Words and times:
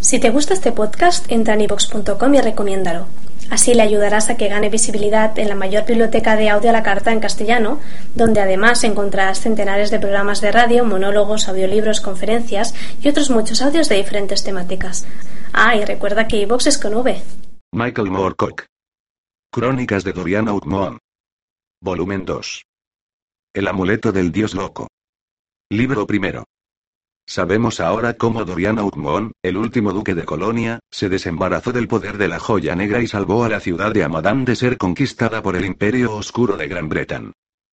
Si 0.00 0.18
te 0.18 0.30
gusta 0.30 0.54
este 0.54 0.72
podcast, 0.72 1.30
entra 1.30 1.54
en 1.54 1.60
ivox.com 1.60 2.34
y 2.34 2.40
recomiéndalo. 2.40 3.06
Así 3.50 3.74
le 3.74 3.82
ayudarás 3.82 4.30
a 4.30 4.36
que 4.36 4.48
gane 4.48 4.70
visibilidad 4.70 5.38
en 5.38 5.48
la 5.48 5.54
mayor 5.54 5.84
biblioteca 5.84 6.36
de 6.36 6.48
audio 6.48 6.70
a 6.70 6.72
la 6.72 6.82
carta 6.82 7.12
en 7.12 7.20
castellano, 7.20 7.80
donde 8.14 8.40
además 8.40 8.82
encontrarás 8.84 9.40
centenares 9.40 9.90
de 9.90 9.98
programas 9.98 10.40
de 10.40 10.52
radio, 10.52 10.84
monólogos, 10.84 11.48
audiolibros, 11.48 12.00
conferencias 12.00 12.74
y 13.02 13.08
otros 13.08 13.28
muchos 13.28 13.60
audios 13.60 13.88
de 13.88 13.96
diferentes 13.96 14.42
temáticas. 14.42 15.06
Ah, 15.52 15.76
y 15.76 15.84
recuerda 15.84 16.28
que 16.28 16.38
iVox 16.38 16.68
es 16.68 16.78
con 16.78 16.94
V. 16.94 17.20
Michael 17.72 18.10
Moorcock. 18.10 18.64
Crónicas 19.52 20.02
de 20.04 20.12
Dorian 20.12 20.48
Outmoon. 20.48 20.98
Volumen 21.82 22.24
2. 22.24 22.62
El 23.52 23.68
amuleto 23.68 24.12
del 24.12 24.32
dios 24.32 24.54
loco. 24.54 24.88
Libro 25.70 26.06
primero. 26.06 26.44
Sabemos 27.30 27.78
ahora 27.78 28.14
cómo 28.14 28.44
Dorian 28.44 28.80
Outmon, 28.80 29.30
el 29.40 29.56
último 29.56 29.92
duque 29.92 30.16
de 30.16 30.24
Colonia, 30.24 30.80
se 30.90 31.08
desembarazó 31.08 31.70
del 31.70 31.86
poder 31.86 32.18
de 32.18 32.26
la 32.26 32.40
joya 32.40 32.74
negra 32.74 33.00
y 33.02 33.06
salvó 33.06 33.44
a 33.44 33.48
la 33.48 33.60
ciudad 33.60 33.92
de 33.92 34.02
Amadán 34.02 34.44
de 34.44 34.56
ser 34.56 34.76
conquistada 34.76 35.40
por 35.40 35.54
el 35.54 35.64
Imperio 35.64 36.12
Oscuro 36.12 36.56
de 36.56 36.66
Gran 36.66 36.88
Bretaña. 36.88 37.30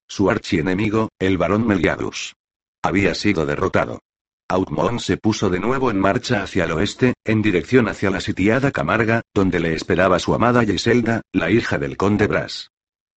Su 0.07 0.29
archienemigo, 0.29 1.09
el 1.17 1.39
barón 1.39 1.65
Meliadus, 1.65 2.35
había 2.83 3.15
sido 3.15 3.47
derrotado. 3.47 4.01
Outmon 4.47 4.99
se 4.99 5.17
puso 5.17 5.49
de 5.49 5.59
nuevo 5.59 5.89
en 5.89 5.99
marcha 5.99 6.43
hacia 6.43 6.65
el 6.65 6.73
oeste, 6.73 7.15
en 7.25 7.41
dirección 7.41 7.87
hacia 7.87 8.11
la 8.11 8.21
sitiada 8.21 8.71
Camarga, 8.71 9.23
donde 9.33 9.59
le 9.59 9.73
esperaba 9.73 10.19
su 10.19 10.35
amada 10.35 10.65
Giselda, 10.65 11.23
la 11.33 11.49
hija 11.49 11.79
del 11.79 11.97
conde 11.97 12.27
Bras. 12.27 12.69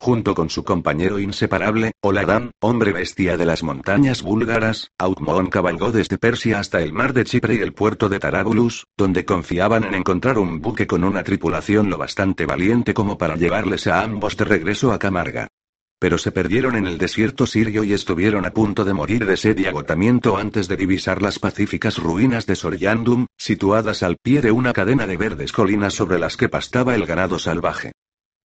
Junto 0.02 0.34
con 0.34 0.48
su 0.48 0.64
compañero 0.64 1.18
inseparable, 1.18 1.92
Oladán, 2.00 2.52
hombre 2.60 2.90
bestia 2.90 3.36
de 3.36 3.44
las 3.44 3.62
montañas 3.62 4.22
búlgaras, 4.22 4.90
Outmoon 4.96 5.48
cabalgó 5.48 5.92
desde 5.92 6.16
Persia 6.16 6.58
hasta 6.58 6.80
el 6.80 6.94
mar 6.94 7.12
de 7.12 7.24
Chipre 7.24 7.56
y 7.56 7.58
el 7.58 7.74
puerto 7.74 8.08
de 8.08 8.18
Tarabulus, 8.18 8.86
donde 8.96 9.26
confiaban 9.26 9.84
en 9.84 9.94
encontrar 9.94 10.38
un 10.38 10.62
buque 10.62 10.86
con 10.86 11.04
una 11.04 11.22
tripulación 11.22 11.90
lo 11.90 11.98
bastante 11.98 12.46
valiente 12.46 12.94
como 12.94 13.18
para 13.18 13.36
llevarles 13.36 13.86
a 13.88 14.00
ambos 14.00 14.38
de 14.38 14.46
regreso 14.46 14.90
a 14.92 14.98
Camarga. 14.98 15.48
Pero 15.98 16.16
se 16.16 16.32
perdieron 16.32 16.76
en 16.76 16.86
el 16.86 16.96
desierto 16.96 17.46
sirio 17.46 17.84
y 17.84 17.92
estuvieron 17.92 18.46
a 18.46 18.52
punto 18.52 18.86
de 18.86 18.94
morir 18.94 19.26
de 19.26 19.36
sed 19.36 19.58
y 19.58 19.66
agotamiento 19.66 20.38
antes 20.38 20.66
de 20.66 20.78
divisar 20.78 21.20
las 21.20 21.38
pacíficas 21.38 21.98
ruinas 21.98 22.46
de 22.46 22.56
Soryandum, 22.56 23.26
situadas 23.36 24.02
al 24.02 24.16
pie 24.16 24.40
de 24.40 24.50
una 24.50 24.72
cadena 24.72 25.06
de 25.06 25.18
verdes 25.18 25.52
colinas 25.52 25.92
sobre 25.92 26.18
las 26.18 26.38
que 26.38 26.48
pastaba 26.48 26.94
el 26.94 27.04
ganado 27.04 27.38
salvaje. 27.38 27.92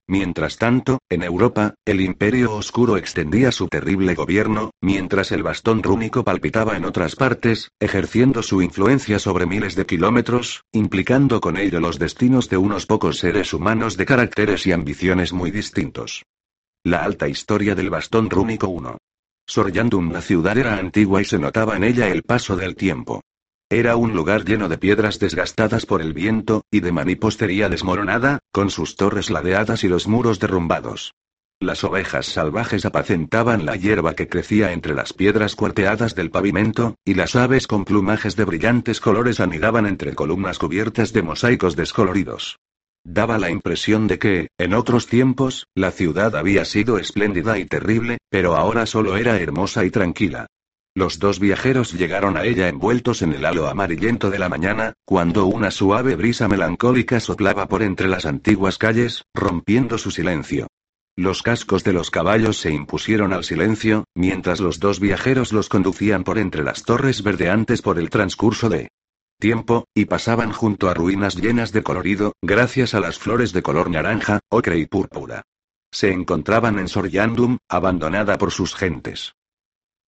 Mientras 0.08 0.58
tanto, 0.58 1.00
en 1.10 1.24
Europa, 1.24 1.74
el 1.84 2.00
Imperio 2.00 2.54
Oscuro 2.54 2.96
extendía 2.96 3.52
su 3.52 3.68
terrible 3.68 4.14
gobierno, 4.14 4.70
mientras 4.80 5.32
el 5.32 5.42
bastón 5.42 5.82
rúnico 5.82 6.24
palpitaba 6.24 6.78
en 6.78 6.86
otras 6.86 7.16
partes, 7.16 7.72
ejerciendo 7.80 8.44
su 8.44 8.62
influencia 8.62 9.18
sobre 9.18 9.48
miles 9.48 9.76
de 9.76 9.88
kilómetros, 9.88 10.64
implicando 10.72 11.42
con 11.42 11.58
ello 11.58 11.80
los 11.80 11.98
destinos 11.98 12.50
de 12.50 12.58
unos 12.58 12.86
pocos 12.86 13.18
seres 13.18 13.52
humanos 13.52 13.98
de 13.98 14.06
caracteres 14.06 14.68
y 14.68 14.74
ambiciones 14.74 15.34
muy 15.34 15.50
distintos. 15.50 16.24
La 16.84 17.04
alta 17.04 17.28
historia 17.28 17.74
del 17.74 17.90
bastón 17.90 18.30
rúnico 18.30 18.68
1. 18.68 19.00
Soryandum 19.48 20.12
la 20.12 20.22
ciudad 20.22 20.56
era 20.56 20.78
antigua 20.78 21.22
y 21.22 21.26
se 21.26 21.40
notaba 21.40 21.78
en 21.78 21.84
ella 21.84 22.10
el 22.10 22.22
paso 22.22 22.56
del 22.56 22.76
tiempo. 22.76 23.22
Era 23.70 23.96
un 23.96 24.14
lugar 24.14 24.46
lleno 24.46 24.70
de 24.70 24.78
piedras 24.78 25.18
desgastadas 25.18 25.88
por 25.88 26.02
el 26.02 26.14
viento, 26.14 26.64
y 26.70 26.82
de 26.82 26.92
manipostería 26.92 27.68
desmoronada, 27.68 28.40
con 28.52 28.70
sus 28.70 28.96
torres 28.96 29.32
ladeadas 29.32 29.84
y 29.84 29.88
los 29.88 30.08
muros 30.08 30.40
derrumbados. 30.40 31.14
Las 31.60 31.84
ovejas 31.84 32.28
salvajes 32.28 32.86
apacentaban 32.86 33.66
la 33.66 33.76
hierba 33.76 34.14
que 34.14 34.28
crecía 34.28 34.72
entre 34.72 34.94
las 34.94 35.14
piedras 35.14 35.56
cuarteadas 35.56 36.14
del 36.14 36.30
pavimento, 36.30 36.96
y 37.04 37.16
las 37.16 37.36
aves 37.36 37.66
con 37.66 37.86
plumajes 37.86 38.36
de 38.36 38.46
brillantes 38.46 39.00
colores 39.00 39.40
anidaban 39.40 39.88
entre 39.88 40.14
columnas 40.14 40.60
cubiertas 40.60 41.12
de 41.12 41.24
mosaicos 41.24 41.76
descoloridos. 41.76 42.58
Daba 43.04 43.40
la 43.40 43.50
impresión 43.50 44.06
de 44.06 44.20
que, 44.20 44.48
en 44.60 44.74
otros 44.76 45.08
tiempos, 45.08 45.66
la 45.74 45.90
ciudad 45.92 46.36
había 46.36 46.66
sido 46.66 47.00
espléndida 47.00 47.58
y 47.58 47.66
terrible, 47.66 48.20
pero 48.30 48.56
ahora 48.56 48.86
solo 48.86 49.18
era 49.18 49.38
hermosa 49.38 49.86
y 49.86 49.92
tranquila. 49.92 50.48
Los 50.98 51.20
dos 51.20 51.42
viajeros 51.42 51.92
llegaron 51.92 52.38
a 52.38 52.46
ella 52.46 52.70
envueltos 52.70 53.22
en 53.22 53.34
el 53.34 53.46
halo 53.46 53.68
amarillento 53.68 54.30
de 54.30 54.40
la 54.40 54.48
mañana, 54.48 54.94
cuando 55.04 55.46
una 55.46 55.70
suave 55.70 56.16
brisa 56.16 56.48
melancólica 56.48 57.20
soplaba 57.20 57.68
por 57.68 57.84
entre 57.84 58.08
las 58.08 58.26
antiguas 58.26 58.78
calles, 58.78 59.26
rompiendo 59.34 59.98
su 59.98 60.10
silencio. 60.10 60.68
Los 61.18 61.44
cascos 61.44 61.84
de 61.84 61.92
los 61.92 62.12
caballos 62.12 62.58
se 62.58 62.72
impusieron 62.72 63.34
al 63.34 63.44
silencio, 63.44 64.06
mientras 64.16 64.62
los 64.62 64.80
dos 64.80 65.02
viajeros 65.02 65.52
los 65.52 65.68
conducían 65.68 66.24
por 66.24 66.38
entre 66.38 66.64
las 66.64 66.84
torres 66.84 67.24
verdeantes 67.24 67.82
por 67.82 68.00
el 68.00 68.10
transcurso 68.10 68.70
de 68.70 68.88
tiempo, 69.38 69.90
y 69.94 70.06
pasaban 70.06 70.54
junto 70.54 70.88
a 70.90 70.94
ruinas 70.94 71.36
llenas 71.36 71.74
de 71.74 71.84
colorido, 71.84 72.32
gracias 72.42 72.94
a 72.94 73.02
las 73.02 73.20
flores 73.20 73.52
de 73.52 73.62
color 73.62 73.90
naranja, 73.90 74.40
ocre 74.50 74.78
y 74.78 74.86
púrpura. 74.86 75.42
Se 75.92 76.14
encontraban 76.14 76.80
en 76.80 76.88
Soryandum, 76.88 77.58
abandonada 77.68 78.38
por 78.38 78.52
sus 78.52 78.76
gentes. 78.76 79.34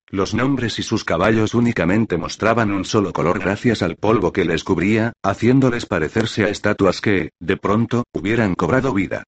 Los 0.10 0.34
nombres 0.34 0.80
y 0.80 0.84
sus 0.84 1.04
caballos 1.04 1.54
únicamente 1.54 2.18
mostraban 2.18 2.72
un 2.72 2.86
solo 2.86 3.12
color 3.12 3.40
gracias 3.40 3.82
al 3.82 3.98
polvo 3.98 4.32
que 4.32 4.46
les 4.46 4.64
cubría, 4.64 5.12
haciéndoles 5.22 5.86
parecerse 5.86 6.46
a 6.46 6.50
estatuas 6.50 7.02
que, 7.02 7.32
de 7.42 7.58
pronto, 7.58 8.06
hubieran 8.14 8.56
cobrado 8.56 8.94
vida. 8.94 9.24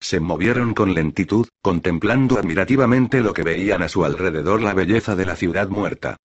Se 0.00 0.18
movieron 0.18 0.74
con 0.74 0.92
lentitud, 0.92 1.46
contemplando 1.62 2.36
admirativamente 2.36 3.20
lo 3.20 3.32
que 3.32 3.44
veían 3.44 3.82
a 3.82 3.88
su 3.88 4.04
alrededor 4.04 4.60
la 4.60 4.74
belleza 4.74 5.14
de 5.14 5.24
la 5.24 5.36
ciudad 5.36 5.68
muerta. 5.68 6.16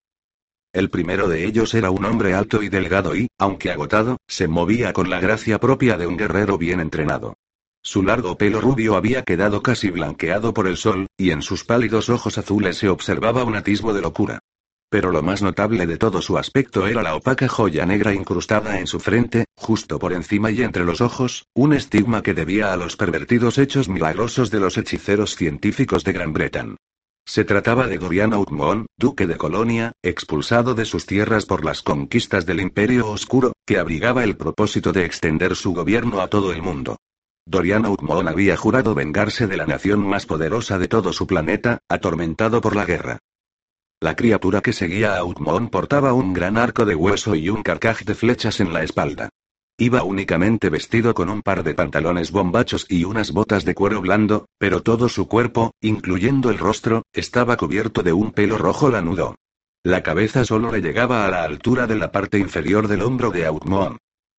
El 0.73 0.89
primero 0.89 1.29
de 1.29 1.45
ellos 1.45 1.75
era 1.75 1.91
un 1.91 2.05
hombre 2.07 2.33
alto 2.33 2.63
y 2.63 2.71
delgado 2.71 3.15
y, 3.15 3.29
aunque 3.39 3.71
agotado, 3.71 4.17
se 4.27 4.49
movía 4.49 4.95
con 4.95 5.11
la 5.11 5.21
gracia 5.21 5.59
propia 5.59 5.99
de 5.99 6.07
un 6.07 6.17
guerrero 6.17 6.57
bien 6.57 6.81
entrenado. 6.81 7.35
Su 7.91 8.03
largo 8.03 8.37
pelo 8.37 8.61
rubio 8.61 8.97
había 8.97 9.23
quedado 9.23 9.63
casi 9.63 9.89
blanqueado 9.89 10.53
por 10.53 10.67
el 10.67 10.77
sol, 10.77 11.07
y 11.17 11.31
en 11.31 11.41
sus 11.41 11.65
pálidos 11.65 12.11
ojos 12.11 12.37
azules 12.37 12.77
se 12.77 12.91
observaba 12.91 13.45
un 13.45 13.57
atisbo 13.57 13.95
de 13.95 14.03
locura. 14.03 14.41
Pero 14.91 15.11
lo 15.11 15.23
más 15.23 15.41
notable 15.41 15.87
de 15.87 15.97
todo 15.97 16.21
su 16.21 16.37
aspecto 16.37 16.87
era 16.87 17.03
la 17.03 17.17
opaca 17.17 17.49
joya 17.49 17.87
negra 17.87 18.13
incrustada 18.13 18.79
en 18.79 18.87
su 18.87 19.01
frente, 19.01 19.47
justo 19.57 19.99
por 19.99 20.13
encima 20.13 20.51
y 20.51 20.61
entre 20.61 20.85
los 20.85 21.01
ojos, 21.01 21.47
un 21.55 21.73
estigma 21.73 22.23
que 22.23 22.35
debía 22.35 22.75
a 22.75 22.77
los 22.77 22.99
pervertidos 22.99 23.57
hechos 23.57 23.89
milagrosos 23.89 24.51
de 24.51 24.61
los 24.61 24.77
hechiceros 24.77 25.35
científicos 25.35 26.05
de 26.05 26.13
Gran 26.13 26.35
Bretaña. 26.35 26.77
Se 27.27 27.45
trataba 27.45 27.87
de 27.87 27.97
Dorian 27.97 28.35
Outmon, 28.35 28.85
duque 28.99 29.27
de 29.27 29.39
Colonia, 29.39 29.93
expulsado 30.03 30.75
de 30.75 30.85
sus 30.85 31.07
tierras 31.07 31.47
por 31.47 31.65
las 31.65 31.81
conquistas 31.81 32.45
del 32.45 32.61
Imperio 32.61 33.09
Oscuro, 33.09 33.55
que 33.67 33.79
abrigaba 33.79 34.25
el 34.25 34.37
propósito 34.37 34.93
de 34.93 35.07
extender 35.07 35.57
su 35.57 35.73
gobierno 35.73 36.21
a 36.21 36.29
todo 36.29 36.53
el 36.53 36.61
mundo. 36.61 36.99
Dorian 37.51 37.87
Outmon 37.87 38.29
había 38.29 38.59
jurado 38.59 38.95
vengarse 38.95 39.47
de 39.47 39.57
la 39.57 39.65
nación 39.65 40.07
más 40.07 40.27
poderosa 40.27 40.79
de 40.79 40.87
todo 40.87 41.15
su 41.15 41.27
planeta, 41.27 41.79
atormentado 41.89 42.61
por 42.61 42.77
la 42.77 42.85
guerra. 42.85 43.21
La 44.01 44.15
criatura 44.17 44.61
que 44.61 44.75
seguía 44.75 45.15
a 45.15 45.21
Outmon 45.21 45.71
portaba 45.71 46.13
un 46.13 46.35
gran 46.35 46.59
arco 46.59 46.85
de 46.85 46.95
hueso 46.95 47.35
y 47.35 47.49
un 47.49 47.63
carcaj 47.63 48.05
de 48.05 48.15
flechas 48.15 48.61
en 48.61 48.75
la 48.75 48.83
espalda. 48.83 49.31
Iba 49.79 50.03
únicamente 50.03 50.69
vestido 50.69 51.15
con 51.15 51.31
un 51.31 51.41
par 51.41 51.63
de 51.63 51.73
pantalones 51.73 52.33
bombachos 52.33 52.85
y 52.87 53.05
unas 53.05 53.33
botas 53.33 53.65
de 53.65 53.75
cuero 53.75 54.03
blando, 54.03 54.45
pero 54.59 54.83
todo 54.83 55.09
su 55.09 55.27
cuerpo, 55.27 55.73
incluyendo 55.81 56.51
el 56.51 56.59
rostro, 56.59 57.05
estaba 57.15 57.57
cubierto 57.57 58.03
de 58.03 58.13
un 58.13 58.33
pelo 58.33 58.59
rojo 58.59 58.91
lanudo. 58.91 59.37
La 59.83 60.03
cabeza 60.03 60.45
solo 60.45 60.71
le 60.71 60.83
llegaba 60.83 61.25
a 61.25 61.31
la 61.31 61.45
altura 61.45 61.87
de 61.87 61.97
la 61.97 62.13
parte 62.13 62.39
inferior 62.39 62.89
del 62.89 63.01
hombro 63.01 63.31
de 63.31 63.47
Outmon. 63.47 63.97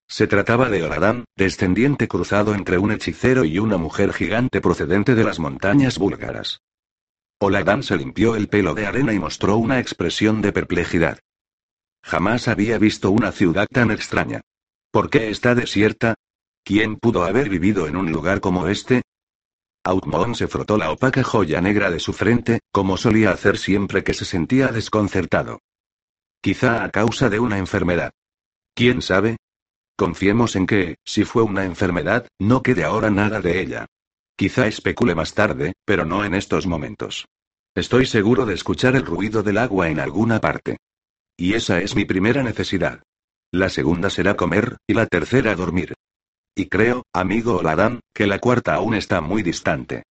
Se 0.09 0.25
trataba 0.25 0.69
de 0.69 0.81
Oradán, 0.81 1.25
descendiente 1.37 2.07
cruzado 2.07 2.55
entre 2.55 2.79
un 2.79 2.91
hechicero 2.91 3.45
y 3.45 3.59
una 3.59 3.77
mujer 3.77 4.11
gigante 4.11 4.59
procedente 4.59 5.13
de 5.13 5.23
las 5.23 5.37
montañas 5.37 5.99
búlgaras. 5.99 6.61
Oladán 7.39 7.83
se 7.83 7.95
limpió 7.95 8.35
el 8.35 8.49
pelo 8.49 8.73
de 8.73 8.87
arena 8.87 9.13
y 9.13 9.19
mostró 9.19 9.57
una 9.57 9.79
expresión 9.79 10.41
de 10.41 10.51
perplejidad. 10.51 11.19
Jamás 12.03 12.47
había 12.47 12.79
visto 12.79 13.11
una 13.11 13.31
ciudad 13.31 13.67
tan 13.71 13.91
extraña. 13.91 14.41
¿Por 14.91 15.11
qué 15.11 15.29
está 15.29 15.53
desierta? 15.53 16.15
¿Quién 16.63 16.97
pudo 16.97 17.23
haber 17.23 17.47
vivido 17.47 17.87
en 17.87 17.95
un 17.95 18.11
lugar 18.11 18.41
como 18.41 18.67
este? 18.67 19.03
Outmon 19.83 20.33
se 20.33 20.47
frotó 20.47 20.77
la 20.77 20.91
opaca 20.91 21.23
joya 21.23 21.61
negra 21.61 21.91
de 21.91 21.99
su 21.99 22.13
frente, 22.13 22.59
como 22.71 22.97
solía 22.97 23.31
hacer 23.31 23.57
siempre 23.57 24.03
que 24.03 24.15
se 24.15 24.25
sentía 24.25 24.69
desconcertado. 24.69 25.59
Quizá 26.41 26.83
a 26.83 26.89
causa 26.89 27.29
de 27.29 27.39
una 27.39 27.59
enfermedad. 27.59 28.11
¿Quién 28.73 29.01
sabe? 29.01 29.37
Confiemos 29.99 30.55
en 30.55 30.65
que, 30.65 30.95
si 31.03 31.25
fue 31.25 31.43
una 31.43 31.65
enfermedad, 31.65 32.25
no 32.39 32.63
quede 32.63 32.85
ahora 32.85 33.09
nada 33.09 33.41
de 33.41 33.59
ella. 33.59 33.85
Quizá 34.37 34.65
especule 34.65 35.13
más 35.13 35.33
tarde, 35.33 35.73
pero 35.83 36.05
no 36.05 36.23
en 36.23 36.35
estos 36.35 36.67
momentos. 36.67 37.25
Estoy 37.75 38.05
seguro 38.05 38.45
de 38.45 38.53
escuchar 38.53 38.95
el 38.95 39.05
ruido 39.05 39.43
del 39.43 39.57
agua 39.57 39.89
en 39.89 39.99
alguna 39.99 40.39
parte. 40.39 40.77
Y 41.35 41.53
esa 41.53 41.81
es 41.81 41.97
mi 41.97 42.05
primera 42.05 42.43
necesidad. 42.43 43.03
La 43.51 43.67
segunda 43.67 44.09
será 44.09 44.37
comer, 44.37 44.77
y 44.87 44.93
la 44.93 45.05
tercera 45.05 45.53
dormir. 45.53 45.95
Y 46.55 46.67
creo, 46.69 47.03
amigo 47.11 47.57
Oladán, 47.57 47.99
que 48.13 48.25
la 48.25 48.39
cuarta 48.39 48.75
aún 48.75 48.95
está 48.95 49.19
muy 49.19 49.43
distante. 49.43 50.03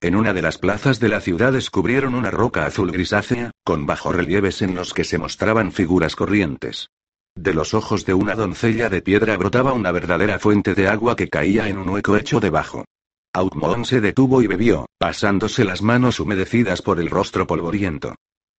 En 0.00 0.16
una 0.16 0.32
de 0.32 0.40
las 0.40 0.56
plazas 0.56 0.98
de 0.98 1.10
la 1.10 1.20
ciudad 1.20 1.52
descubrieron 1.52 2.14
una 2.14 2.30
roca 2.30 2.64
azul 2.64 2.90
grisácea, 2.90 3.50
con 3.64 3.84
bajorrelieves 3.84 4.62
en 4.62 4.74
los 4.74 4.94
que 4.94 5.04
se 5.04 5.18
mostraban 5.18 5.72
figuras 5.72 6.16
corrientes. 6.16 6.88
De 7.36 7.52
los 7.52 7.74
ojos 7.74 8.06
de 8.06 8.14
una 8.14 8.34
doncella 8.34 8.88
de 8.88 9.02
piedra 9.02 9.36
brotaba 9.36 9.74
una 9.74 9.92
verdadera 9.92 10.38
fuente 10.38 10.74
de 10.74 10.88
agua 10.88 11.16
que 11.16 11.28
caía 11.28 11.68
en 11.68 11.76
un 11.76 11.90
hueco 11.90 12.16
hecho 12.16 12.40
debajo. 12.40 12.86
Outmon 13.34 13.84
se 13.84 14.00
detuvo 14.00 14.40
y 14.40 14.46
bebió, 14.46 14.86
pasándose 14.96 15.62
las 15.62 15.82
manos 15.82 16.18
humedecidas 16.18 16.80
por 16.80 16.98
el 16.98 17.10
rostro 17.10 17.46
polvoriento. 17.46 18.14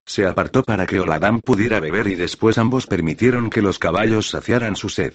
Se 0.05 0.27
apartó 0.27 0.61
para 0.61 0.85
que 0.85 0.99
Oladam 0.99 1.41
pudiera 1.41 1.79
beber 1.79 2.07
y 2.07 2.13
después 2.13 2.59
ambos 2.59 2.85
permitieron 2.85 3.49
que 3.49 3.63
los 3.63 3.79
caballos 3.79 4.29
saciaran 4.29 4.75
su 4.75 4.89
sed. 4.89 5.13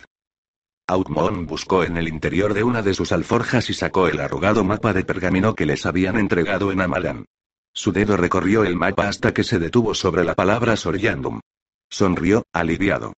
Outmon 0.89 1.47
buscó 1.47 1.85
en 1.85 1.97
el 1.97 2.09
interior 2.09 2.55
de 2.55 2.65
una 2.65 2.83
de 2.83 2.95
sus 2.95 3.13
alforjas 3.13 3.71
y 3.71 3.75
sacó 3.75 4.09
el 4.09 4.19
arrugado 4.19 4.65
mapa 4.65 4.93
de 4.93 5.05
pergamino 5.05 5.55
que 5.55 5.67
les 5.67 5.87
habían 5.87 6.19
entregado 6.19 6.73
en 6.73 6.81
Amalan. 6.81 7.27
Su 7.73 7.93
dedo 7.93 8.17
recorrió 8.17 8.65
el 8.65 8.75
mapa 8.75 9.07
hasta 9.07 9.33
que 9.33 9.45
se 9.45 9.61
detuvo 9.61 9.95
sobre 9.95 10.25
la 10.25 10.35
palabra 10.35 10.77
Soriandum. 10.77 11.41
Sonrió, 11.89 12.43
aliviado. 12.53 13.13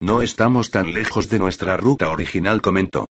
No 0.00 0.22
estamos 0.22 0.70
tan 0.70 0.94
lejos 0.94 1.28
de 1.28 1.40
nuestra 1.40 1.76
ruta 1.76 2.10
original, 2.10 2.62
comentó. 2.62 3.06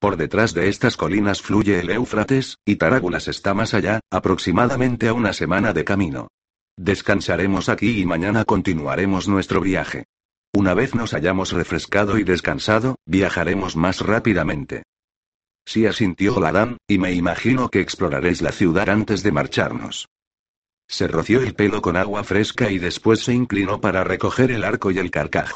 Por 0.00 0.16
detrás 0.16 0.54
de 0.54 0.68
estas 0.68 0.96
colinas 0.96 1.40
fluye 1.40 1.78
el 1.78 1.90
Éufrates, 1.90 2.58
y 2.64 2.76
Tarágulas 2.76 3.28
está 3.28 3.54
más 3.54 3.74
allá, 3.74 4.00
aproximadamente 4.10 5.06
a 5.06 5.12
una 5.12 5.32
semana 5.32 5.72
de 5.72 5.84
camino. 5.84 6.28
Descansaremos 6.76 7.68
aquí 7.68 8.00
y 8.00 8.06
mañana 8.06 8.44
continuaremos 8.44 9.28
nuestro 9.28 9.60
viaje. 9.60 10.06
Una 10.52 10.74
vez 10.74 10.96
nos 10.96 11.14
hayamos 11.14 11.52
refrescado 11.52 12.18
y 12.18 12.24
descansado, 12.24 12.96
viajaremos 13.06 13.76
más 13.76 14.00
rápidamente. 14.00 14.82
Sí 15.64 15.86
asintió 15.86 16.40
Ladán, 16.40 16.78
y 16.88 16.98
me 16.98 17.12
imagino 17.12 17.68
que 17.68 17.80
exploraréis 17.80 18.42
la 18.42 18.50
ciudad 18.50 18.88
antes 18.88 19.22
de 19.22 19.30
marcharnos. 19.30 20.08
Se 20.88 21.06
roció 21.06 21.40
el 21.40 21.54
pelo 21.54 21.80
con 21.80 21.96
agua 21.96 22.24
fresca 22.24 22.70
y 22.70 22.78
después 22.78 23.20
se 23.20 23.32
inclinó 23.32 23.80
para 23.80 24.02
recoger 24.02 24.50
el 24.50 24.64
arco 24.64 24.90
y 24.90 24.98
el 24.98 25.12
carcaj. 25.12 25.52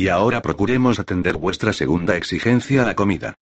Y 0.00 0.08
ahora 0.08 0.40
procuremos 0.40 0.98
atender 0.98 1.36
vuestra 1.36 1.74
segunda 1.74 2.16
exigencia, 2.16 2.86
la 2.86 2.94
comida. 2.94 3.34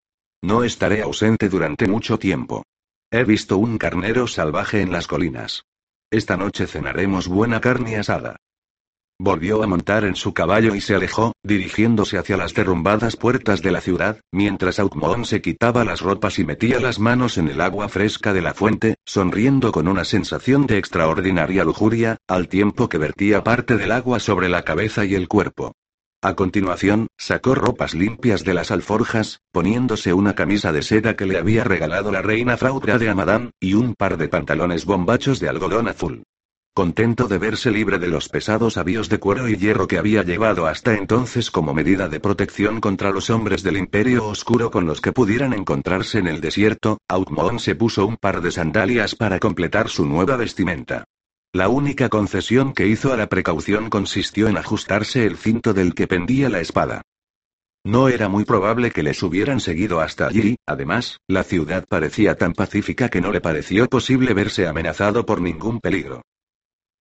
No 0.43 0.65
estaré 0.65 1.03
ausente 1.03 1.49
durante 1.49 1.87
mucho 1.87 2.19
tiempo. 2.19 2.65
He 3.13 3.23
visto 3.23 3.59
un 3.59 3.79
carnero 3.79 4.27
salvaje 4.27 4.81
en 4.81 4.91
las 4.91 5.07
colinas. 5.07 5.63
Esta 6.11 6.37
noche 6.37 6.67
cenaremos 6.67 7.29
buena 7.29 7.61
carne 7.61 7.97
asada. 7.97 8.39
Volvió 9.21 9.63
a 9.63 9.69
montar 9.69 10.03
en 10.03 10.17
su 10.17 10.35
caballo 10.35 10.75
y 10.75 10.81
se 10.81 10.97
alejó, 10.97 11.31
dirigiéndose 11.45 12.19
hacia 12.19 12.37
las 12.37 12.55
derrumbadas 12.55 13.15
puertas 13.15 13.63
de 13.63 13.71
la 13.71 13.81
ciudad, 13.81 14.19
mientras 14.33 14.81
Outmon 14.81 15.27
se 15.27 15.41
quitaba 15.41 15.85
las 15.85 16.01
ropas 16.01 16.41
y 16.41 16.45
metía 16.45 16.81
las 16.81 16.99
manos 16.99 17.39
en 17.39 17.47
el 17.47 17.61
agua 17.61 17.89
fresca 17.89 18.33
de 18.33 18.43
la 18.43 18.53
fuente, 18.53 18.97
sonriendo 19.05 19.71
con 19.71 19.87
una 19.87 20.05
sensación 20.05 20.67
de 20.67 20.79
extraordinaria 20.79 21.63
lujuria, 21.63 22.17
al 22.27 22.49
tiempo 22.49 22.89
que 22.89 22.99
vertía 22.99 23.45
parte 23.45 23.77
del 23.77 23.93
agua 23.93 24.19
sobre 24.19 24.49
la 24.49 24.65
cabeza 24.65 25.05
y 25.05 25.15
el 25.15 25.29
cuerpo. 25.29 25.77
A 26.21 26.35
continuación, 26.35 27.07
sacó 27.17 27.55
ropas 27.55 27.95
limpias 27.95 28.43
de 28.43 28.53
las 28.53 28.73
alforjas, 28.73 29.41
poniéndose 29.53 30.13
una 30.13 30.35
camisa 30.35 30.73
de 30.73 30.83
seda 30.83 31.15
que 31.15 31.27
le 31.27 31.39
había 31.39 31.63
regalado 31.63 32.11
la 32.11 32.23
reina 32.23 32.57
Fraudra 32.57 32.99
de 32.99 33.09
Amadán, 33.09 33.53
y 33.61 33.75
un 33.75 33.95
par 33.95 34.17
de 34.17 34.27
pantalones 34.27 34.85
bombachos 34.85 35.39
de 35.39 35.49
algodón 35.49 35.87
azul. 35.87 36.25
Contento 36.75 37.29
de 37.29 37.39
verse 37.39 37.71
libre 37.71 38.01
de 38.01 38.09
los 38.09 38.29
pesados 38.29 38.79
avíos 38.79 39.09
de 39.09 39.21
cuero 39.21 39.49
y 39.49 39.57
hierro 39.57 39.87
que 39.87 39.99
había 39.99 40.25
llevado 40.25 40.67
hasta 40.67 40.95
entonces 40.95 41.53
como 41.53 41.73
medida 41.73 42.09
de 42.09 42.19
protección 42.19 42.81
contra 42.81 43.13
los 43.13 43.31
hombres 43.31 43.63
del 43.63 43.77
Imperio 43.77 44.27
Oscuro 44.27 44.73
con 44.73 44.87
los 44.87 45.01
que 45.01 45.13
pudieran 45.13 45.53
encontrarse 45.53 46.19
en 46.19 46.27
el 46.27 46.41
desierto, 46.41 46.99
Outmon 47.09 47.61
se 47.61 47.77
puso 47.77 48.05
un 48.05 48.17
par 48.17 48.41
de 48.43 48.51
sandalias 48.51 49.15
para 49.15 49.39
completar 49.39 49.89
su 49.89 50.05
nueva 50.05 50.37
vestimenta. 50.37 51.05
La 51.55 51.71
única 51.71 52.11
concesión 52.11 52.75
que 52.75 52.87
hizo 52.87 53.11
a 53.11 53.17
la 53.17 53.29
precaución 53.29 53.89
consistió 53.89 54.49
en 54.49 54.59
ajustarse 54.59 55.25
el 55.25 55.39
cinto 55.39 55.73
del 55.73 55.95
que 55.95 56.07
pendía 56.07 56.51
la 56.51 56.61
espada. 56.61 57.03
No 57.85 58.09
era 58.09 58.29
muy 58.29 58.45
probable 58.45 58.91
que 58.91 59.03
les 59.03 59.23
hubieran 59.23 59.61
seguido 59.61 60.01
hasta 60.01 60.27
allí, 60.27 60.57
además, 60.67 61.17
la 61.27 61.45
ciudad 61.45 61.87
parecía 61.89 62.37
tan 62.37 62.53
pacífica 62.53 63.09
que 63.09 63.23
no 63.23 63.33
le 63.33 63.41
pareció 63.41 63.89
posible 63.89 64.35
verse 64.35 64.67
amenazado 64.67 65.25
por 65.25 65.41
ningún 65.41 65.81
peligro. 65.81 66.21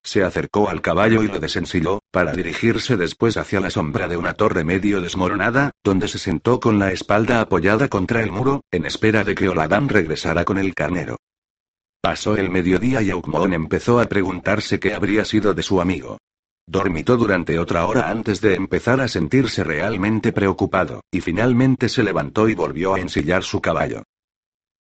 Se 0.02 0.24
acercó 0.24 0.70
al 0.70 0.82
caballo 0.82 1.24
y 1.24 1.28
lo 1.28 1.40
desensilló, 1.40 2.00
para 2.10 2.32
dirigirse 2.32 2.96
después 2.96 3.36
hacia 3.36 3.60
la 3.60 3.70
sombra 3.70 4.08
de 4.08 4.16
una 4.16 4.34
torre 4.34 4.64
medio 4.64 5.02
desmoronada, 5.02 5.72
donde 5.84 6.08
se 6.08 6.20
sentó 6.20 6.62
con 6.62 6.80
la 6.80 6.94
espalda 6.94 7.42
apoyada 7.42 7.90
contra 7.90 8.24
el 8.24 8.32
muro, 8.32 8.62
en 8.72 8.86
espera 8.86 9.26
de 9.26 9.36
que 9.36 9.50
Oladán 9.50 9.90
regresara 9.90 10.46
con 10.46 10.58
el 10.58 10.74
carnero. 10.74 11.18
Pasó 12.08 12.38
el 12.38 12.50
mediodía 12.50 13.02
y 13.02 13.12
Aukmon 13.12 13.52
empezó 13.52 14.00
a 14.00 14.06
preguntarse 14.06 14.80
qué 14.80 14.94
habría 14.94 15.26
sido 15.26 15.54
de 15.54 15.62
su 15.62 15.82
amigo. 15.82 16.20
Dormitó 16.66 17.18
durante 17.18 17.60
otra 17.60 17.86
hora 17.86 18.10
antes 18.10 18.40
de 18.40 18.56
empezar 18.56 19.02
a 19.02 19.10
sentirse 19.10 19.62
realmente 19.66 20.32
preocupado, 20.32 21.02
y 21.12 21.20
finalmente 21.20 21.90
se 21.90 22.04
levantó 22.04 22.48
y 22.48 22.56
volvió 22.56 22.94
a 22.94 23.02
ensillar 23.02 23.44
su 23.44 23.60
caballo. 23.60 24.04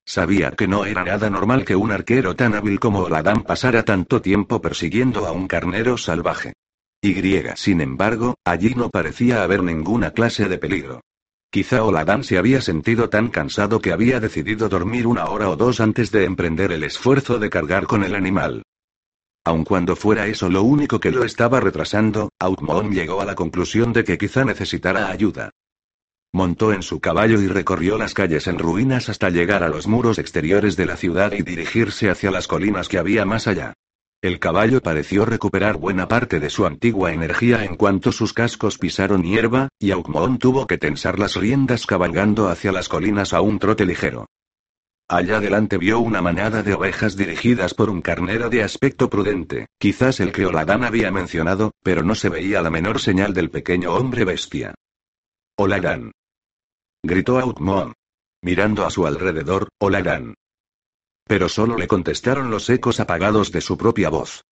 Sabía 0.05 0.51
que 0.51 0.69
no 0.69 0.85
era 0.85 1.03
nada 1.03 1.29
normal 1.29 1.65
que 1.65 1.75
un 1.75 1.91
arquero 1.91 2.33
tan 2.33 2.55
hábil 2.55 2.79
como 2.79 2.99
Oladán 2.99 3.43
pasara 3.43 3.83
tanto 3.83 4.21
tiempo 4.21 4.61
persiguiendo 4.61 5.27
a 5.27 5.33
un 5.33 5.49
carnero 5.49 5.97
salvaje. 5.97 6.53
Y, 7.01 7.13
sin 7.57 7.81
embargo, 7.81 8.35
allí 8.45 8.73
no 8.73 8.89
parecía 8.89 9.43
haber 9.43 9.63
ninguna 9.63 10.11
clase 10.11 10.47
de 10.47 10.59
peligro. 10.59 11.01
Quizá 11.49 11.83
Oladán 11.83 12.23
se 12.23 12.37
había 12.37 12.61
sentido 12.61 13.09
tan 13.09 13.29
cansado 13.29 13.79
que 13.79 13.93
había 13.93 14.19
decidido 14.19 14.67
dormir 14.67 15.07
una 15.07 15.25
hora 15.25 15.49
o 15.49 15.55
dos 15.55 15.79
antes 15.79 16.11
de 16.11 16.25
emprender 16.25 16.71
el 16.71 16.83
esfuerzo 16.83 17.39
de 17.39 17.49
cargar 17.49 17.87
con 17.87 18.03
el 18.03 18.15
animal. 18.15 18.63
Aun 19.45 19.63
cuando 19.63 19.95
fuera 19.95 20.27
eso 20.27 20.49
lo 20.49 20.63
único 20.63 20.99
que 20.99 21.11
lo 21.11 21.23
estaba 21.23 21.61
retrasando, 21.61 22.29
Outmon 22.37 22.91
llegó 22.91 23.21
a 23.21 23.25
la 23.25 23.35
conclusión 23.35 23.93
de 23.93 24.03
que 24.03 24.17
quizá 24.17 24.43
necesitara 24.43 25.09
ayuda. 25.09 25.51
Montó 26.33 26.73
en 26.73 26.83
su 26.83 26.99
caballo 26.99 27.41
y 27.41 27.47
recorrió 27.47 27.97
las 27.97 28.13
calles 28.13 28.47
en 28.47 28.59
ruinas 28.59 29.07
hasta 29.07 29.29
llegar 29.29 29.63
a 29.63 29.69
los 29.69 29.87
muros 29.87 30.19
exteriores 30.19 30.75
de 30.75 30.85
la 30.85 30.97
ciudad 30.97 31.31
y 31.31 31.43
dirigirse 31.43 32.09
hacia 32.09 32.29
las 32.29 32.47
colinas 32.47 32.89
que 32.89 32.97
había 32.97 33.25
más 33.25 33.47
allá. 33.47 33.73
El 34.21 34.39
caballo 34.39 34.81
pareció 34.81 35.25
recuperar 35.25 35.77
buena 35.77 36.07
parte 36.07 36.39
de 36.39 36.49
su 36.49 36.65
antigua 36.65 37.13
energía 37.13 37.63
en 37.63 37.75
cuanto 37.75 38.11
sus 38.11 38.33
cascos 38.33 38.79
pisaron 38.79 39.23
hierba, 39.23 39.69
y 39.77 39.91
Aukmon 39.91 40.39
tuvo 40.39 40.65
que 40.65 40.79
tensar 40.79 41.19
las 41.19 41.35
riendas 41.35 41.85
cabalgando 41.85 42.49
hacia 42.49 42.71
las 42.71 42.89
colinas 42.89 43.33
a 43.33 43.41
un 43.41 43.59
trote 43.59 43.85
ligero. 43.85 44.25
Allá 45.07 45.37
adelante 45.37 45.77
vio 45.77 45.99
una 45.99 46.21
manada 46.21 46.63
de 46.63 46.73
ovejas 46.73 47.15
dirigidas 47.15 47.73
por 47.73 47.89
un 47.89 48.01
carnero 48.01 48.49
de 48.49 48.63
aspecto 48.63 49.09
prudente, 49.09 49.67
quizás 49.77 50.19
el 50.19 50.31
que 50.31 50.45
Oladán 50.45 50.83
había 50.83 51.11
mencionado, 51.11 51.71
pero 51.83 52.03
no 52.03 52.15
se 52.15 52.29
veía 52.29 52.61
la 52.61 52.71
menor 52.71 52.99
señal 52.99 53.33
del 53.33 53.51
pequeño 53.51 53.93
hombre 53.93 54.25
bestia. 54.25 54.73
Oladán. 55.57 56.11
Gritó 57.03 57.39
Aukmon. 57.39 57.93
Mirando 58.41 58.85
a 58.85 58.89
su 58.89 59.05
alrededor, 59.05 59.69
Oladán. 59.79 60.33
Pero 61.27 61.49
solo 61.49 61.77
le 61.77 61.87
contestaron 61.87 62.49
los 62.49 62.69
ecos 62.69 62.99
apagados 62.99 63.51
de 63.51 63.61
su 63.61 63.77
propia 63.77 64.09
voz. 64.09 64.43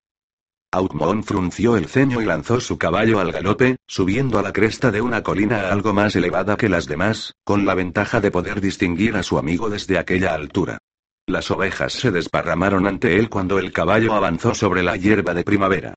Outmon 0.72 1.24
frunció 1.24 1.78
el 1.78 1.88
ceño 1.88 2.22
y 2.22 2.26
lanzó 2.26 2.60
su 2.60 2.78
caballo 2.78 3.20
al 3.20 3.32
galope, 3.32 3.78
subiendo 3.88 4.40
a 4.40 4.42
la 4.42 4.52
cresta 4.52 4.92
de 4.92 5.00
una 5.00 5.24
colina 5.24 5.70
algo 5.70 5.94
más 5.94 6.18
elevada 6.18 6.58
que 6.58 6.68
las 6.68 6.86
demás, 6.86 7.34
con 7.46 7.66
la 7.66 7.76
ventaja 7.76 8.20
de 8.20 8.30
poder 8.30 8.60
distinguir 8.60 9.16
a 9.16 9.24
su 9.24 9.38
amigo 9.38 9.70
desde 9.70 9.98
aquella 9.98 10.34
altura. 10.34 10.80
Las 11.28 11.50
ovejas 11.50 11.94
se 11.94 12.12
desparramaron 12.12 12.88
ante 12.88 13.18
él 13.18 13.30
cuando 13.30 13.58
el 13.58 13.72
caballo 13.72 14.14
avanzó 14.14 14.54
sobre 14.54 14.84
la 14.84 14.98
hierba 14.98 15.34
de 15.34 15.46
primavera. 15.46 15.94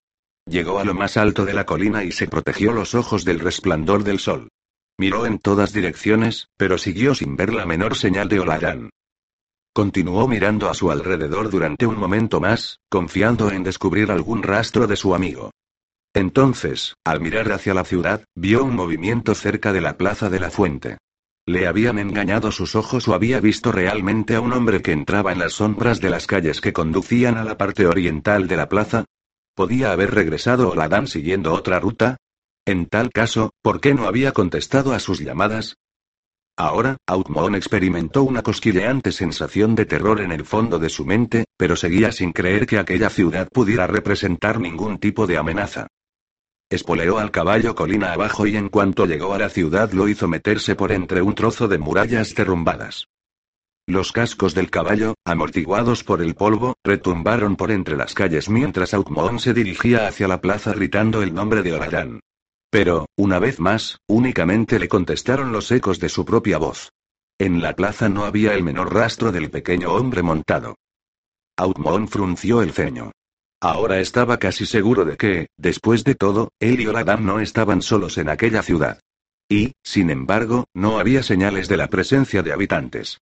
Llegó 0.46 0.78
a 0.78 0.84
lo 0.84 0.94
más 0.94 1.16
alto 1.16 1.44
de 1.44 1.54
la 1.54 1.66
colina 1.66 2.04
y 2.04 2.12
se 2.12 2.28
protegió 2.28 2.72
los 2.72 2.94
ojos 2.94 3.24
del 3.24 3.40
resplandor 3.40 4.04
del 4.04 4.20
sol. 4.20 4.48
Miró 4.96 5.26
en 5.26 5.38
todas 5.38 5.72
direcciones, 5.72 6.48
pero 6.56 6.78
siguió 6.78 7.14
sin 7.14 7.36
ver 7.36 7.52
la 7.52 7.66
menor 7.66 7.96
señal 7.96 8.28
de 8.28 8.40
Olarán. 8.40 8.90
Continuó 9.78 10.26
mirando 10.26 10.68
a 10.68 10.74
su 10.74 10.90
alrededor 10.90 11.50
durante 11.50 11.86
un 11.86 11.96
momento 11.96 12.40
más, 12.40 12.80
confiando 12.88 13.52
en 13.52 13.62
descubrir 13.62 14.10
algún 14.10 14.42
rastro 14.42 14.88
de 14.88 14.96
su 14.96 15.14
amigo. 15.14 15.52
Entonces, 16.12 16.96
al 17.04 17.20
mirar 17.20 17.52
hacia 17.52 17.74
la 17.74 17.84
ciudad, 17.84 18.24
vio 18.34 18.64
un 18.64 18.74
movimiento 18.74 19.36
cerca 19.36 19.72
de 19.72 19.80
la 19.80 19.96
plaza 19.96 20.30
de 20.30 20.40
la 20.40 20.50
fuente. 20.50 20.98
¿Le 21.46 21.68
habían 21.68 22.00
engañado 22.00 22.50
sus 22.50 22.74
ojos 22.74 23.06
o 23.06 23.14
había 23.14 23.38
visto 23.38 23.70
realmente 23.70 24.34
a 24.34 24.40
un 24.40 24.52
hombre 24.52 24.82
que 24.82 24.90
entraba 24.90 25.30
en 25.30 25.38
las 25.38 25.52
sombras 25.52 26.00
de 26.00 26.10
las 26.10 26.26
calles 26.26 26.60
que 26.60 26.72
conducían 26.72 27.38
a 27.38 27.44
la 27.44 27.56
parte 27.56 27.86
oriental 27.86 28.48
de 28.48 28.56
la 28.56 28.68
plaza? 28.68 29.04
¿Podía 29.54 29.92
haber 29.92 30.12
regresado 30.12 30.70
Oladán 30.70 31.06
siguiendo 31.06 31.54
otra 31.54 31.78
ruta? 31.78 32.16
En 32.66 32.86
tal 32.86 33.10
caso, 33.12 33.52
¿por 33.62 33.80
qué 33.80 33.94
no 33.94 34.08
había 34.08 34.32
contestado 34.32 34.92
a 34.92 34.98
sus 34.98 35.20
llamadas? 35.20 35.76
Ahora, 36.60 36.96
Outmon 37.06 37.54
experimentó 37.54 38.24
una 38.24 38.42
cosquilleante 38.42 39.12
sensación 39.12 39.76
de 39.76 39.86
terror 39.86 40.20
en 40.20 40.32
el 40.32 40.44
fondo 40.44 40.80
de 40.80 40.88
su 40.88 41.06
mente, 41.06 41.44
pero 41.56 41.76
seguía 41.76 42.10
sin 42.10 42.32
creer 42.32 42.66
que 42.66 42.80
aquella 42.80 43.10
ciudad 43.10 43.48
pudiera 43.48 43.86
representar 43.86 44.58
ningún 44.58 44.98
tipo 44.98 45.28
de 45.28 45.38
amenaza. 45.38 45.86
Espoleó 46.68 47.18
al 47.18 47.30
caballo 47.30 47.76
colina 47.76 48.12
abajo 48.12 48.44
y 48.44 48.56
en 48.56 48.70
cuanto 48.70 49.06
llegó 49.06 49.34
a 49.34 49.38
la 49.38 49.50
ciudad 49.50 49.92
lo 49.92 50.08
hizo 50.08 50.26
meterse 50.26 50.74
por 50.74 50.90
entre 50.90 51.22
un 51.22 51.36
trozo 51.36 51.68
de 51.68 51.78
murallas 51.78 52.34
derrumbadas. 52.34 53.06
Los 53.86 54.10
cascos 54.10 54.52
del 54.52 54.68
caballo, 54.68 55.14
amortiguados 55.24 56.02
por 56.02 56.20
el 56.20 56.34
polvo, 56.34 56.74
retumbaron 56.82 57.54
por 57.54 57.70
entre 57.70 57.96
las 57.96 58.14
calles 58.14 58.48
mientras 58.48 58.94
Outmon 58.94 59.38
se 59.38 59.54
dirigía 59.54 60.08
hacia 60.08 60.26
la 60.26 60.40
plaza 60.40 60.72
gritando 60.72 61.22
el 61.22 61.32
nombre 61.32 61.62
de 61.62 61.74
Orarán. 61.74 62.20
Pero, 62.70 63.06
una 63.16 63.38
vez 63.38 63.60
más, 63.60 63.98
únicamente 64.06 64.78
le 64.78 64.88
contestaron 64.88 65.52
los 65.52 65.70
ecos 65.70 65.98
de 66.00 66.08
su 66.08 66.24
propia 66.24 66.58
voz. 66.58 66.90
En 67.38 67.62
la 67.62 67.74
plaza 67.74 68.08
no 68.08 68.24
había 68.24 68.54
el 68.54 68.62
menor 68.62 68.92
rastro 68.92 69.32
del 69.32 69.50
pequeño 69.50 69.92
hombre 69.92 70.22
montado. 70.22 70.76
Outmon 71.56 72.08
frunció 72.08 72.62
el 72.62 72.72
ceño. 72.72 73.12
Ahora 73.60 74.00
estaba 74.00 74.38
casi 74.38 74.66
seguro 74.66 75.04
de 75.04 75.16
que, 75.16 75.48
después 75.56 76.04
de 76.04 76.14
todo, 76.14 76.50
él 76.60 76.80
y 76.80 76.86
Oradam 76.86 77.24
no 77.24 77.40
estaban 77.40 77.82
solos 77.82 78.18
en 78.18 78.28
aquella 78.28 78.62
ciudad. 78.62 79.00
Y, 79.48 79.72
sin 79.82 80.10
embargo, 80.10 80.66
no 80.74 80.98
había 81.00 81.22
señales 81.22 81.68
de 81.68 81.76
la 81.76 81.88
presencia 81.88 82.42
de 82.42 82.52
habitantes. 82.52 83.18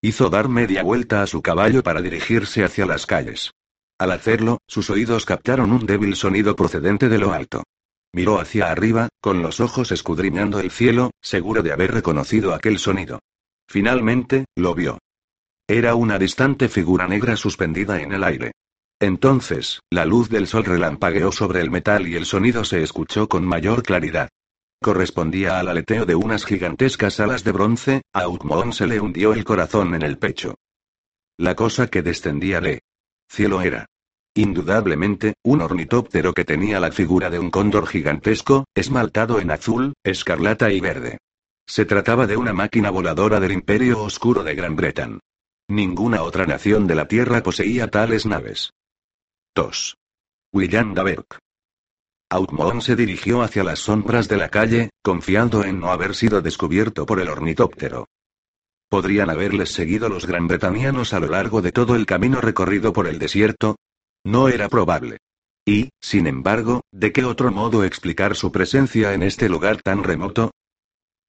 Hizo 0.00 0.30
dar 0.30 0.48
media 0.48 0.82
vuelta 0.82 1.22
a 1.22 1.26
su 1.26 1.42
caballo 1.42 1.82
para 1.82 2.00
dirigirse 2.00 2.64
hacia 2.64 2.86
las 2.86 3.04
calles. 3.04 3.52
Al 3.98 4.12
hacerlo, 4.12 4.58
sus 4.66 4.88
oídos 4.88 5.26
captaron 5.26 5.72
un 5.72 5.84
débil 5.84 6.16
sonido 6.16 6.56
procedente 6.56 7.10
de 7.10 7.18
lo 7.18 7.34
alto. 7.34 7.64
Miró 8.12 8.40
hacia 8.40 8.70
arriba, 8.70 9.08
con 9.20 9.42
los 9.42 9.60
ojos 9.60 9.92
escudriñando 9.92 10.58
el 10.58 10.70
cielo, 10.70 11.12
seguro 11.20 11.62
de 11.62 11.72
haber 11.72 11.92
reconocido 11.92 12.54
aquel 12.54 12.78
sonido. 12.78 13.20
Finalmente, 13.68 14.46
lo 14.56 14.74
vio. 14.74 14.98
Era 15.68 15.94
una 15.94 16.18
distante 16.18 16.68
figura 16.68 17.06
negra 17.06 17.36
suspendida 17.36 18.00
en 18.02 18.12
el 18.12 18.24
aire. 18.24 18.52
Entonces, 18.98 19.80
la 19.90 20.04
luz 20.04 20.28
del 20.28 20.48
sol 20.48 20.64
relampagueó 20.64 21.30
sobre 21.30 21.60
el 21.60 21.70
metal 21.70 22.08
y 22.08 22.16
el 22.16 22.26
sonido 22.26 22.64
se 22.64 22.82
escuchó 22.82 23.28
con 23.28 23.44
mayor 23.44 23.84
claridad. 23.84 24.28
Correspondía 24.82 25.60
al 25.60 25.68
aleteo 25.68 26.04
de 26.04 26.16
unas 26.16 26.44
gigantescas 26.44 27.20
alas 27.20 27.44
de 27.44 27.52
bronce, 27.52 28.02
a 28.12 28.22
Outmon 28.22 28.72
se 28.72 28.86
le 28.86 29.00
hundió 29.00 29.32
el 29.32 29.44
corazón 29.44 29.94
en 29.94 30.02
el 30.02 30.18
pecho. 30.18 30.56
La 31.38 31.54
cosa 31.54 31.86
que 31.86 32.02
descendía 32.02 32.60
de 32.60 32.80
cielo 33.28 33.62
era 33.62 33.86
Indudablemente, 34.34 35.34
un 35.42 35.60
ornitóptero 35.60 36.32
que 36.32 36.44
tenía 36.44 36.78
la 36.78 36.92
figura 36.92 37.30
de 37.30 37.38
un 37.38 37.50
cóndor 37.50 37.86
gigantesco, 37.86 38.64
esmaltado 38.74 39.40
en 39.40 39.50
azul, 39.50 39.94
escarlata 40.04 40.70
y 40.70 40.80
verde. 40.80 41.18
Se 41.66 41.84
trataba 41.84 42.26
de 42.26 42.36
una 42.36 42.52
máquina 42.52 42.90
voladora 42.90 43.40
del 43.40 43.52
Imperio 43.52 44.02
Oscuro 44.02 44.44
de 44.44 44.54
Gran 44.54 44.76
Bretaña. 44.76 45.18
Ninguna 45.68 46.22
otra 46.22 46.46
nación 46.46 46.86
de 46.86 46.96
la 46.96 47.06
Tierra 47.06 47.42
poseía 47.42 47.88
tales 47.88 48.26
naves. 48.26 48.72
2. 49.54 49.96
William 50.52 50.94
Daberk. 50.94 51.38
Outmon 52.28 52.82
se 52.82 52.94
dirigió 52.96 53.42
hacia 53.42 53.64
las 53.64 53.80
sombras 53.80 54.28
de 54.28 54.36
la 54.36 54.48
calle, 54.48 54.90
confiando 55.02 55.64
en 55.64 55.80
no 55.80 55.90
haber 55.90 56.14
sido 56.14 56.40
descubierto 56.42 57.06
por 57.06 57.20
el 57.20 57.28
ornitóptero. 57.28 58.06
¿Podrían 58.88 59.30
haberles 59.30 59.72
seguido 59.72 60.08
los 60.08 60.26
granbretanianos 60.26 61.12
a 61.12 61.20
lo 61.20 61.28
largo 61.28 61.62
de 61.62 61.72
todo 61.72 61.94
el 61.94 62.06
camino 62.06 62.40
recorrido 62.40 62.92
por 62.92 63.06
el 63.06 63.18
desierto? 63.18 63.76
No 64.24 64.48
era 64.48 64.68
probable. 64.68 65.18
Y, 65.64 65.90
sin 66.00 66.26
embargo, 66.26 66.82
¿de 66.90 67.12
qué 67.12 67.24
otro 67.24 67.50
modo 67.50 67.84
explicar 67.84 68.34
su 68.34 68.50
presencia 68.50 69.14
en 69.14 69.22
este 69.22 69.48
lugar 69.48 69.82
tan 69.82 70.02
remoto? 70.02 70.50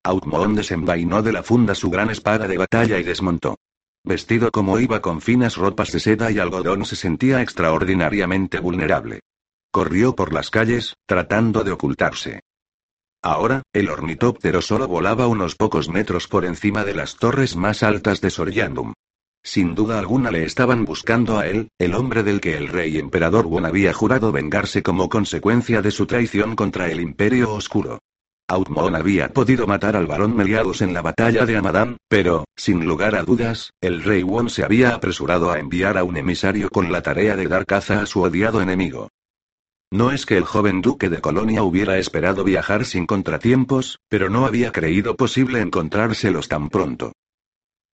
Outmon 0.03 0.55
desenvainó 0.55 1.21
de 1.21 1.31
la 1.31 1.43
funda 1.43 1.75
su 1.75 1.89
gran 1.89 2.09
espada 2.09 2.47
de 2.47 2.57
batalla 2.57 2.97
y 2.97 3.03
desmontó. 3.03 3.57
Vestido 4.03 4.49
como 4.51 4.79
iba 4.79 4.99
con 5.01 5.21
finas 5.21 5.57
ropas 5.57 5.91
de 5.91 5.99
seda 5.99 6.31
y 6.31 6.39
algodón 6.39 6.85
se 6.85 6.95
sentía 6.95 7.41
extraordinariamente 7.41 8.59
vulnerable. 8.59 9.19
Corrió 9.71 10.15
por 10.15 10.33
las 10.33 10.49
calles, 10.49 10.95
tratando 11.05 11.63
de 11.63 11.71
ocultarse. 11.71 12.41
Ahora, 13.21 13.61
el 13.71 13.89
ornitóptero 13.89 14.61
solo 14.61 14.87
volaba 14.87 15.27
unos 15.27 15.55
pocos 15.55 15.87
metros 15.87 16.27
por 16.27 16.45
encima 16.45 16.83
de 16.83 16.95
las 16.95 17.17
torres 17.17 17.55
más 17.55 17.83
altas 17.83 18.19
de 18.21 18.31
Soryandum. 18.31 18.93
Sin 19.43 19.73
duda 19.73 19.97
alguna 19.97 20.29
le 20.29 20.43
estaban 20.43 20.85
buscando 20.85 21.39
a 21.39 21.47
él, 21.47 21.69
el 21.79 21.95
hombre 21.95 22.23
del 22.23 22.39
que 22.39 22.55
el 22.57 22.67
rey 22.67 22.97
emperador 22.97 23.47
Won 23.47 23.65
había 23.65 23.91
jurado 23.91 24.31
vengarse 24.31 24.83
como 24.83 25.09
consecuencia 25.09 25.81
de 25.81 25.91
su 25.91 26.05
traición 26.05 26.55
contra 26.55 26.89
el 26.91 27.01
Imperio 27.01 27.53
Oscuro. 27.53 27.99
Outmon 28.47 28.95
había 28.95 29.31
podido 29.31 29.65
matar 29.65 29.95
al 29.95 30.07
barón 30.07 30.35
Meliadus 30.35 30.81
en 30.81 30.93
la 30.93 31.01
batalla 31.01 31.45
de 31.45 31.57
Amadam, 31.57 31.97
pero, 32.07 32.45
sin 32.55 32.85
lugar 32.85 33.15
a 33.15 33.23
dudas, 33.23 33.71
el 33.81 34.03
rey 34.03 34.23
Won 34.23 34.49
se 34.49 34.63
había 34.63 34.93
apresurado 34.93 35.51
a 35.51 35.57
enviar 35.57 35.97
a 35.97 36.03
un 36.03 36.17
emisario 36.17 36.69
con 36.69 36.91
la 36.91 37.01
tarea 37.01 37.35
de 37.35 37.47
dar 37.47 37.65
caza 37.65 38.01
a 38.01 38.05
su 38.05 38.21
odiado 38.21 38.61
enemigo. 38.61 39.09
No 39.89 40.11
es 40.11 40.25
que 40.25 40.37
el 40.37 40.43
joven 40.43 40.81
duque 40.81 41.09
de 41.09 41.19
Colonia 41.19 41.63
hubiera 41.63 41.97
esperado 41.97 42.43
viajar 42.43 42.85
sin 42.85 43.05
contratiempos, 43.05 43.99
pero 44.07 44.29
no 44.29 44.45
había 44.45 44.71
creído 44.71 45.15
posible 45.15 45.61
encontrárselos 45.61 46.47
tan 46.47 46.69
pronto. 46.69 47.13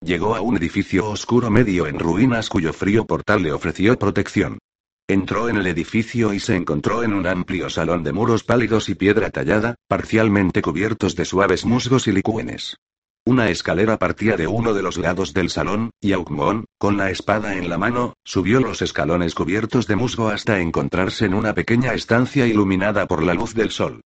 Llegó 0.01 0.35
a 0.35 0.41
un 0.41 0.55
edificio 0.55 1.09
oscuro 1.09 1.49
medio 1.49 1.87
en 1.87 1.97
ruinas 1.97 2.49
cuyo 2.49 2.71
frío 2.71 3.05
portal 3.05 3.41
le 3.41 3.51
ofreció 3.51 3.97
protección. 3.97 4.59
Entró 5.07 5.49
en 5.49 5.57
el 5.57 5.67
edificio 5.67 6.33
y 6.33 6.39
se 6.39 6.55
encontró 6.55 7.03
en 7.03 7.13
un 7.13 7.25
amplio 7.25 7.69
salón 7.69 8.03
de 8.03 8.13
muros 8.13 8.43
pálidos 8.43 8.89
y 8.89 8.95
piedra 8.95 9.31
tallada, 9.31 9.75
parcialmente 9.87 10.61
cubiertos 10.61 11.15
de 11.15 11.25
suaves 11.25 11.65
musgos 11.65 12.07
y 12.07 12.11
licúenes. 12.11 12.77
Una 13.25 13.49
escalera 13.49 13.97
partía 13.97 14.37
de 14.37 14.47
uno 14.47 14.73
de 14.73 14.81
los 14.81 14.97
lados 14.97 15.33
del 15.33 15.49
salón, 15.49 15.89
y 15.99 16.13
Aukmon, 16.13 16.65
con 16.77 16.95
la 16.95 17.09
espada 17.09 17.57
en 17.57 17.67
la 17.67 17.77
mano, 17.77 18.13
subió 18.23 18.61
los 18.61 18.81
escalones 18.81 19.33
cubiertos 19.33 19.87
de 19.87 19.95
musgo 19.95 20.29
hasta 20.29 20.59
encontrarse 20.59 21.25
en 21.25 21.33
una 21.33 21.53
pequeña 21.53 21.93
estancia 21.93 22.45
iluminada 22.45 23.07
por 23.07 23.23
la 23.23 23.33
luz 23.33 23.53
del 23.53 23.71
sol. 23.71 24.01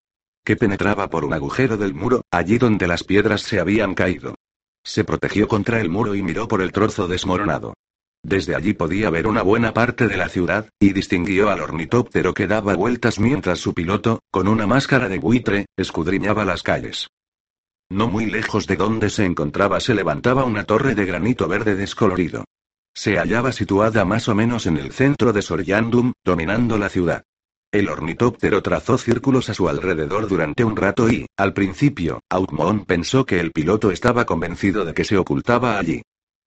Que 0.45 0.57
penetraba 0.57 1.11
por 1.11 1.25
un 1.25 1.35
agujero 1.35 1.77
del 1.77 1.95
muro, 1.95 2.23
allí 2.31 2.59
donde 2.59 2.87
las 2.87 3.05
piedras 3.05 3.43
se 3.43 3.61
habían 3.61 3.95
caído. 3.95 4.37
Se 4.85 5.05
protegió 5.05 5.49
contra 5.49 5.81
el 5.81 5.91
muro 5.91 6.15
y 6.15 6.23
miró 6.23 6.49
por 6.49 6.63
el 6.63 6.73
trozo 6.73 7.09
desmoronado. 7.09 7.75
Desde 8.23 8.55
allí 8.55 8.75
podía 8.75 9.09
ver 9.11 9.27
una 9.27 9.43
buena 9.43 9.73
parte 9.73 10.07
de 10.07 10.17
la 10.17 10.29
ciudad, 10.29 10.69
y 10.79 10.93
distinguió 10.93 11.51
al 11.51 11.61
ornitóptero 11.61 12.35
que 12.35 12.47
daba 12.47 12.75
vueltas 12.75 13.19
mientras 13.19 13.59
su 13.59 13.73
piloto, 13.73 14.21
con 14.31 14.47
una 14.47 14.67
máscara 14.67 15.09
de 15.09 15.19
buitre, 15.19 15.67
escudriñaba 15.77 16.45
las 16.45 16.63
calles. 16.63 17.09
No 17.89 18.09
muy 18.09 18.27
lejos 18.27 18.67
de 18.67 18.77
donde 18.77 19.11
se 19.11 19.25
encontraba 19.25 19.81
se 19.81 19.95
levantaba 19.95 20.45
una 20.45 20.65
torre 20.65 20.95
de 20.95 21.07
granito 21.07 21.49
verde 21.49 21.75
descolorido. 21.75 22.45
Se 22.95 23.17
hallaba 23.17 23.53
situada 23.53 24.05
más 24.05 24.29
o 24.29 24.35
menos 24.35 24.67
en 24.67 24.77
el 24.77 24.93
centro 24.93 25.33
de 25.33 25.43
Soryandum, 25.43 26.13
dominando 26.25 26.77
la 26.79 26.89
ciudad. 26.89 27.25
El 27.73 27.89
ornitóptero 27.89 28.63
trazó 28.63 28.99
círculos 28.99 29.49
a 29.49 29.55
su 29.55 29.69
alrededor 29.69 30.27
durante 30.27 30.65
un 30.65 30.75
rato 30.75 31.09
y, 31.09 31.27
al 31.37 31.53
principio, 31.55 32.21
Outmon 32.29 32.85
pensó 32.85 33.25
que 33.25 33.39
el 33.39 33.53
piloto 33.53 33.93
estaba 33.93 34.25
convencido 34.27 34.85
de 34.85 34.93
que 34.93 35.05
se 35.05 35.17
ocultaba 35.17 35.79
allí. 35.79 36.03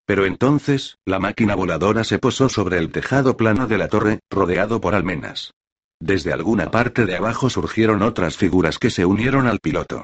Pero 0.05 0.25
entonces, 0.25 0.97
la 1.05 1.19
máquina 1.19 1.55
voladora 1.55 2.03
se 2.03 2.19
posó 2.19 2.49
sobre 2.49 2.77
el 2.77 2.91
tejado 2.91 3.37
plano 3.37 3.67
de 3.67 3.77
la 3.77 3.87
torre, 3.87 4.19
rodeado 4.29 4.81
por 4.81 4.95
almenas. 4.95 5.53
Desde 6.01 6.33
alguna 6.33 6.71
parte 6.71 7.05
de 7.05 7.15
abajo 7.15 7.49
surgieron 7.49 8.01
otras 8.01 8.35
figuras 8.35 8.77
que 8.77 8.89
se 8.89 9.05
unieron 9.05 9.47
al 9.47 9.59
piloto. 9.59 10.03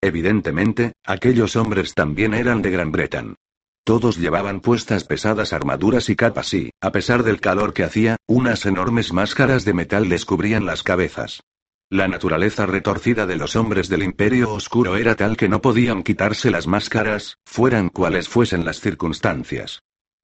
Evidentemente, 0.00 0.92
aquellos 1.04 1.56
hombres 1.56 1.94
también 1.94 2.32
eran 2.32 2.62
de 2.62 2.70
Gran 2.70 2.92
Bretaña. 2.92 3.34
Todos 3.88 4.18
llevaban 4.18 4.60
puestas 4.60 5.04
pesadas 5.04 5.54
armaduras 5.54 6.10
y 6.10 6.14
capas 6.14 6.52
y, 6.52 6.72
a 6.78 6.92
pesar 6.92 7.22
del 7.22 7.40
calor 7.40 7.72
que 7.72 7.84
hacía, 7.84 8.18
unas 8.26 8.66
enormes 8.66 9.14
máscaras 9.14 9.64
de 9.64 9.72
metal 9.72 10.10
descubrían 10.10 10.66
las 10.66 10.82
cabezas. 10.82 11.40
La 11.88 12.06
naturaleza 12.06 12.66
retorcida 12.66 13.24
de 13.24 13.36
los 13.36 13.56
hombres 13.56 13.88
del 13.88 14.02
Imperio 14.02 14.52
Oscuro 14.52 14.96
era 14.96 15.14
tal 15.14 15.38
que 15.38 15.48
no 15.48 15.62
podían 15.62 16.02
quitarse 16.02 16.50
las 16.50 16.66
máscaras, 16.66 17.38
fueran 17.46 17.88
cuales 17.88 18.28
fuesen 18.28 18.66
las 18.66 18.78
circunstancias. 18.78 19.80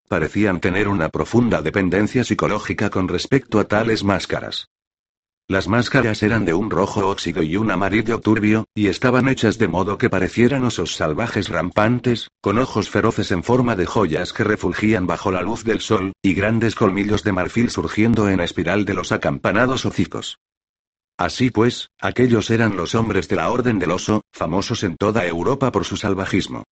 Parecían 0.08 0.60
tener 0.60 0.86
una 0.86 1.08
profunda 1.08 1.62
dependencia 1.62 2.22
psicológica 2.22 2.90
con 2.90 3.08
respecto 3.08 3.58
a 3.60 3.64
tales 3.64 4.04
máscaras. 4.04 4.66
Las 5.46 5.68
máscaras 5.68 6.22
eran 6.22 6.46
de 6.46 6.54
un 6.54 6.70
rojo 6.70 7.06
óxido 7.06 7.42
y 7.42 7.58
un 7.58 7.70
amarillo 7.70 8.18
turbio, 8.18 8.64
y 8.74 8.86
estaban 8.86 9.28
hechas 9.28 9.58
de 9.58 9.68
modo 9.68 9.98
que 9.98 10.08
parecieran 10.08 10.64
osos 10.64 10.94
salvajes 10.94 11.50
rampantes, 11.50 12.30
con 12.40 12.58
ojos 12.58 12.88
feroces 12.88 13.30
en 13.30 13.44
forma 13.44 13.76
de 13.76 13.84
joyas 13.84 14.32
que 14.32 14.42
refulgían 14.42 15.06
bajo 15.06 15.30
la 15.30 15.42
luz 15.42 15.62
del 15.62 15.82
sol, 15.82 16.14
y 16.22 16.32
grandes 16.32 16.74
colmillos 16.74 17.24
de 17.24 17.32
marfil 17.32 17.68
surgiendo 17.68 18.30
en 18.30 18.40
espiral 18.40 18.86
de 18.86 18.94
los 18.94 19.12
acampanados 19.12 19.84
hocicos. 19.84 20.38
Así 21.18 21.50
pues, 21.50 21.90
aquellos 22.00 22.48
eran 22.48 22.74
los 22.74 22.94
hombres 22.94 23.28
de 23.28 23.36
la 23.36 23.50
Orden 23.50 23.78
del 23.78 23.90
Oso, 23.90 24.22
famosos 24.32 24.82
en 24.82 24.96
toda 24.96 25.26
Europa 25.26 25.70
por 25.70 25.84
su 25.84 25.98
salvajismo. 25.98 26.64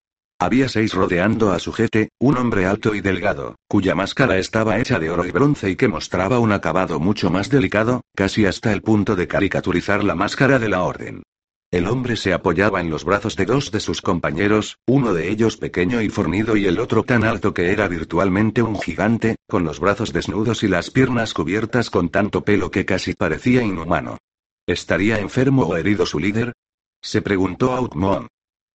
Había 0.41 0.69
seis 0.69 0.95
rodeando 0.95 1.51
a 1.51 1.59
su 1.59 1.71
jete, 1.71 2.09
un 2.19 2.35
hombre 2.35 2.65
alto 2.65 2.95
y 2.95 3.01
delgado, 3.01 3.57
cuya 3.67 3.93
máscara 3.93 4.39
estaba 4.39 4.79
hecha 4.79 4.97
de 4.97 5.11
oro 5.11 5.23
y 5.23 5.29
bronce 5.29 5.69
y 5.69 5.75
que 5.75 5.87
mostraba 5.87 6.39
un 6.39 6.51
acabado 6.51 6.99
mucho 6.99 7.29
más 7.29 7.51
delicado, 7.51 8.01
casi 8.15 8.47
hasta 8.47 8.73
el 8.73 8.81
punto 8.81 9.15
de 9.15 9.27
caricaturizar 9.27 10.03
la 10.03 10.15
máscara 10.15 10.57
de 10.57 10.67
la 10.67 10.81
orden. 10.81 11.21
El 11.69 11.85
hombre 11.85 12.15
se 12.15 12.33
apoyaba 12.33 12.81
en 12.81 12.89
los 12.89 13.05
brazos 13.05 13.35
de 13.35 13.45
dos 13.45 13.69
de 13.69 13.79
sus 13.79 14.01
compañeros, 14.01 14.79
uno 14.87 15.13
de 15.13 15.29
ellos 15.29 15.57
pequeño 15.57 16.01
y 16.01 16.09
fornido 16.09 16.57
y 16.57 16.65
el 16.65 16.79
otro 16.79 17.03
tan 17.03 17.23
alto 17.23 17.53
que 17.53 17.71
era 17.71 17.87
virtualmente 17.87 18.63
un 18.63 18.81
gigante, 18.81 19.35
con 19.47 19.63
los 19.63 19.79
brazos 19.79 20.11
desnudos 20.11 20.63
y 20.63 20.67
las 20.67 20.89
piernas 20.89 21.35
cubiertas 21.35 21.91
con 21.91 22.09
tanto 22.09 22.43
pelo 22.43 22.71
que 22.71 22.83
casi 22.83 23.13
parecía 23.13 23.61
inhumano. 23.61 24.17
¿Estaría 24.65 25.19
enfermo 25.19 25.67
o 25.67 25.77
herido 25.77 26.07
su 26.07 26.17
líder? 26.17 26.53
Se 26.99 27.21
preguntó 27.21 27.73
Outmon. 27.73 28.27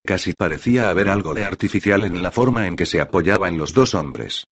Casi 0.06 0.34
parecía 0.34 0.88
haber 0.88 1.08
algo 1.08 1.34
de 1.34 1.44
artificial 1.44 2.04
en 2.04 2.22
la 2.22 2.30
forma 2.30 2.68
en 2.68 2.76
que 2.76 2.86
se 2.86 3.00
apoyaba 3.00 3.48
en 3.48 3.58
los 3.58 3.74
dos 3.74 3.92
hombres. 3.96 4.46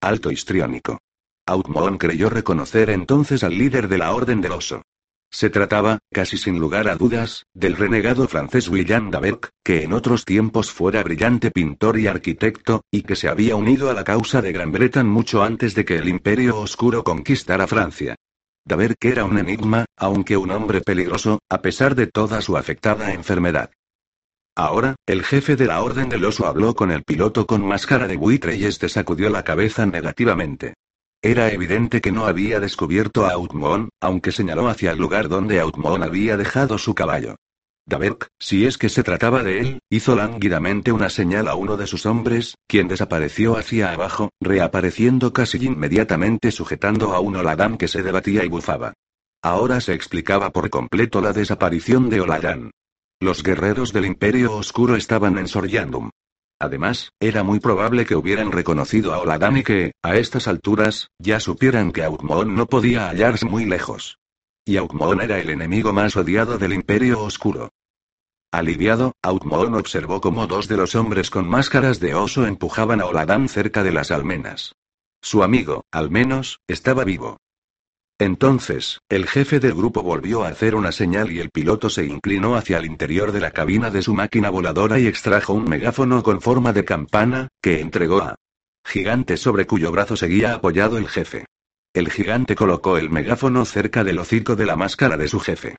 Alto 0.00 0.30
histriónico. 0.30 1.00
Outmon 1.44 1.98
creyó 1.98 2.30
reconocer 2.30 2.88
entonces 2.88 3.42
al 3.42 3.58
líder 3.58 3.88
de 3.88 3.98
la 3.98 4.14
Orden 4.14 4.40
del 4.40 4.52
Oso. 4.52 4.82
Se 5.28 5.50
trataba, 5.50 5.98
casi 6.12 6.36
sin 6.36 6.60
lugar 6.60 6.88
a 6.88 6.94
dudas, 6.94 7.46
del 7.52 7.74
renegado 7.74 8.28
francés 8.28 8.68
William 8.68 9.10
Daberk, 9.10 9.50
que 9.64 9.82
en 9.82 9.92
otros 9.92 10.24
tiempos 10.24 10.70
fuera 10.70 11.02
brillante 11.02 11.50
pintor 11.50 11.98
y 11.98 12.06
arquitecto, 12.06 12.82
y 12.92 13.02
que 13.02 13.16
se 13.16 13.28
había 13.28 13.56
unido 13.56 13.90
a 13.90 13.94
la 13.94 14.04
causa 14.04 14.40
de 14.40 14.52
Gran 14.52 14.70
Bretaña 14.70 15.08
mucho 15.08 15.42
antes 15.42 15.74
de 15.74 15.84
que 15.84 15.96
el 15.96 16.08
Imperio 16.08 16.60
Oscuro 16.60 17.02
conquistara 17.02 17.66
Francia. 17.66 18.14
Daberk 18.64 18.98
era 19.00 19.24
un 19.24 19.36
enigma, 19.36 19.84
aunque 19.96 20.36
un 20.36 20.52
hombre 20.52 20.80
peligroso, 20.80 21.40
a 21.50 21.60
pesar 21.60 21.96
de 21.96 22.06
toda 22.06 22.40
su 22.40 22.56
afectada 22.56 23.12
enfermedad. 23.12 23.72
Ahora, 24.54 24.96
el 25.06 25.24
jefe 25.24 25.56
de 25.56 25.66
la 25.66 25.82
Orden 25.82 26.10
del 26.10 26.24
Oso 26.24 26.46
habló 26.46 26.74
con 26.74 26.90
el 26.90 27.04
piloto 27.04 27.46
con 27.46 27.66
máscara 27.66 28.06
de 28.06 28.16
buitre 28.16 28.56
y 28.56 28.66
este 28.66 28.88
sacudió 28.90 29.30
la 29.30 29.44
cabeza 29.44 29.86
negativamente. 29.86 30.74
Era 31.22 31.50
evidente 31.52 32.00
que 32.00 32.12
no 32.12 32.26
había 32.26 32.60
descubierto 32.60 33.24
a 33.24 33.32
Outmon, 33.32 33.88
aunque 34.00 34.32
señaló 34.32 34.68
hacia 34.68 34.90
el 34.90 34.98
lugar 34.98 35.28
donde 35.28 35.60
Outmon 35.60 36.02
había 36.02 36.36
dejado 36.36 36.76
su 36.76 36.94
caballo. 36.94 37.36
Daberk, 37.86 38.28
si 38.38 38.66
es 38.66 38.76
que 38.76 38.88
se 38.88 39.02
trataba 39.02 39.42
de 39.42 39.60
él, 39.60 39.78
hizo 39.88 40.14
lánguidamente 40.14 40.92
una 40.92 41.08
señal 41.08 41.48
a 41.48 41.54
uno 41.54 41.76
de 41.76 41.86
sus 41.86 42.06
hombres, 42.06 42.56
quien 42.68 42.88
desapareció 42.88 43.56
hacia 43.56 43.92
abajo, 43.92 44.30
reapareciendo 44.40 45.32
casi 45.32 45.64
inmediatamente 45.64 46.52
sujetando 46.52 47.14
a 47.14 47.20
un 47.20 47.36
Oladán 47.36 47.78
que 47.78 47.88
se 47.88 48.02
debatía 48.02 48.44
y 48.44 48.48
bufaba. 48.48 48.92
Ahora 49.42 49.80
se 49.80 49.94
explicaba 49.94 50.50
por 50.50 50.70
completo 50.70 51.20
la 51.20 51.32
desaparición 51.32 52.10
de 52.10 52.20
Oladán. 52.20 52.70
Los 53.22 53.44
guerreros 53.44 53.92
del 53.92 54.06
Imperio 54.06 54.56
Oscuro 54.56 54.96
estaban 54.96 55.38
en 55.38 55.46
Soryandum. 55.46 56.10
Además, 56.58 57.12
era 57.20 57.44
muy 57.44 57.60
probable 57.60 58.04
que 58.04 58.16
hubieran 58.16 58.50
reconocido 58.50 59.14
a 59.14 59.20
Oladan 59.20 59.58
y 59.58 59.62
que, 59.62 59.92
a 60.02 60.16
estas 60.16 60.48
alturas, 60.48 61.06
ya 61.20 61.38
supieran 61.38 61.92
que 61.92 62.02
Outmon 62.02 62.56
no 62.56 62.66
podía 62.66 63.08
hallarse 63.08 63.46
muy 63.46 63.64
lejos. 63.64 64.18
Y 64.64 64.76
Outmon 64.76 65.20
era 65.20 65.38
el 65.38 65.50
enemigo 65.50 65.92
más 65.92 66.16
odiado 66.16 66.58
del 66.58 66.72
Imperio 66.72 67.22
Oscuro. 67.22 67.70
Aliviado, 68.50 69.12
Outmon 69.22 69.76
observó 69.76 70.20
cómo 70.20 70.48
dos 70.48 70.66
de 70.66 70.78
los 70.78 70.96
hombres 70.96 71.30
con 71.30 71.48
máscaras 71.48 72.00
de 72.00 72.16
oso 72.16 72.44
empujaban 72.44 73.00
a 73.00 73.06
Oladan 73.06 73.48
cerca 73.48 73.84
de 73.84 73.92
las 73.92 74.10
almenas. 74.10 74.74
Su 75.20 75.44
amigo, 75.44 75.84
al 75.92 76.10
menos, 76.10 76.58
estaba 76.66 77.04
vivo. 77.04 77.36
Entonces, 78.22 79.00
el 79.08 79.26
jefe 79.26 79.58
del 79.58 79.74
grupo 79.74 80.04
volvió 80.04 80.44
a 80.44 80.48
hacer 80.48 80.76
una 80.76 80.92
señal 80.92 81.32
y 81.32 81.40
el 81.40 81.50
piloto 81.50 81.90
se 81.90 82.04
inclinó 82.06 82.54
hacia 82.54 82.78
el 82.78 82.86
interior 82.86 83.32
de 83.32 83.40
la 83.40 83.50
cabina 83.50 83.90
de 83.90 84.00
su 84.00 84.14
máquina 84.14 84.48
voladora 84.48 85.00
y 85.00 85.08
extrajo 85.08 85.54
un 85.54 85.64
megáfono 85.64 86.22
con 86.22 86.40
forma 86.40 86.72
de 86.72 86.84
campana, 86.84 87.48
que 87.60 87.80
entregó 87.80 88.18
a 88.18 88.36
gigante 88.86 89.36
sobre 89.36 89.66
cuyo 89.66 89.90
brazo 89.90 90.14
seguía 90.14 90.54
apoyado 90.54 90.98
el 90.98 91.08
jefe. 91.08 91.46
El 91.92 92.12
gigante 92.12 92.54
colocó 92.54 92.96
el 92.96 93.10
megáfono 93.10 93.64
cerca 93.64 94.04
del 94.04 94.20
hocico 94.20 94.54
de 94.54 94.66
la 94.66 94.76
máscara 94.76 95.16
de 95.16 95.26
su 95.26 95.40
jefe. 95.40 95.74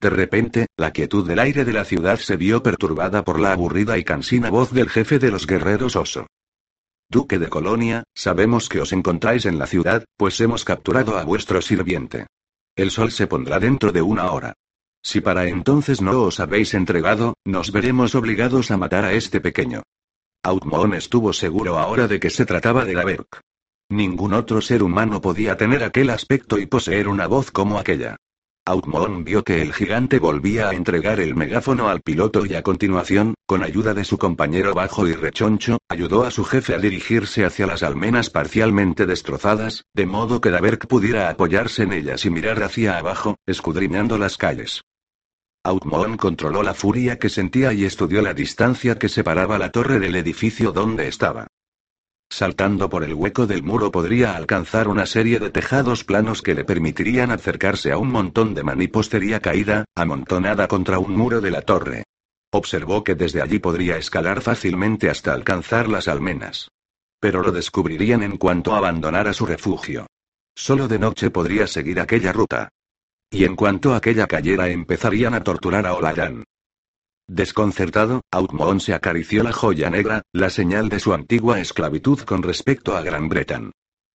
De 0.00 0.10
repente, 0.10 0.66
la 0.76 0.90
quietud 0.90 1.24
del 1.24 1.38
aire 1.38 1.64
de 1.64 1.74
la 1.74 1.84
ciudad 1.84 2.18
se 2.18 2.36
vio 2.36 2.64
perturbada 2.64 3.22
por 3.22 3.38
la 3.38 3.52
aburrida 3.52 3.98
y 3.98 4.02
cansina 4.02 4.50
voz 4.50 4.72
del 4.72 4.90
jefe 4.90 5.20
de 5.20 5.30
los 5.30 5.46
guerreros 5.46 5.94
oso. 5.94 6.26
Duque 7.12 7.38
de 7.38 7.50
Colonia, 7.50 8.04
sabemos 8.14 8.70
que 8.70 8.80
os 8.80 8.90
encontráis 8.90 9.44
en 9.44 9.58
la 9.58 9.66
ciudad, 9.66 10.06
pues 10.16 10.40
hemos 10.40 10.64
capturado 10.64 11.18
a 11.18 11.24
vuestro 11.24 11.60
sirviente. 11.60 12.26
El 12.74 12.90
sol 12.90 13.10
se 13.12 13.26
pondrá 13.26 13.60
dentro 13.60 13.92
de 13.92 14.00
una 14.00 14.32
hora. 14.32 14.54
Si 15.02 15.20
para 15.20 15.46
entonces 15.46 16.00
no 16.00 16.22
os 16.22 16.40
habéis 16.40 16.72
entregado, 16.72 17.34
nos 17.44 17.70
veremos 17.70 18.14
obligados 18.14 18.70
a 18.70 18.78
matar 18.78 19.04
a 19.04 19.12
este 19.12 19.42
pequeño. 19.42 19.82
Outmon 20.42 20.94
estuvo 20.94 21.34
seguro 21.34 21.78
ahora 21.78 22.08
de 22.08 22.18
que 22.18 22.30
se 22.30 22.46
trataba 22.46 22.86
de 22.86 22.94
Gaberk. 22.94 23.42
Ningún 23.90 24.32
otro 24.32 24.62
ser 24.62 24.82
humano 24.82 25.20
podía 25.20 25.58
tener 25.58 25.84
aquel 25.84 26.08
aspecto 26.08 26.56
y 26.58 26.64
poseer 26.64 27.08
una 27.08 27.26
voz 27.26 27.50
como 27.50 27.78
aquella. 27.78 28.16
Outmon 28.64 29.24
vio 29.24 29.42
que 29.42 29.60
el 29.60 29.72
gigante 29.72 30.20
volvía 30.20 30.68
a 30.68 30.74
entregar 30.74 31.18
el 31.18 31.34
megáfono 31.34 31.88
al 31.88 32.00
piloto 32.00 32.46
y 32.46 32.54
a 32.54 32.62
continuación, 32.62 33.34
con 33.44 33.64
ayuda 33.64 33.92
de 33.92 34.04
su 34.04 34.18
compañero 34.18 34.72
bajo 34.72 35.08
y 35.08 35.14
rechoncho, 35.14 35.78
ayudó 35.88 36.22
a 36.22 36.30
su 36.30 36.44
jefe 36.44 36.72
a 36.72 36.78
dirigirse 36.78 37.44
hacia 37.44 37.66
las 37.66 37.82
almenas 37.82 38.30
parcialmente 38.30 39.04
destrozadas, 39.04 39.82
de 39.94 40.06
modo 40.06 40.40
que 40.40 40.50
Daberk 40.50 40.86
pudiera 40.86 41.28
apoyarse 41.28 41.82
en 41.82 41.92
ellas 41.92 42.24
y 42.24 42.30
mirar 42.30 42.62
hacia 42.62 42.98
abajo, 42.98 43.36
escudriñando 43.46 44.16
las 44.16 44.36
calles. 44.36 44.82
Outmon 45.64 46.16
controló 46.16 46.62
la 46.62 46.74
furia 46.74 47.18
que 47.18 47.30
sentía 47.30 47.72
y 47.72 47.84
estudió 47.84 48.22
la 48.22 48.32
distancia 48.32 48.96
que 48.96 49.08
separaba 49.08 49.58
la 49.58 49.70
torre 49.70 49.98
del 49.98 50.14
edificio 50.14 50.70
donde 50.70 51.08
estaba. 51.08 51.48
Saltando 52.32 52.88
por 52.88 53.04
el 53.04 53.12
hueco 53.12 53.46
del 53.46 53.62
muro 53.62 53.92
podría 53.92 54.34
alcanzar 54.34 54.88
una 54.88 55.04
serie 55.04 55.38
de 55.38 55.50
tejados 55.50 56.02
planos 56.02 56.40
que 56.40 56.54
le 56.54 56.64
permitirían 56.64 57.30
acercarse 57.30 57.92
a 57.92 57.98
un 57.98 58.10
montón 58.10 58.54
de 58.54 58.62
manipostería 58.62 59.40
caída, 59.40 59.84
amontonada 59.94 60.66
contra 60.66 60.98
un 60.98 61.14
muro 61.14 61.42
de 61.42 61.50
la 61.50 61.60
torre. 61.60 62.04
Observó 62.50 63.04
que 63.04 63.16
desde 63.16 63.42
allí 63.42 63.58
podría 63.58 63.98
escalar 63.98 64.40
fácilmente 64.40 65.10
hasta 65.10 65.34
alcanzar 65.34 65.88
las 65.88 66.08
almenas. 66.08 66.70
Pero 67.20 67.42
lo 67.42 67.52
descubrirían 67.52 68.22
en 68.22 68.38
cuanto 68.38 68.74
abandonara 68.74 69.34
su 69.34 69.44
refugio. 69.44 70.06
Solo 70.54 70.88
de 70.88 70.98
noche 70.98 71.30
podría 71.30 71.66
seguir 71.66 72.00
aquella 72.00 72.32
ruta. 72.32 72.70
Y 73.30 73.44
en 73.44 73.56
cuanto 73.56 73.94
aquella 73.94 74.26
cayera 74.26 74.70
empezarían 74.70 75.34
a 75.34 75.44
torturar 75.44 75.84
a 75.86 75.92
Olayan. 75.92 76.44
Desconcertado, 77.28 78.22
Outmon 78.30 78.80
se 78.80 78.94
acarició 78.94 79.42
la 79.42 79.52
joya 79.52 79.90
negra, 79.90 80.22
la 80.32 80.50
señal 80.50 80.88
de 80.88 81.00
su 81.00 81.14
antigua 81.14 81.60
esclavitud 81.60 82.20
con 82.20 82.42
respecto 82.42 82.96
a 82.96 83.02
Gran 83.02 83.28
Bretaña. 83.28 83.70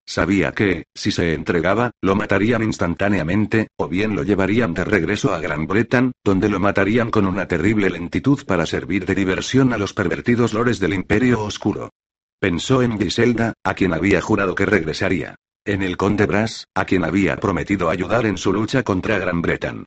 Sabía 0.06 0.54
que, 0.54 0.86
si 0.96 1.12
se 1.12 1.34
entregaba, 1.34 1.91
lo 2.02 2.15
matarían 2.15 2.63
instantáneamente, 2.63 3.67
o 3.78 3.89
bien 3.89 4.15
lo 4.15 4.24
llevarían 4.24 4.74
de 4.74 4.86
regreso 4.86 5.34
a 5.34 5.39
Gran 5.39 5.67
Bretaña, 5.67 6.12
donde 6.24 6.48
lo 6.48 6.60
matarían 6.60 7.12
con 7.12 7.26
una 7.26 7.48
terrible 7.48 7.89
lentitud 7.89 8.46
para 8.46 8.65
servir 8.65 9.06
de 9.06 9.15
diversión 9.15 9.74
a 9.74 9.78
los 9.78 9.93
pervertidos 9.93 10.54
lores 10.54 10.80
del 10.80 10.93
Imperio 10.93 11.41
Oscuro. 11.43 11.91
Pensó 12.39 12.82
en 12.84 12.98
Griselda, 12.98 13.54
a 13.63 13.74
quien 13.74 13.93
había 13.93 14.22
jurado 14.22 14.56
que 14.56 14.65
regresaría. 14.65 15.36
En 15.65 15.82
el 15.82 15.98
conde 15.98 16.26
Brass, 16.26 16.67
a 16.74 16.86
quien 16.86 17.04
había 17.04 17.36
prometido 17.36 17.89
ayudar 17.89 18.26
en 18.26 18.38
su 18.38 18.54
lucha 18.54 18.84
contra 18.84 19.20
Gran 19.20 19.41
Bretaña. 19.41 19.84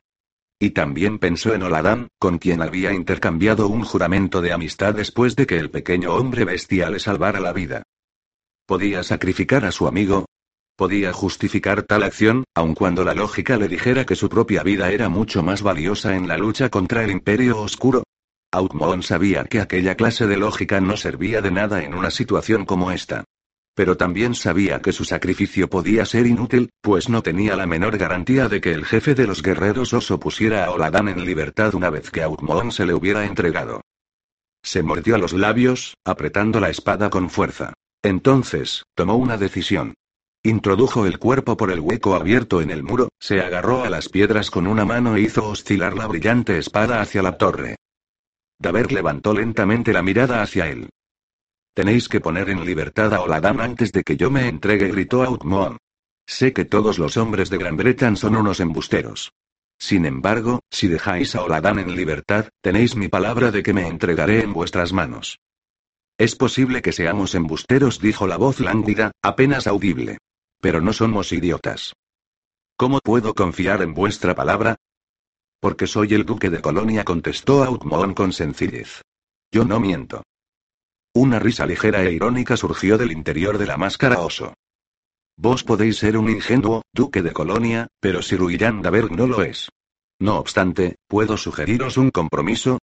Y 0.61 0.69
también 0.69 1.17
pensó 1.17 1.55
en 1.55 1.63
Oladán, 1.63 2.07
con 2.19 2.37
quien 2.37 2.61
había 2.61 2.93
intercambiado 2.93 3.67
un 3.67 3.83
juramento 3.83 4.43
de 4.43 4.53
amistad 4.53 4.93
después 4.93 5.35
de 5.35 5.47
que 5.47 5.57
el 5.57 5.71
pequeño 5.71 6.13
hombre 6.13 6.45
bestia 6.45 6.87
le 6.91 6.99
salvara 6.99 7.39
la 7.39 7.51
vida. 7.51 7.81
¿Podía 8.67 9.01
sacrificar 9.01 9.65
a 9.65 9.71
su 9.71 9.87
amigo? 9.87 10.25
¿Podía 10.75 11.13
justificar 11.13 11.81
tal 11.81 12.03
acción, 12.03 12.43
aun 12.53 12.75
cuando 12.75 13.03
la 13.03 13.15
lógica 13.15 13.57
le 13.57 13.67
dijera 13.67 14.05
que 14.05 14.15
su 14.15 14.29
propia 14.29 14.61
vida 14.61 14.91
era 14.91 15.09
mucho 15.09 15.41
más 15.41 15.63
valiosa 15.63 16.15
en 16.15 16.27
la 16.27 16.37
lucha 16.37 16.69
contra 16.69 17.03
el 17.03 17.09
Imperio 17.09 17.59
Oscuro? 17.59 18.03
Outmon 18.51 19.01
sabía 19.01 19.45
que 19.45 19.61
aquella 19.61 19.95
clase 19.95 20.27
de 20.27 20.37
lógica 20.37 20.79
no 20.79 20.95
servía 20.95 21.41
de 21.41 21.49
nada 21.49 21.83
en 21.83 21.95
una 21.95 22.11
situación 22.11 22.65
como 22.65 22.91
esta. 22.91 23.23
Pero 23.73 23.95
también 23.95 24.35
sabía 24.35 24.81
que 24.81 24.91
su 24.91 25.05
sacrificio 25.05 25.69
podía 25.69 26.05
ser 26.05 26.27
inútil, 26.27 26.69
pues 26.81 27.07
no 27.07 27.23
tenía 27.23 27.55
la 27.55 27.65
menor 27.65 27.97
garantía 27.97 28.49
de 28.49 28.59
que 28.59 28.73
el 28.73 28.85
jefe 28.85 29.15
de 29.15 29.27
los 29.27 29.41
guerreros 29.41 29.93
oso 29.93 30.19
pusiera 30.19 30.65
a 30.65 30.71
Oladan 30.71 31.07
en 31.07 31.25
libertad 31.25 31.73
una 31.73 31.89
vez 31.89 32.11
que 32.11 32.21
Outmon 32.21 32.71
se 32.71 32.85
le 32.85 32.93
hubiera 32.93 33.25
entregado. 33.25 33.81
Se 34.63 34.83
mordió 34.83 35.17
los 35.17 35.33
labios, 35.33 35.95
apretando 36.05 36.59
la 36.59 36.69
espada 36.69 37.09
con 37.09 37.29
fuerza. 37.29 37.73
Entonces, 38.03 38.83
tomó 38.95 39.15
una 39.15 39.37
decisión. 39.37 39.93
Introdujo 40.43 41.05
el 41.05 41.19
cuerpo 41.19 41.55
por 41.55 41.71
el 41.71 41.79
hueco 41.79 42.15
abierto 42.15 42.61
en 42.61 42.71
el 42.71 42.81
muro, 42.83 43.09
se 43.19 43.41
agarró 43.41 43.83
a 43.83 43.89
las 43.89 44.09
piedras 44.09 44.49
con 44.49 44.65
una 44.65 44.85
mano 44.85 45.15
e 45.15 45.21
hizo 45.21 45.47
oscilar 45.47 45.95
la 45.95 46.07
brillante 46.07 46.57
espada 46.57 46.99
hacia 46.99 47.21
la 47.21 47.37
torre. 47.37 47.75
Daver 48.59 48.91
levantó 48.91 49.33
lentamente 49.33 49.93
la 49.93 50.01
mirada 50.01 50.41
hacia 50.41 50.67
él. 50.67 50.89
Tenéis 51.73 52.09
que 52.09 52.19
poner 52.19 52.49
en 52.49 52.65
libertad 52.65 53.13
a 53.13 53.21
Oladan 53.21 53.61
antes 53.61 53.93
de 53.93 54.03
que 54.03 54.17
yo 54.17 54.29
me 54.29 54.47
entregue, 54.47 54.89
gritó 54.89 55.23
Outmon. 55.23 55.77
Sé 56.27 56.51
que 56.51 56.65
todos 56.65 56.99
los 56.99 57.15
hombres 57.15 57.49
de 57.49 57.57
Gran 57.57 57.77
Bretaña 57.77 58.17
son 58.17 58.35
unos 58.35 58.59
embusteros. 58.59 59.31
Sin 59.79 60.05
embargo, 60.05 60.59
si 60.69 60.87
dejáis 60.87 61.35
a 61.35 61.43
Oladan 61.43 61.79
en 61.79 61.95
libertad, 61.95 62.49
tenéis 62.61 62.95
mi 62.95 63.07
palabra 63.07 63.51
de 63.51 63.63
que 63.63 63.73
me 63.73 63.87
entregaré 63.87 64.41
en 64.41 64.53
vuestras 64.53 64.91
manos. 64.91 65.39
Es 66.17 66.35
posible 66.35 66.81
que 66.81 66.91
seamos 66.91 67.35
embusteros, 67.35 67.99
dijo 67.99 68.27
la 68.27 68.37
voz 68.37 68.59
lánguida, 68.59 69.11
apenas 69.23 69.65
audible. 69.65 70.19
Pero 70.59 70.81
no 70.81 70.93
somos 70.93 71.31
idiotas. 71.31 71.93
¿Cómo 72.77 72.99
puedo 72.99 73.33
confiar 73.33 73.81
en 73.81 73.93
vuestra 73.93 74.35
palabra? 74.35 74.75
Porque 75.59 75.87
soy 75.87 76.13
el 76.13 76.25
duque 76.25 76.49
de 76.49 76.61
Colonia, 76.61 77.03
contestó 77.03 77.63
Outmoon 77.63 78.13
con 78.13 78.33
sencillez. 78.33 79.01
Yo 79.51 79.65
no 79.65 79.79
miento. 79.79 80.23
Una 81.13 81.39
risa 81.39 81.65
ligera 81.65 82.03
e 82.03 82.13
irónica 82.13 82.55
surgió 82.55 82.97
del 82.97 83.11
interior 83.11 83.57
de 83.57 83.65
la 83.65 83.77
máscara 83.77 84.21
oso. 84.21 84.53
Vos 85.37 85.63
podéis 85.63 85.97
ser 85.97 86.17
un 86.17 86.29
ingenuo, 86.29 86.83
duque 86.93 87.21
de 87.21 87.33
Colonia, 87.33 87.87
pero 87.99 88.21
si 88.21 88.37
Daberg 88.37 89.11
no 89.11 89.27
lo 89.27 89.41
es. 89.41 89.69
No 90.19 90.37
obstante, 90.37 90.95
¿puedo 91.07 91.35
sugeriros 91.35 91.97
un 91.97 92.11
compromiso? 92.11 92.79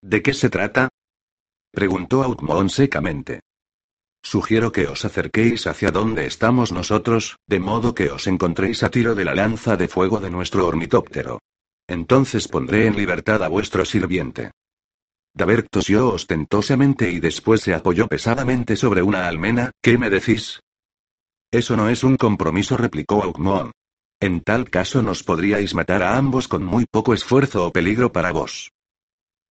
¿De 0.00 0.22
qué 0.22 0.32
se 0.32 0.48
trata? 0.48 0.88
Preguntó 1.72 2.22
Outmoon 2.22 2.70
secamente. 2.70 3.40
Sugiero 4.22 4.70
que 4.70 4.86
os 4.86 5.04
acerquéis 5.04 5.66
hacia 5.66 5.90
donde 5.90 6.26
estamos 6.26 6.72
nosotros, 6.72 7.36
de 7.46 7.58
modo 7.58 7.94
que 7.94 8.10
os 8.10 8.28
encontréis 8.28 8.82
a 8.82 8.90
tiro 8.90 9.14
de 9.14 9.24
la 9.24 9.34
lanza 9.34 9.76
de 9.76 9.88
fuego 9.88 10.20
de 10.20 10.30
nuestro 10.30 10.66
ornitóptero. 10.66 11.40
Entonces 11.88 12.46
pondré 12.48 12.86
en 12.86 12.96
libertad 12.96 13.42
a 13.42 13.48
vuestro 13.48 13.84
sirviente. 13.84 14.52
Daberg 15.34 15.68
tosió 15.70 16.08
ostentosamente 16.08 17.10
y 17.10 17.20
después 17.20 17.62
se 17.62 17.74
apoyó 17.74 18.06
pesadamente 18.06 18.76
sobre 18.76 19.02
una 19.02 19.26
almena. 19.26 19.70
¿Qué 19.82 19.96
me 19.96 20.10
decís? 20.10 20.60
Eso 21.50 21.76
no 21.76 21.88
es 21.88 22.04
un 22.04 22.16
compromiso, 22.16 22.76
replicó 22.76 23.22
Aukmoon. 23.22 23.72
En 24.20 24.40
tal 24.40 24.70
caso 24.70 25.02
nos 25.02 25.22
podríais 25.22 25.74
matar 25.74 26.02
a 26.02 26.16
ambos 26.16 26.48
con 26.48 26.64
muy 26.64 26.86
poco 26.86 27.12
esfuerzo 27.12 27.66
o 27.66 27.72
peligro 27.72 28.12
para 28.12 28.30
vos. 28.30 28.70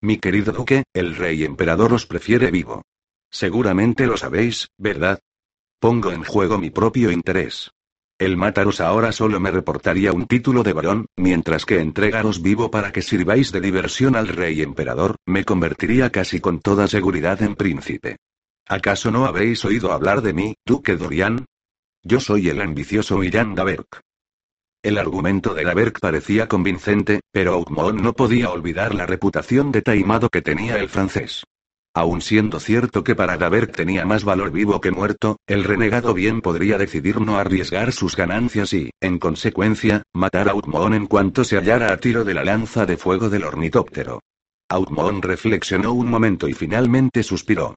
Mi 0.01 0.17
querido 0.17 0.51
duque, 0.53 0.83
el 0.93 1.15
rey 1.15 1.43
emperador 1.43 1.93
os 1.93 2.05
prefiere 2.05 2.51
vivo. 2.51 2.83
Seguramente 3.29 4.07
lo 4.07 4.17
sabéis, 4.17 4.67
¿verdad? 4.77 5.19
Pongo 5.79 6.11
en 6.11 6.23
juego 6.23 6.57
mi 6.57 6.69
propio 6.69 7.11
interés. 7.11 7.71
El 8.21 8.37
mataros 8.37 8.81
ahora 8.81 9.11
solo 9.13 9.39
me 9.39 9.49
reportaría 9.49 10.13
un 10.13 10.27
título 10.27 10.61
de 10.61 10.73
varón, 10.73 11.07
mientras 11.17 11.65
que 11.65 11.79
entregaros 11.79 12.43
vivo 12.43 12.69
para 12.69 12.91
que 12.91 13.01
sirváis 13.01 13.51
de 13.51 13.61
diversión 13.61 14.15
al 14.15 14.27
rey 14.27 14.61
emperador, 14.61 15.15
me 15.25 15.43
convertiría 15.43 16.11
casi 16.11 16.39
con 16.39 16.59
toda 16.59 16.87
seguridad 16.87 17.41
en 17.41 17.55
príncipe. 17.55 18.17
¿Acaso 18.67 19.09
no 19.09 19.25
habéis 19.25 19.65
oído 19.65 19.91
hablar 19.91 20.21
de 20.21 20.33
mí, 20.33 20.53
duque 20.67 20.97
Dorian? 20.97 21.45
Yo 22.03 22.19
soy 22.19 22.49
el 22.49 22.61
ambicioso 22.61 23.23
Ian 23.23 23.55
Daberk. 23.55 24.01
El 24.83 24.99
argumento 24.99 25.55
de 25.55 25.63
Daberk 25.63 25.99
parecía 25.99 26.47
convincente, 26.47 27.21
pero 27.31 27.53
Outmon 27.53 28.03
no 28.03 28.13
podía 28.13 28.51
olvidar 28.51 28.93
la 28.93 29.07
reputación 29.07 29.71
de 29.71 29.81
taimado 29.81 30.29
que 30.29 30.43
tenía 30.43 30.77
el 30.77 30.89
francés. 30.89 31.43
Aun 31.93 32.21
siendo 32.21 32.61
cierto 32.61 33.03
que 33.03 33.15
para 33.15 33.37
Daberk 33.37 33.75
tenía 33.75 34.05
más 34.05 34.23
valor 34.23 34.51
vivo 34.51 34.79
que 34.79 34.91
muerto, 34.91 35.37
el 35.45 35.65
renegado 35.65 36.13
bien 36.13 36.41
podría 36.41 36.77
decidir 36.77 37.19
no 37.19 37.37
arriesgar 37.37 37.91
sus 37.91 38.15
ganancias 38.15 38.71
y, 38.71 38.91
en 39.01 39.19
consecuencia, 39.19 40.03
matar 40.13 40.47
a 40.47 40.53
Outmon 40.53 40.93
en 40.93 41.05
cuanto 41.05 41.43
se 41.43 41.57
hallara 41.57 41.91
a 41.91 41.97
tiro 41.97 42.23
de 42.23 42.33
la 42.33 42.45
lanza 42.45 42.85
de 42.85 42.95
fuego 42.95 43.29
del 43.29 43.43
ornitóptero. 43.43 44.21
Outmon 44.69 45.21
reflexionó 45.21 45.91
un 45.91 46.09
momento 46.09 46.47
y 46.47 46.53
finalmente 46.53 47.23
suspiró. 47.23 47.75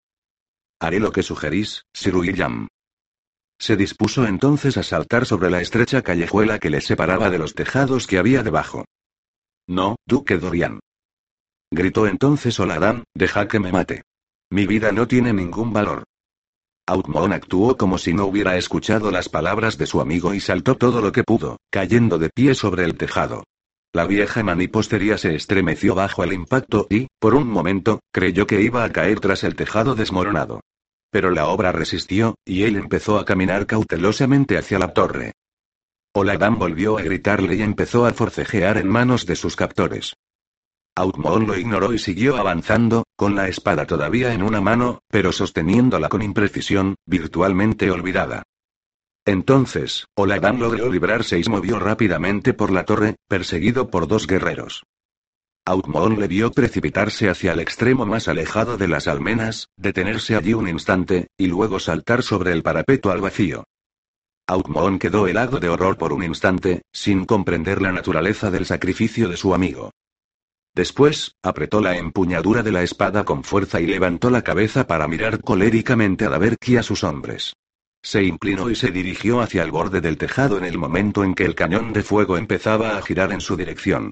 Haré 0.79 1.01
lo 1.01 1.11
que 1.11 1.25
sugerís, 1.25 1.83
Sir 1.93 2.15
William. 2.15 2.69
Se 3.59 3.77
dispuso 3.77 4.27
entonces 4.27 4.77
a 4.77 4.85
saltar 4.85 5.27
sobre 5.27 5.51
la 5.51 5.61
estrecha 5.61 6.03
callejuela 6.03 6.61
que 6.61 6.71
le 6.71 6.81
separaba 6.81 7.31
de 7.31 7.39
los 7.39 7.55
tejados 7.55 8.07
que 8.07 8.19
había 8.19 8.45
debajo. 8.45 8.85
No, 9.67 9.97
Duque 10.07 10.39
Dorian. 10.39 10.79
Gritó 11.75 12.07
entonces 12.07 12.61
Oladán, 12.61 13.03
deja 13.15 13.49
que 13.49 13.59
me 13.59 13.73
mate. 13.73 14.05
Mi 14.49 14.65
vida 14.65 14.93
no 14.93 15.09
tiene 15.09 15.33
ningún 15.33 15.73
valor. 15.73 16.05
Outmon 16.87 17.33
actuó 17.33 17.77
como 17.77 17.99
si 17.99 18.15
no 18.15 18.27
hubiera 18.27 18.57
escuchado 18.57 19.11
las 19.11 19.29
palabras 19.29 19.77
de 19.77 19.87
su 19.87 20.01
amigo 20.01 20.35
y 20.35 20.41
saltó 20.41 20.77
todo 20.77 21.01
lo 21.01 21.11
que 21.11 21.25
pudo, 21.25 21.57
cayendo 21.73 22.19
de 22.19 22.31
pie 22.31 22.55
sobre 22.55 22.85
el 22.85 22.97
tejado. 22.97 23.43
La 23.93 24.07
vieja 24.07 24.45
manipostería 24.45 25.19
se 25.19 25.35
estremeció 25.35 25.97
bajo 25.97 26.23
el 26.23 26.33
impacto 26.33 26.87
y, 26.91 27.09
por 27.19 27.35
un 27.35 27.49
momento, 27.49 27.99
creyó 28.13 28.47
que 28.47 28.61
iba 28.63 28.85
a 28.85 28.93
caer 28.93 29.19
tras 29.19 29.43
el 29.43 29.57
tejado 29.57 29.97
desmoronado. 29.97 30.61
Pero 31.11 31.31
la 31.31 31.49
obra 31.49 31.73
resistió, 31.73 32.37
y 32.45 32.63
él 32.63 32.77
empezó 32.77 33.19
a 33.19 33.25
caminar 33.25 33.67
cautelosamente 33.67 34.59
hacia 34.59 34.79
la 34.79 34.93
torre. 34.93 35.33
Oladán 36.13 36.57
volvió 36.57 36.99
a 36.99 37.03
gritarle 37.03 37.57
y 37.57 37.63
empezó 37.63 38.07
a 38.07 38.13
forcejear 38.13 38.79
en 38.79 38.87
manos 38.87 39.27
de 39.27 39.35
sus 39.35 39.57
captores. 39.57 40.15
Outmon 40.97 41.47
lo 41.47 41.59
ignoró 41.59 41.93
y 41.93 41.99
siguió 41.99 42.37
avanzando, 42.37 43.05
con 43.17 43.35
la 43.35 43.49
espada 43.49 43.85
todavía 43.85 44.33
en 44.33 44.43
una 44.43 44.61
mano, 44.61 45.01
pero 45.09 45.33
sosteniéndola 45.33 46.09
con 46.09 46.23
imprecisión, 46.23 46.95
virtualmente 47.05 47.91
olvidada. 47.91 48.45
Entonces, 49.27 50.07
Oladan 50.15 50.61
logró 50.61 50.93
librarse 50.93 51.39
y 51.39 51.45
se 51.45 51.51
movió 51.51 51.81
rápidamente 51.81 52.53
por 52.53 52.71
la 52.71 52.85
torre, 52.85 53.17
perseguido 53.27 53.91
por 53.91 54.07
dos 54.07 54.27
guerreros. 54.27 54.85
Outmon 55.67 56.21
le 56.21 56.29
vio 56.29 56.53
precipitarse 56.53 57.31
hacia 57.31 57.55
el 57.55 57.61
extremo 57.61 58.05
más 58.05 58.29
alejado 58.29 58.77
de 58.77 58.87
las 58.87 59.09
almenas, 59.09 59.69
detenerse 59.77 60.37
allí 60.37 60.53
un 60.53 60.69
instante, 60.69 61.29
y 61.39 61.47
luego 61.47 61.81
saltar 61.81 62.23
sobre 62.23 62.53
el 62.53 62.63
parapeto 62.63 63.11
al 63.11 63.23
vacío. 63.23 63.65
Outmon 64.47 64.99
quedó 64.99 65.27
helado 65.27 65.59
de 65.59 65.71
horror 65.71 65.97
por 65.97 66.13
un 66.13 66.23
instante, 66.23 66.83
sin 66.93 67.25
comprender 67.25 67.81
la 67.81 67.93
naturaleza 67.93 68.51
del 68.51 68.67
sacrificio 68.67 69.31
de 69.31 69.39
su 69.39 69.55
amigo. 69.55 69.91
Después, 70.75 71.37
apretó 71.43 71.81
la 71.81 71.97
empuñadura 71.97 72.65
de 72.65 72.73
la 72.73 72.83
espada 72.83 73.25
con 73.25 73.45
fuerza 73.45 73.81
y 73.81 73.87
levantó 73.87 74.29
la 74.29 74.43
cabeza 74.43 74.87
para 74.89 75.07
mirar 75.07 75.41
coléricamente 75.41 76.25
a 76.25 76.31
Daberk 76.31 76.59
y 76.67 76.77
a 76.77 76.83
sus 76.83 77.05
hombres. 77.05 77.55
Se 78.03 78.25
inclinó 78.25 78.69
y 78.69 78.75
se 78.75 78.91
dirigió 78.91 79.41
hacia 79.41 79.63
el 79.63 79.71
borde 79.71 80.01
del 80.01 80.19
tejado 80.19 80.59
en 80.59 80.65
el 80.65 80.77
momento 80.77 81.23
en 81.23 81.35
que 81.35 81.45
el 81.45 81.55
cañón 81.55 81.93
de 81.93 82.03
fuego 82.03 82.37
empezaba 82.37 82.99
a 82.99 83.03
girar 83.03 83.33
en 83.33 83.41
su 83.41 83.57
dirección. 83.57 84.11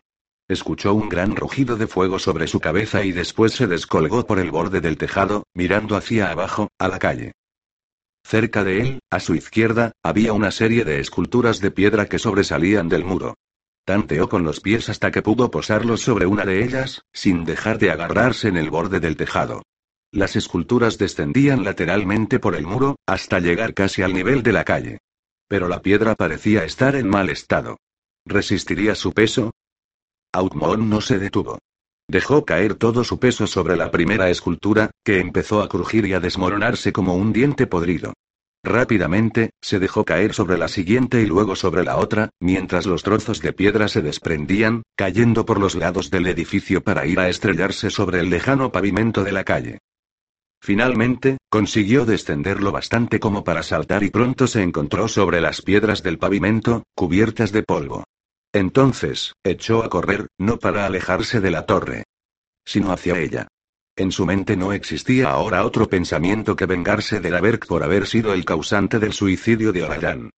Escuchó 0.48 0.94
un 0.94 1.08
gran 1.08 1.34
rugido 1.34 1.76
de 1.76 1.86
fuego 1.86 2.18
sobre 2.18 2.46
su 2.46 2.60
cabeza 2.60 3.04
y 3.04 3.12
después 3.12 3.52
se 3.52 3.66
descolgó 3.66 4.26
por 4.26 4.38
el 4.38 4.50
borde 4.50 4.80
del 4.80 4.96
tejado, 4.96 5.44
mirando 5.54 5.96
hacia 5.96 6.30
abajo, 6.30 6.68
a 6.78 6.88
la 6.88 6.98
calle. 6.98 7.32
Cerca 8.24 8.62
de 8.62 8.80
él, 8.80 8.98
a 9.10 9.18
su 9.18 9.34
izquierda, 9.34 9.92
había 10.02 10.32
una 10.32 10.52
serie 10.52 10.84
de 10.84 11.00
esculturas 11.00 11.60
de 11.60 11.70
piedra 11.70 12.06
que 12.06 12.18
sobresalían 12.18 12.88
del 12.88 13.04
muro. 13.04 13.34
Tanteó 13.84 14.28
con 14.28 14.44
los 14.44 14.60
pies 14.60 14.88
hasta 14.88 15.10
que 15.10 15.22
pudo 15.22 15.50
posarlos 15.50 16.02
sobre 16.02 16.26
una 16.26 16.44
de 16.44 16.64
ellas, 16.64 17.02
sin 17.12 17.44
dejar 17.44 17.78
de 17.78 17.90
agarrarse 17.90 18.48
en 18.48 18.56
el 18.56 18.70
borde 18.70 19.00
del 19.00 19.16
tejado. 19.16 19.62
Las 20.12 20.36
esculturas 20.36 20.98
descendían 20.98 21.64
lateralmente 21.64 22.38
por 22.38 22.54
el 22.54 22.66
muro, 22.66 22.96
hasta 23.06 23.40
llegar 23.40 23.74
casi 23.74 24.02
al 24.02 24.12
nivel 24.12 24.42
de 24.42 24.52
la 24.52 24.64
calle. 24.64 24.98
Pero 25.48 25.68
la 25.68 25.82
piedra 25.82 26.14
parecía 26.14 26.64
estar 26.64 26.94
en 26.94 27.08
mal 27.08 27.28
estado. 27.28 27.78
¿Resistiría 28.24 28.94
su 28.94 29.12
peso? 29.12 29.52
Outmon 30.32 30.88
no 30.88 31.00
se 31.00 31.18
detuvo. 31.18 31.58
Dejó 32.08 32.44
caer 32.44 32.74
todo 32.74 33.04
su 33.04 33.18
peso 33.18 33.46
sobre 33.46 33.76
la 33.76 33.90
primera 33.90 34.30
escultura, 34.30 34.90
que 35.04 35.18
empezó 35.18 35.60
a 35.60 35.68
crujir 35.68 36.06
y 36.06 36.12
a 36.12 36.20
desmoronarse 36.20 36.92
como 36.92 37.14
un 37.16 37.32
diente 37.32 37.66
podrido. 37.66 38.12
Rápidamente, 38.64 39.50
se 39.60 39.80
dejó 39.80 40.04
caer 40.04 40.34
sobre 40.34 40.56
la 40.56 40.68
siguiente 40.68 41.20
y 41.20 41.26
luego 41.26 41.56
sobre 41.56 41.82
la 41.82 41.96
otra, 41.96 42.30
mientras 42.40 42.86
los 42.86 43.02
trozos 43.02 43.40
de 43.40 43.52
piedra 43.52 43.88
se 43.88 44.02
desprendían, 44.02 44.82
cayendo 44.96 45.44
por 45.44 45.58
los 45.58 45.74
lados 45.74 46.10
del 46.10 46.28
edificio 46.28 46.82
para 46.82 47.04
ir 47.06 47.18
a 47.18 47.28
estrellarse 47.28 47.90
sobre 47.90 48.20
el 48.20 48.30
lejano 48.30 48.70
pavimento 48.70 49.24
de 49.24 49.32
la 49.32 49.42
calle. 49.42 49.78
Finalmente, 50.60 51.38
consiguió 51.50 52.04
descenderlo 52.06 52.70
bastante 52.70 53.18
como 53.18 53.42
para 53.42 53.64
saltar 53.64 54.04
y 54.04 54.10
pronto 54.10 54.46
se 54.46 54.62
encontró 54.62 55.08
sobre 55.08 55.40
las 55.40 55.60
piedras 55.60 56.04
del 56.04 56.18
pavimento, 56.18 56.84
cubiertas 56.94 57.50
de 57.50 57.64
polvo. 57.64 58.04
Entonces, 58.52 59.32
echó 59.42 59.82
a 59.82 59.88
correr, 59.88 60.28
no 60.38 60.58
para 60.58 60.86
alejarse 60.86 61.40
de 61.40 61.50
la 61.50 61.66
torre, 61.66 62.04
sino 62.64 62.92
hacia 62.92 63.18
ella. 63.18 63.48
En 63.96 64.10
su 64.10 64.24
mente 64.24 64.56
no 64.56 64.72
existía 64.72 65.30
ahora 65.30 65.66
otro 65.66 65.88
pensamiento 65.88 66.56
que 66.56 66.64
vengarse 66.64 67.20
de 67.20 67.30
Laberg 67.30 67.66
por 67.66 67.82
haber 67.82 68.06
sido 68.06 68.32
el 68.32 68.44
causante 68.44 68.98
del 68.98 69.12
suicidio 69.12 69.72
de 69.72 69.84
Olayan. 69.84 70.30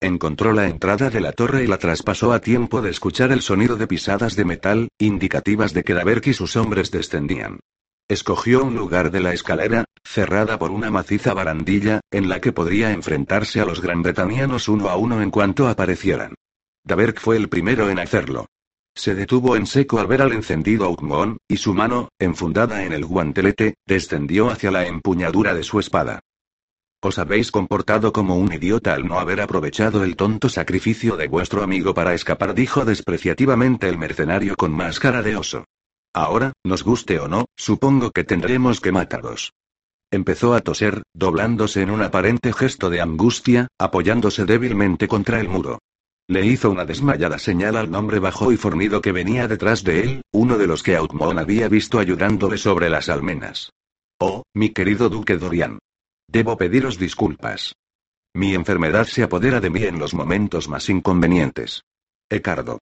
Encontró 0.00 0.54
la 0.54 0.66
entrada 0.66 1.10
de 1.10 1.20
la 1.20 1.32
torre 1.32 1.62
y 1.62 1.66
la 1.66 1.76
traspasó 1.76 2.32
a 2.32 2.40
tiempo 2.40 2.80
de 2.80 2.88
escuchar 2.88 3.32
el 3.32 3.42
sonido 3.42 3.76
de 3.76 3.86
pisadas 3.86 4.34
de 4.34 4.46
metal, 4.46 4.88
indicativas 4.98 5.74
de 5.74 5.84
que 5.84 5.92
Daberk 5.92 6.26
y 6.28 6.32
sus 6.32 6.56
hombres 6.56 6.90
descendían. 6.90 7.60
Escogió 8.08 8.64
un 8.64 8.76
lugar 8.76 9.10
de 9.10 9.20
la 9.20 9.34
escalera, 9.34 9.84
cerrada 10.02 10.58
por 10.58 10.70
una 10.70 10.90
maciza 10.90 11.34
barandilla, 11.34 12.00
en 12.10 12.30
la 12.30 12.40
que 12.40 12.52
podría 12.52 12.92
enfrentarse 12.92 13.60
a 13.60 13.66
los 13.66 13.82
granbretanianos 13.82 14.68
uno 14.68 14.88
a 14.88 14.96
uno 14.96 15.20
en 15.20 15.30
cuanto 15.30 15.68
aparecieran. 15.68 16.34
Daberk 16.82 17.20
fue 17.20 17.36
el 17.36 17.50
primero 17.50 17.90
en 17.90 17.98
hacerlo. 17.98 18.46
Se 19.00 19.14
detuvo 19.14 19.56
en 19.56 19.64
seco 19.64 19.98
al 19.98 20.06
ver 20.06 20.20
al 20.20 20.32
encendido 20.32 20.84
Outmon, 20.84 21.38
y 21.48 21.56
su 21.56 21.72
mano, 21.72 22.10
enfundada 22.18 22.84
en 22.84 22.92
el 22.92 23.06
guantelete, 23.06 23.76
descendió 23.86 24.50
hacia 24.50 24.70
la 24.70 24.86
empuñadura 24.86 25.54
de 25.54 25.62
su 25.62 25.80
espada. 25.80 26.20
Os 27.00 27.18
habéis 27.18 27.50
comportado 27.50 28.12
como 28.12 28.36
un 28.36 28.52
idiota 28.52 28.92
al 28.92 29.08
no 29.08 29.18
haber 29.18 29.40
aprovechado 29.40 30.04
el 30.04 30.16
tonto 30.16 30.50
sacrificio 30.50 31.16
de 31.16 31.28
vuestro 31.28 31.62
amigo 31.62 31.94
para 31.94 32.12
escapar, 32.12 32.54
dijo 32.54 32.84
despreciativamente 32.84 33.88
el 33.88 33.96
mercenario 33.96 34.54
con 34.54 34.72
máscara 34.72 35.22
de 35.22 35.34
oso. 35.34 35.64
Ahora, 36.12 36.52
nos 36.62 36.84
guste 36.84 37.18
o 37.20 37.26
no, 37.26 37.46
supongo 37.56 38.10
que 38.10 38.24
tendremos 38.24 38.82
que 38.82 38.92
mataros. 38.92 39.54
Empezó 40.10 40.52
a 40.52 40.60
toser, 40.60 41.04
doblándose 41.14 41.80
en 41.80 41.88
un 41.88 42.02
aparente 42.02 42.52
gesto 42.52 42.90
de 42.90 43.00
angustia, 43.00 43.68
apoyándose 43.78 44.44
débilmente 44.44 45.08
contra 45.08 45.40
el 45.40 45.48
muro. 45.48 45.78
Le 46.30 46.46
hizo 46.46 46.70
una 46.70 46.84
desmayada 46.84 47.40
señal 47.40 47.74
al 47.74 47.90
nombre 47.90 48.20
bajo 48.20 48.52
y 48.52 48.56
fornido 48.56 49.02
que 49.02 49.10
venía 49.10 49.48
detrás 49.48 49.82
de 49.82 50.04
él, 50.04 50.22
uno 50.30 50.58
de 50.58 50.68
los 50.68 50.84
que 50.84 50.94
Outmon 50.94 51.40
había 51.40 51.68
visto 51.68 51.98
ayudándole 51.98 52.56
sobre 52.56 52.88
las 52.88 53.08
almenas. 53.08 53.72
Oh, 54.20 54.44
mi 54.54 54.70
querido 54.70 55.08
duque 55.08 55.38
Dorian. 55.38 55.80
Debo 56.28 56.56
pediros 56.56 57.00
disculpas. 57.00 57.74
Mi 58.32 58.54
enfermedad 58.54 59.08
se 59.08 59.24
apodera 59.24 59.58
de 59.58 59.70
mí 59.70 59.82
en 59.82 59.98
los 59.98 60.14
momentos 60.14 60.68
más 60.68 60.88
inconvenientes. 60.88 61.82
Ecardo. 62.30 62.78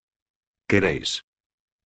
¿Queréis? 0.68 1.22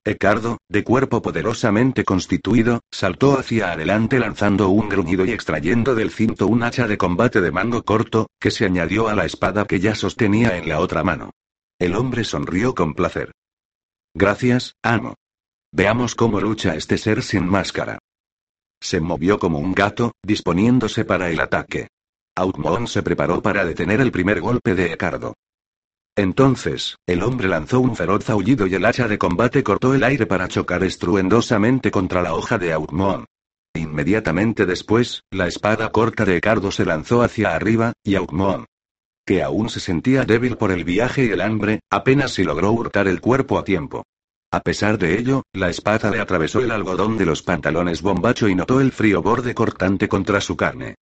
Ecardo, 0.04 0.58
de 0.68 0.82
cuerpo 0.82 1.22
poderosamente 1.22 2.02
constituido, 2.02 2.80
saltó 2.90 3.38
hacia 3.38 3.70
adelante 3.70 4.18
lanzando 4.18 4.68
un 4.68 4.88
gruñido 4.88 5.24
y 5.24 5.30
extrayendo 5.30 5.94
del 5.94 6.10
cinto 6.10 6.48
un 6.48 6.64
hacha 6.64 6.88
de 6.88 6.98
combate 6.98 7.40
de 7.40 7.52
mango 7.52 7.84
corto, 7.84 8.26
que 8.40 8.50
se 8.50 8.64
añadió 8.64 9.06
a 9.06 9.14
la 9.14 9.26
espada 9.26 9.64
que 9.64 9.78
ya 9.78 9.94
sostenía 9.94 10.58
en 10.58 10.68
la 10.68 10.80
otra 10.80 11.04
mano. 11.04 11.30
El 11.82 11.96
hombre 11.96 12.22
sonrió 12.22 12.76
con 12.76 12.94
placer. 12.94 13.32
Gracias, 14.14 14.76
amo. 14.84 15.16
Veamos 15.72 16.14
cómo 16.14 16.40
lucha 16.40 16.76
este 16.76 16.96
ser 16.96 17.24
sin 17.24 17.44
máscara. 17.44 17.98
Se 18.80 19.00
movió 19.00 19.40
como 19.40 19.58
un 19.58 19.74
gato, 19.74 20.12
disponiéndose 20.22 21.04
para 21.04 21.28
el 21.28 21.40
ataque. 21.40 21.88
Outmon 22.36 22.86
se 22.86 23.02
preparó 23.02 23.42
para 23.42 23.64
detener 23.64 24.00
el 24.00 24.12
primer 24.12 24.40
golpe 24.40 24.76
de 24.76 24.92
Ecardo. 24.92 25.34
Entonces, 26.16 26.98
el 27.04 27.20
hombre 27.24 27.48
lanzó 27.48 27.80
un 27.80 27.96
feroz 27.96 28.30
aullido 28.30 28.68
y 28.68 28.76
el 28.76 28.84
hacha 28.84 29.08
de 29.08 29.18
combate 29.18 29.64
cortó 29.64 29.92
el 29.92 30.04
aire 30.04 30.26
para 30.26 30.46
chocar 30.46 30.84
estruendosamente 30.84 31.90
contra 31.90 32.22
la 32.22 32.34
hoja 32.34 32.58
de 32.58 32.74
Outmon. 32.74 33.24
Inmediatamente 33.74 34.66
después, 34.66 35.24
la 35.32 35.48
espada 35.48 35.90
corta 35.90 36.24
de 36.24 36.36
Ecardo 36.36 36.70
se 36.70 36.84
lanzó 36.84 37.22
hacia 37.22 37.56
arriba, 37.56 37.92
y 38.04 38.14
Outmon, 38.14 38.66
que 39.26 39.42
aún 39.42 39.68
se 39.68 39.80
sentía 39.80 40.24
débil 40.24 40.56
por 40.56 40.72
el 40.72 40.84
viaje 40.84 41.24
y 41.26 41.30
el 41.30 41.40
hambre, 41.40 41.80
apenas 41.90 42.32
si 42.32 42.44
logró 42.44 42.72
hurtar 42.72 43.08
el 43.08 43.20
cuerpo 43.20 43.58
a 43.58 43.64
tiempo. 43.64 44.04
A 44.50 44.60
pesar 44.60 44.98
de 44.98 45.18
ello, 45.18 45.44
la 45.52 45.70
espada 45.70 46.10
le 46.10 46.20
atravesó 46.20 46.60
el 46.60 46.70
algodón 46.70 47.16
de 47.16 47.24
los 47.26 47.42
pantalones 47.42 48.02
bombacho 48.02 48.48
y 48.48 48.54
notó 48.54 48.80
el 48.80 48.92
frío 48.92 49.22
borde 49.22 49.54
cortante 49.54 50.08
contra 50.08 50.40
su 50.40 50.56
carne. 50.56 50.96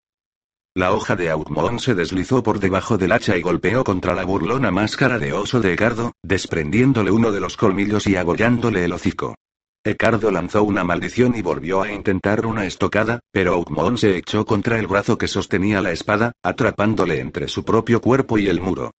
La 0.75 0.93
hoja 0.93 1.17
de 1.17 1.31
Outmon 1.31 1.81
se 1.81 1.97
deslizó 1.97 2.45
por 2.45 2.61
debajo 2.61 2.97
del 2.97 3.11
hacha 3.11 3.37
y 3.37 3.43
golpeó 3.43 3.83
contra 3.83 4.15
la 4.15 4.25
burlona 4.25 4.71
máscara 4.71 5.19
de 5.19 5.33
oso 5.33 5.61
de 5.61 5.73
Ecardo, 5.73 6.13
desprendiéndole 6.23 7.11
uno 7.11 7.33
de 7.33 7.41
los 7.41 7.57
colmillos 7.57 8.07
y 8.07 8.15
agollándole 8.15 8.85
el 8.85 8.93
hocico. 8.93 9.35
Ecardo 9.83 10.31
lanzó 10.31 10.63
una 10.63 10.85
maldición 10.85 11.35
y 11.37 11.41
volvió 11.41 11.81
a 11.81 11.91
intentar 11.91 12.45
una 12.45 12.67
estocada, 12.67 13.21
pero 13.33 13.55
Outmon 13.55 13.97
se 13.97 14.15
echó 14.15 14.45
contra 14.45 14.79
el 14.79 14.87
brazo 14.87 15.17
que 15.17 15.27
sostenía 15.27 15.81
la 15.81 15.91
espada, 15.91 16.33
atrapándole 16.43 17.19
entre 17.19 17.49
su 17.49 17.65
propio 17.65 18.03
cuerpo 18.03 18.37
y 18.37 18.49
el 18.49 18.61
muro. 18.61 18.91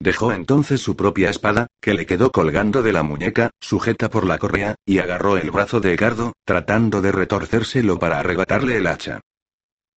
Dejó 0.00 0.32
entonces 0.32 0.80
su 0.80 0.96
propia 0.96 1.28
espada, 1.28 1.66
que 1.82 1.92
le 1.92 2.06
quedó 2.06 2.30
colgando 2.30 2.82
de 2.82 2.94
la 2.94 3.02
muñeca, 3.02 3.50
sujeta 3.60 4.08
por 4.08 4.24
la 4.24 4.38
correa, 4.38 4.76
y 4.86 4.98
agarró 4.98 5.36
el 5.36 5.50
brazo 5.50 5.78
de 5.80 5.92
Ecardo, 5.92 6.32
tratando 6.46 7.02
de 7.02 7.12
retorcérselo 7.12 7.98
para 7.98 8.20
arrebatarle 8.20 8.78
el 8.78 8.86
hacha. 8.86 9.20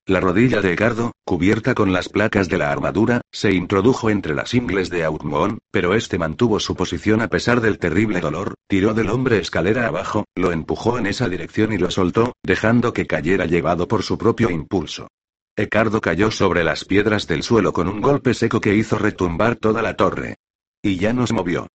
La 0.06 0.20
rodilla 0.20 0.60
de 0.60 0.74
Egardo, 0.74 1.13
cubierta 1.24 1.74
con 1.74 1.94
las 1.94 2.10
placas 2.10 2.50
de 2.50 2.58
la 2.58 2.74
armadura, 2.74 3.22
se 3.32 3.54
introdujo 3.54 4.10
entre 4.10 4.36
las 4.36 4.54
ingles 4.54 4.89
de 4.89 5.06
Outmon, 5.06 5.60
pero 5.72 5.94
este 5.94 6.18
mantuvo 6.18 6.60
su 6.60 6.76
posición 6.76 7.22
a 7.22 7.30
pesar 7.30 7.62
del 7.62 7.80
terrible 7.80 8.20
dolor, 8.20 8.56
tiró 8.68 8.94
del 8.94 9.10
hombre 9.10 9.38
escalera 9.38 9.88
abajo, 9.88 10.26
lo 10.36 10.52
empujó 10.52 10.98
en 10.98 11.06
esa 11.06 11.30
dirección 11.30 11.72
y 11.72 11.78
lo 11.78 11.89
soltó, 11.89 12.34
dejando 12.44 12.92
que 12.92 13.08
cayera 13.08 13.46
llevado 13.46 13.88
por 13.88 14.04
su 14.04 14.18
propio 14.18 14.50
impulso. 14.50 15.08
Ecardo 15.56 16.02
cayó 16.02 16.32
sobre 16.32 16.66
las 16.66 16.84
piedras 16.84 17.26
del 17.26 17.42
suelo 17.42 17.72
con 17.72 17.88
un 17.88 18.02
golpe 18.02 18.34
seco 18.34 18.60
que 18.60 18.76
hizo 18.76 18.98
retumbar 18.98 19.56
toda 19.56 19.82
la 19.82 19.96
torre. 19.96 20.36
Y 20.82 20.98
ya 20.98 21.13
no 21.13 21.26
se 21.28 21.34
movió. 21.34 21.68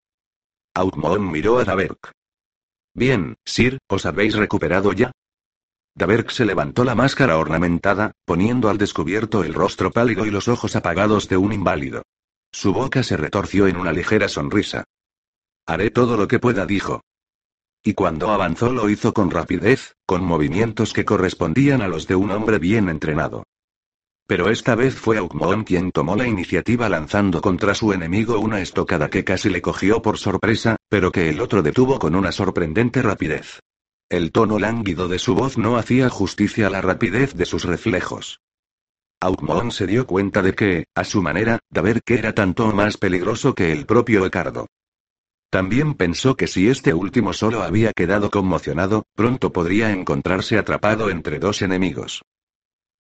Outmon 0.75 1.31
miró 1.31 1.61
a 1.61 1.65
Daberk. 1.65 2.13
Bien, 2.93 3.37
Sir, 3.47 3.79
¿os 3.89 4.05
habéis 4.05 4.35
recuperado 4.35 4.93
ya? 4.93 5.13
Daberk 5.95 6.31
se 6.31 6.45
levantó 6.45 6.85
la 6.85 6.95
máscara 6.95 7.39
ornamentada, 7.39 8.13
poniendo 8.25 8.69
al 8.69 8.79
descubierto 8.79 9.45
el 9.45 9.55
rostro 9.55 9.91
pálido 9.91 10.27
y 10.27 10.31
los 10.31 10.49
ojos 10.49 10.77
apagados 10.77 11.29
de 11.29 11.37
un 11.37 11.53
inválido. 11.53 12.03
Su 12.53 12.73
boca 12.73 13.03
se 13.03 13.17
retorció 13.17 13.67
en 13.67 13.77
una 13.77 13.93
ligera 13.93 14.29
sonrisa. 14.29 14.85
Haré 15.67 15.91
todo 15.91 16.17
lo 16.17 16.29
que 16.29 16.39
pueda, 16.39 16.67
dijo. 16.67 17.03
Y 17.83 17.95
cuando 17.95 18.31
avanzó 18.31 18.73
lo 18.73 18.89
hizo 18.89 19.13
con 19.13 19.31
rapidez, 19.31 19.95
con 20.07 20.25
movimientos 20.25 20.93
que 20.93 21.05
correspondían 21.05 21.83
a 21.83 21.89
los 21.89 22.07
de 22.07 22.15
un 22.15 22.31
hombre 22.31 22.59
bien 22.59 22.89
entrenado. 22.89 23.45
Pero 24.27 24.51
esta 24.51 24.75
vez 24.75 24.95
fue 24.95 25.17
Aukmon 25.17 25.65
quien 25.65 25.91
tomó 25.91 26.15
la 26.15 26.27
iniciativa 26.27 26.89
lanzando 26.91 27.41
contra 27.41 27.75
su 27.75 27.95
enemigo 27.95 28.39
una 28.39 28.61
estocada 28.61 29.09
que 29.09 29.25
casi 29.25 29.49
le 29.49 29.63
cogió 29.63 30.03
por 30.03 30.19
sorpresa, 30.19 30.77
pero 30.91 31.11
que 31.11 31.31
el 31.31 31.41
otro 31.41 31.63
detuvo 31.63 31.99
con 31.99 32.15
una 32.15 32.31
sorprendente 32.31 33.01
rapidez. 33.01 33.61
El 34.11 34.33
tono 34.33 34.59
lánguido 34.59 35.07
de 35.07 35.19
su 35.19 35.35
voz 35.35 35.59
no 35.59 35.77
hacía 35.77 36.09
justicia 36.09 36.69
a 36.69 36.71
la 36.71 36.81
rapidez 36.81 37.35
de 37.35 37.45
sus 37.45 37.65
reflejos. 37.65 38.41
Outmon 39.21 39.71
se 39.71 39.87
dio 39.87 40.07
cuenta 40.07 40.41
de 40.41 40.55
que, 40.55 40.87
a 40.95 41.05
su 41.05 41.21
manera, 41.21 41.59
que 42.05 42.15
era 42.15 42.33
tanto 42.35 42.73
más 42.73 42.97
peligroso 42.97 43.55
que 43.55 43.73
el 43.73 43.85
propio 43.85 44.25
Ecardo. 44.25 44.67
También 45.51 45.95
pensó 45.95 46.37
que 46.37 46.47
si 46.47 46.69
este 46.69 46.95
último 46.95 47.33
solo 47.33 47.63
había 47.63 47.93
quedado 47.93 48.31
conmocionado, 48.31 49.05
pronto 49.15 49.53
podría 49.53 49.93
encontrarse 49.93 50.59
atrapado 50.59 51.11
entre 51.11 51.39
dos 51.39 51.61
enemigos. 51.61 52.23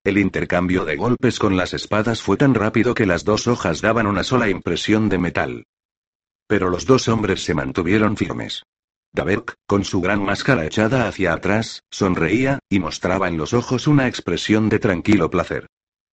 El 0.05 0.19
intercambio 0.19 0.85
de 0.85 0.97
golpes 0.97 1.39
con 1.39 1.57
las 1.57 1.73
espadas 1.73 2.21
fue 2.21 2.37
tan 2.37 2.55
rápido 2.55 2.95
que 2.95 3.07
las 3.07 3.25
dos 3.25 3.47
hojas 3.47 3.81
daban 3.81 4.07
una 4.07 4.25
sola 4.25 4.49
impresión 4.49 5.09
de 5.09 5.19
metal. 5.19 5.65
Pero 6.47 6.69
los 6.69 6.85
dos 6.87 7.09
hombres 7.09 7.45
se 7.45 7.55
mantuvieron 7.55 8.17
firmes. 8.17 8.63
Daberk, 9.13 9.55
con 9.67 9.85
su 9.85 10.01
gran 10.01 10.23
máscara 10.23 10.65
echada 10.67 11.09
hacia 11.09 11.33
atrás, 11.33 11.83
sonreía, 11.91 12.59
y 12.69 12.79
mostraba 12.79 13.29
en 13.29 13.37
los 13.37 13.53
ojos 13.53 13.87
una 13.87 14.07
expresión 14.07 14.69
de 14.69 14.79
tranquilo 14.79 15.31
placer. 15.31 15.67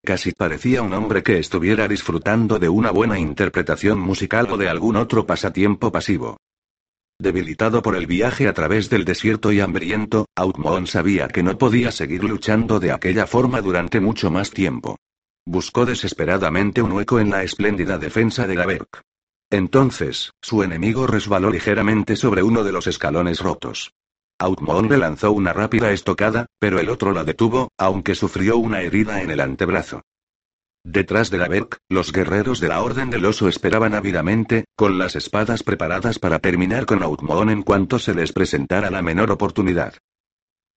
Casi 0.05 0.33
parecía 0.33 0.83
un 0.83 0.93
hombre 0.93 1.23
que 1.23 1.39
estuviera 1.39 1.89
disfrutando 1.89 2.59
de 2.59 2.69
una 2.69 2.91
buena 2.91 3.19
interpretación 3.19 3.99
musical 3.99 4.49
o 4.51 4.57
de 4.59 4.69
algún 4.69 4.97
otro 4.97 5.27
pasatiempo 5.27 5.91
pasivo. 5.91 6.37
Debilitado 7.19 7.81
por 7.81 7.97
el 7.97 8.07
viaje 8.07 8.49
a 8.49 8.53
través 8.53 8.91
del 8.91 9.05
desierto 9.05 9.53
y 9.53 9.61
hambriento, 9.61 10.27
Outmon 10.37 10.87
sabía 10.87 11.29
que 11.29 11.43
no 11.43 11.57
podía 11.57 11.91
seguir 11.91 12.25
luchando 12.25 12.81
de 12.81 12.93
aquella 12.93 13.27
forma 13.27 13.63
durante 13.63 14.01
mucho 14.01 14.31
más 14.31 14.51
tiempo. 14.51 14.99
Buscó 15.47 15.87
desesperadamente 15.87 16.83
un 16.83 16.93
hueco 16.93 17.21
en 17.21 17.31
la 17.31 17.43
espléndida 17.43 17.99
defensa 17.99 18.47
de 18.47 18.57
Daberk. 18.57 19.03
Entonces, 19.55 20.33
su 20.43 20.65
enemigo 20.65 21.07
resbaló 21.07 21.49
ligeramente 21.49 22.17
sobre 22.17 22.43
uno 22.43 22.65
de 22.65 22.73
los 22.73 22.89
escalones 22.89 23.39
rotos. 23.39 23.93
Outmon 24.41 24.89
le 24.89 24.99
lanzó 24.99 25.31
una 25.31 25.53
rápida 25.53 25.93
estocada, 25.93 26.47
pero 26.59 26.81
el 26.81 26.89
otro 26.89 27.13
la 27.13 27.23
detuvo, 27.23 27.71
aunque 27.79 28.17
sufrió 28.17 28.57
una 28.57 28.81
herida 28.81 29.23
en 29.23 29.31
el 29.31 29.39
antebrazo. 29.39 30.03
Detrás 30.83 31.31
de 31.31 31.39
la 31.39 31.47
Berk, 31.47 31.79
los 31.89 32.11
guerreros 32.11 32.59
de 32.59 32.67
la 32.67 32.83
Orden 32.83 33.11
del 33.11 33.25
Oso 33.27 33.47
esperaban 33.47 33.95
ávidamente, 33.95 34.65
con 34.75 34.99
las 34.99 35.15
espadas 35.15 35.63
preparadas 35.63 36.19
para 36.19 36.41
terminar 36.41 36.85
con 36.85 37.05
Outmon 37.05 37.49
en 37.49 37.63
cuanto 37.63 38.01
se 38.01 38.13
les 38.13 38.33
presentara 38.33 38.91
la 38.91 39.03
menor 39.03 39.31
oportunidad. 39.31 39.95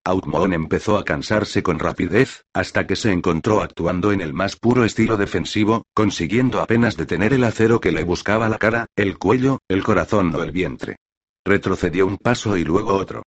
Outmon 0.04 0.52
empezó 0.52 0.96
a 0.96 1.04
cansarse 1.04 1.62
con 1.62 1.78
rapidez, 1.78 2.44
hasta 2.54 2.86
que 2.86 2.96
se 2.96 3.12
encontró 3.12 3.60
actuando 3.60 4.12
en 4.12 4.20
el 4.20 4.32
más 4.32 4.56
puro 4.56 4.84
estilo 4.84 5.16
defensivo, 5.16 5.84
consiguiendo 5.94 6.60
apenas 6.60 6.96
detener 6.96 7.32
el 7.32 7.44
acero 7.44 7.80
que 7.80 7.92
le 7.92 8.04
buscaba 8.04 8.48
la 8.48 8.58
cara, 8.58 8.86
el 8.96 9.18
cuello, 9.18 9.58
el 9.68 9.82
corazón 9.82 10.34
o 10.34 10.42
el 10.42 10.52
vientre. 10.52 10.96
Retrocedió 11.44 12.06
un 12.06 12.16
paso 12.16 12.56
y 12.56 12.64
luego 12.64 12.94
otro. 12.94 13.22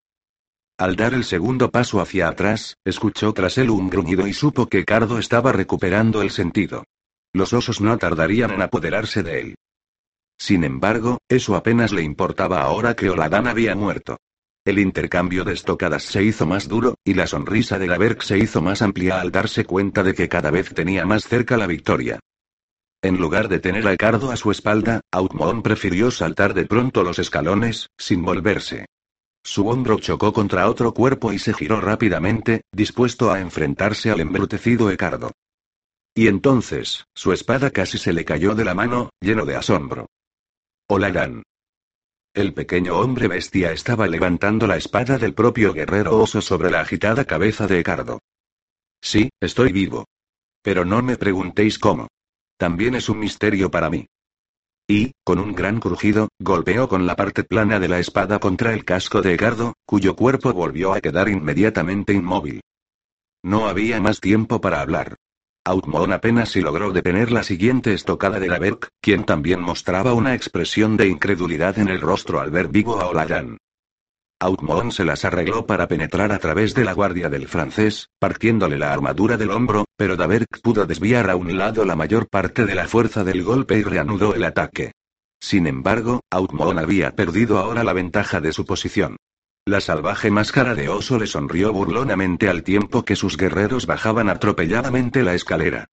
Al 0.77 0.95
dar 0.95 1.13
el 1.13 1.23
segundo 1.23 1.69
paso 1.69 2.01
hacia 2.01 2.27
atrás, 2.27 2.77
escuchó 2.83 3.33
tras 3.33 3.59
él 3.59 3.69
un 3.69 3.89
gruñido 3.89 4.25
y 4.27 4.33
supo 4.33 4.67
que 4.67 4.83
Cardo 4.83 5.19
estaba 5.19 5.51
recuperando 5.51 6.23
el 6.23 6.31
sentido. 6.31 6.85
Los 7.33 7.53
osos 7.53 7.81
no 7.81 7.97
tardarían 7.97 8.51
en 8.51 8.63
apoderarse 8.63 9.21
de 9.21 9.41
él. 9.41 9.55
Sin 10.39 10.63
embargo, 10.63 11.19
eso 11.29 11.55
apenas 11.55 11.91
le 11.91 12.01
importaba 12.01 12.63
ahora 12.63 12.95
que 12.95 13.11
Oladán 13.11 13.47
había 13.47 13.75
muerto. 13.75 14.17
El 14.63 14.77
intercambio 14.77 15.43
de 15.43 15.53
estocadas 15.53 16.03
se 16.03 16.23
hizo 16.23 16.45
más 16.45 16.67
duro, 16.67 16.93
y 17.03 17.15
la 17.15 17.25
sonrisa 17.25 17.79
de 17.79 17.87
Gaberg 17.87 18.21
se 18.21 18.37
hizo 18.37 18.61
más 18.61 18.83
amplia 18.83 19.19
al 19.19 19.31
darse 19.31 19.65
cuenta 19.65 20.03
de 20.03 20.13
que 20.13 20.29
cada 20.29 20.51
vez 20.51 20.71
tenía 20.73 21.03
más 21.03 21.23
cerca 21.23 21.57
la 21.57 21.65
victoria. 21.65 22.19
En 23.01 23.17
lugar 23.17 23.47
de 23.47 23.57
tener 23.57 23.87
a 23.87 23.97
Cardo 23.97 24.29
a 24.29 24.35
su 24.35 24.51
espalda, 24.51 25.01
Outmon 25.11 25.63
prefirió 25.63 26.11
saltar 26.11 26.53
de 26.53 26.65
pronto 26.65 27.03
los 27.03 27.17
escalones, 27.17 27.89
sin 27.97 28.23
volverse. 28.23 28.85
Su 29.43 29.67
hombro 29.67 29.97
chocó 29.97 30.31
contra 30.31 30.69
otro 30.69 30.93
cuerpo 30.93 31.33
y 31.33 31.39
se 31.39 31.55
giró 31.55 31.81
rápidamente, 31.81 32.61
dispuesto 32.71 33.31
a 33.31 33.39
enfrentarse 33.39 34.11
al 34.11 34.19
embrutecido 34.19 34.91
Ecardo. 34.91 35.31
Y 36.13 36.27
entonces, 36.27 37.05
su 37.15 37.33
espada 37.33 37.71
casi 37.71 37.97
se 37.97 38.13
le 38.13 38.25
cayó 38.25 38.53
de 38.53 38.65
la 38.65 38.75
mano, 38.75 39.09
lleno 39.19 39.45
de 39.45 39.55
asombro. 39.55 40.05
Olaran. 40.87 41.41
El 42.33 42.53
pequeño 42.53 42.97
hombre 42.97 43.27
bestia 43.27 43.73
estaba 43.73 44.07
levantando 44.07 44.65
la 44.65 44.77
espada 44.77 45.17
del 45.17 45.33
propio 45.33 45.73
guerrero 45.73 46.17
oso 46.17 46.39
sobre 46.39 46.71
la 46.71 46.79
agitada 46.79 47.25
cabeza 47.25 47.67
de 47.67 47.79
Ecardo. 47.79 48.19
Sí, 49.01 49.29
estoy 49.41 49.73
vivo. 49.73 50.05
Pero 50.61 50.85
no 50.85 51.01
me 51.01 51.17
preguntéis 51.17 51.77
cómo. 51.77 52.07
También 52.57 52.95
es 52.95 53.09
un 53.09 53.19
misterio 53.19 53.69
para 53.69 53.89
mí. 53.89 54.07
Y, 54.87 55.11
con 55.25 55.39
un 55.39 55.53
gran 55.53 55.81
crujido, 55.81 56.29
golpeó 56.39 56.87
con 56.87 57.05
la 57.05 57.17
parte 57.17 57.43
plana 57.43 57.81
de 57.81 57.89
la 57.89 57.99
espada 57.99 58.39
contra 58.39 58.73
el 58.73 58.85
casco 58.85 59.21
de 59.21 59.33
Egardo, 59.33 59.73
cuyo 59.85 60.15
cuerpo 60.15 60.53
volvió 60.53 60.93
a 60.93 61.01
quedar 61.01 61.27
inmediatamente 61.27 62.13
inmóvil. 62.13 62.61
No 63.43 63.67
había 63.67 63.99
más 63.99 64.21
tiempo 64.21 64.61
para 64.61 64.79
hablar. 64.79 65.17
Outmon 65.63 66.11
apenas 66.11 66.49
si 66.49 66.61
logró 66.61 66.91
detener 66.91 67.31
la 67.31 67.43
siguiente 67.43 67.93
estocada 67.93 68.39
de 68.39 68.47
Daberk, 68.47 68.89
quien 68.99 69.25
también 69.25 69.61
mostraba 69.61 70.15
una 70.15 70.33
expresión 70.33 70.97
de 70.97 71.07
incredulidad 71.07 71.77
en 71.77 71.87
el 71.87 72.01
rostro 72.01 72.39
al 72.39 72.49
ver 72.49 72.67
vivo 72.69 72.99
a 72.99 73.07
Olayan. 73.07 73.57
Outmon 74.39 74.91
se 74.91 75.05
las 75.05 75.23
arregló 75.23 75.67
para 75.67 75.87
penetrar 75.87 76.31
a 76.31 76.39
través 76.39 76.73
de 76.73 76.83
la 76.83 76.93
guardia 76.93 77.29
del 77.29 77.47
francés, 77.47 78.09
partiéndole 78.17 78.79
la 78.79 78.91
armadura 78.91 79.37
del 79.37 79.51
hombro, 79.51 79.85
pero 79.95 80.15
Daberk 80.15 80.61
pudo 80.63 80.87
desviar 80.87 81.29
a 81.29 81.35
un 81.35 81.55
lado 81.55 81.85
la 81.85 81.95
mayor 81.95 82.27
parte 82.27 82.65
de 82.65 82.73
la 82.73 82.87
fuerza 82.87 83.23
del 83.23 83.43
golpe 83.43 83.77
y 83.77 83.83
reanudó 83.83 84.33
el 84.33 84.45
ataque. 84.45 84.93
Sin 85.39 85.67
embargo, 85.67 86.21
Outmon 86.31 86.79
había 86.79 87.11
perdido 87.15 87.59
ahora 87.59 87.83
la 87.83 87.93
ventaja 87.93 88.41
de 88.41 88.51
su 88.51 88.65
posición. 88.65 89.17
La 89.65 89.79
salvaje 89.79 90.31
máscara 90.31 90.73
de 90.73 90.89
oso 90.89 91.19
le 91.19 91.27
sonrió 91.27 91.71
burlonamente 91.71 92.49
al 92.49 92.63
tiempo 92.63 93.05
que 93.05 93.15
sus 93.15 93.37
guerreros 93.37 93.85
bajaban 93.85 94.27
atropelladamente 94.27 95.21
la 95.21 95.35
escalera. 95.35 95.85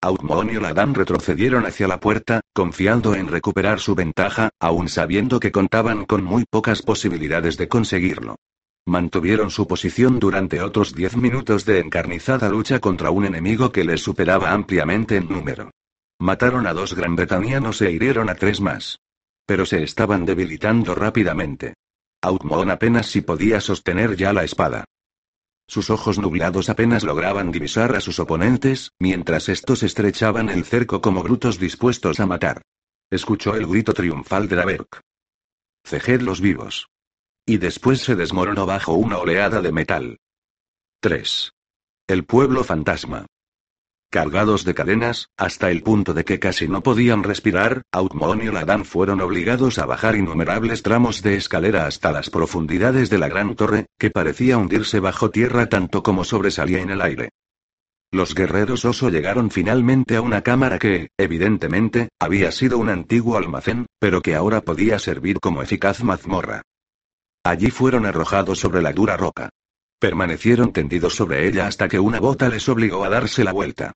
Outmon 0.00 0.52
y 0.52 0.56
Oladan 0.58 0.94
retrocedieron 0.94 1.66
hacia 1.66 1.88
la 1.88 1.98
puerta, 1.98 2.42
confiando 2.52 3.16
en 3.16 3.26
recuperar 3.26 3.80
su 3.80 3.96
ventaja, 3.96 4.50
aun 4.60 4.88
sabiendo 4.88 5.40
que 5.40 5.50
contaban 5.50 6.04
con 6.04 6.22
muy 6.22 6.44
pocas 6.48 6.82
posibilidades 6.82 7.56
de 7.56 7.66
conseguirlo. 7.66 8.36
Mantuvieron 8.86 9.50
su 9.50 9.66
posición 9.66 10.20
durante 10.20 10.60
otros 10.60 10.94
diez 10.94 11.16
minutos 11.16 11.64
de 11.64 11.80
encarnizada 11.80 12.48
lucha 12.48 12.78
contra 12.78 13.10
un 13.10 13.24
enemigo 13.24 13.72
que 13.72 13.82
les 13.82 14.02
superaba 14.02 14.52
ampliamente 14.52 15.16
en 15.16 15.28
número. 15.28 15.70
Mataron 16.20 16.68
a 16.68 16.74
dos 16.74 16.94
gran 16.94 17.16
bretanianos 17.16 17.82
e 17.82 17.90
hirieron 17.90 18.28
a 18.28 18.36
tres 18.36 18.60
más. 18.60 19.00
Pero 19.46 19.66
se 19.66 19.82
estaban 19.82 20.26
debilitando 20.26 20.94
rápidamente. 20.94 21.74
Outmon 22.24 22.70
apenas 22.70 23.06
si 23.06 23.20
podía 23.20 23.60
sostener 23.60 24.16
ya 24.16 24.32
la 24.32 24.44
espada. 24.44 24.84
Sus 25.68 25.90
ojos 25.90 26.18
nublados 26.18 26.70
apenas 26.70 27.04
lograban 27.04 27.52
divisar 27.52 27.94
a 27.94 28.00
sus 28.00 28.18
oponentes, 28.18 28.92
mientras 28.98 29.48
estos 29.48 29.82
estrechaban 29.82 30.48
el 30.48 30.64
cerco 30.64 31.02
como 31.02 31.22
brutos 31.22 31.58
dispuestos 31.58 32.20
a 32.20 32.26
matar. 32.26 32.62
Escuchó 33.10 33.54
el 33.54 33.66
grito 33.66 33.92
triunfal 33.92 34.48
de 34.48 34.56
Daberk. 34.56 35.00
Ceged 35.84 36.22
los 36.22 36.40
vivos. 36.40 36.88
Y 37.46 37.58
después 37.58 38.00
se 38.00 38.16
desmoronó 38.16 38.64
bajo 38.64 38.94
una 38.94 39.18
oleada 39.18 39.60
de 39.60 39.72
metal. 39.72 40.18
3. 41.00 41.52
El 42.06 42.24
pueblo 42.24 42.64
fantasma. 42.64 43.26
Cargados 44.14 44.64
de 44.64 44.74
cadenas, 44.74 45.30
hasta 45.36 45.72
el 45.72 45.82
punto 45.82 46.14
de 46.14 46.24
que 46.24 46.38
casi 46.38 46.68
no 46.68 46.84
podían 46.84 47.24
respirar, 47.24 47.82
Outmon 47.90 48.42
y 48.42 48.46
Ladan 48.46 48.84
fueron 48.84 49.20
obligados 49.20 49.80
a 49.80 49.86
bajar 49.86 50.14
innumerables 50.14 50.84
tramos 50.84 51.20
de 51.20 51.34
escalera 51.34 51.88
hasta 51.88 52.12
las 52.12 52.30
profundidades 52.30 53.10
de 53.10 53.18
la 53.18 53.26
gran 53.26 53.56
torre, 53.56 53.86
que 53.98 54.12
parecía 54.12 54.56
hundirse 54.56 55.00
bajo 55.00 55.30
tierra 55.30 55.66
tanto 55.68 56.04
como 56.04 56.22
sobresalía 56.22 56.80
en 56.80 56.90
el 56.90 57.02
aire. 57.02 57.30
Los 58.12 58.36
guerreros 58.36 58.84
oso 58.84 59.10
llegaron 59.10 59.50
finalmente 59.50 60.14
a 60.14 60.20
una 60.20 60.42
cámara 60.42 60.78
que, 60.78 61.08
evidentemente, 61.18 62.10
había 62.20 62.52
sido 62.52 62.78
un 62.78 62.90
antiguo 62.90 63.36
almacén, 63.36 63.86
pero 63.98 64.22
que 64.22 64.36
ahora 64.36 64.60
podía 64.60 65.00
servir 65.00 65.40
como 65.40 65.60
eficaz 65.60 66.04
mazmorra. 66.04 66.62
Allí 67.42 67.72
fueron 67.72 68.06
arrojados 68.06 68.60
sobre 68.60 68.80
la 68.80 68.92
dura 68.92 69.16
roca. 69.16 69.50
Permanecieron 69.98 70.72
tendidos 70.72 71.16
sobre 71.16 71.48
ella 71.48 71.66
hasta 71.66 71.88
que 71.88 71.98
una 71.98 72.20
bota 72.20 72.48
les 72.48 72.68
obligó 72.68 73.04
a 73.04 73.08
darse 73.08 73.42
la 73.42 73.52
vuelta. 73.52 73.92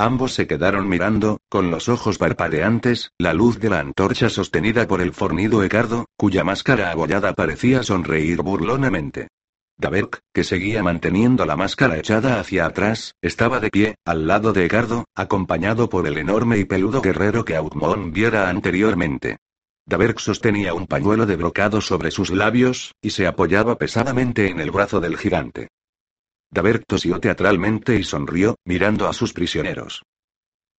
Ambos 0.00 0.32
se 0.32 0.46
quedaron 0.46 0.88
mirando, 0.88 1.42
con 1.50 1.70
los 1.70 1.90
ojos 1.90 2.16
parpadeantes, 2.16 3.12
la 3.18 3.34
luz 3.34 3.60
de 3.60 3.68
la 3.68 3.80
antorcha 3.80 4.30
sostenida 4.30 4.88
por 4.88 5.02
el 5.02 5.12
fornido 5.12 5.62
Ecardo, 5.62 6.06
cuya 6.16 6.42
máscara 6.42 6.90
abollada 6.90 7.34
parecía 7.34 7.82
sonreír 7.82 8.40
burlonamente. 8.40 9.28
Daberk, 9.76 10.20
que 10.32 10.42
seguía 10.42 10.82
manteniendo 10.82 11.44
la 11.44 11.54
máscara 11.54 11.98
echada 11.98 12.40
hacia 12.40 12.64
atrás, 12.64 13.12
estaba 13.20 13.60
de 13.60 13.68
pie, 13.68 13.96
al 14.06 14.26
lado 14.26 14.54
de 14.54 14.64
Egardo, 14.64 15.04
acompañado 15.14 15.90
por 15.90 16.06
el 16.06 16.16
enorme 16.16 16.56
y 16.56 16.64
peludo 16.64 17.02
guerrero 17.02 17.44
que 17.44 17.56
Outmon 17.56 18.10
viera 18.10 18.48
anteriormente. 18.48 19.36
Daberk 19.84 20.18
sostenía 20.18 20.72
un 20.72 20.86
pañuelo 20.86 21.26
de 21.26 21.36
brocado 21.36 21.82
sobre 21.82 22.10
sus 22.10 22.30
labios, 22.30 22.94
y 23.02 23.10
se 23.10 23.26
apoyaba 23.26 23.76
pesadamente 23.76 24.48
en 24.48 24.60
el 24.60 24.70
brazo 24.70 24.98
del 24.98 25.18
gigante. 25.18 25.68
Daberk 26.52 26.84
tosió 26.86 27.20
teatralmente 27.20 27.96
y 27.96 28.04
sonrió, 28.04 28.56
mirando 28.64 29.08
a 29.08 29.12
sus 29.12 29.32
prisioneros. 29.32 30.02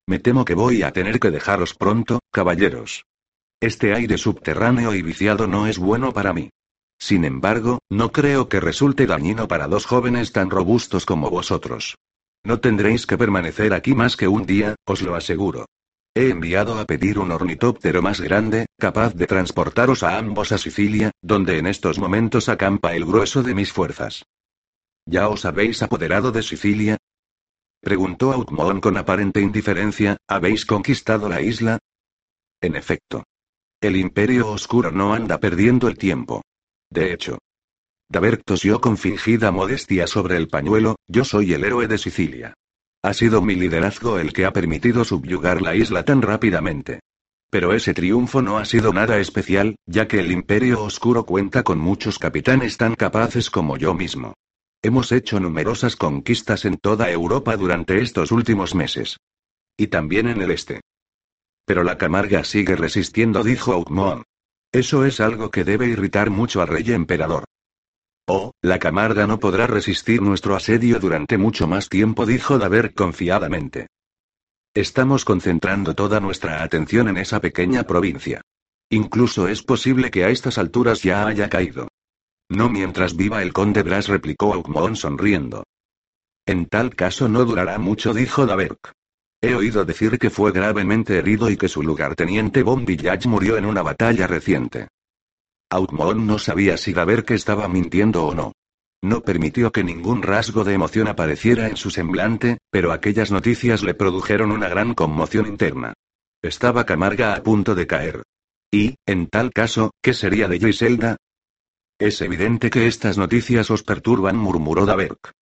Me 0.07 0.19
temo 0.19 0.43
que 0.43 0.55
voy 0.55 0.83
a 0.83 0.91
tener 0.91 1.19
que 1.19 1.31
dejaros 1.31 1.73
pronto, 1.73 2.19
caballeros. 2.31 3.05
Este 3.61 3.93
aire 3.93 4.17
subterráneo 4.17 4.93
y 4.93 5.01
viciado 5.01 5.47
no 5.47 5.67
es 5.67 5.77
bueno 5.77 6.11
para 6.13 6.33
mí. 6.33 6.49
Sin 6.99 7.25
embargo, 7.25 7.79
no 7.89 8.11
creo 8.11 8.49
que 8.49 8.59
resulte 8.59 9.07
dañino 9.07 9.47
para 9.47 9.67
dos 9.67 9.85
jóvenes 9.85 10.33
tan 10.33 10.49
robustos 10.49 11.05
como 11.05 11.29
vosotros. 11.29 11.95
No 12.43 12.59
tendréis 12.59 13.05
que 13.05 13.17
permanecer 13.17 13.73
aquí 13.73 13.95
más 13.95 14.17
que 14.17 14.27
un 14.27 14.45
día, 14.45 14.75
os 14.85 15.01
lo 15.01 15.15
aseguro. 15.15 15.65
He 16.13 16.29
enviado 16.29 16.77
a 16.77 16.85
pedir 16.85 17.19
un 17.19 17.31
ornitóptero 17.31 18.01
más 18.01 18.19
grande, 18.19 18.65
capaz 18.77 19.13
de 19.13 19.27
transportaros 19.27 20.03
a 20.03 20.17
ambos 20.17 20.51
a 20.51 20.57
Sicilia, 20.57 21.11
donde 21.21 21.57
en 21.57 21.67
estos 21.67 21.99
momentos 21.99 22.49
acampa 22.49 22.93
el 22.95 23.05
grueso 23.05 23.43
de 23.43 23.55
mis 23.55 23.71
fuerzas. 23.71 24.23
¿Ya 25.05 25.29
os 25.29 25.45
habéis 25.45 25.81
apoderado 25.81 26.31
de 26.31 26.43
Sicilia? 26.43 26.97
Preguntó 27.81 28.31
Outmon 28.31 28.79
con 28.79 28.97
aparente 28.97 29.41
indiferencia, 29.41 30.17
¿habéis 30.27 30.65
conquistado 30.65 31.27
la 31.27 31.41
isla? 31.41 31.79
En 32.61 32.75
efecto. 32.75 33.23
El 33.81 33.95
Imperio 33.95 34.49
Oscuro 34.51 34.91
no 34.91 35.13
anda 35.13 35.39
perdiendo 35.39 35.87
el 35.87 35.97
tiempo. 35.97 36.43
De 36.91 37.11
hecho. 37.11 37.39
Daberk 38.07 38.43
tosió 38.45 38.79
con 38.79 38.97
fingida 38.97 39.51
modestia 39.51 40.05
sobre 40.05 40.37
el 40.37 40.47
pañuelo, 40.47 40.97
yo 41.07 41.23
soy 41.23 41.53
el 41.53 41.63
héroe 41.63 41.87
de 41.87 41.97
Sicilia. 41.97 42.53
Ha 43.01 43.13
sido 43.15 43.41
mi 43.41 43.55
liderazgo 43.55 44.19
el 44.19 44.31
que 44.31 44.45
ha 44.45 44.53
permitido 44.53 45.03
subyugar 45.03 45.61
la 45.61 45.75
isla 45.75 46.03
tan 46.03 46.21
rápidamente. 46.21 46.99
Pero 47.49 47.73
ese 47.73 47.95
triunfo 47.95 48.43
no 48.43 48.59
ha 48.59 48.65
sido 48.65 48.93
nada 48.93 49.17
especial, 49.17 49.75
ya 49.87 50.07
que 50.07 50.19
el 50.19 50.31
Imperio 50.31 50.83
Oscuro 50.83 51.25
cuenta 51.25 51.63
con 51.63 51.79
muchos 51.79 52.19
capitanes 52.19 52.77
tan 52.77 52.93
capaces 52.93 53.49
como 53.49 53.77
yo 53.77 53.95
mismo. 53.95 54.35
Hemos 54.83 55.11
hecho 55.11 55.39
numerosas 55.39 55.95
conquistas 55.95 56.65
en 56.65 56.77
toda 56.77 57.11
Europa 57.11 57.55
durante 57.55 58.01
estos 58.01 58.31
últimos 58.31 58.73
meses. 58.73 59.17
Y 59.77 59.87
también 59.87 60.27
en 60.27 60.41
el 60.41 60.49
este. 60.49 60.81
Pero 61.65 61.83
la 61.83 61.99
Camarga 61.99 62.43
sigue 62.43 62.75
resistiendo, 62.75 63.43
dijo 63.43 63.73
Outmon. 63.73 64.23
Eso 64.71 65.05
es 65.05 65.19
algo 65.19 65.51
que 65.51 65.63
debe 65.63 65.87
irritar 65.87 66.31
mucho 66.31 66.61
al 66.61 66.67
rey 66.67 66.91
emperador. 66.91 67.43
Oh, 68.27 68.51
la 68.61 68.79
Camarga 68.79 69.27
no 69.27 69.39
podrá 69.39 69.67
resistir 69.67 70.21
nuestro 70.21 70.55
asedio 70.55 70.99
durante 70.99 71.37
mucho 71.37 71.67
más 71.67 71.87
tiempo, 71.87 72.25
dijo 72.25 72.57
Daver 72.57 72.93
confiadamente. 72.93 73.87
Estamos 74.73 75.25
concentrando 75.25 75.93
toda 75.93 76.19
nuestra 76.19 76.63
atención 76.63 77.09
en 77.09 77.17
esa 77.17 77.39
pequeña 77.39 77.83
provincia. 77.83 78.41
Incluso 78.89 79.47
es 79.47 79.61
posible 79.61 80.09
que 80.09 80.23
a 80.23 80.29
estas 80.29 80.57
alturas 80.57 81.03
ya 81.03 81.27
haya 81.27 81.49
caído. 81.49 81.87
No 82.51 82.67
mientras 82.67 83.15
viva 83.15 83.41
el 83.41 83.53
conde 83.53 83.81
Bras 83.81 84.09
replicó 84.09 84.53
Augmon 84.53 84.97
sonriendo. 84.97 85.63
En 86.45 86.65
tal 86.65 86.93
caso 86.93 87.29
no 87.29 87.45
durará 87.45 87.77
mucho, 87.77 88.13
dijo 88.13 88.45
Daberk. 88.45 88.91
He 89.39 89.55
oído 89.55 89.85
decir 89.85 90.19
que 90.19 90.29
fue 90.29 90.51
gravemente 90.51 91.17
herido 91.17 91.49
y 91.49 91.55
que 91.55 91.69
su 91.69 91.81
lugarteniente 91.81 92.61
Bon 92.61 92.83
Village 92.83 93.29
murió 93.29 93.55
en 93.55 93.65
una 93.65 93.83
batalla 93.83 94.27
reciente. 94.27 94.89
Outmon 95.69 96.27
no 96.27 96.39
sabía 96.39 96.75
si 96.75 96.91
Daberk 96.91 97.31
estaba 97.31 97.69
mintiendo 97.69 98.25
o 98.25 98.35
no. 98.35 98.51
No 99.01 99.21
permitió 99.21 99.71
que 99.71 99.85
ningún 99.85 100.21
rasgo 100.21 100.65
de 100.65 100.73
emoción 100.73 101.07
apareciera 101.07 101.69
en 101.69 101.77
su 101.77 101.89
semblante, 101.89 102.57
pero 102.69 102.91
aquellas 102.91 103.31
noticias 103.31 103.81
le 103.81 103.93
produjeron 103.93 104.51
una 104.51 104.67
gran 104.67 104.93
conmoción 104.93 105.47
interna. 105.47 105.93
Estaba 106.41 106.85
Camarga 106.85 107.33
a 107.33 107.43
punto 107.43 107.75
de 107.75 107.87
caer. 107.87 108.23
Y, 108.69 108.95
en 109.05 109.27
tal 109.27 109.53
caso, 109.53 109.91
¿qué 110.01 110.13
sería 110.13 110.49
de 110.49 110.59
Griselda? 110.59 111.15
Es 112.01 112.19
evidente 112.21 112.71
que 112.71 112.87
estas 112.87 113.19
noticias 113.19 113.69
os 113.69 113.83
perturban, 113.83 114.35
murmuró 114.35 114.87
Daberk. 114.87 115.33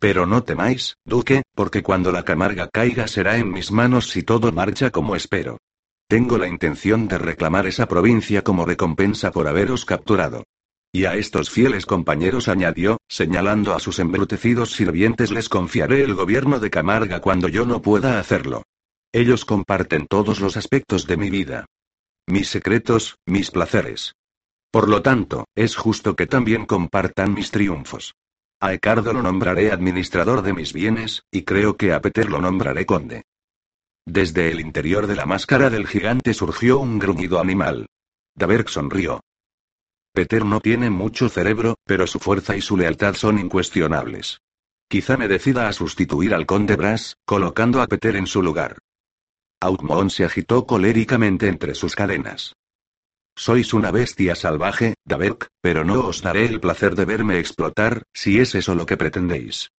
Pero 0.00 0.26
no 0.26 0.42
temáis, 0.42 0.96
duque, 1.04 1.42
porque 1.54 1.84
cuando 1.84 2.10
la 2.10 2.24
Camarga 2.24 2.68
caiga 2.72 3.06
será 3.06 3.38
en 3.38 3.52
mis 3.52 3.70
manos 3.70 4.10
si 4.10 4.24
todo 4.24 4.50
marcha 4.50 4.90
como 4.90 5.14
espero. 5.14 5.58
Tengo 6.08 6.36
la 6.36 6.48
intención 6.48 7.06
de 7.06 7.18
reclamar 7.18 7.68
esa 7.68 7.86
provincia 7.86 8.42
como 8.42 8.64
recompensa 8.64 9.30
por 9.30 9.46
haberos 9.46 9.84
capturado. 9.84 10.42
Y 10.90 11.04
a 11.04 11.14
estos 11.14 11.50
fieles 11.50 11.86
compañeros 11.86 12.48
añadió, 12.48 12.98
señalando 13.06 13.72
a 13.72 13.78
sus 13.78 14.00
embrutecidos 14.00 14.72
sirvientes 14.72 15.30
les 15.30 15.48
confiaré 15.48 16.02
el 16.02 16.14
gobierno 16.14 16.58
de 16.58 16.68
Camarga 16.68 17.20
cuando 17.20 17.46
yo 17.46 17.64
no 17.64 17.80
pueda 17.80 18.18
hacerlo. 18.18 18.64
Ellos 19.12 19.44
comparten 19.44 20.08
todos 20.08 20.40
los 20.40 20.56
aspectos 20.56 21.06
de 21.06 21.16
mi 21.16 21.30
vida. 21.30 21.66
Mis 22.26 22.48
secretos, 22.48 23.18
mis 23.24 23.52
placeres. 23.52 24.17
Por 24.70 24.88
lo 24.88 25.02
tanto, 25.02 25.46
es 25.54 25.76
justo 25.76 26.14
que 26.14 26.26
también 26.26 26.66
compartan 26.66 27.34
mis 27.34 27.50
triunfos. 27.50 28.14
A 28.60 28.74
Ecardo 28.74 29.12
lo 29.12 29.22
nombraré 29.22 29.72
administrador 29.72 30.42
de 30.42 30.52
mis 30.52 30.72
bienes, 30.72 31.22
y 31.30 31.42
creo 31.42 31.76
que 31.76 31.92
a 31.92 32.00
Peter 32.00 32.28
lo 32.28 32.40
nombraré 32.40 32.84
conde. 32.84 33.22
Desde 34.04 34.50
el 34.50 34.60
interior 34.60 35.06
de 35.06 35.16
la 35.16 35.26
máscara 35.26 35.70
del 35.70 35.86
gigante 35.86 36.34
surgió 36.34 36.78
un 36.78 36.98
gruñido 36.98 37.40
animal. 37.40 37.86
Daberk 38.34 38.68
sonrió. 38.68 39.20
Peter 40.12 40.44
no 40.44 40.60
tiene 40.60 40.90
mucho 40.90 41.28
cerebro, 41.28 41.76
pero 41.84 42.06
su 42.06 42.18
fuerza 42.18 42.56
y 42.56 42.60
su 42.60 42.76
lealtad 42.76 43.14
son 43.14 43.38
incuestionables. 43.38 44.40
Quizá 44.88 45.16
me 45.16 45.28
decida 45.28 45.68
a 45.68 45.72
sustituir 45.72 46.34
al 46.34 46.46
conde 46.46 46.76
Brass, 46.76 47.16
colocando 47.24 47.82
a 47.82 47.86
Peter 47.86 48.16
en 48.16 48.26
su 48.26 48.42
lugar. 48.42 48.78
Outmon 49.60 50.10
se 50.10 50.24
agitó 50.24 50.66
coléricamente 50.66 51.48
entre 51.48 51.74
sus 51.74 51.94
cadenas. 51.94 52.54
Sois 53.38 53.72
una 53.72 53.92
bestia 53.92 54.34
salvaje, 54.34 54.94
Daberk, 55.04 55.46
pero 55.60 55.84
no 55.84 56.08
os 56.08 56.22
daré 56.22 56.46
el 56.46 56.58
placer 56.58 56.96
de 56.96 57.04
verme 57.04 57.38
explotar, 57.38 58.02
si 58.12 58.40
es 58.40 58.56
eso 58.56 58.74
lo 58.74 58.84
que 58.84 58.96
pretendéis. 58.96 59.70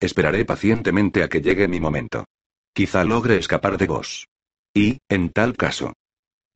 Esperaré 0.00 0.46
pacientemente 0.46 1.22
a 1.22 1.28
que 1.28 1.42
llegue 1.42 1.68
mi 1.68 1.80
momento. 1.80 2.24
Quizá 2.72 3.04
logre 3.04 3.36
escapar 3.36 3.76
de 3.76 3.88
vos. 3.88 4.26
Y, 4.72 5.00
en 5.10 5.28
tal 5.28 5.54
caso, 5.54 5.92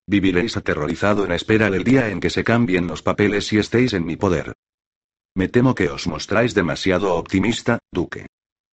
viviréis 0.06 0.56
aterrorizado 0.56 1.26
en 1.26 1.32
espera 1.32 1.68
del 1.68 1.84
día 1.84 2.08
en 2.08 2.18
que 2.18 2.30
se 2.30 2.44
cambien 2.44 2.86
los 2.86 3.02
papeles 3.02 3.52
y 3.52 3.58
estéis 3.58 3.92
en 3.92 4.06
mi 4.06 4.16
poder. 4.16 4.54
Me 5.34 5.48
temo 5.48 5.74
que 5.74 5.90
os 5.90 6.06
mostráis 6.06 6.54
demasiado 6.54 7.14
optimista, 7.14 7.78
duque. 7.92 8.26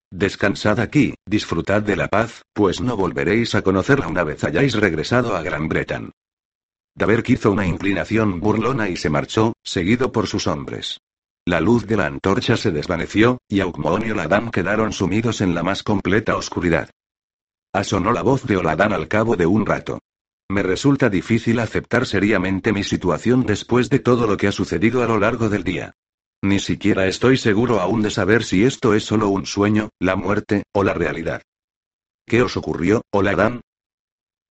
Descansad 0.10 0.80
aquí, 0.80 1.14
disfrutad 1.26 1.82
de 1.82 1.98
la 1.98 2.08
paz, 2.08 2.42
pues 2.54 2.80
no 2.80 2.96
volveréis 2.96 3.54
a 3.54 3.64
conocerla 3.64 4.08
una 4.08 4.24
vez 4.24 4.46
hayáis 4.46 4.76
regresado 4.76 5.36
a 5.36 5.42
Gran 5.42 5.68
Bretaña. 5.68 6.12
Daberk 6.96 7.30
hizo 7.30 7.52
una 7.52 7.66
inclinación 7.66 8.40
burlona 8.40 8.90
y 8.90 8.98
se 8.98 9.10
marchó, 9.10 9.54
seguido 9.64 10.12
por 10.12 10.28
sus 10.28 10.48
hombres. 10.48 11.00
La 11.46 11.62
luz 11.62 11.88
de 11.88 11.98
la 11.98 12.06
antorcha 12.06 12.58
se 12.58 12.72
desvaneció, 12.72 13.40
y 13.48 13.62
Aukmon 13.62 14.06
y 14.06 14.12
Oladan 14.12 14.52
quedaron 14.52 14.94
sumidos 14.94 15.42
en 15.42 15.56
la 15.56 15.64
más 15.64 15.84
completa 15.84 16.36
oscuridad. 16.36 16.90
Asonó 17.74 18.12
la 18.12 18.22
voz 18.22 18.46
de 18.46 18.58
Oladan 18.58 18.94
al 18.94 19.08
cabo 19.08 19.36
de 19.36 19.46
un 19.46 19.66
rato. 19.66 20.00
Me 20.50 20.64
resulta 20.64 21.10
difícil 21.10 21.60
aceptar 21.60 22.06
seriamente 22.06 22.74
mi 22.74 22.84
situación 22.84 23.46
después 23.46 23.90
de 23.90 24.00
todo 24.00 24.26
lo 24.26 24.38
que 24.38 24.48
ha 24.48 24.52
sucedido 24.52 25.04
a 25.04 25.08
lo 25.08 25.20
largo 25.20 25.50
del 25.50 25.64
día. 25.64 25.94
Ni 26.42 26.60
siquiera 26.60 27.08
estoy 27.08 27.38
seguro 27.38 27.80
aún 27.80 28.02
de 28.02 28.10
saber 28.10 28.44
si 28.44 28.64
esto 28.64 28.94
es 28.94 29.04
solo 29.04 29.30
un 29.30 29.46
sueño, 29.46 29.90
la 30.00 30.16
muerte, 30.16 30.64
o 30.74 30.84
la 30.84 30.94
realidad. 30.94 31.44
¿Qué 32.26 32.42
os 32.42 32.58
ocurrió, 32.58 33.02
Oladan? 33.12 33.62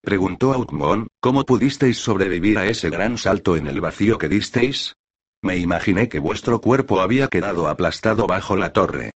Preguntó 0.00 0.52
Outmon, 0.52 1.08
¿cómo 1.20 1.44
pudisteis 1.44 1.98
sobrevivir 1.98 2.58
a 2.58 2.66
ese 2.66 2.88
gran 2.88 3.18
salto 3.18 3.56
en 3.56 3.66
el 3.66 3.80
vacío 3.80 4.18
que 4.18 4.28
disteis? 4.28 4.94
Me 5.42 5.56
imaginé 5.56 6.08
que 6.08 6.18
vuestro 6.18 6.60
cuerpo 6.60 7.00
había 7.00 7.28
quedado 7.28 7.68
aplastado 7.68 8.26
bajo 8.26 8.56
la 8.56 8.72
torre. 8.72 9.12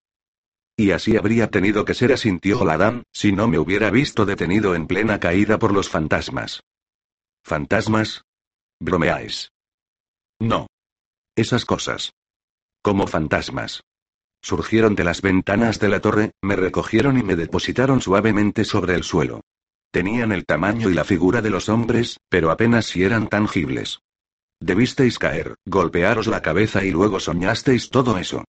Y 0.77 0.91
así 0.91 1.17
habría 1.17 1.49
tenido 1.49 1.85
que 1.85 1.95
ser, 1.95 2.13
asintió 2.13 2.61
Oladan, 2.61 3.05
si 3.13 3.33
no 3.33 3.47
me 3.47 3.59
hubiera 3.59 3.91
visto 3.91 4.25
detenido 4.25 4.75
en 4.75 4.87
plena 4.87 5.21
caída 5.21 5.59
por 5.59 5.73
los 5.73 5.89
fantasmas. 5.89 6.63
¿Fantasmas? 7.45 8.25
¿Bromeáis? 8.81 9.53
No. 10.41 10.67
Esas 11.37 11.65
cosas. 11.65 12.13
Como 12.83 13.07
fantasmas. 13.07 13.83
Surgieron 14.41 14.97
de 14.97 15.05
las 15.05 15.23
ventanas 15.23 15.79
de 15.79 15.89
la 15.89 16.01
torre, 16.01 16.33
me 16.43 16.57
recogieron 16.57 17.17
y 17.19 17.23
me 17.23 17.37
depositaron 17.37 18.01
suavemente 18.01 18.65
sobre 18.65 18.95
el 18.95 19.05
suelo. 19.05 19.43
Tenían 19.93 20.33
el 20.33 20.47
tamaño 20.47 20.89
y 20.89 20.95
la 20.95 21.05
figura 21.05 21.43
de 21.43 21.51
los 21.51 21.69
hombres, 21.69 22.19
pero 22.31 22.51
apenas 22.51 22.87
si 22.87 23.05
eran 23.05 23.29
tangibles. 23.29 24.01
Debisteis 24.59 25.19
caer, 25.19 25.57
golpearos 25.67 26.29
la 26.29 26.41
cabeza 26.41 26.83
y 26.83 26.91
luego 26.91 27.21
soñasteis 27.21 27.91
todo 27.91 28.17
eso. 28.17 28.43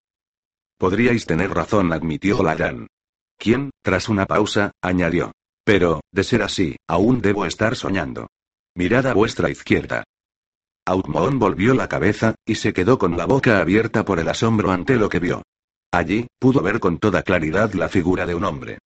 Podríais 0.78 1.26
tener 1.26 1.50
razón, 1.52 1.94
admitió 1.94 2.44
Laran. 2.44 2.88
¿Quién, 3.40 3.72
tras 3.82 4.08
una 4.08 4.28
pausa, 4.28 4.72
añadió. 4.84 5.32
Pero, 5.64 6.02
de 6.12 6.24
ser 6.24 6.44
así, 6.44 6.76
aún 6.88 7.22
debo 7.22 7.48
estar 7.48 7.76
soñando. 7.76 8.28
Mirad 8.76 9.08
a 9.08 9.14
vuestra 9.16 9.50
izquierda. 9.50 10.04
Outmon 10.86 11.40
volvió 11.40 11.74
la 11.74 11.88
cabeza, 11.88 12.36
y 12.46 12.56
se 12.56 12.72
quedó 12.72 13.00
con 13.00 13.18
la 13.18 13.26
boca 13.26 13.60
abierta 13.60 14.06
por 14.06 14.20
el 14.20 14.28
asombro 14.28 14.72
ante 14.72 14.96
lo 14.96 15.10
que 15.10 15.20
vio. 15.20 15.42
Allí, 15.92 16.28
pudo 16.38 16.62
ver 16.62 16.80
con 16.80 17.00
toda 17.00 17.24
claridad 17.24 17.74
la 17.74 17.90
figura 17.90 18.28
de 18.28 18.36
un 18.36 18.44
hombre. 18.46 18.78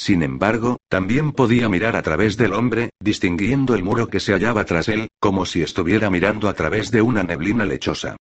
Sin 0.00 0.22
embargo, 0.22 0.78
también 0.88 1.32
podía 1.32 1.68
mirar 1.68 1.94
a 1.94 2.00
través 2.00 2.38
del 2.38 2.54
hombre, 2.54 2.88
distinguiendo 3.00 3.74
el 3.74 3.84
muro 3.84 4.08
que 4.08 4.18
se 4.18 4.32
hallaba 4.32 4.64
tras 4.64 4.88
él, 4.88 5.08
como 5.20 5.44
si 5.44 5.60
estuviera 5.60 6.08
mirando 6.08 6.48
a 6.48 6.54
través 6.54 6.90
de 6.90 7.02
una 7.02 7.22
neblina 7.22 7.66
lechosa. 7.66 8.16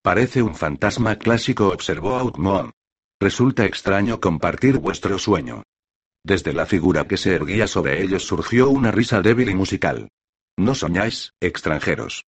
Parece 0.00 0.44
un 0.44 0.54
fantasma 0.54 1.16
clásico, 1.16 1.66
observó 1.70 2.14
Outmon. 2.14 2.70
Resulta 3.20 3.64
extraño 3.64 4.20
compartir 4.20 4.78
vuestro 4.78 5.18
sueño. 5.18 5.64
Desde 6.22 6.52
la 6.52 6.66
figura 6.66 7.08
que 7.08 7.16
se 7.16 7.34
erguía 7.34 7.66
sobre 7.66 8.00
ellos 8.00 8.24
surgió 8.24 8.70
una 8.70 8.92
risa 8.92 9.22
débil 9.22 9.48
y 9.50 9.56
musical. 9.56 10.08
No 10.56 10.76
soñáis, 10.76 11.32
extranjeros. 11.40 12.22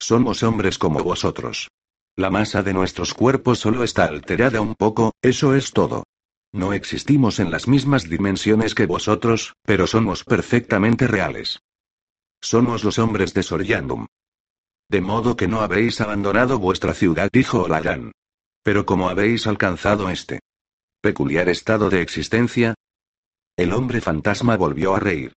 Somos 0.00 0.44
hombres 0.44 0.78
como 0.78 1.02
vosotros. 1.02 1.72
La 2.16 2.30
masa 2.30 2.62
de 2.62 2.72
nuestros 2.72 3.14
cuerpos 3.14 3.58
solo 3.58 3.82
está 3.82 4.04
alterada 4.04 4.60
un 4.60 4.76
poco, 4.76 5.10
eso 5.22 5.56
es 5.56 5.72
todo. 5.72 6.04
No 6.52 6.74
existimos 6.74 7.40
en 7.40 7.50
las 7.50 7.66
mismas 7.66 8.08
dimensiones 8.08 8.74
que 8.74 8.84
vosotros, 8.84 9.54
pero 9.62 9.86
somos 9.86 10.22
perfectamente 10.22 11.06
reales. 11.06 11.60
Somos 12.42 12.84
los 12.84 12.98
hombres 12.98 13.32
de 13.32 13.42
Soryandum. 13.42 14.06
De 14.88 15.00
modo 15.00 15.36
que 15.36 15.48
no 15.48 15.62
habéis 15.62 16.02
abandonado 16.02 16.58
vuestra 16.58 16.92
ciudad, 16.92 17.30
dijo 17.32 17.62
Olaran. 17.62 18.12
Pero 18.62 18.84
¿cómo 18.84 19.08
habéis 19.08 19.46
alcanzado 19.46 20.10
este 20.10 20.40
peculiar 21.00 21.48
estado 21.48 21.88
de 21.88 22.02
existencia? 22.02 22.74
El 23.56 23.72
hombre 23.72 24.00
fantasma 24.02 24.56
volvió 24.56 24.94
a 24.94 25.00
reír. 25.00 25.32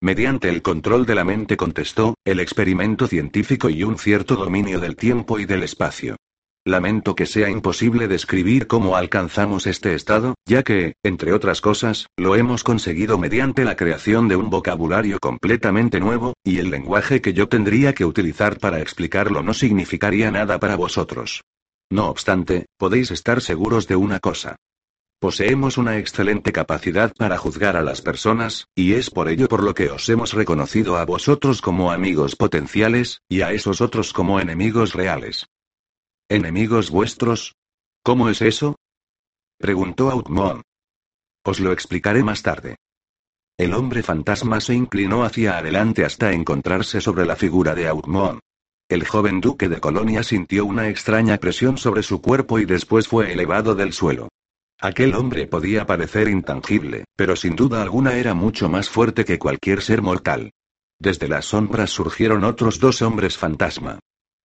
Mediante 0.00 0.48
el 0.48 0.62
control 0.62 1.06
de 1.06 1.16
la 1.16 1.24
mente 1.24 1.56
contestó, 1.56 2.14
el 2.24 2.38
experimento 2.38 3.08
científico 3.08 3.68
y 3.68 3.82
un 3.82 3.98
cierto 3.98 4.36
dominio 4.36 4.78
del 4.78 4.94
tiempo 4.94 5.40
y 5.40 5.44
del 5.44 5.64
espacio. 5.64 6.16
Lamento 6.68 7.14
que 7.14 7.24
sea 7.24 7.48
imposible 7.48 8.08
describir 8.08 8.66
cómo 8.66 8.94
alcanzamos 8.94 9.66
este 9.66 9.94
estado, 9.94 10.34
ya 10.44 10.62
que, 10.62 10.96
entre 11.02 11.32
otras 11.32 11.62
cosas, 11.62 12.08
lo 12.18 12.36
hemos 12.36 12.62
conseguido 12.62 13.16
mediante 13.16 13.64
la 13.64 13.74
creación 13.74 14.28
de 14.28 14.36
un 14.36 14.50
vocabulario 14.50 15.18
completamente 15.18 15.98
nuevo, 15.98 16.34
y 16.44 16.58
el 16.58 16.68
lenguaje 16.68 17.22
que 17.22 17.32
yo 17.32 17.48
tendría 17.48 17.94
que 17.94 18.04
utilizar 18.04 18.58
para 18.58 18.80
explicarlo 18.80 19.42
no 19.42 19.54
significaría 19.54 20.30
nada 20.30 20.60
para 20.60 20.76
vosotros. 20.76 21.40
No 21.90 22.10
obstante, 22.10 22.66
podéis 22.76 23.12
estar 23.12 23.40
seguros 23.40 23.88
de 23.88 23.96
una 23.96 24.20
cosa. 24.20 24.56
Poseemos 25.20 25.78
una 25.78 25.96
excelente 25.96 26.52
capacidad 26.52 27.14
para 27.16 27.38
juzgar 27.38 27.78
a 27.78 27.82
las 27.82 28.02
personas, 28.02 28.66
y 28.74 28.92
es 28.92 29.08
por 29.08 29.30
ello 29.30 29.48
por 29.48 29.62
lo 29.62 29.72
que 29.72 29.88
os 29.88 30.06
hemos 30.10 30.34
reconocido 30.34 30.98
a 30.98 31.06
vosotros 31.06 31.62
como 31.62 31.92
amigos 31.92 32.36
potenciales, 32.36 33.22
y 33.26 33.40
a 33.40 33.52
esos 33.52 33.80
otros 33.80 34.12
como 34.12 34.38
enemigos 34.38 34.92
reales. 34.92 35.46
¿Enemigos 36.30 36.90
vuestros? 36.90 37.56
¿Cómo 38.02 38.28
es 38.28 38.42
eso? 38.42 38.76
preguntó 39.56 40.10
Outmon. 40.10 40.60
Os 41.42 41.58
lo 41.58 41.72
explicaré 41.72 42.22
más 42.22 42.42
tarde. 42.42 42.76
El 43.56 43.72
hombre 43.72 44.02
fantasma 44.02 44.60
se 44.60 44.74
inclinó 44.74 45.24
hacia 45.24 45.56
adelante 45.56 46.04
hasta 46.04 46.34
encontrarse 46.34 47.00
sobre 47.00 47.24
la 47.24 47.34
figura 47.34 47.74
de 47.74 47.88
Outmon. 47.88 48.40
El 48.90 49.06
joven 49.06 49.40
duque 49.40 49.70
de 49.70 49.80
Colonia 49.80 50.22
sintió 50.22 50.66
una 50.66 50.90
extraña 50.90 51.38
presión 51.38 51.78
sobre 51.78 52.02
su 52.02 52.20
cuerpo 52.20 52.58
y 52.58 52.66
después 52.66 53.08
fue 53.08 53.32
elevado 53.32 53.74
del 53.74 53.94
suelo. 53.94 54.28
Aquel 54.78 55.14
hombre 55.14 55.46
podía 55.46 55.86
parecer 55.86 56.28
intangible, 56.28 57.04
pero 57.16 57.36
sin 57.36 57.56
duda 57.56 57.80
alguna 57.80 58.16
era 58.18 58.34
mucho 58.34 58.68
más 58.68 58.90
fuerte 58.90 59.24
que 59.24 59.38
cualquier 59.38 59.80
ser 59.80 60.02
mortal. 60.02 60.52
Desde 60.98 61.26
las 61.26 61.46
sombras 61.46 61.88
surgieron 61.88 62.44
otros 62.44 62.80
dos 62.80 63.00
hombres 63.00 63.38
fantasma. 63.38 63.98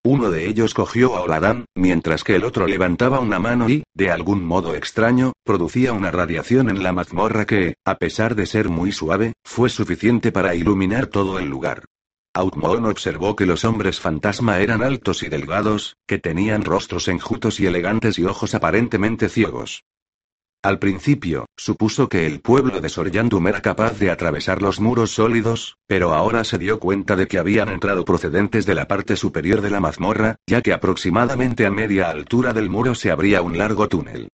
Uno 0.05 0.31
de 0.31 0.49
ellos 0.49 0.73
cogió 0.73 1.15
a 1.15 1.21
Oladán, 1.21 1.63
mientras 1.75 2.25
que 2.25 2.35
el 2.35 2.43
otro 2.43 2.67
levantaba 2.67 3.21
una 3.21 3.39
mano 3.39 3.69
y, 3.69 3.83
de 3.93 4.11
algún 4.11 4.43
modo 4.43 4.75
extraño, 4.75 5.31
producía 5.45 5.93
una 5.93 6.11
radiación 6.11 6.69
en 6.69 6.83
la 6.83 6.91
mazmorra 6.91 7.45
que, 7.45 7.75
a 7.85 7.95
pesar 7.95 8.35
de 8.35 8.45
ser 8.45 8.67
muy 8.67 8.91
suave, 8.91 9.31
fue 9.45 9.69
suficiente 9.69 10.33
para 10.33 10.55
iluminar 10.55 11.07
todo 11.07 11.39
el 11.39 11.47
lugar. 11.47 11.85
Outmon 12.35 12.85
observó 12.85 13.37
que 13.37 13.45
los 13.45 13.63
hombres 13.63 14.01
fantasma 14.01 14.59
eran 14.59 14.83
altos 14.83 15.23
y 15.23 15.29
delgados, 15.29 15.95
que 16.05 16.17
tenían 16.17 16.65
rostros 16.65 17.07
enjutos 17.07 17.61
y 17.61 17.67
elegantes 17.67 18.19
y 18.19 18.25
ojos 18.25 18.55
aparentemente 18.55 19.29
ciegos. 19.29 19.83
Al 20.63 20.79
principio, 20.79 21.45
supuso 21.57 22.07
que 22.07 22.25
el 22.25 22.39
pueblo 22.39 22.79
de 22.79 22.87
Soryandum 22.87 23.49
era 23.49 23.61
capaz 23.61 23.99
de 23.99 24.09
atravesar 24.09 24.61
los 24.61 24.79
muros 24.79 25.11
sólidos, 25.11 25.75
pero 25.87 26.13
ahora 26.13 26.45
se 26.45 26.57
dio 26.57 26.79
cuenta 26.79 27.17
de 27.17 27.27
que 27.27 27.37
habían 27.37 27.67
entrado 27.67 28.05
procedentes 28.05 28.65
de 28.65 28.73
la 28.73 28.87
parte 28.87 29.17
superior 29.17 29.59
de 29.59 29.69
la 29.69 29.81
mazmorra, 29.81 30.37
ya 30.47 30.61
que 30.61 30.71
aproximadamente 30.71 31.65
a 31.65 31.69
media 31.69 32.09
altura 32.09 32.53
del 32.53 32.69
muro 32.69 32.95
se 32.95 33.11
abría 33.11 33.41
un 33.41 33.57
largo 33.57 33.89
túnel. 33.89 34.29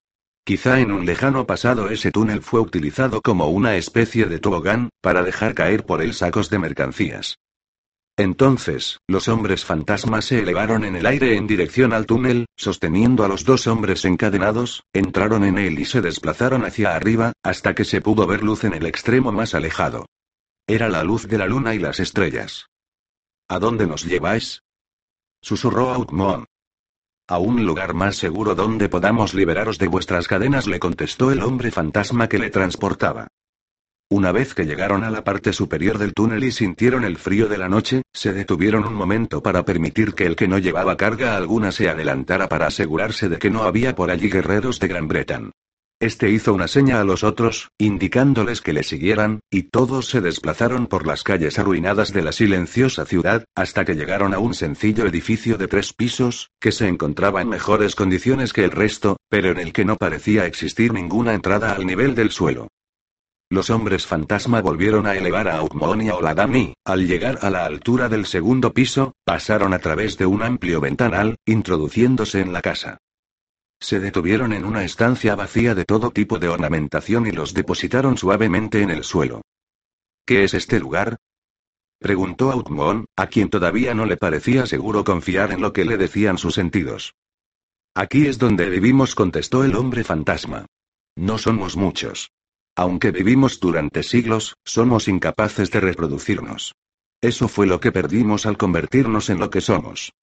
Quizá 0.45 0.80
en 0.80 0.91
un 0.91 1.07
lejano 1.07 1.47
pasado 1.47 1.89
ese 1.89 2.11
túnel 2.11 2.43
fue 2.43 2.59
utilizado 2.59 3.21
como 3.21 3.47
una 3.47 3.75
especie 3.75 4.27
de 4.27 4.38
tobogán, 4.38 4.89
para 5.01 5.23
dejar 5.23 5.55
caer 5.55 5.84
por 5.84 5.99
él 5.99 6.13
sacos 6.13 6.51
de 6.51 6.59
mercancías. 6.59 7.39
Entonces, 8.20 8.99
los 9.07 9.30
hombres 9.30 9.63
fantasmas 9.63 10.26
se 10.26 10.39
elevaron 10.39 10.84
en 10.84 10.97
el 10.97 11.05
aire 11.05 11.38
en 11.38 11.47
dirección 11.47 11.93
al 11.93 12.05
túnel, 12.05 12.47
sosteniendo 12.57 13.24
a 13.24 13.30
los 13.30 13.45
dos 13.45 13.65
hombres 13.65 14.03
encadenados, 14.03 14.84
entraron 14.91 15.45
en 15.45 15.57
él 15.57 15.80
y 15.80 15.86
se 15.86 16.01
desplazaron 16.01 16.65
hacia 16.65 16.97
arriba, 16.97 17.32
hasta 17.43 17.74
que 17.74 17.86
se 17.86 18.01
pudo 18.01 18.28
ver 18.28 18.43
luz 18.43 18.65
en 18.65 18.74
el 18.74 18.86
extremo 18.88 19.32
más 19.32 19.55
alejado. 19.55 20.05
Era 20.67 20.89
la 20.89 21.01
luz 21.05 21.30
de 21.30 21.38
la 21.38 21.45
luna 21.45 21.74
y 21.76 21.80
las 21.80 22.01
estrellas. 22.01 22.65
¿A 23.47 23.57
dónde 23.57 23.88
nos 23.88 24.03
lleváis? 24.03 24.63
Susurró 25.41 25.91
Outmon. 25.91 26.43
A 27.30 27.38
un 27.38 27.65
lugar 27.65 27.93
más 27.93 28.17
seguro 28.17 28.53
donde 28.53 28.89
podamos 28.89 29.34
liberaros 29.34 29.78
de 29.78 29.88
vuestras 29.88 30.28
cadenas, 30.28 30.67
le 30.67 30.82
contestó 30.82 31.32
el 31.32 31.41
hombre 31.41 31.72
fantasma 31.72 32.28
que 32.28 32.39
le 32.39 32.49
transportaba. 32.49 33.30
Una 34.12 34.32
vez 34.32 34.55
que 34.55 34.66
llegaron 34.66 35.03
a 35.03 35.12
la 35.12 35.24
parte 35.24 35.53
superior 35.53 35.99
del 35.99 36.16
túnel 36.16 36.43
y 36.43 36.51
sintieron 36.51 37.03
el 37.03 37.18
frío 37.18 37.47
de 37.47 37.60
la 37.60 37.70
noche, 37.70 38.01
se 38.12 38.34
detuvieron 38.34 38.84
un 38.86 38.95
momento 38.95 39.43
para 39.43 39.64
permitir 39.64 40.16
que 40.16 40.26
el 40.26 40.36
que 40.36 40.47
no 40.47 40.57
llevaba 40.57 40.97
carga 40.97 41.38
alguna 41.38 41.72
se 41.72 41.89
adelantara 41.89 42.49
para 42.49 42.66
asegurarse 42.66 43.30
de 43.30 43.38
que 43.38 43.51
no 43.51 43.66
había 43.66 43.93
por 43.93 44.10
allí 44.10 44.28
guerreros 44.28 44.80
de 44.80 44.88
Gran 44.88 45.07
Bretaña. 45.07 45.51
Este 46.01 46.32
hizo 46.32 46.55
una 46.55 46.68
seña 46.68 46.99
a 46.99 47.03
los 47.03 47.24
otros, 47.24 47.70
indicándoles 47.78 48.62
que 48.62 48.74
le 48.74 48.82
siguieran, 48.82 49.41
y 49.51 49.64
todos 49.64 50.07
se 50.07 50.22
desplazaron 50.22 50.88
por 50.88 51.05
las 51.05 51.22
calles 51.22 51.60
arruinadas 51.60 52.12
de 52.12 52.24
la 52.24 52.32
silenciosa 52.32 53.05
ciudad, 53.05 53.45
hasta 53.53 53.86
que 53.86 53.93
llegaron 53.93 54.34
a 54.34 54.39
un 54.39 54.55
sencillo 54.55 55.05
edificio 55.05 55.55
de 55.57 55.68
tres 55.68 55.93
pisos, 55.93 56.49
que 56.60 56.72
se 56.72 56.88
encontraba 56.88 57.43
en 57.43 57.49
mejores 57.49 57.93
condiciones 57.93 58.53
que 58.53 58.64
el 58.64 58.72
resto, 58.72 59.18
pero 59.30 59.51
en 59.51 59.60
el 59.60 59.72
que 59.72 59.86
no 59.86 59.97
parecía 59.97 60.47
existir 60.47 60.93
ninguna 60.93 61.36
entrada 61.36 61.74
al 61.74 61.86
nivel 61.86 62.16
del 62.16 62.32
suelo. 62.32 62.70
Los 63.52 63.72
hombres 63.72 64.06
fantasma 64.06 64.62
volvieron 64.62 65.08
a 65.08 65.16
elevar 65.16 65.47
a 65.47 65.58
Aukmon 65.58 66.04
y 66.04 66.10
a 66.10 66.16
Oladam 66.16 66.74
al 66.86 67.08
llegar 67.08 67.39
a 67.41 67.50
la 67.50 67.66
altura 67.66 68.08
del 68.08 68.28
segundo 68.28 68.74
piso, 68.74 69.16
pasaron 69.24 69.74
a 69.74 69.80
través 69.80 70.20
de 70.20 70.28
un 70.28 70.43
amplio 70.43 70.80
ventanal, 70.80 71.36
introduciéndose 71.45 72.41
en 72.41 72.54
la 72.54 72.62
casa. 72.62 73.00
Se 73.80 74.00
detuvieron 74.00 74.54
en 74.54 74.66
una 74.66 74.84
estancia 74.84 75.34
vacía 75.34 75.74
de 75.74 75.86
todo 75.86 76.12
tipo 76.12 76.38
de 76.38 76.47
ornamentación 76.47 77.26
y 77.26 77.32
los 77.32 77.56
depositaron 77.56 78.20
suavemente 78.20 78.84
en 78.84 78.91
el 78.91 79.04
suelo. 79.04 79.41
¿Qué 80.28 80.43
es 80.43 80.54
este 80.54 80.80
lugar? 80.80 81.18
preguntó 81.97 82.52
Aukmon, 82.52 83.06
a 83.16 83.28
quien 83.28 83.50
todavía 83.50 83.95
no 83.95 84.06
le 84.06 84.18
parecía 84.18 84.68
seguro 84.68 85.04
confiar 85.04 85.52
en 85.52 85.62
lo 85.62 85.74
que 85.74 85.86
le 85.86 85.97
decían 85.97 86.38
sus 86.38 86.54
sentidos. 86.54 87.16
Aquí 87.95 88.28
es 88.28 88.38
donde 88.38 88.70
vivimos, 88.70 89.16
contestó 89.16 89.64
el 89.64 89.76
hombre 89.76 90.04
fantasma. 90.04 90.68
No 91.16 91.39
somos 91.39 91.76
muchos. 91.76 92.30
Aunque 92.76 93.11
vivimos 93.11 93.59
durante 93.59 94.03
siglos, 94.03 94.55
somos 94.63 95.07
incapaces 95.07 95.72
de 95.72 95.80
reproducirnos. 95.80 96.76
Eso 97.22 97.47
fue 97.47 97.67
lo 97.67 97.80
que 97.80 97.91
perdimos 97.91 98.45
al 98.45 98.57
convertirnos 98.57 99.30
en 99.30 99.39
lo 99.39 99.49
que 99.49 99.61
somos. 99.61 100.13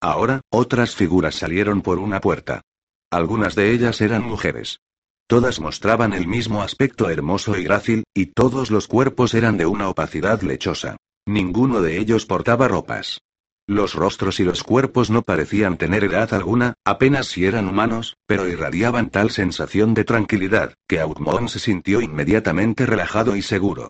Ahora, 0.00 0.40
otras 0.50 0.94
figuras 0.94 1.36
salieron 1.36 1.82
por 1.82 1.98
una 1.98 2.20
puerta. 2.20 2.62
Algunas 3.10 3.54
de 3.54 3.72
ellas 3.72 4.00
eran 4.00 4.24
mujeres. 4.24 4.80
Todas 5.28 5.60
mostraban 5.60 6.12
el 6.12 6.26
mismo 6.26 6.62
aspecto 6.62 7.10
hermoso 7.10 7.56
y 7.56 7.64
grácil, 7.64 8.04
y 8.14 8.26
todos 8.26 8.70
los 8.70 8.86
cuerpos 8.86 9.34
eran 9.34 9.56
de 9.56 9.66
una 9.66 9.88
opacidad 9.88 10.42
lechosa. 10.42 10.96
Ninguno 11.26 11.80
de 11.80 11.98
ellos 11.98 12.26
portaba 12.26 12.68
ropas. 12.68 13.20
Los 13.68 13.94
rostros 13.94 14.38
y 14.38 14.44
los 14.44 14.62
cuerpos 14.62 15.10
no 15.10 15.22
parecían 15.22 15.76
tener 15.76 16.04
edad 16.04 16.32
alguna, 16.32 16.74
apenas 16.84 17.26
si 17.26 17.46
eran 17.46 17.68
humanos, 17.68 18.16
pero 18.24 18.48
irradiaban 18.48 19.10
tal 19.10 19.32
sensación 19.32 19.92
de 19.92 20.04
tranquilidad, 20.04 20.74
que 20.86 21.00
Outmon 21.00 21.48
se 21.48 21.58
sintió 21.58 22.00
inmediatamente 22.00 22.86
relajado 22.86 23.34
y 23.34 23.42
seguro. 23.42 23.88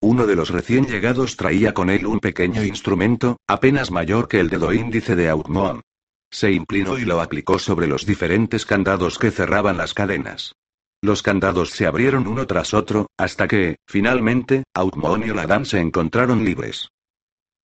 Uno 0.00 0.26
de 0.26 0.34
los 0.34 0.48
recién 0.48 0.86
llegados 0.86 1.36
traía 1.36 1.74
con 1.74 1.90
él 1.90 2.06
un 2.06 2.20
pequeño 2.20 2.64
instrumento, 2.64 3.36
apenas 3.46 3.90
mayor 3.90 4.28
que 4.28 4.40
el 4.40 4.48
dedo 4.48 4.72
índice 4.72 5.14
de 5.14 5.28
Outmon. 5.28 5.82
Se 6.30 6.52
inclinó 6.52 6.98
y 6.98 7.04
lo 7.04 7.20
aplicó 7.20 7.58
sobre 7.58 7.86
los 7.86 8.06
diferentes 8.06 8.64
candados 8.64 9.18
que 9.18 9.30
cerraban 9.30 9.76
las 9.76 9.92
cadenas. 9.92 10.54
Los 11.02 11.22
candados 11.22 11.70
se 11.70 11.86
abrieron 11.86 12.26
uno 12.26 12.46
tras 12.46 12.72
otro, 12.72 13.08
hasta 13.18 13.46
que, 13.46 13.76
finalmente, 13.86 14.64
Outmon 14.72 15.26
y 15.26 15.30
Oladam 15.30 15.66
se 15.66 15.80
encontraron 15.80 16.44
libres. 16.44 16.88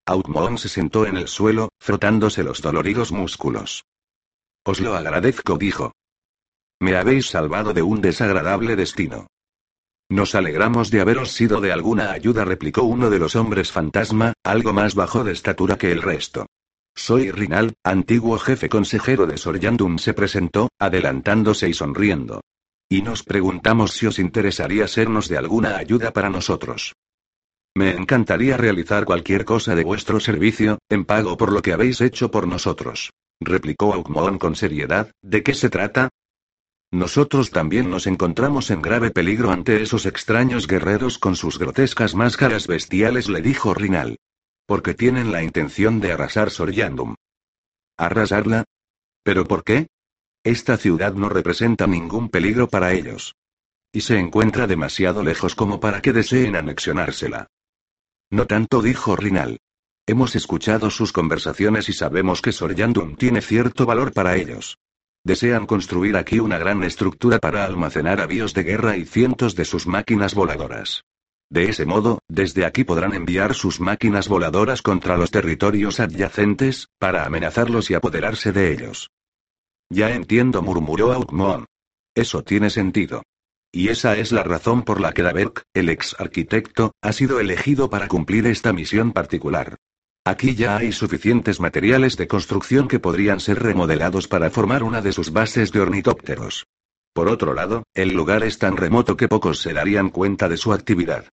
Outmon 0.07 0.59
se 0.59 0.69
sentó 0.69 1.07
en 1.07 1.17
el 1.17 1.29
suelo, 1.29 1.69
frotándose 1.79 2.43
los 2.43 2.61
doloridos 2.61 3.13
músculos. 3.13 3.85
Os 4.65 4.81
lo 4.81 4.95
agradezco, 4.95 5.57
dijo. 5.57 5.93
Me 6.81 6.97
habéis 6.97 7.27
salvado 7.27 7.73
de 7.73 7.83
un 7.83 8.01
desagradable 8.01 8.75
destino. 8.75 9.29
Nos 10.09 10.35
alegramos 10.35 10.91
de 10.91 11.01
haberos 11.01 11.31
sido 11.31 11.61
de 11.61 11.73
alguna 11.73 12.13
ayuda, 12.13 12.45
replicó 12.45 12.83
uno 12.83 13.09
de 13.09 13.19
los 13.19 13.37
hombres 13.37 13.73
fantasma, 13.73 14.35
algo 14.43 14.73
más 14.73 14.95
bajo 14.95 15.25
de 15.25 15.33
estatura 15.33 15.79
que 15.79 15.93
el 15.93 16.03
resto. 16.03 16.47
Soy 16.95 17.31
Rinal, 17.31 17.75
antiguo 17.83 18.39
jefe 18.39 18.69
consejero 18.69 19.27
de 19.27 19.39
Soryandum, 19.39 19.99
se 19.99 20.13
presentó, 20.13 20.69
adelantándose 20.79 21.69
y 21.69 21.75
sonriendo. 21.75 22.43
Y 22.89 23.01
nos 23.01 23.23
preguntamos 23.23 23.93
si 23.93 24.07
os 24.07 24.19
interesaría 24.19 24.87
sernos 24.87 25.29
de 25.29 25.39
alguna 25.39 25.79
ayuda 25.79 26.13
para 26.13 26.29
nosotros. 26.29 26.93
Me 27.75 27.93
encantaría 27.93 28.59
realizar 28.59 29.07
cualquier 29.07 29.47
cosa 29.47 29.75
de 29.75 29.83
vuestro 29.83 30.21
servicio, 30.21 30.79
en 30.91 31.07
pago 31.07 31.39
por 31.39 31.51
lo 31.51 31.63
que 31.63 31.73
habéis 31.73 32.03
hecho 32.03 32.31
por 32.31 32.47
nosotros. 32.47 33.11
Replicó 33.41 33.95
Aukmon 33.95 34.39
con 34.39 34.57
seriedad, 34.57 35.11
¿de 35.23 35.43
qué 35.43 35.55
se 35.55 35.71
trata? 35.71 36.11
Nosotros 36.93 37.51
también 37.51 37.89
nos 37.89 38.07
encontramos 38.07 38.71
en 38.71 38.83
grave 38.83 39.11
peligro 39.11 39.51
ante 39.51 39.81
esos 39.81 40.05
extraños 40.05 40.67
guerreros 40.67 41.19
con 41.19 41.35
sus 41.35 41.59
grotescas 41.59 42.15
máscaras 42.15 42.67
bestiales, 42.67 43.31
le 43.31 43.41
dijo 43.41 43.73
Rinal. 43.73 44.19
Porque 44.67 44.93
tienen 44.93 45.33
la 45.33 45.43
intención 45.43 46.01
de 46.01 46.13
arrasar 46.13 46.51
Soryandum. 46.51 47.15
¿Arrasarla? 47.97 48.65
¿Pero 49.23 49.47
por 49.47 49.65
qué? 49.65 49.87
Esta 50.45 50.77
ciudad 50.77 51.15
no 51.15 51.31
representa 51.31 51.87
ningún 51.87 52.29
peligro 52.29 52.69
para 52.69 52.93
ellos. 52.93 53.35
Y 53.93 54.03
se 54.03 54.19
encuentra 54.19 54.67
demasiado 54.67 55.23
lejos 55.23 55.55
como 55.55 55.81
para 55.81 56.03
que 56.03 56.13
deseen 56.13 56.57
anexionársela. 56.57 57.49
No 58.33 58.47
tanto 58.47 58.81
dijo 58.81 59.15
Rinal. 59.15 59.59
Hemos 60.07 60.35
escuchado 60.37 60.89
sus 60.89 61.13
conversaciones 61.13 61.91
y 61.91 61.93
sabemos 61.93 62.41
que 62.41 62.51
Soryandum 62.51 63.15
tiene 63.17 63.43
cierto 63.43 63.85
valor 63.85 64.15
para 64.15 64.37
ellos. 64.37 64.79
Desean 65.23 65.67
construir 65.67 66.17
aquí 66.17 66.41
una 66.41 66.57
gran 66.57 66.83
estructura 66.83 67.39
para 67.39 67.67
almacenar 67.67 68.23
avíos 68.23 68.55
de 68.55 68.63
guerra 68.63 68.97
y 68.97 69.05
cientos 69.05 69.55
de 69.55 69.67
sus 69.67 69.87
máquinas 69.87 70.35
voladoras. 70.35 71.05
De 71.51 71.65
ese 71.69 71.85
modo, 71.85 72.21
desde 72.27 72.65
aquí 72.65 72.85
podrán 72.85 73.13
enviar 73.13 73.53
sus 73.55 73.81
máquinas 73.81 74.29
voladoras 74.29 74.81
contra 74.81 75.19
los 75.19 75.31
territorios 75.31 76.01
adyacentes, 76.01 76.89
para 76.99 77.27
amenazarlos 77.27 77.91
y 77.91 77.95
apoderarse 77.95 78.51
de 78.51 78.73
ellos. 78.73 79.11
Ya 79.91 80.15
entiendo, 80.15 80.63
murmuró 80.63 81.13
Outmon. 81.13 81.67
Eso 82.15 82.43
tiene 82.43 82.71
sentido. 82.71 83.23
Y 83.75 83.89
esa 83.89 84.19
es 84.19 84.33
la 84.33 84.43
razón 84.43 84.83
por 84.83 85.01
la 85.01 85.13
que 85.13 85.23
Daberk, 85.23 85.63
el 85.73 85.89
ex 85.89 86.15
arquitecto, 86.19 86.93
ha 87.01 87.13
sido 87.15 87.41
elegido 87.41 87.89
para 87.89 88.07
cumplir 88.07 88.47
esta 88.47 88.75
misión 88.75 89.13
particular. 89.13 89.77
Aquí 90.25 90.55
ya 90.55 90.77
hay 90.77 90.93
suficientes 90.93 91.59
materiales 91.59 92.19
de 92.19 92.29
construcción 92.29 92.87
que 92.87 93.01
podrían 93.01 93.41
ser 93.41 93.63
remodelados 93.63 94.29
para 94.29 94.51
formar 94.51 94.83
una 94.83 95.01
de 95.01 95.13
sus 95.13 95.33
bases 95.33 95.73
de 95.73 95.81
ornitópteros. 95.81 96.67
Por 97.15 97.29
otro 97.29 97.55
lado, 97.55 97.85
el 97.95 98.13
lugar 98.13 98.45
es 98.45 98.59
tan 98.59 98.77
remoto 98.77 99.17
que 99.17 99.27
pocos 99.27 99.61
se 99.61 99.73
darían 99.73 100.11
cuenta 100.11 100.49
de 100.51 100.59
su 100.59 100.73
actividad. 100.73 101.27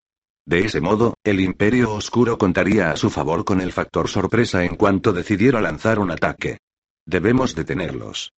De 0.45 0.59
ese 0.59 0.81
modo, 0.81 1.15
el 1.23 1.41
Imperio 1.41 1.93
Oscuro 1.93 2.37
contaría 2.37 2.91
a 2.91 2.95
su 2.95 3.09
favor 3.09 3.45
con 3.45 3.61
el 3.61 3.73
factor 3.73 4.07
sorpresa 4.07 4.63
en 4.63 4.75
cuanto 4.75 5.13
decidiera 5.13 5.61
lanzar 5.61 5.99
un 5.99 6.09
ataque. 6.09 6.57
Debemos 7.05 7.53
detenerlos. 7.53 8.31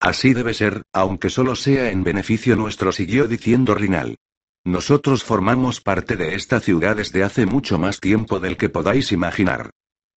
Así 0.00 0.32
debe 0.32 0.54
ser, 0.54 0.82
aunque 0.92 1.28
solo 1.28 1.56
sea 1.56 1.90
en 1.90 2.04
beneficio 2.04 2.54
nuestro, 2.56 2.92
siguió 2.92 3.26
diciendo 3.26 3.74
Rinal. 3.74 4.16
Nosotros 4.64 5.24
formamos 5.24 5.80
parte 5.80 6.16
de 6.16 6.34
esta 6.34 6.60
ciudad 6.60 6.96
desde 6.96 7.24
hace 7.24 7.46
mucho 7.46 7.78
más 7.78 8.00
tiempo 8.00 8.38
del 8.38 8.56
que 8.56 8.68
podáis 8.68 9.12
imaginar. 9.12 9.70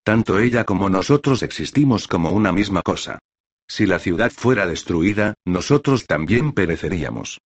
Tanto 0.04 0.40
ella 0.40 0.66
como 0.66 0.90
nosotros 0.90 1.42
existimos 1.44 2.08
como 2.08 2.32
una 2.32 2.52
misma 2.52 2.82
cosa. 2.82 3.20
Si 3.68 3.86
la 3.86 4.00
ciudad 4.00 4.32
fuera 4.32 4.68
destruida, 4.68 5.36
nosotros 5.46 6.06
también 6.06 6.52
pereceríamos. 6.52 7.40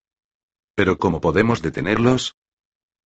¿Pero 0.74 0.98
cómo 0.98 1.20
podemos 1.20 1.62
detenerlos? 1.62 2.34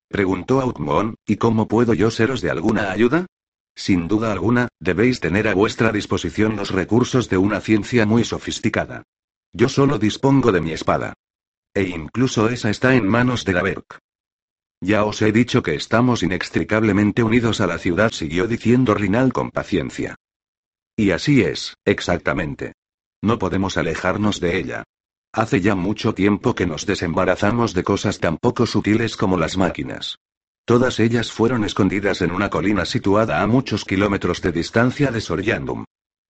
Preguntó 0.08 0.60
Outmon, 0.60 1.16
¿y 1.26 1.36
cómo 1.36 1.68
puedo 1.68 1.92
yo 1.92 2.10
seros 2.10 2.40
de 2.40 2.50
alguna 2.50 2.92
ayuda? 2.92 3.26
Sin 3.74 4.08
duda 4.08 4.32
alguna, 4.32 4.68
debéis 4.80 5.20
tener 5.20 5.48
a 5.48 5.54
vuestra 5.54 5.92
disposición 5.92 6.56
los 6.56 6.70
recursos 6.70 7.28
de 7.28 7.36
una 7.36 7.60
ciencia 7.60 8.06
muy 8.06 8.24
sofisticada. 8.24 9.02
Yo 9.52 9.68
solo 9.68 9.98
dispongo 9.98 10.52
de 10.52 10.60
mi 10.60 10.72
espada. 10.72 11.14
E 11.74 11.82
incluso 11.82 12.48
esa 12.48 12.70
está 12.70 12.94
en 12.94 13.06
manos 13.06 13.44
de 13.44 13.52
Gaberk. 13.52 13.98
Ya 14.80 15.04
os 15.04 15.20
he 15.22 15.32
dicho 15.32 15.62
que 15.62 15.74
estamos 15.74 16.22
inextricablemente 16.22 17.22
unidos 17.22 17.60
a 17.60 17.66
la 17.66 17.78
ciudad, 17.78 18.12
siguió 18.12 18.46
diciendo 18.46 18.94
Rinal 18.94 19.32
con 19.32 19.50
paciencia. 19.50 20.14
Y 20.96 21.10
así 21.10 21.42
es, 21.42 21.74
exactamente. 21.84 22.74
No 23.22 23.38
podemos 23.38 23.76
alejarnos 23.76 24.40
de 24.40 24.58
ella. 24.58 24.84
Hace 25.32 25.60
ya 25.60 25.74
mucho 25.74 26.14
tiempo 26.14 26.54
que 26.54 26.66
nos 26.66 26.86
desembarazamos 26.86 27.74
de 27.74 27.84
cosas 27.84 28.18
tan 28.18 28.38
poco 28.38 28.66
sutiles 28.66 29.16
como 29.16 29.36
las 29.36 29.56
máquinas. 29.56 30.18
Todas 30.64 31.00
ellas 31.00 31.32
fueron 31.32 31.64
escondidas 31.64 32.22
en 32.22 32.30
una 32.30 32.50
colina 32.50 32.84
situada 32.84 33.42
a 33.42 33.46
muchos 33.46 33.84
kilómetros 33.84 34.42
de 34.42 34.52
distancia 34.52 35.10
de 35.10 35.20
Soryandum. 35.20 35.84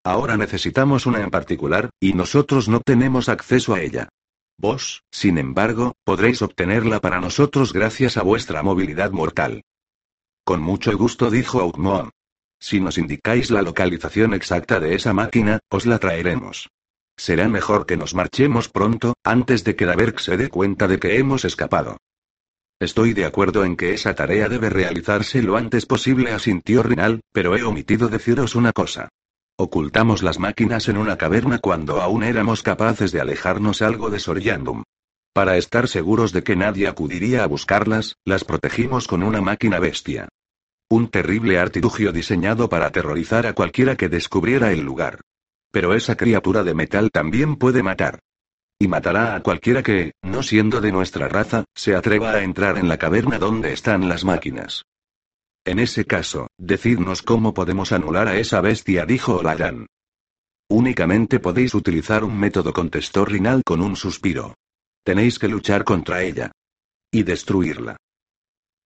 Ahora 0.09 0.39
necesitamos 0.39 1.05
una 1.05 1.23
en 1.23 1.29
particular, 1.29 1.91
y 2.01 2.15
nosotros 2.15 2.67
no 2.67 2.81
tenemos 2.81 3.29
acceso 3.29 3.75
a 3.75 3.83
ella. 3.83 4.09
Vos, 4.57 5.03
sin 5.11 5.37
embargo, 5.37 5.97
podréis 6.03 6.41
obtenerla 6.41 6.99
para 7.01 7.21
nosotros 7.21 7.75
gracias 7.75 8.17
a 8.17 8.23
vuestra 8.23 8.63
movilidad 8.63 9.11
mortal. 9.11 9.65
Con 10.47 10.63
mucho 10.63 10.97
gusto 10.97 11.31
dijo 11.31 11.61
Outmoon. 11.61 12.09
Si 12.59 12.81
nos 12.81 12.97
indicáis 12.97 13.51
la 13.51 13.61
localización 13.61 14.33
exacta 14.33 14.81
de 14.81 14.95
esa 14.95 15.13
máquina, 15.13 15.59
os 15.69 15.85
la 15.85 15.99
traeremos. 15.99 16.71
Será 17.19 17.47
mejor 17.51 17.85
que 17.85 17.99
nos 17.99 18.15
marchemos 18.15 18.71
pronto, 18.71 19.13
antes 19.23 19.63
de 19.63 19.77
que 19.77 19.85
Daberg 19.85 20.21
se 20.21 20.39
dé 20.39 20.49
cuenta 20.49 20.89
de 20.89 20.99
que 20.99 21.19
hemos 21.19 21.45
escapado. 21.45 21.99
Estoy 22.81 23.13
de 23.13 23.27
acuerdo 23.27 23.63
en 23.63 23.77
que 23.77 23.93
esa 23.93 24.15
tarea 24.15 24.49
debe 24.49 24.71
realizarse 24.71 25.43
lo 25.43 25.59
antes 25.59 25.85
posible, 25.85 26.33
asintió 26.33 26.83
Rinal, 26.83 27.21
pero 27.31 27.59
he 27.59 27.63
omitido 27.63 28.09
deciros 28.09 28.55
una 28.55 28.73
cosa. 28.73 29.11
Ocultamos 29.61 30.23
las 30.23 30.39
máquinas 30.39 30.89
en 30.89 30.97
una 30.97 31.19
caverna 31.19 31.59
cuando 31.59 32.01
aún 32.01 32.23
éramos 32.23 32.63
capaces 32.63 33.11
de 33.11 33.21
alejarnos 33.21 33.83
algo 33.83 34.09
de 34.09 34.21
Soryandum. 34.21 34.85
Para 35.33 35.57
estar 35.57 35.89
seguros 35.89 36.33
de 36.33 36.45
que 36.45 36.55
nadie 36.55 36.87
acudiría 36.87 37.43
a 37.43 37.49
buscarlas, 37.49 38.15
las 38.25 38.45
protegimos 38.45 39.09
con 39.09 39.25
una 39.25 39.41
máquina 39.41 39.81
bestia. 39.81 40.29
Un 40.89 41.09
terrible 41.09 41.59
artilugio 41.59 42.13
diseñado 42.13 42.69
para 42.69 42.87
aterrorizar 42.87 43.49
a 43.49 43.53
cualquiera 43.53 43.97
que 43.97 44.09
descubriera 44.09 44.71
el 44.71 44.83
lugar. 44.83 45.23
Pero 45.73 45.93
esa 45.93 46.17
criatura 46.17 46.63
de 46.63 46.75
metal 46.75 47.11
también 47.11 47.57
puede 47.57 47.83
matar. 47.83 48.21
Y 48.79 48.87
matará 48.87 49.35
a 49.35 49.43
cualquiera 49.43 49.83
que, 49.83 50.13
no 50.23 50.45
siendo 50.45 50.81
de 50.81 50.93
nuestra 50.93 51.27
raza, 51.27 51.65
se 51.75 51.97
atreva 51.97 52.31
a 52.31 52.45
entrar 52.45 52.79
en 52.79 52.87
la 52.87 52.97
caverna 52.97 53.41
donde 53.41 53.73
están 53.73 54.09
las 54.09 54.25
máquinas. 54.25 54.85
En 55.65 55.79
ese 55.79 56.05
caso, 56.05 56.49
decidnos 56.59 57.23
cómo 57.23 57.55
podemos 57.55 57.93
anular 57.93 58.29
a 58.29 58.39
esa 58.39 58.61
bestia, 58.61 59.05
dijo 59.05 59.37
Olayan. 59.37 59.87
Únicamente 60.71 61.41
podéis 61.41 61.75
utilizar 61.75 62.25
un 62.25 62.39
método, 62.39 62.73
contestó 62.73 63.25
Rinal 63.25 63.63
con 63.65 63.81
un 63.81 63.97
suspiro. 63.97 64.55
Tenéis 65.03 65.39
que 65.39 65.49
luchar 65.49 65.85
contra 65.85 66.23
ella. 66.23 66.53
Y 67.11 67.23
destruirla. 67.23 67.97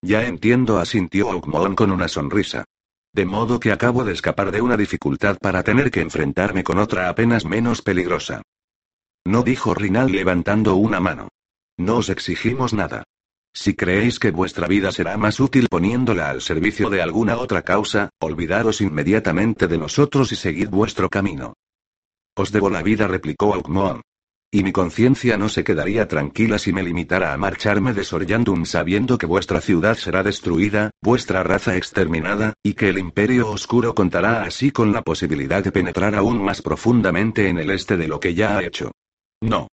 Ya 0.00 0.26
entiendo, 0.26 0.78
asintió 0.78 1.28
Oakmon 1.28 1.74
con 1.74 1.90
una 1.90 2.08
sonrisa. 2.08 2.64
De 3.12 3.24
modo 3.24 3.60
que 3.60 3.72
acabo 3.72 4.04
de 4.04 4.12
escapar 4.12 4.50
de 4.52 4.60
una 4.60 4.76
dificultad 4.76 5.38
para 5.38 5.62
tener 5.62 5.90
que 5.90 6.00
enfrentarme 6.00 6.64
con 6.64 6.78
otra 6.78 7.08
apenas 7.08 7.44
menos 7.44 7.82
peligrosa. 7.82 8.42
No 9.24 9.42
dijo 9.42 9.74
Rinal 9.74 10.10
levantando 10.10 10.76
una 10.76 10.98
mano. 10.98 11.28
No 11.76 11.96
os 11.96 12.08
exigimos 12.08 12.72
nada. 12.72 13.04
Si 13.55 13.74
creéis 13.74 14.18
que 14.18 14.30
vuestra 14.30 14.66
vida 14.66 14.92
será 14.92 15.16
más 15.16 15.38
útil 15.38 15.68
poniéndola 15.68 16.30
al 16.30 16.40
servicio 16.40 16.88
de 16.88 17.03
alguna 17.03 17.36
otra 17.36 17.62
causa, 17.62 18.09
olvidaros 18.20 18.80
inmediatamente 18.80 19.68
de 19.68 19.78
nosotros 19.78 20.32
y 20.32 20.36
seguid 20.36 20.68
vuestro 20.68 21.09
camino. 21.11 21.55
Os 22.34 22.50
debo 22.50 22.70
la 22.70 22.82
vida, 22.82 23.07
replicó 23.07 23.55
Aukmoon. 23.55 24.00
Y 24.55 24.62
mi 24.62 24.72
conciencia 24.72 25.38
no 25.38 25.48
se 25.48 25.64
quedaría 25.64 26.09
tranquila 26.09 26.59
si 26.59 26.74
me 26.74 26.82
limitara 26.82 27.32
a 27.32 27.38
marcharme 27.38 27.94
de 27.94 28.05
Soryandun 28.05 28.66
sabiendo 28.66 29.16
que 29.16 29.24
vuestra 29.24 29.62
ciudad 29.62 29.96
será 29.96 30.22
destruida, 30.22 30.90
vuestra 31.03 31.42
raza 31.42 31.76
exterminada, 31.76 32.53
y 32.62 32.74
que 32.74 32.90
el 32.90 32.98
Imperio 32.98 33.50
Oscuro 33.50 33.94
contará 33.94 34.42
así 34.42 34.70
con 34.70 34.92
la 34.92 35.00
posibilidad 35.00 35.64
de 35.64 35.72
penetrar 35.72 36.14
aún 36.14 36.42
más 36.42 36.61
profundamente 36.61 37.48
en 37.48 37.59
el 37.59 37.70
este 37.70 37.96
de 37.96 38.09
lo 38.09 38.20
que 38.20 38.34
ya 38.34 38.59
ha 38.59 38.62
hecho. 38.62 38.92
No. 39.40 39.68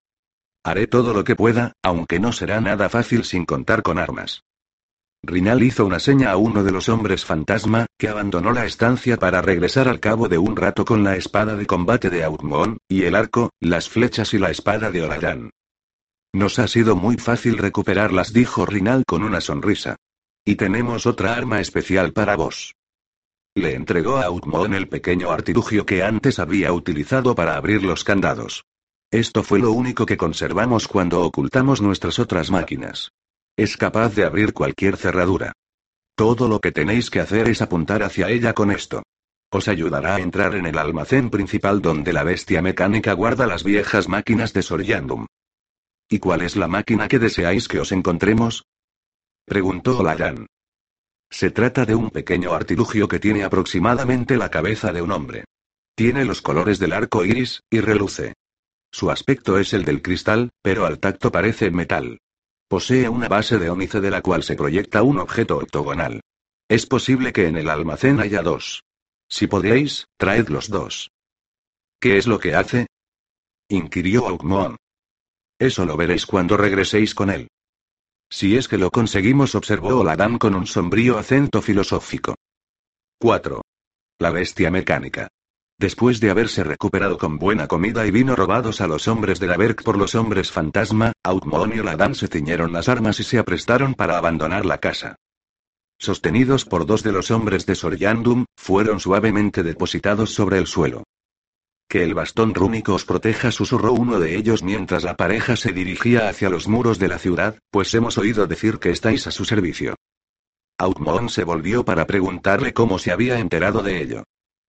Haré 0.64 0.86
todo 0.86 1.14
lo 1.14 1.24
que 1.24 1.36
pueda, 1.36 1.72
aunque 1.82 2.20
no 2.20 2.32
será 2.32 2.61
nada 2.61 2.88
fácil 2.88 3.24
sin 3.24 3.44
contar 3.44 3.82
con 3.82 3.98
armas. 3.98 4.42
Rinal 5.22 5.62
hizo 5.62 5.84
una 5.84 5.98
seña 5.98 6.30
a 6.30 6.36
uno 6.36 6.62
de 6.62 6.70
los 6.70 6.88
hombres 6.88 7.24
fantasma, 7.24 7.86
que 7.98 8.09
abandonó 8.09 8.52
la 8.52 8.66
estancia 8.66 9.16
para 9.16 9.42
regresar 9.42 9.88
al 9.88 9.98
cabo 9.98 10.28
de 10.28 10.38
un 10.38 10.56
rato 10.56 10.84
con 10.84 11.02
la 11.02 11.16
espada 11.16 11.56
de 11.56 11.66
combate 11.66 12.09
de 12.09 12.22
Outmon, 12.22 12.78
y 12.88 13.02
el 13.02 13.16
arco, 13.16 13.50
las 13.61 13.88
flechas 13.88 14.32
y 14.34 14.38
la 14.38 14.50
espada 14.50 14.90
de 14.90 15.02
Olayan. 15.02 15.50
Nos 16.32 16.59
ha 16.59 16.68
sido 16.68 16.94
muy 16.94 17.16
fácil 17.16 17.59
recuperarlas, 17.59 18.32
dijo 18.32 18.64
Rinal 18.64 19.04
con 19.06 19.24
una 19.24 19.40
sonrisa. 19.40 19.96
Y 20.44 20.54
tenemos 20.54 21.06
otra 21.06 21.34
arma 21.34 21.61
especial 21.61 22.12
para 22.12 22.36
vos. 22.36 22.74
Le 23.54 23.74
entregó 23.74 24.18
a 24.18 24.26
Outmon 24.26 24.72
el 24.72 24.88
pequeño 24.88 25.30
artilugio 25.30 25.84
que 25.84 26.02
antes 26.02 26.38
había 26.38 26.72
utilizado 26.72 27.34
para 27.34 27.56
abrir 27.56 27.82
los 27.82 28.04
candados. 28.04 28.64
Esto 29.11 29.42
fue 29.42 29.59
lo 29.59 29.72
único 29.72 30.04
que 30.04 30.18
conservamos 30.18 30.86
cuando 30.86 31.22
ocultamos 31.22 31.80
nuestras 31.80 32.18
otras 32.18 32.50
máquinas. 32.50 33.12
Es 33.56 33.76
capaz 33.76 34.14
de 34.14 34.24
abrir 34.24 34.52
cualquier 34.52 34.96
cerradura. 34.98 35.52
Todo 36.14 36.46
lo 36.46 36.61
que 36.61 36.72
tenéis 36.72 37.11
que 37.11 37.20
hacer 37.20 37.48
es 37.48 37.62
apuntar 37.62 38.02
hacia 38.02 38.28
ella 38.28 38.52
con 38.52 38.70
esto. 38.70 39.02
Os 39.50 39.66
ayudará 39.68 40.16
a 40.16 40.20
entrar 40.20 40.54
en 40.56 40.66
el 40.66 40.76
almacén 40.76 41.30
principal 41.30 41.80
donde 41.80 42.12
la 42.12 42.22
bestia 42.22 42.61
mecánica 42.61 43.14
guarda 43.14 43.46
las 43.46 43.64
viejas 43.64 44.09
máquinas 44.09 44.52
de 44.52 44.62
Soryandum. 44.62 45.26
¿Y 46.11 46.18
cuál 46.18 46.42
es 46.42 46.56
la 46.56 46.68
máquina 46.68 47.09
que 47.09 47.18
deseáis 47.18 47.66
que 47.66 47.80
os 47.80 47.92
encontremos? 47.92 48.64
Preguntó 49.46 49.98
Olayan. 49.98 50.46
Se 51.30 51.50
trata 51.50 51.86
de 51.86 51.94
un 51.94 52.11
pequeño 52.11 52.52
artilugio 52.52 53.09
que 53.09 53.18
tiene 53.18 53.44
aproximadamente 53.44 54.36
la 54.36 54.50
cabeza 54.50 54.92
de 54.92 55.00
un 55.00 55.12
hombre. 55.12 55.44
Tiene 55.94 56.26
los 56.26 56.42
colores 56.42 56.78
del 56.78 56.92
arco 56.92 57.24
iris, 57.24 57.62
y 57.70 57.80
reluce. 57.80 58.34
Su 58.91 59.11
aspecto 59.11 59.59
es 59.59 59.72
el 59.74 59.84
del 59.84 60.03
cristal, 60.03 60.51
pero 60.62 60.86
al 60.86 60.99
tacto 60.99 61.30
parece 61.30 61.70
metal. 61.70 62.20
Posee 62.68 63.09
una 63.09 63.28
base 63.28 63.59
de 63.59 63.70
ónice 63.70 64.01
de 64.01 64.11
la 64.11 64.22
cual 64.22 64.43
se 64.43 64.57
proyecta 64.57 65.03
un 65.03 65.18
objeto 65.18 65.57
octogonal. 65.57 66.20
Es 66.68 66.86
posible 66.86 67.32
que 67.32 67.47
en 67.47 67.57
el 67.57 67.70
almacén 67.70 68.20
haya 68.20 68.43
dos. 68.43 68.82
Si 69.28 69.47
podéis, 69.47 70.07
traed 70.18 70.49
los 70.49 70.68
dos. 70.68 71.11
¿Qué 72.01 72.18
es 72.18 72.26
lo 72.26 72.39
que 72.39 72.55
hace? 72.55 72.86
inquirió 73.68 74.28
Aukmoon. 74.28 74.76
Eso 75.59 75.84
lo 75.84 75.97
veréis 75.97 76.26
cuando 76.26 76.57
regreséis 76.57 77.14
con 77.14 77.30
él. 77.30 77.49
Si 78.30 78.57
es 78.57 78.68
que 78.68 78.78
lo 78.78 78.91
conseguimos, 78.91 79.55
observó 79.55 80.01
Oladam 80.01 80.39
con 80.39 80.55
un 80.55 80.66
sombrío 80.66 81.18
acento 81.18 81.62
filosófico. 81.62 82.34
4. 83.18 83.62
La 84.18 84.30
bestia 84.30 84.70
mecánica. 84.70 85.28
Después 85.81 86.18
de 86.18 86.31
haberse 86.31 86.64
recuperado 86.64 87.18
con 87.18 87.39
buena 87.39 87.68
comida 87.68 88.05
y 88.05 88.11
vino 88.11 88.35
robados 88.35 88.81
a 88.81 88.89
los 88.89 89.07
hombres 89.07 89.39
de 89.39 89.47
la 89.47 89.57
Berg 89.57 89.76
por 89.85 89.97
los 89.97 90.16
hombres 90.16 90.51
fantasma, 90.51 91.12
Outmon 91.22 91.72
y 91.72 91.79
Oladan 91.79 92.16
se 92.16 92.26
ciñeron 92.26 92.72
las 92.72 92.89
armas 92.89 93.20
y 93.20 93.22
se 93.22 93.39
aprestaron 93.39 93.95
para 93.95 94.18
abandonar 94.18 94.66
la 94.66 94.79
casa. 94.79 95.14
Sostenidos 95.97 96.64
por 96.64 96.85
dos 96.85 97.05
de 97.05 97.12
los 97.12 97.31
hombres 97.31 97.64
de 97.64 97.76
Soryandum, 97.76 98.47
fueron 98.57 98.99
suavemente 98.99 99.62
depositados 99.62 100.35
sobre 100.35 100.59
el 100.59 100.66
suelo. 100.66 101.05
Que 101.89 102.03
el 102.03 102.12
bastón 102.12 102.55
rúnico 102.55 102.95
os 102.95 103.05
proteja, 103.05 103.53
susurró 103.53 103.93
uno 103.93 104.18
de 104.18 104.37
ellos 104.37 104.64
mientras 104.64 105.05
la 105.05 105.16
pareja 105.16 105.55
se 105.55 105.72
dirigía 105.72 106.29
hacia 106.29 106.51
los 106.51 106.66
muros 106.66 106.99
de 106.99 107.07
la 107.07 107.20
ciudad, 107.20 107.57
pues 107.70 107.95
hemos 107.95 108.18
oído 108.18 108.49
decir 108.49 108.81
que 108.81 108.91
estáis 108.91 109.29
a 109.29 109.31
su 109.31 109.45
servicio. 109.45 109.95
Outmon 110.76 111.29
se 111.29 111.45
volvió 111.45 111.85
para 111.85 112.05
preguntarle 112.07 112.72
cómo 112.72 112.99
se 112.99 113.12
había 113.12 113.39
enterado 113.39 113.83
de 113.83 114.03
ello. 114.03 114.24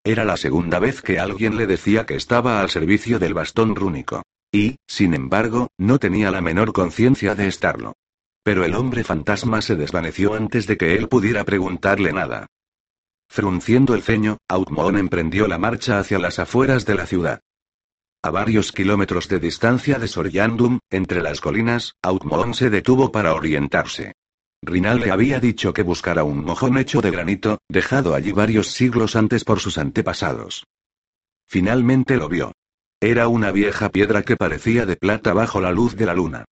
Era 0.09 0.25
la 0.25 0.37
segunda 0.37 0.79
vez 0.79 1.03
que 1.03 1.19
alguien 1.19 1.55
le 1.55 1.67
decía 1.67 2.07
que 2.07 2.15
estaba 2.15 2.61
al 2.61 2.71
servicio 2.71 3.19
del 3.19 3.35
bastón 3.35 3.75
rúnico. 3.75 4.23
Y, 4.51 4.77
sin 4.87 5.13
embargo, 5.13 5.67
no 5.77 5.99
tenía 5.99 6.31
la 6.31 6.41
menor 6.41 6.73
conciencia 6.73 7.35
de 7.35 7.45
estarlo. 7.45 7.93
Pero 8.41 8.65
el 8.65 8.73
hombre 8.73 9.03
fantasma 9.03 9.61
se 9.61 9.75
desvaneció 9.75 10.33
antes 10.33 10.65
de 10.65 10.77
que 10.77 10.95
él 10.95 11.09
pudiera 11.09 11.43
preguntarle 11.43 12.11
nada. 12.11 12.47
Frunciendo 13.29 13.93
el 13.93 14.01
ceño, 14.01 14.39
Outmon 14.47 14.97
emprendió 14.97 15.47
la 15.47 15.59
marcha 15.59 15.99
hacia 15.99 16.17
las 16.17 16.39
afueras 16.39 16.87
de 16.87 16.95
la 16.95 17.05
ciudad. 17.05 17.41
A 18.23 18.31
varios 18.31 18.71
kilómetros 18.71 19.27
de 19.27 19.39
distancia 19.39 19.99
de 19.99 20.07
Soryandum, 20.07 20.79
entre 20.89 21.21
las 21.21 21.39
colinas, 21.39 21.93
Outmon 22.01 22.55
se 22.55 22.71
detuvo 22.71 23.11
para 23.11 23.35
orientarse. 23.35 24.13
Rinal 24.61 24.99
le 24.99 25.11
había 25.11 25.39
dicho 25.39 25.73
que 25.73 25.83
buscara 25.83 26.23
un 26.23 26.43
mojón 26.43 26.77
hecho 26.77 27.01
de 27.01 27.11
granito, 27.11 27.59
dejado 27.69 28.13
allí 28.13 28.31
varios 28.31 28.67
siglos 28.67 29.15
antes 29.15 29.43
por 29.43 29.59
sus 29.59 29.77
antepasados. 29.77 30.65
Finalmente 31.47 32.17
lo 32.17 32.29
vio. 32.29 32.51
Era 33.01 33.29
una 33.29 33.51
vieja 33.51 33.89
piedra 33.89 34.23
que 34.23 34.35
parecía 34.35 34.85
de 34.85 34.97
plata 34.97 35.33
bajo 35.33 35.61
la 35.61 35.71
luz 35.71 35.95
de 35.95 36.05
la 36.05 36.13
luna. 36.13 36.45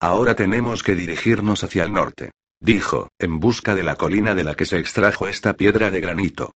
Ahora 0.00 0.34
tenemos 0.34 0.82
que 0.82 0.94
dirigirnos 0.94 1.64
hacia 1.64 1.84
el 1.84 1.92
norte, 1.92 2.32
dijo, 2.60 3.08
en 3.18 3.40
busca 3.40 3.74
de 3.74 3.82
la 3.82 3.96
colina 3.96 4.34
de 4.34 4.44
la 4.44 4.54
que 4.54 4.66
se 4.66 4.78
extrajo 4.78 5.28
esta 5.28 5.54
piedra 5.54 5.90
de 5.90 6.00
granito. 6.00 6.52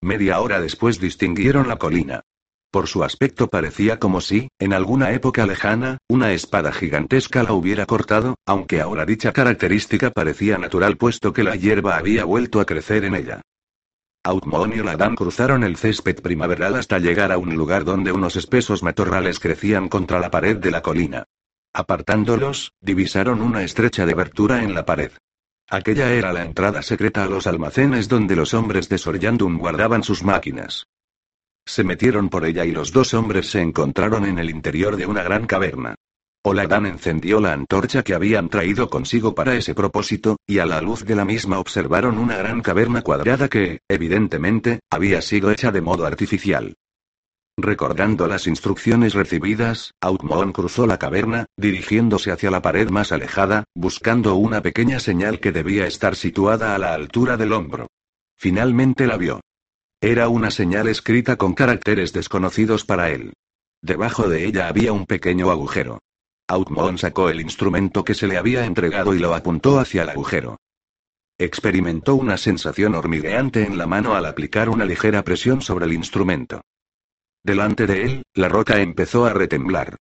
Media 0.00 0.40
hora 0.40 0.60
después 0.60 0.98
distinguieron 0.98 1.68
la 1.68 1.76
colina. 1.76 2.22
Por 2.70 2.86
su 2.86 3.02
aspecto 3.02 3.48
parecía 3.48 3.98
como 3.98 4.20
si, 4.20 4.48
en 4.60 4.72
alguna 4.72 5.10
época 5.10 5.44
lejana, 5.44 5.98
una 6.08 6.32
espada 6.32 6.70
gigantesca 6.70 7.42
la 7.42 7.52
hubiera 7.52 7.84
cortado, 7.84 8.36
aunque 8.46 8.80
ahora 8.80 9.04
dicha 9.04 9.32
característica 9.32 10.10
parecía 10.10 10.56
natural 10.56 10.96
puesto 10.96 11.32
que 11.32 11.42
la 11.42 11.56
hierba 11.56 11.96
había 11.96 12.24
vuelto 12.24 12.60
a 12.60 12.64
crecer 12.64 13.04
en 13.04 13.16
ella. 13.16 13.40
Outmon 14.22 14.72
y 14.72 14.76
Ladam 14.76 15.16
cruzaron 15.16 15.64
el 15.64 15.76
césped 15.76 16.22
primaveral 16.22 16.76
hasta 16.76 17.00
llegar 17.00 17.32
a 17.32 17.38
un 17.38 17.56
lugar 17.56 17.84
donde 17.84 18.12
unos 18.12 18.36
espesos 18.36 18.84
matorrales 18.84 19.40
crecían 19.40 19.88
contra 19.88 20.20
la 20.20 20.30
pared 20.30 20.56
de 20.56 20.70
la 20.70 20.82
colina. 20.82 21.24
Apartándolos, 21.72 22.72
divisaron 22.80 23.42
una 23.42 23.64
estrecha 23.64 24.04
abertura 24.04 24.62
en 24.62 24.74
la 24.74 24.84
pared. 24.84 25.10
Aquella 25.68 26.12
era 26.12 26.32
la 26.32 26.42
entrada 26.42 26.82
secreta 26.82 27.24
a 27.24 27.26
los 27.26 27.46
almacenes 27.48 28.08
donde 28.08 28.36
los 28.36 28.54
hombres 28.54 28.88
de 28.88 28.98
Soryandun 28.98 29.58
guardaban 29.58 30.04
sus 30.04 30.22
máquinas. 30.22 30.86
Se 31.70 31.84
metieron 31.84 32.30
por 32.30 32.44
ella 32.44 32.64
y 32.64 32.72
los 32.72 32.90
dos 32.90 33.14
hombres 33.14 33.48
se 33.48 33.60
encontraron 33.60 34.24
en 34.24 34.40
el 34.40 34.50
interior 34.50 34.96
de 34.96 35.06
una 35.06 35.22
gran 35.22 35.46
caverna. 35.46 35.94
Oladan 36.42 36.84
encendió 36.84 37.38
la 37.38 37.52
antorcha 37.52 38.02
que 38.02 38.12
habían 38.12 38.48
traído 38.48 38.90
consigo 38.90 39.36
para 39.36 39.54
ese 39.54 39.72
propósito, 39.72 40.36
y 40.48 40.58
a 40.58 40.66
la 40.66 40.80
luz 40.80 41.04
de 41.04 41.14
la 41.14 41.24
misma 41.24 41.60
observaron 41.60 42.18
una 42.18 42.36
gran 42.36 42.60
caverna 42.60 43.02
cuadrada 43.02 43.46
que, 43.46 43.82
evidentemente, 43.88 44.80
había 44.90 45.22
sido 45.22 45.52
hecha 45.52 45.70
de 45.70 45.80
modo 45.80 46.06
artificial. 46.06 46.74
Recordando 47.56 48.26
las 48.26 48.48
instrucciones 48.48 49.14
recibidas, 49.14 49.92
Outmoon 50.00 50.50
cruzó 50.50 50.88
la 50.88 50.98
caverna, 50.98 51.46
dirigiéndose 51.56 52.32
hacia 52.32 52.50
la 52.50 52.62
pared 52.62 52.90
más 52.90 53.12
alejada, 53.12 53.62
buscando 53.76 54.34
una 54.34 54.60
pequeña 54.60 54.98
señal 54.98 55.38
que 55.38 55.52
debía 55.52 55.86
estar 55.86 56.16
situada 56.16 56.74
a 56.74 56.78
la 56.78 56.94
altura 56.94 57.36
del 57.36 57.52
hombro. 57.52 57.86
Finalmente 58.36 59.06
la 59.06 59.16
vio. 59.16 59.40
Era 60.02 60.30
una 60.30 60.50
señal 60.50 60.88
escrita 60.88 61.36
con 61.36 61.52
caracteres 61.52 62.14
desconocidos 62.14 62.86
para 62.86 63.10
él. 63.10 63.34
Debajo 63.82 64.30
de 64.30 64.46
ella 64.46 64.68
había 64.68 64.94
un 64.94 65.04
pequeño 65.04 65.50
agujero. 65.50 65.98
Outmoon 66.48 66.96
sacó 66.96 67.28
el 67.28 67.40
instrumento 67.40 68.02
que 68.02 68.14
se 68.14 68.26
le 68.26 68.38
había 68.38 68.64
entregado 68.64 69.14
y 69.14 69.18
lo 69.18 69.34
apuntó 69.34 69.78
hacia 69.78 70.04
el 70.04 70.08
agujero. 70.08 70.58
Experimentó 71.38 72.14
una 72.14 72.38
sensación 72.38 72.94
hormigueante 72.94 73.62
en 73.62 73.76
la 73.76 73.86
mano 73.86 74.14
al 74.14 74.24
aplicar 74.24 74.70
una 74.70 74.86
ligera 74.86 75.22
presión 75.22 75.60
sobre 75.60 75.84
el 75.84 75.92
instrumento. 75.92 76.62
Delante 77.42 77.86
de 77.86 78.02
él, 78.02 78.22
la 78.34 78.48
roca 78.48 78.80
empezó 78.80 79.26
a 79.26 79.34
retemblar. 79.34 79.96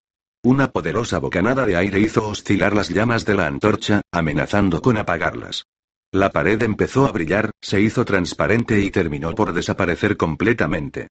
Una 0.44 0.72
poderosa 0.72 1.18
bocanada 1.18 1.66
de 1.66 1.76
aire 1.76 2.00
hizo 2.00 2.28
oscilar 2.28 2.76
las 2.76 2.90
llamas 2.90 3.26
de 3.26 3.34
la 3.34 3.48
antorcha, 3.48 4.02
amenazando 4.12 4.80
con 4.82 4.98
apagarlas. 4.98 5.66
La 6.14 6.32
pared 6.32 6.62
empezó 6.64 7.06
a 7.06 7.12
brillar, 7.12 7.52
se 7.62 7.82
hizo 7.82 8.06
transparente 8.06 8.80
y 8.80 8.92
terminó 8.92 9.36
por 9.36 9.52
desaparecer 9.52 10.16
completamente. 10.16 11.10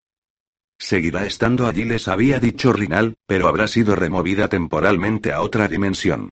Seguirá 0.78 1.26
estando 1.26 1.66
allí, 1.66 1.84
les 1.84 2.08
había 2.08 2.38
dicho 2.38 2.72
Rinal, 2.72 3.14
pero 3.26 3.48
habrá 3.48 3.68
sido 3.68 3.94
removida 3.94 4.48
temporalmente 4.48 5.32
a 5.32 5.42
otra 5.42 5.68
dimensión. 5.68 6.30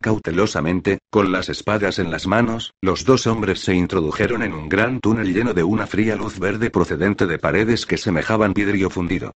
Cautelosamente, 0.00 0.98
con 1.10 1.30
las 1.30 1.48
espadas 1.48 1.98
en 2.00 2.10
las 2.10 2.26
manos, 2.26 2.72
los 2.80 3.04
dos 3.04 3.26
hombres 3.28 3.60
se 3.60 3.74
introdujeron 3.74 4.42
en 4.42 4.52
un 4.52 4.68
gran 4.68 5.00
túnel 5.00 5.32
lleno 5.32 5.54
de 5.54 5.62
una 5.62 5.86
fría 5.86 6.16
luz 6.16 6.40
verde 6.40 6.70
procedente 6.70 7.26
de 7.26 7.38
paredes 7.38 7.86
que 7.86 7.96
semejaban 7.96 8.52
vidrio 8.52 8.90
fundido. 8.90 9.32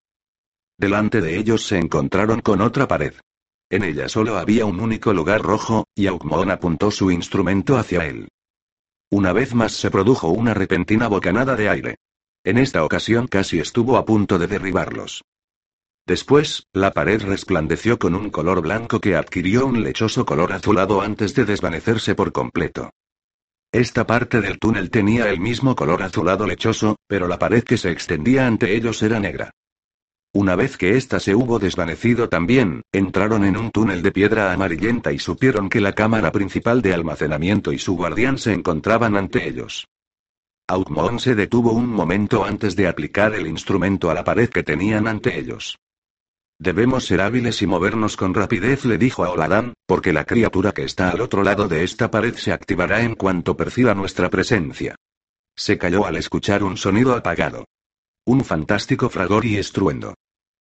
Delante 0.77 1.21
de 1.21 1.37
ellos 1.37 1.65
se 1.65 1.77
encontraron 1.77 2.41
con 2.41 2.61
otra 2.61 2.87
pared. 2.87 3.13
En 3.69 3.83
ella 3.83 4.09
solo 4.09 4.37
había 4.37 4.65
un 4.65 4.79
único 4.79 5.13
lugar 5.13 5.41
rojo, 5.41 5.85
y 5.95 6.07
Aukmon 6.07 6.51
apuntó 6.51 6.91
su 6.91 7.11
instrumento 7.11 7.77
hacia 7.77 8.05
él. 8.05 8.27
Una 9.09 9.33
vez 9.33 9.53
más 9.53 9.73
se 9.73 9.91
produjo 9.91 10.29
una 10.29 10.53
repentina 10.53 11.07
bocanada 11.07 11.55
de 11.55 11.69
aire. 11.69 11.95
En 12.43 12.57
esta 12.57 12.83
ocasión 12.83 13.27
casi 13.27 13.59
estuvo 13.59 13.97
a 13.97 14.05
punto 14.05 14.37
de 14.37 14.47
derribarlos. 14.47 15.23
Después, 16.05 16.67
la 16.71 16.91
pared 16.91 17.21
resplandeció 17.23 17.97
con 17.97 18.13
un 18.13 18.29
color 18.29 18.61
blanco 18.61 18.99
que 18.99 19.15
adquirió 19.15 19.65
un 19.65 19.83
lechoso 19.83 20.25
color 20.25 20.53
azulado 20.53 21.01
antes 21.01 21.33
de 21.33 21.45
desvanecerse 21.45 22.13
por 22.13 22.31
completo. 22.31 22.91
Esta 23.71 24.05
parte 24.05 24.39
del 24.41 24.59
túnel 24.59 24.89
tenía 24.89 25.29
el 25.29 25.39
mismo 25.39 25.75
color 25.75 26.03
azulado 26.03 26.45
lechoso, 26.45 26.97
pero 27.07 27.27
la 27.27 27.39
pared 27.39 27.63
que 27.63 27.77
se 27.77 27.89
extendía 27.89 28.45
ante 28.45 28.75
ellos 28.75 29.01
era 29.01 29.19
negra. 29.19 29.51
Una 30.35 30.57
vez 30.57 30.75
que 30.75 30.97
ésta 30.97 31.21
se 31.21 31.33
hubo 31.33 31.59
desvanecido 31.59 32.27
también, 32.27 32.81
entraron 32.91 33.45
en 33.45 33.55
un 33.55 33.71
túnel 33.71 34.01
de 34.01 34.11
piedra 34.11 34.51
amarillenta 34.51 35.13
y 35.13 35.17
supieron 35.17 35.69
que 35.69 35.79
la 35.79 35.93
cámara 35.93 36.33
principal 36.33 36.81
de 36.81 36.93
almacenamiento 36.93 37.71
y 37.71 37.79
su 37.79 37.95
guardián 37.95 38.37
se 38.37 38.51
encontraban 38.51 39.15
ante 39.15 39.47
ellos. 39.47 39.87
Outmon 40.67 41.21
se 41.21 41.35
detuvo 41.35 41.71
un 41.71 41.87
momento 41.87 42.43
antes 42.43 42.75
de 42.75 42.89
aplicar 42.89 43.33
el 43.33 43.47
instrumento 43.47 44.11
a 44.11 44.13
la 44.13 44.25
pared 44.25 44.49
que 44.49 44.61
tenían 44.61 45.07
ante 45.07 45.39
ellos. 45.39 45.77
Debemos 46.59 47.05
ser 47.05 47.21
hábiles 47.21 47.61
y 47.61 47.67
movernos 47.67 48.17
con 48.17 48.33
rapidez, 48.33 48.83
le 48.83 48.97
dijo 48.97 49.23
a 49.23 49.29
Oladan, 49.29 49.73
porque 49.85 50.11
la 50.11 50.25
criatura 50.25 50.73
que 50.73 50.83
está 50.83 51.11
al 51.11 51.21
otro 51.21 51.43
lado 51.43 51.69
de 51.69 51.85
esta 51.85 52.11
pared 52.11 52.35
se 52.35 52.51
activará 52.51 53.03
en 53.03 53.15
cuanto 53.15 53.55
perciba 53.55 53.93
nuestra 53.93 54.29
presencia. 54.29 54.97
Se 55.55 55.77
calló 55.77 56.05
al 56.05 56.17
escuchar 56.17 56.61
un 56.61 56.75
sonido 56.75 57.15
apagado. 57.15 57.63
Un 58.25 58.43
fantástico 58.43 59.09
fragor 59.09 59.45
y 59.45 59.55
estruendo. 59.55 60.13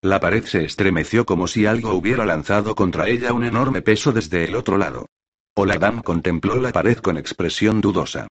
La 0.04 0.20
pared 0.20 0.44
se 0.44 0.62
estremeció 0.66 1.24
como 1.24 1.46
si 1.46 1.64
algo 1.64 1.94
hubiera 1.94 2.26
lanzado 2.26 2.74
contra 2.74 3.08
ella 3.08 3.32
un 3.32 3.42
enorme 3.42 3.80
peso 3.80 4.12
desde 4.12 4.44
el 4.44 4.54
otro 4.54 4.76
lado. 4.76 5.06
Oladan 5.54 6.02
contempló 6.02 6.56
la 6.56 6.72
pared 6.72 6.98
con 6.98 7.16
expresión 7.16 7.80
dudosa. 7.80 8.28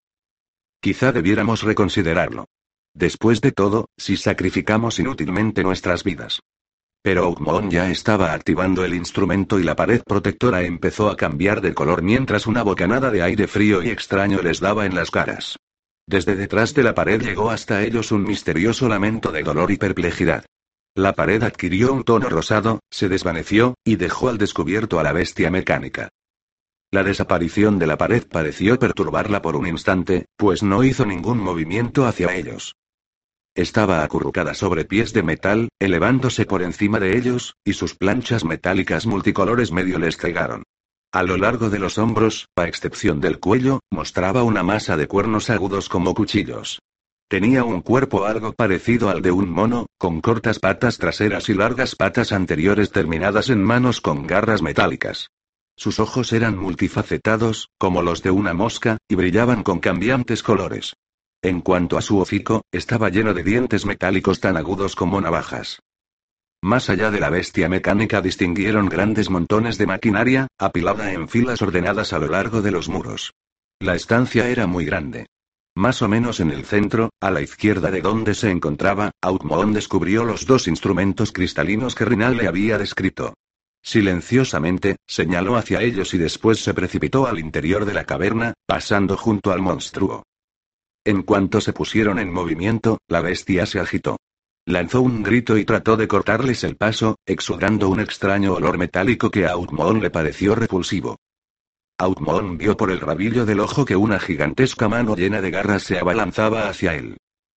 Quizá 0.80 1.12
debiéramos 1.12 1.64
reconsiderarlo. 1.64 2.46
Después 2.94 3.42
de 3.42 3.54
todo, 3.54 3.88
si 3.98 4.18
sacrificamos 4.18 5.00
inútilmente 5.00 5.64
nuestras 5.64 6.04
vidas. 6.04 6.42
Pero 7.02 7.28
Oudmon 7.28 7.72
ya 7.72 7.90
estaba 7.90 8.34
activando 8.34 8.86
el 8.86 8.94
instrumento 8.94 9.60
y 9.60 9.64
la 9.64 9.76
pared 9.76 10.04
protectora 10.06 10.62
empezó 10.62 11.10
a 11.10 11.18
cambiar 11.18 11.60
de 11.60 11.74
color 11.74 12.04
mientras 12.04 12.46
una 12.46 12.62
bocanada 12.62 13.10
de 13.10 13.24
aire 13.24 13.48
frío 13.48 13.82
y 13.82 13.90
extraño 13.90 14.44
les 14.44 14.60
daba 14.60 14.86
en 14.86 14.94
las 14.94 15.10
caras. 15.10 15.58
Desde 16.06 16.36
detrás 16.36 16.76
de 16.76 16.84
la 16.84 16.94
pared 16.94 17.20
llegó 17.20 17.50
hasta 17.50 17.82
ellos 17.82 18.12
un 18.12 18.26
misterioso 18.26 18.88
lamento 18.88 19.32
de 19.32 19.42
dolor 19.42 19.72
y 19.72 19.78
perplejidad. 19.78 20.46
La 20.96 21.14
pared 21.14 21.42
adquirió 21.42 21.92
un 21.92 22.04
tono 22.04 22.30
rosado, 22.30 22.80
se 22.92 23.10
desvaneció, 23.10 23.74
y 23.84 23.96
dejó 23.96 24.30
al 24.30 24.38
descubierto 24.38 25.00
a 25.00 25.04
la 25.04 25.12
bestia 25.12 25.50
mecánica. 25.50 26.10
La 26.92 27.04
desaparición 27.04 27.80
de 27.80 27.88
la 27.88 27.98
pared 27.98 28.28
pareció 28.28 28.78
perturbarla 28.78 29.42
por 29.42 29.56
un 29.56 29.66
instante, 29.66 30.28
pues 30.38 30.62
no 30.62 30.84
hizo 30.84 31.08
ningún 31.08 31.40
movimiento 31.40 32.06
hacia 32.06 32.36
ellos. 32.36 32.76
Estaba 33.56 34.04
acurrucada 34.04 34.54
sobre 34.54 34.86
pies 34.86 35.14
de 35.14 35.24
metal, 35.24 35.70
elevándose 35.80 36.46
por 36.46 36.62
encima 36.62 37.00
de 37.00 37.18
ellos, 37.18 37.56
y 37.66 37.74
sus 37.74 37.96
planchas 37.96 38.46
metálicas 38.46 39.08
multicolores 39.08 39.72
medio 39.72 39.98
les 39.98 40.18
cegaron. 40.18 40.62
A 41.12 41.24
lo 41.24 41.38
largo 41.38 41.72
de 41.72 41.80
los 41.80 41.98
hombros, 41.98 42.50
a 42.56 42.68
excepción 42.68 43.20
del 43.20 43.40
cuello, 43.40 43.80
mostraba 43.92 44.44
una 44.44 44.62
masa 44.62 44.96
de 44.96 45.08
cuernos 45.08 45.50
agudos 45.50 45.90
como 45.90 46.14
cuchillos. 46.14 46.80
Tenía 47.28 47.64
un 47.64 47.82
cuerpo 47.82 48.26
algo 48.26 48.54
parecido 48.54 49.10
al 49.10 49.22
de 49.22 49.32
un 49.32 49.50
mono, 49.50 49.88
con 49.98 50.22
cortas 50.22 50.60
patas 50.60 50.98
traseras 50.98 51.50
y 51.50 51.54
largas 51.54 51.96
patas 51.96 52.32
anteriores 52.32 52.92
terminadas 52.92 53.50
en 53.50 53.64
manos 53.64 54.02
con 54.02 54.28
garras 54.28 54.62
metálicas. 54.62 55.30
Sus 55.76 56.00
ojos 56.00 56.34
eran 56.34 56.58
multifacetados, 56.58 57.70
como 57.80 58.02
los 58.02 58.22
de 58.22 58.30
una 58.30 58.54
mosca, 58.54 58.98
y 59.08 59.16
brillaban 59.16 59.64
con 59.64 59.80
cambiantes 59.80 60.44
colores. 60.44 60.94
En 61.42 61.62
cuanto 61.62 61.98
a 61.98 62.02
su 62.02 62.20
hocico, 62.20 62.62
estaba 62.72 63.10
lleno 63.10 63.34
de 63.34 63.44
dientes 63.44 63.86
metálicos 63.86 64.40
tan 64.40 64.56
agudos 64.56 64.96
como 64.96 65.20
navajas. 65.20 65.80
Más 66.62 66.90
allá 66.90 67.12
de 67.12 67.20
la 67.20 67.30
bestia 67.30 67.68
mecánica 67.68 68.22
distinguieron 68.22 68.88
grandes 68.88 69.30
montones 69.30 69.78
de 69.78 69.86
maquinaria, 69.86 70.48
apilada 70.58 71.12
en 71.12 71.28
filas 71.28 71.62
ordenadas 71.62 72.14
a 72.14 72.20
lo 72.20 72.28
largo 72.28 72.62
de 72.62 72.72
los 72.72 72.88
muros. 72.88 73.34
La 73.82 73.96
estancia 73.96 74.48
era 74.48 74.68
muy 74.68 74.86
grande. 74.86 75.28
Más 75.76 76.04
o 76.04 76.08
menos 76.08 76.40
en 76.40 76.52
el 76.52 76.66
centro, 76.66 77.10
a 77.20 77.32
la 77.32 77.42
izquierda 77.42 77.90
de 77.90 78.02
donde 78.02 78.36
se 78.36 78.52
encontraba, 78.52 79.12
Outmoon 79.22 79.74
descubrió 79.74 80.24
los 80.24 80.46
dos 80.46 80.68
instrumentos 80.68 81.32
cristalinos 81.32 81.96
que 81.96 82.06
Rinal 82.06 82.38
le 82.38 82.48
había 82.48 82.78
descrito. 82.78 83.34
Silenciosamente, 83.82 84.98
señaló 85.08 85.58
hacia 85.58 85.82
ellos 85.82 86.14
y 86.14 86.20
después 86.20 86.64
se 86.64 86.76
precipitó 86.76 87.26
al 87.26 87.40
interior 87.40 87.86
de 87.86 87.94
la 87.96 88.06
caverna, 88.06 88.54
pasando 88.68 89.18
junto 89.18 89.52
al 89.52 89.62
monstruo. 89.62 90.24
En 91.04 91.24
cuanto 91.24 91.60
se 91.60 91.74
pusieron 91.74 92.20
en 92.20 92.32
movimiento, 92.32 93.00
la 93.08 93.22
bestia 93.22 93.66
se 93.66 93.80
agitó. 93.80 94.18
Lanzó 94.66 95.02
un 95.02 95.24
grito 95.24 95.58
y 95.58 95.66
trató 95.66 95.98
de 95.98 96.08
cortarles 96.08 96.64
el 96.64 96.78
paso, 96.78 97.18
exudando 97.26 97.90
un 97.90 98.00
extraño 98.00 98.54
olor 98.54 98.78
metálico 98.78 99.30
que 99.30 99.46
a 99.46 99.52
Outmoon 99.54 100.02
le 100.02 100.12
pareció 100.12 100.56
repulsivo. 100.56 101.18
Outmoon 102.04 102.58
vio 102.58 102.76
por 102.76 102.92
el 102.92 103.00
rabillo 103.00 103.46
del 103.46 103.62
ojo 103.62 103.86
que 103.86 103.96
una 103.96 104.20
gigantesca 104.20 104.90
mano 104.90 105.16
llena 105.16 105.40
de 105.40 105.52
garras 105.52 105.84
se 105.84 106.00
abalanzaba 106.00 106.68
hacia 106.68 106.96
él. 106.96 107.16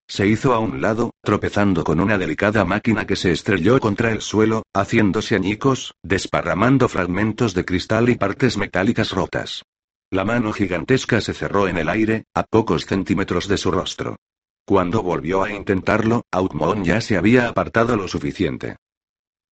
Se 0.08 0.28
hizo 0.28 0.54
a 0.54 0.60
un 0.60 0.82
lado, 0.82 1.10
tropezando 1.24 1.84
con 1.84 2.00
una 2.00 2.20
delicada 2.20 2.64
máquina 2.64 3.08
que 3.08 3.16
se 3.16 3.32
estrelló 3.32 3.80
contra 3.80 4.12
el 4.12 4.22
suelo, 4.22 4.62
haciéndose 4.72 5.34
añicos, 5.34 5.96
desparramando 6.04 6.88
fragmentos 6.88 7.56
de 7.56 7.66
cristal 7.66 8.08
y 8.10 8.16
partes 8.18 8.56
metálicas 8.56 9.14
rotas. 9.14 9.64
La 10.12 10.24
mano 10.26 10.54
gigantesca 10.54 11.22
se 11.22 11.34
cerró 11.34 11.68
en 11.68 11.80
el 11.80 11.90
aire, 11.90 12.26
a 12.36 12.44
pocos 12.44 12.86
centímetros 12.86 13.48
de 13.48 13.58
su 13.58 13.72
rostro. 13.72 14.18
Cuando 14.64 15.02
volvió 15.02 15.44
a 15.44 15.52
intentarlo, 15.52 16.22
Outmon 16.30 16.84
ya 16.84 17.02
se 17.02 17.18
había 17.18 17.50
apartado 17.50 17.96
lo 17.96 18.08
suficiente. 18.08 18.76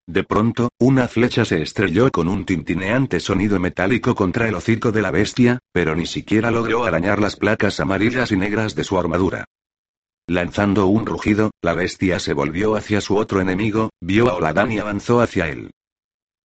De 0.08 0.24
pronto, 0.24 0.70
una 0.80 1.08
flecha 1.08 1.45
se 1.45 1.62
estrelló 1.62 2.12
con 2.12 2.28
un 2.28 2.45
tintineante 2.45 3.22
sonido 3.22 3.60
metálico 3.60 4.16
contra 4.16 4.49
el 4.49 4.56
hocico 4.56 4.91
de 4.91 5.01
la 5.01 5.12
bestia, 5.12 5.60
pero 5.72 5.95
ni 5.95 6.06
siquiera 6.06 6.51
logró 6.51 6.84
arañar 6.84 7.20
las 7.20 7.38
placas 7.38 7.80
amarillas 7.80 8.32
y 8.32 8.38
negras 8.38 8.76
de 8.76 8.84
su 8.84 8.99
armadura. 8.99 9.45
Lanzando 10.28 10.88
un 10.88 11.06
rugido, 11.06 11.51
la 11.62 11.74
bestia 11.74 12.20
se 12.20 12.34
volvió 12.34 12.76
hacia 12.76 13.01
su 13.01 13.16
otro 13.16 13.39
enemigo, 13.39 13.91
vio 14.01 14.30
a 14.30 14.36
Oladan 14.36 14.72
y 14.72 14.80
avanzó 14.80 15.22
hacia 15.22 15.47
él. 15.47 15.72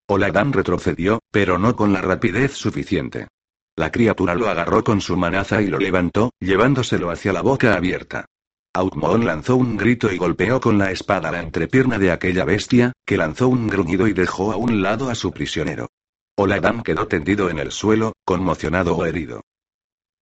Oladan 0.09 0.53
retrocedió, 0.53 1.21
pero 1.33 1.59
no 1.59 1.75
con 1.75 1.93
la 1.93 2.01
rapidez 2.01 2.53
suficiente. 2.53 3.29
La 3.77 3.91
criatura 3.93 4.35
lo 4.35 4.49
agarró 4.49 4.83
con 4.83 5.01
su 5.01 5.17
manaza 5.17 5.63
y 5.63 5.67
lo 5.67 5.79
levantó, 5.79 6.31
llevándoselo 6.41 7.11
hacia 7.11 7.33
la 7.33 7.43
boca 7.43 7.75
abierta. 7.75 8.27
Outmon 8.75 9.25
lanzó 9.25 9.57
un 9.57 9.77
grito 9.77 10.13
y 10.13 10.19
golpeó 10.19 10.61
con 10.61 10.79
la 10.79 10.91
espada 10.91 11.31
la 11.31 11.41
entrepierna 11.41 11.99
de 11.99 12.13
aquella 12.13 12.45
bestia, 12.45 12.93
que 13.05 13.17
lanzó 13.17 13.49
un 13.49 13.67
gruñido 13.67 14.07
y 14.07 14.13
dejó 14.13 14.53
a 14.53 14.57
un 14.57 14.83
lado 14.83 15.11
a 15.11 15.15
su 15.15 15.33
prisionero. 15.33 15.89
Oladan 16.37 16.83
quedó 16.83 17.09
tendido 17.09 17.51
en 17.51 17.59
el 17.59 17.73
suelo, 17.73 18.13
conmocionado 18.25 18.97
o 18.97 19.05
herido. 19.05 19.43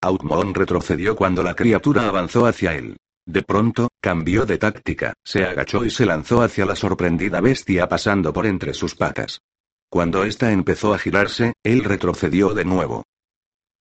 Outmon 0.00 0.54
retrocedió 0.54 1.16
cuando 1.16 1.42
la 1.42 1.54
criatura 1.54 2.08
avanzó 2.08 2.46
hacia 2.46 2.74
él. 2.74 2.96
De 3.26 3.42
pronto, 3.42 3.88
cambió 4.00 4.46
de 4.46 4.56
táctica, 4.56 5.14
se 5.24 5.44
agachó 5.44 5.84
y 5.84 5.90
se 5.90 6.06
lanzó 6.06 6.42
hacia 6.42 6.64
la 6.64 6.76
sorprendida 6.76 7.40
bestia 7.40 7.88
pasando 7.88 8.32
por 8.32 8.46
entre 8.46 8.72
sus 8.72 8.94
patas. 8.94 9.40
Cuando 9.90 10.24
ésta 10.24 10.52
empezó 10.52 10.94
a 10.94 10.98
girarse, 10.98 11.54
él 11.62 11.82
retrocedió 11.82 12.54
de 12.54 12.64
nuevo. 12.64 13.04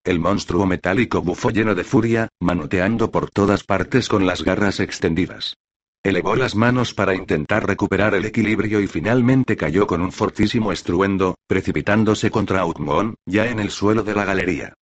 El 0.06 0.20
monstruo 0.20 0.68
metálico 0.68 1.24
bufó 1.24 1.50
lleno 1.50 1.74
de 1.74 1.84
furia, 1.84 2.30
manoteando 2.40 3.10
por 3.10 3.32
todas 3.32 3.64
partes 3.64 4.08
con 4.08 4.28
las 4.28 4.44
garras 4.44 4.80
extendidas. 4.80 5.58
Elevó 6.04 6.36
las 6.36 6.54
manos 6.54 6.94
para 6.94 7.16
intentar 7.16 7.66
recuperar 7.66 8.14
el 8.14 8.26
equilibrio 8.26 8.80
y 8.80 8.88
finalmente 8.88 9.58
cayó 9.58 9.88
con 9.88 10.02
un 10.02 10.12
fortísimo 10.12 10.72
estruendo, 10.72 11.34
precipitándose 11.48 12.30
contra 12.30 12.62
Outmon, 12.62 13.16
ya 13.26 13.48
en 13.48 13.60
el 13.60 13.72
suelo 13.72 14.04
de 14.04 14.14
la 14.14 14.26
galería. 14.26 14.74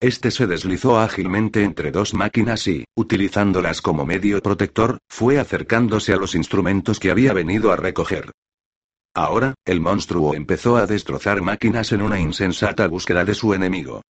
Este 0.00 0.32
se 0.32 0.48
deslizó 0.48 0.98
ágilmente 0.98 1.62
entre 1.62 1.92
dos 1.92 2.12
máquinas 2.12 2.66
y, 2.66 2.84
utilizándolas 2.96 3.82
como 3.82 4.04
medio 4.04 4.42
protector, 4.42 4.98
fue 5.08 5.38
acercándose 5.38 6.12
a 6.12 6.16
los 6.16 6.34
instrumentos 6.34 6.98
que 6.98 7.12
había 7.12 7.32
venido 7.32 7.70
a 7.70 7.76
recoger. 7.76 8.32
Ahora, 9.14 9.54
el 9.64 9.80
monstruo 9.80 10.34
empezó 10.34 10.76
a 10.76 10.88
destrozar 10.88 11.40
máquinas 11.40 11.92
en 11.92 12.02
una 12.02 12.18
insensata 12.18 12.88
búsqueda 12.88 13.24
de 13.24 13.34
su 13.34 13.54
enemigo. 13.54 14.02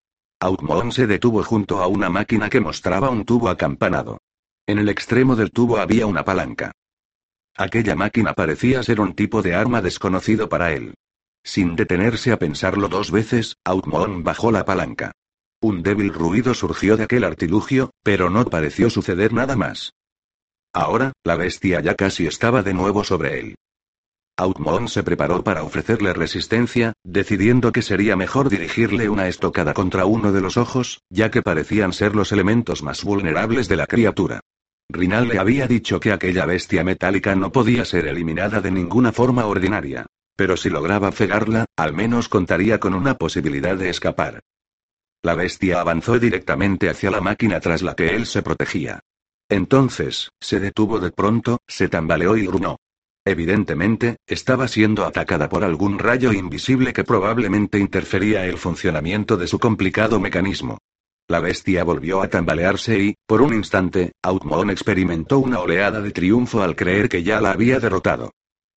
Outmon 0.43 0.91
se 0.91 1.07
detuvo 1.07 1.45
junto 1.45 1.81
a 1.81 1.87
una 1.87 2.11
máquina 2.11 2.51
que 2.51 2.59
mostraba 2.61 3.11
un 3.11 3.25
tubo 3.25 3.49
acampanado. 3.49 4.19
En 4.67 4.79
el 4.79 4.89
extremo 4.89 5.37
del 5.37 5.53
tubo 5.53 5.79
había 5.79 6.07
una 6.07 6.25
palanca. 6.25 6.73
Aquella 7.57 7.95
máquina 7.95 8.33
parecía 8.33 8.83
ser 8.83 9.01
un 9.01 9.15
tipo 9.15 9.41
de 9.41 9.55
arma 9.55 9.81
desconocido 9.81 10.49
para 10.49 10.73
él. 10.73 10.95
Sin 11.45 11.77
detenerse 11.77 12.33
a 12.33 12.41
pensarlo 12.41 12.89
dos 12.89 13.13
veces, 13.13 13.55
Outmon 13.63 14.25
bajó 14.25 14.51
la 14.51 14.65
palanca. 14.65 15.13
Un 15.61 15.85
débil 15.85 16.13
ruido 16.13 16.55
surgió 16.55 16.97
de 16.97 17.05
aquel 17.05 17.23
artilugio, 17.23 17.93
pero 18.03 18.29
no 18.29 18.45
pareció 18.45 18.91
suceder 18.91 19.33
nada 19.33 19.55
más. 19.55 19.93
Ahora, 20.73 21.13
la 21.23 21.37
bestia 21.37 21.81
ya 21.81 21.95
casi 21.95 22.27
estaba 22.27 22.65
de 22.65 22.75
nuevo 22.75 23.05
sobre 23.05 23.39
él. 23.39 23.55
Outmon 24.37 24.89
se 24.89 25.03
preparó 25.03 25.45
para 25.45 25.63
ofrecerle 25.63 26.15
resistencia, 26.15 26.95
decidiendo 27.05 27.71
que 27.71 27.83
sería 27.83 28.17
mejor 28.17 28.49
dirigirle 28.49 29.09
una 29.09 29.29
estocada 29.29 29.75
contra 29.75 30.07
uno 30.07 30.33
de 30.33 30.41
los 30.41 30.57
ojos, 30.57 31.03
ya 31.11 31.31
que 31.31 31.43
parecían 31.43 31.93
ser 31.93 32.15
los 32.15 32.33
elementos 32.33 32.83
más 32.83 33.05
vulnerables 33.05 33.69
de 33.69 33.77
la 33.77 33.87
criatura. 33.87 34.41
Rinal 34.89 35.29
le 35.29 35.39
había 35.39 35.67
dicho 35.67 36.01
que 36.01 36.13
aquella 36.13 36.47
bestia 36.47 36.83
metálica 36.83 37.35
no 37.35 37.53
podía 37.53 37.85
ser 37.85 38.07
eliminada 38.07 38.61
de 38.61 38.71
ninguna 38.71 39.13
forma 39.13 39.47
ordinaria. 39.47 40.07
Pero 40.35 40.57
si 40.57 40.71
lograba 40.71 41.13
cegarla, 41.13 41.67
al 41.77 41.93
menos 41.93 42.29
contaría 42.29 42.81
con 42.81 42.95
una 42.95 43.15
posibilidad 43.15 43.77
de 43.77 43.91
escapar. 43.91 44.41
La 45.23 45.35
bestia 45.35 45.81
avanzó 45.81 46.19
directamente 46.19 46.89
hacia 46.89 47.11
la 47.11 47.21
máquina 47.21 47.61
tras 47.61 47.83
la 47.83 47.95
que 47.95 48.17
él 48.17 48.27
se 48.27 48.43
protegía. 48.43 49.01
Entonces, 49.49 50.31
se 50.41 50.59
detuvo 50.59 50.99
de 50.99 51.11
pronto, 51.11 51.59
se 51.69 51.89
tambaleó 51.89 52.37
y 52.37 52.47
gruñó. 52.47 52.77
Evidentemente, 53.25 54.17
estaba 54.27 54.67
siendo 54.67 55.05
atacada 55.05 55.49
por 55.49 55.63
algún 55.63 55.99
rayo 55.99 56.33
invisible 56.33 56.93
que 56.93 57.05
probablemente 57.05 57.79
interfería 57.79 58.47
el 58.47 58.59
funcionamiento 58.59 59.37
de 59.37 59.47
su 59.47 59.61
complicado 59.61 60.19
mecanismo. 60.19 60.79
La 61.29 61.39
bestia 61.39 61.85
volvió 61.85 62.21
a 62.21 62.29
tambalearse 62.29 62.99
y, 62.99 63.15
por 63.27 63.41
un 63.41 63.55
instante, 63.55 64.13
Outmon 64.23 64.71
experimentó 64.71 65.39
una 65.39 65.61
oleada 65.61 66.01
de 66.01 66.11
triunfo 66.11 66.63
al 66.63 66.75
creer 66.75 67.09
que 67.09 67.23
ya 67.23 67.41
la 67.41 67.53
había 67.53 67.79
derrotado. 67.79 68.33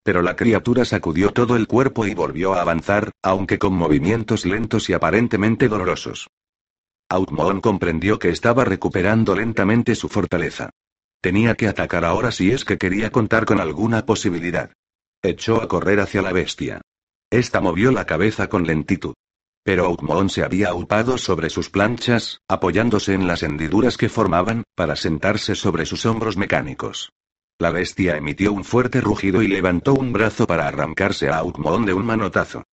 Pero 0.04 0.20
la 0.20 0.36
criatura 0.36 0.84
sacudió 0.84 1.30
todo 1.30 1.56
el 1.56 1.66
cuerpo 1.66 2.06
y 2.06 2.12
volvió 2.12 2.52
a 2.52 2.60
avanzar, 2.60 3.12
aunque 3.22 3.58
con 3.58 3.72
movimientos 3.72 4.44
lentos 4.44 4.90
y 4.90 4.92
aparentemente 4.92 5.68
dolorosos. 5.68 6.28
Outmon 7.08 7.62
comprendió 7.62 8.18
que 8.18 8.28
estaba 8.28 8.66
recuperando 8.66 9.34
lentamente 9.34 9.94
su 9.94 10.10
fortaleza. 10.10 10.68
Tenía 11.24 11.54
que 11.54 11.68
atacar 11.68 12.04
ahora 12.04 12.30
si 12.32 12.50
es 12.50 12.66
que 12.66 12.76
quería 12.76 13.08
contar 13.08 13.46
con 13.46 13.58
alguna 13.58 14.04
posibilidad. 14.04 14.72
Echó 15.22 15.62
a 15.62 15.68
correr 15.68 16.00
hacia 16.00 16.20
la 16.20 16.34
bestia. 16.34 16.82
Esta 17.30 17.62
movió 17.62 17.92
la 17.92 18.04
cabeza 18.04 18.50
con 18.50 18.66
lentitud. 18.66 19.14
Pero 19.64 19.86
Outmon 19.86 20.28
se 20.28 20.44
había 20.44 20.74
upado 20.74 21.16
sobre 21.16 21.48
sus 21.48 21.70
planchas, 21.70 22.42
apoyándose 22.46 23.14
en 23.14 23.26
las 23.26 23.42
hendiduras 23.42 23.96
que 23.96 24.10
formaban, 24.10 24.64
para 24.74 24.96
sentarse 24.96 25.54
sobre 25.54 25.86
sus 25.86 26.04
hombros 26.04 26.36
mecánicos. 26.36 27.08
La 27.58 27.70
bestia 27.70 28.18
emitió 28.18 28.52
un 28.52 28.62
fuerte 28.62 29.00
rugido 29.00 29.40
y 29.40 29.48
levantó 29.48 29.94
un 29.94 30.12
brazo 30.12 30.46
para 30.46 30.68
arrancarse 30.68 31.30
a 31.30 31.38
Outmon 31.38 31.86
de 31.86 31.94
un 31.94 32.04
manotazo. 32.04 32.64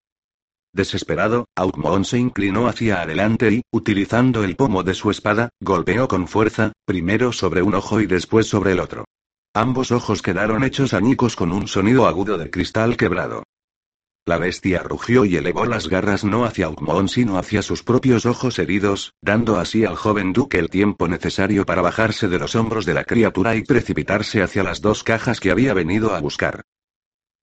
Desesperado, 0.73 1.47
Outmon 1.55 2.05
se 2.05 2.17
inclinó 2.17 2.67
hacia 2.67 3.01
adelante 3.01 3.51
y, 3.51 3.61
utilizando 3.71 4.43
el 4.43 4.55
pomo 4.55 4.83
de 4.83 4.93
su 4.93 5.11
espada, 5.11 5.49
golpeó 5.59 6.07
con 6.07 6.27
fuerza, 6.27 6.71
primero 6.85 7.33
sobre 7.33 7.61
un 7.61 7.75
ojo 7.75 7.99
y 7.99 8.07
después 8.07 8.47
sobre 8.47 8.71
el 8.71 8.79
otro. 8.79 9.05
Ambos 9.53 9.91
ojos 9.91 10.21
quedaron 10.21 10.63
hechos 10.63 10.93
añicos 10.93 11.35
con 11.35 11.51
un 11.51 11.67
sonido 11.67 12.07
agudo 12.07 12.37
de 12.37 12.49
cristal 12.49 12.95
quebrado. 12.95 13.43
La 14.25 14.37
bestia 14.37 14.83
rugió 14.83 15.25
y 15.25 15.35
elevó 15.35 15.65
las 15.65 15.89
garras 15.89 16.23
no 16.23 16.45
hacia 16.45 16.67
Outmon 16.67 17.09
sino 17.09 17.37
hacia 17.37 17.61
sus 17.61 17.83
propios 17.83 18.25
ojos 18.25 18.59
heridos, 18.59 19.13
dando 19.21 19.57
así 19.57 19.83
al 19.83 19.95
joven 19.95 20.31
duque 20.31 20.57
el 20.57 20.69
tiempo 20.69 21.07
necesario 21.07 21.65
para 21.65 21.81
bajarse 21.81 22.29
de 22.29 22.39
los 22.39 22.55
hombros 22.55 22.85
de 22.85 22.93
la 22.93 23.03
criatura 23.03 23.55
y 23.55 23.63
precipitarse 23.63 24.41
hacia 24.41 24.63
las 24.63 24.79
dos 24.79 25.03
cajas 25.03 25.39
que 25.41 25.51
había 25.51 25.73
venido 25.73 26.15
a 26.15 26.21
buscar. 26.21 26.61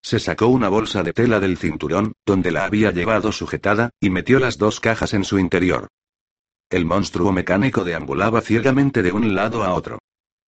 Se 0.03 0.19
sacó 0.19 0.47
una 0.47 0.69
bolsa 0.69 1.03
de 1.03 1.13
tela 1.13 1.41
del 1.41 1.59
cinturón, 1.59 2.13
donde 2.25 2.51
la 2.51 2.65
había 2.65 2.91
llevado 2.91 3.33
sujetada, 3.33 3.91
y 4.01 4.11
metió 4.11 4.39
las 4.39 4.59
dos 4.59 4.81
cajas 4.81 5.15
en 5.15 5.25
su 5.25 5.39
interior. 5.39 5.89
El 6.71 6.85
monstruo 6.85 7.33
mecánico 7.33 7.85
deambulaba 7.85 8.41
ciegamente 8.41 9.03
de 9.03 9.13
un 9.13 9.35
lado 9.35 9.65
a 9.65 9.75
otro. 9.75 9.99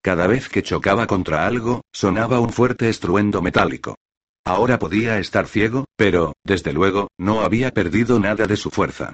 Cada 0.03 0.27
vez 0.27 0.49
que 0.49 0.63
chocaba 0.63 1.07
contra 1.07 1.47
algo, 1.47 1.83
sonaba 1.93 2.41
un 2.41 2.51
fuerte 2.51 2.89
estruendo 2.89 3.43
metálico. 3.43 3.97
Ahora 4.45 4.79
podía 4.79 5.19
estar 5.19 5.47
ciego, 5.47 5.85
pero, 5.97 6.33
desde 6.45 6.73
luego, 6.73 7.09
no 7.19 7.43
había 7.43 7.73
perdido 7.73 8.19
nada 8.19 8.47
de 8.47 8.57
su 8.57 8.71
fuerza. 8.71 9.13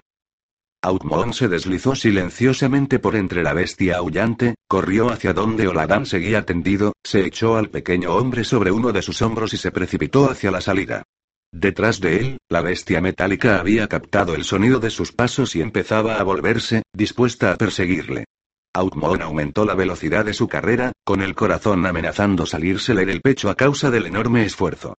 Outmon 0.86 1.32
se 1.32 1.48
deslizó 1.48 1.96
silenciosamente 1.96 3.00
por 3.00 3.16
entre 3.16 3.42
la 3.42 3.52
bestia 3.52 3.96
aullante, 3.96 4.54
corrió 4.68 5.10
hacia 5.10 5.32
donde 5.32 5.66
Oladan 5.66 6.06
seguía 6.06 6.46
tendido, 6.46 6.92
se 7.02 7.26
echó 7.26 7.56
al 7.56 7.70
pequeño 7.70 8.14
hombre 8.14 8.44
sobre 8.44 8.70
uno 8.70 8.92
de 8.92 9.02
sus 9.02 9.20
hombros 9.20 9.52
y 9.52 9.56
se 9.56 9.72
precipitó 9.72 10.30
hacia 10.30 10.52
la 10.52 10.60
salida. 10.60 11.02
Detrás 11.50 12.00
de 12.00 12.18
él, 12.20 12.38
la 12.48 12.60
bestia 12.60 13.00
metálica 13.00 13.58
había 13.58 13.88
captado 13.88 14.36
el 14.36 14.44
sonido 14.44 14.78
de 14.78 14.90
sus 14.90 15.10
pasos 15.10 15.56
y 15.56 15.60
empezaba 15.60 16.20
a 16.20 16.22
volverse, 16.22 16.82
dispuesta 16.92 17.50
a 17.50 17.56
perseguirle. 17.56 18.26
Outmon 18.72 19.22
aumentó 19.22 19.64
la 19.64 19.74
velocidad 19.74 20.24
de 20.24 20.34
su 20.34 20.46
carrera, 20.46 20.92
con 21.04 21.20
el 21.20 21.34
corazón 21.34 21.84
amenazando 21.84 22.46
salírsele 22.46 23.04
del 23.04 23.22
pecho 23.22 23.50
a 23.50 23.56
causa 23.56 23.90
del 23.90 24.06
enorme 24.06 24.44
esfuerzo. 24.44 24.94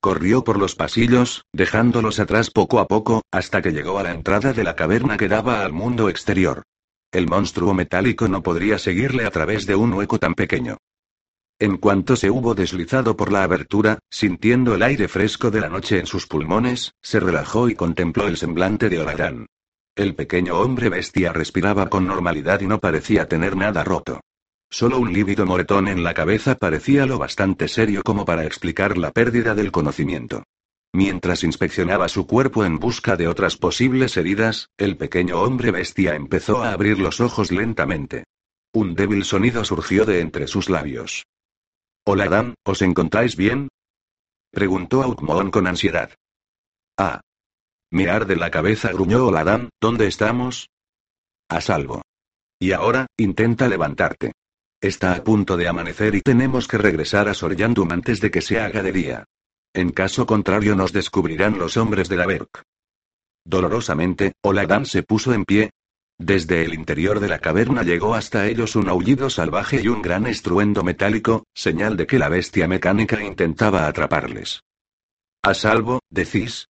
Corrió 0.00 0.44
por 0.44 0.58
los 0.58 0.76
pasillos, 0.76 1.44
dejándolos 1.52 2.20
atrás 2.20 2.50
poco 2.50 2.78
a 2.78 2.86
poco, 2.86 3.22
hasta 3.32 3.60
que 3.62 3.72
llegó 3.72 3.98
a 3.98 4.04
la 4.04 4.12
entrada 4.12 4.52
de 4.52 4.62
la 4.62 4.76
caverna 4.76 5.16
que 5.16 5.28
daba 5.28 5.64
al 5.64 5.72
mundo 5.72 6.08
exterior. 6.08 6.62
El 7.10 7.26
monstruo 7.26 7.74
metálico 7.74 8.28
no 8.28 8.42
podría 8.42 8.78
seguirle 8.78 9.24
a 9.24 9.30
través 9.30 9.66
de 9.66 9.74
un 9.74 9.92
hueco 9.92 10.18
tan 10.18 10.34
pequeño. 10.34 10.76
En 11.58 11.78
cuanto 11.78 12.14
se 12.14 12.30
hubo 12.30 12.54
deslizado 12.54 13.16
por 13.16 13.32
la 13.32 13.42
abertura, 13.42 13.98
sintiendo 14.08 14.76
el 14.76 14.82
aire 14.82 15.08
fresco 15.08 15.50
de 15.50 15.60
la 15.60 15.68
noche 15.68 15.98
en 15.98 16.06
sus 16.06 16.28
pulmones, 16.28 16.92
se 17.02 17.18
relajó 17.18 17.68
y 17.68 17.74
contempló 17.74 18.28
el 18.28 18.36
semblante 18.36 18.88
de 18.88 19.00
Olarán. 19.00 19.46
El 19.96 20.14
pequeño 20.14 20.60
hombre 20.60 20.90
bestia 20.90 21.32
respiraba 21.32 21.88
con 21.88 22.06
normalidad 22.06 22.60
y 22.60 22.68
no 22.68 22.78
parecía 22.78 23.26
tener 23.26 23.56
nada 23.56 23.82
roto. 23.82 24.20
Solo 24.70 24.98
un 24.98 25.12
lívido 25.12 25.46
moretón 25.46 25.88
en 25.88 26.04
la 26.04 26.14
cabeza 26.14 26.56
parecía 26.56 27.06
lo 27.06 27.18
bastante 27.18 27.68
serio 27.68 28.02
como 28.04 28.24
para 28.24 28.44
explicar 28.44 28.98
la 28.98 29.12
pérdida 29.12 29.54
del 29.54 29.72
conocimiento. 29.72 30.44
Mientras 30.92 31.44
inspeccionaba 31.44 32.08
su 32.08 32.26
cuerpo 32.26 32.64
en 32.64 32.78
busca 32.78 33.16
de 33.16 33.28
otras 33.28 33.56
posibles 33.56 34.16
heridas, 34.16 34.68
el 34.76 34.96
pequeño 34.96 35.40
hombre 35.40 35.70
bestia 35.70 36.14
empezó 36.14 36.62
a 36.62 36.72
abrir 36.72 36.98
los 36.98 37.20
ojos 37.20 37.50
lentamente. 37.50 38.24
Un 38.72 38.94
débil 38.94 39.24
sonido 39.24 39.64
surgió 39.64 40.04
de 40.04 40.20
entre 40.20 40.46
sus 40.46 40.68
labios. 40.68 41.24
Hola 42.04 42.28
Dan, 42.28 42.54
¿os 42.64 42.82
encontráis 42.82 43.36
bien? 43.36 43.68
Preguntó 44.50 45.02
Outmon 45.02 45.50
con 45.50 45.66
ansiedad. 45.66 46.14
Ah. 46.96 47.20
Mirar 47.90 48.26
de 48.26 48.36
la 48.36 48.50
cabeza 48.50 48.92
gruñó 48.92 49.26
Oladan, 49.26 49.70
¿dónde 49.80 50.06
estamos? 50.06 50.68
A 51.48 51.60
salvo. 51.60 52.02
Y 52.58 52.72
ahora, 52.72 53.06
intenta 53.16 53.68
levantarte. 53.68 54.32
Está 54.80 55.14
a 55.14 55.24
punto 55.24 55.56
de 55.56 55.66
amanecer 55.66 56.14
y 56.14 56.20
tenemos 56.20 56.68
que 56.68 56.78
regresar 56.78 57.28
a 57.28 57.34
Soryandum 57.34 57.90
antes 57.90 58.20
de 58.20 58.30
que 58.30 58.40
se 58.40 58.60
haga 58.60 58.80
de 58.82 58.92
día. 58.92 59.24
En 59.74 59.90
caso 59.90 60.24
contrario 60.24 60.76
nos 60.76 60.92
descubrirán 60.92 61.58
los 61.58 61.76
hombres 61.76 62.08
de 62.08 62.16
la 62.16 62.26
Berk. 62.26 62.62
Dolorosamente, 63.44 64.34
Oladan 64.40 64.86
se 64.86 65.02
puso 65.02 65.32
en 65.32 65.44
pie. 65.44 65.70
Desde 66.16 66.64
el 66.64 66.74
interior 66.74 67.18
de 67.18 67.28
la 67.28 67.40
caverna 67.40 67.82
llegó 67.82 68.14
hasta 68.14 68.46
ellos 68.46 68.76
un 68.76 68.88
aullido 68.88 69.30
salvaje 69.30 69.80
y 69.82 69.88
un 69.88 70.00
gran 70.00 70.26
estruendo 70.26 70.84
metálico, 70.84 71.44
señal 71.54 71.96
de 71.96 72.06
que 72.06 72.18
la 72.18 72.28
bestia 72.28 72.68
mecánica 72.68 73.22
intentaba 73.22 73.86
atraparles. 73.86 74.62
A 75.42 75.54
salvo, 75.54 76.00
decís. 76.08 76.68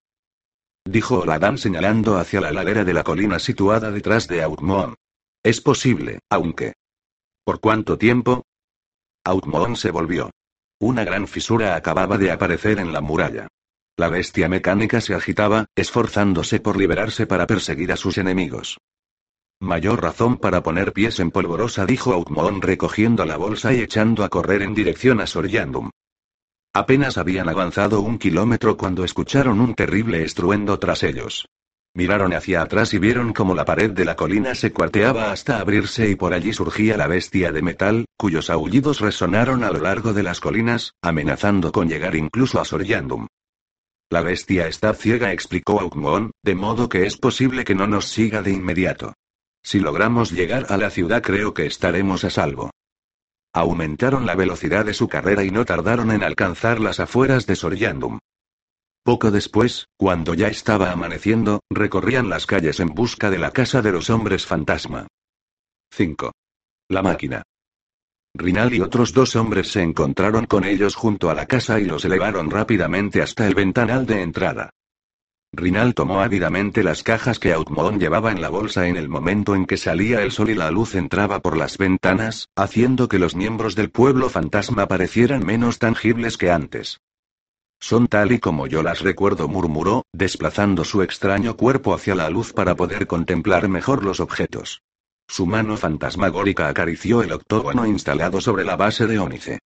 Dijo 0.86 1.20
Oladán 1.20 1.58
señalando 1.58 2.18
hacia 2.18 2.39
la 2.39 2.51
ladera 2.51 2.86
de 2.86 2.93
la 2.93 3.03
colina 3.03 3.39
situada 3.39 3.91
detrás 3.91 4.28
de 4.28 4.43
Outmoon. 4.43 4.95
Es 5.43 5.60
posible, 5.60 6.20
aunque. 6.30 6.74
¿Por 7.48 7.62
cuánto 7.62 7.98
tiempo? 7.98 8.43
Outmoon 9.24 9.78
se 9.78 9.89
volvió. 9.89 10.32
Una 10.82 11.06
gran 11.06 11.30
fisura 11.30 11.78
acababa 11.78 12.18
de 12.18 12.30
aparecer 12.30 12.78
en 12.78 12.91
la 12.91 13.00
muralla. 13.00 13.48
La 13.95 14.10
bestia 14.10 14.50
mecánica 14.50 15.00
se 15.00 15.14
agitaba, 15.14 15.68
esforzándose 15.74 16.60
por 16.60 16.76
liberarse 16.76 17.26
para 17.26 17.48
perseguir 17.48 17.93
a 17.93 17.95
sus 17.95 18.18
enemigos. 18.18 18.80
Mayor 19.62 20.04
razón 20.04 20.36
para 20.36 20.62
poner 20.62 20.91
pies 20.91 21.22
en 21.22 21.32
polvorosa, 21.32 21.86
dijo 21.86 22.12
Outmoon 22.12 22.62
recogiendo 22.62 23.24
la 23.24 23.38
bolsa 23.38 23.74
y 23.74 23.80
echando 23.80 24.26
a 24.26 24.30
correr 24.30 24.62
en 24.62 24.74
dirección 24.74 25.22
a 25.22 25.26
Soryandum. 25.26 25.89
Apenas 26.74 27.18
habían 27.18 27.48
avanzado 27.48 28.02
un 28.02 28.18
kilómetro 28.18 28.76
cuando 28.76 29.06
escucharon 29.06 29.62
un 29.62 29.74
terrible 29.74 30.22
estruendo 30.22 30.78
tras 30.80 31.02
ellos. 31.02 31.48
Miraron 31.98 32.32
hacia 32.36 32.62
atrás 32.62 32.93
y 32.93 33.00
vieron 33.00 33.34
como 33.34 33.56
la 33.56 33.66
pared 33.66 33.89
de 33.89 34.06
la 34.06 34.16
colina 34.16 34.54
se 34.54 34.72
cuarteaba 34.72 35.32
hasta 35.32 35.60
abrirse 35.60 36.08
y 36.08 36.14
por 36.14 36.32
allí 36.32 36.54
surgía 36.54 36.95
la 36.95 37.08
bestia 37.08 37.52
de 37.52 37.64
metal, 37.64 38.06
cuyos 38.16 38.52
aullidos 38.52 39.00
resonaron 39.00 39.64
a 39.64 39.72
lo 39.72 39.80
largo 39.80 40.14
de 40.14 40.22
las 40.22 40.39
colinas, 40.39 40.93
amenazando 41.02 41.72
con 41.72 41.89
llegar 41.89 42.14
incluso 42.14 42.62
a 42.62 42.66
Soryandum. 42.66 43.26
La 44.12 44.22
bestia 44.22 44.68
está 44.68 44.93
ciega, 44.93 45.34
explicó 45.34 45.80
Aukmon, 45.80 46.30
de 46.43 46.54
modo 46.54 46.88
que 46.88 47.08
es 47.08 47.18
posible 47.18 47.64
que 47.64 47.74
no 47.74 47.88
nos 47.88 48.06
siga 48.06 48.43
de 48.43 48.52
inmediato. 48.52 49.16
Si 49.64 49.80
logramos 49.80 50.30
llegar 50.32 50.68
a 50.70 50.78
la 50.78 50.91
ciudad 50.91 51.24
creo 51.24 51.56
que 51.56 51.66
estaremos 51.66 52.24
a 52.24 52.30
salvo. 52.30 52.70
Aumentaron 53.54 54.28
la 54.28 54.36
velocidad 54.36 54.86
de 54.86 54.93
su 54.93 55.08
carrera 55.08 55.43
y 55.43 55.50
no 55.50 55.66
tardaron 55.66 56.12
en 56.12 56.24
alcanzar 56.24 56.80
las 56.80 57.00
afueras 57.00 57.48
de 57.48 57.56
Soryandum. 57.56 58.20
Poco 59.08 59.32
después, 59.32 59.88
cuando 59.95 60.34
ya 60.34 60.49
estaba 60.49 60.91
amaneciendo, 60.91 61.62
recorrían 61.70 62.28
las 62.28 62.45
calles 62.45 62.82
en 62.82 62.89
busca 62.89 63.30
de 63.30 63.38
la 63.38 63.51
casa 63.51 63.82
de 63.82 63.93
los 63.93 64.10
hombres 64.10 64.45
fantasma. 64.45 65.08
5. 65.93 66.34
La 66.89 67.01
máquina. 67.01 67.43
Rinal 68.34 68.74
y 68.74 68.82
otros 68.82 69.14
dos 69.14 69.38
hombres 69.38 69.72
se 69.72 69.82
encontraron 69.82 70.45
con 70.45 70.66
ellos 70.66 70.95
junto 70.95 71.30
a 71.30 71.34
la 71.36 71.45
casa 71.45 71.80
y 71.80 71.86
los 71.86 72.03
elevaron 72.03 72.51
rápidamente 72.51 73.22
hasta 73.22 73.47
el 73.47 73.55
ventanal 73.55 74.05
de 74.05 74.24
entrada. 74.24 74.72
Rinal 75.53 75.93
tomó 75.93 76.20
ávidamente 76.20 76.84
las 76.84 77.01
cajas 77.01 77.39
que 77.39 77.53
Outmon 77.53 78.01
llevaba 78.01 78.34
en 78.34 78.41
la 78.41 78.49
bolsa 78.49 78.89
en 78.89 78.97
el 78.97 79.08
momento 79.08 79.55
en 79.55 79.68
que 79.68 79.78
salía 79.78 80.22
el 80.22 80.34
sol 80.34 80.49
y 80.49 80.55
la 80.55 80.70
luz 80.70 80.95
entraba 80.95 81.39
por 81.39 81.55
las 81.55 81.78
ventanas, 81.78 82.49
haciendo 82.58 83.08
que 83.08 83.20
los 83.20 83.38
miembros 83.38 83.74
del 83.74 83.89
pueblo 83.89 84.28
fantasma 84.30 84.86
parecieran 84.89 85.45
menos 85.45 85.80
tangibles 85.80 86.36
que 86.36 86.51
antes. 86.51 86.99
Son 87.80 88.07
tal 88.07 88.32
y 88.32 88.39
como 88.39 88.67
yo 88.67 88.84
las 88.84 89.01
recuerdo, 89.01 89.47
murmuró, 89.47 90.05
desplazando 90.13 90.84
su 90.84 91.01
extraño 91.01 91.55
cuerpo 91.55 91.93
hacia 91.93 92.15
la 92.15 92.30
luz 92.30 92.53
para 92.53 92.75
poder 92.75 93.07
contemplar 93.07 93.69
mejor 93.69 94.03
los 94.03 94.19
objetos. 94.19 94.82
Su 95.28 95.45
mano 95.45 95.78
fantasmagórica 95.78 96.69
acarició 96.69 97.21
el 97.21 97.34
octógono 97.34 97.86
instalado 97.86 98.41
sobre 98.41 98.63
la 98.63 98.75
base 98.75 99.07
de 99.07 99.19
ónice. 99.19 99.59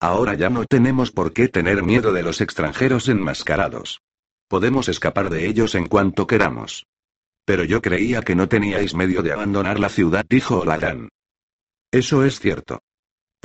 Ahora 0.00 0.34
ya 0.34 0.50
no 0.50 0.64
tenemos 0.64 1.10
por 1.10 1.32
qué 1.32 1.48
tener 1.48 1.82
miedo 1.82 2.12
de 2.12 2.22
los 2.22 2.40
extranjeros 2.40 3.08
enmascarados. 3.08 4.00
Podemos 4.48 4.88
escapar 4.88 5.30
de 5.30 5.46
ellos 5.46 5.74
en 5.74 5.86
cuanto 5.86 6.26
queramos. 6.26 6.86
Pero 7.44 7.64
yo 7.64 7.82
creía 7.82 8.22
que 8.22 8.34
no 8.34 8.48
teníais 8.48 8.94
medio 8.94 9.22
de 9.22 9.32
abandonar 9.32 9.80
la 9.80 9.88
ciudad, 9.88 10.24
dijo 10.28 10.60
Oladán. 10.60 11.08
Eso 11.90 12.24
es 12.24 12.40
cierto. 12.40 12.80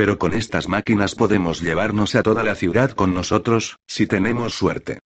Pero 0.01 0.17
con 0.17 0.33
estas 0.33 0.67
máquinas 0.67 1.13
podemos 1.13 1.61
llevarnos 1.61 2.15
a 2.15 2.23
toda 2.23 2.41
la 2.41 2.55
ciudad 2.55 2.89
con 2.89 3.13
nosotros, 3.13 3.77
si 3.85 4.07
tenemos 4.07 4.55
suerte. 4.55 4.97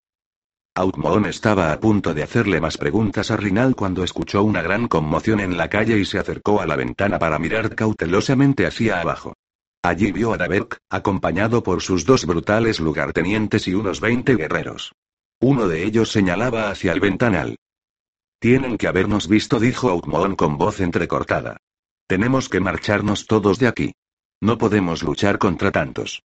Outmoon 0.73 1.25
estaba 1.25 1.73
a 1.73 1.81
punto 1.81 2.13
de 2.13 2.23
hacerle 2.23 2.61
más 2.61 2.77
preguntas 2.77 3.29
a 3.29 3.35
Rinal 3.35 3.75
cuando 3.75 4.05
escuchó 4.05 4.41
una 4.41 4.61
gran 4.61 4.87
conmoción 4.87 5.41
en 5.41 5.57
la 5.57 5.67
calle 5.67 5.99
y 5.99 6.05
se 6.05 6.17
acercó 6.17 6.61
a 6.61 6.65
la 6.65 6.77
ventana 6.77 7.19
para 7.19 7.39
mirar 7.39 7.75
cautelosamente 7.75 8.65
hacia 8.65 9.01
abajo. 9.01 9.33
Allí 9.83 10.13
vio 10.13 10.31
a 10.31 10.37
Daberk, 10.37 10.77
acompañado 10.89 11.61
por 11.61 11.81
sus 11.81 12.05
dos 12.05 12.25
brutales 12.25 12.79
lugartenientes 12.79 13.67
y 13.67 13.73
unos 13.73 13.99
veinte 13.99 14.37
guerreros. 14.37 14.93
Uno 15.41 15.67
de 15.67 15.83
ellos 15.83 16.09
señalaba 16.09 16.69
hacia 16.69 16.93
el 16.93 17.01
ventanal. 17.01 17.57
Tienen 18.39 18.77
que 18.77 18.87
habernos 18.87 19.27
visto, 19.27 19.59
dijo 19.59 19.89
Outmoon 19.89 20.37
con 20.37 20.57
voz 20.57 20.79
entrecortada. 20.79 21.57
Tenemos 22.07 22.47
que 22.47 22.61
marcharnos 22.61 23.25
todos 23.25 23.59
de 23.59 23.67
aquí. 23.67 23.91
No 24.45 24.59
podemos 24.59 25.01
luchar 25.01 25.39
contra 25.39 25.71
tantos. 25.71 26.21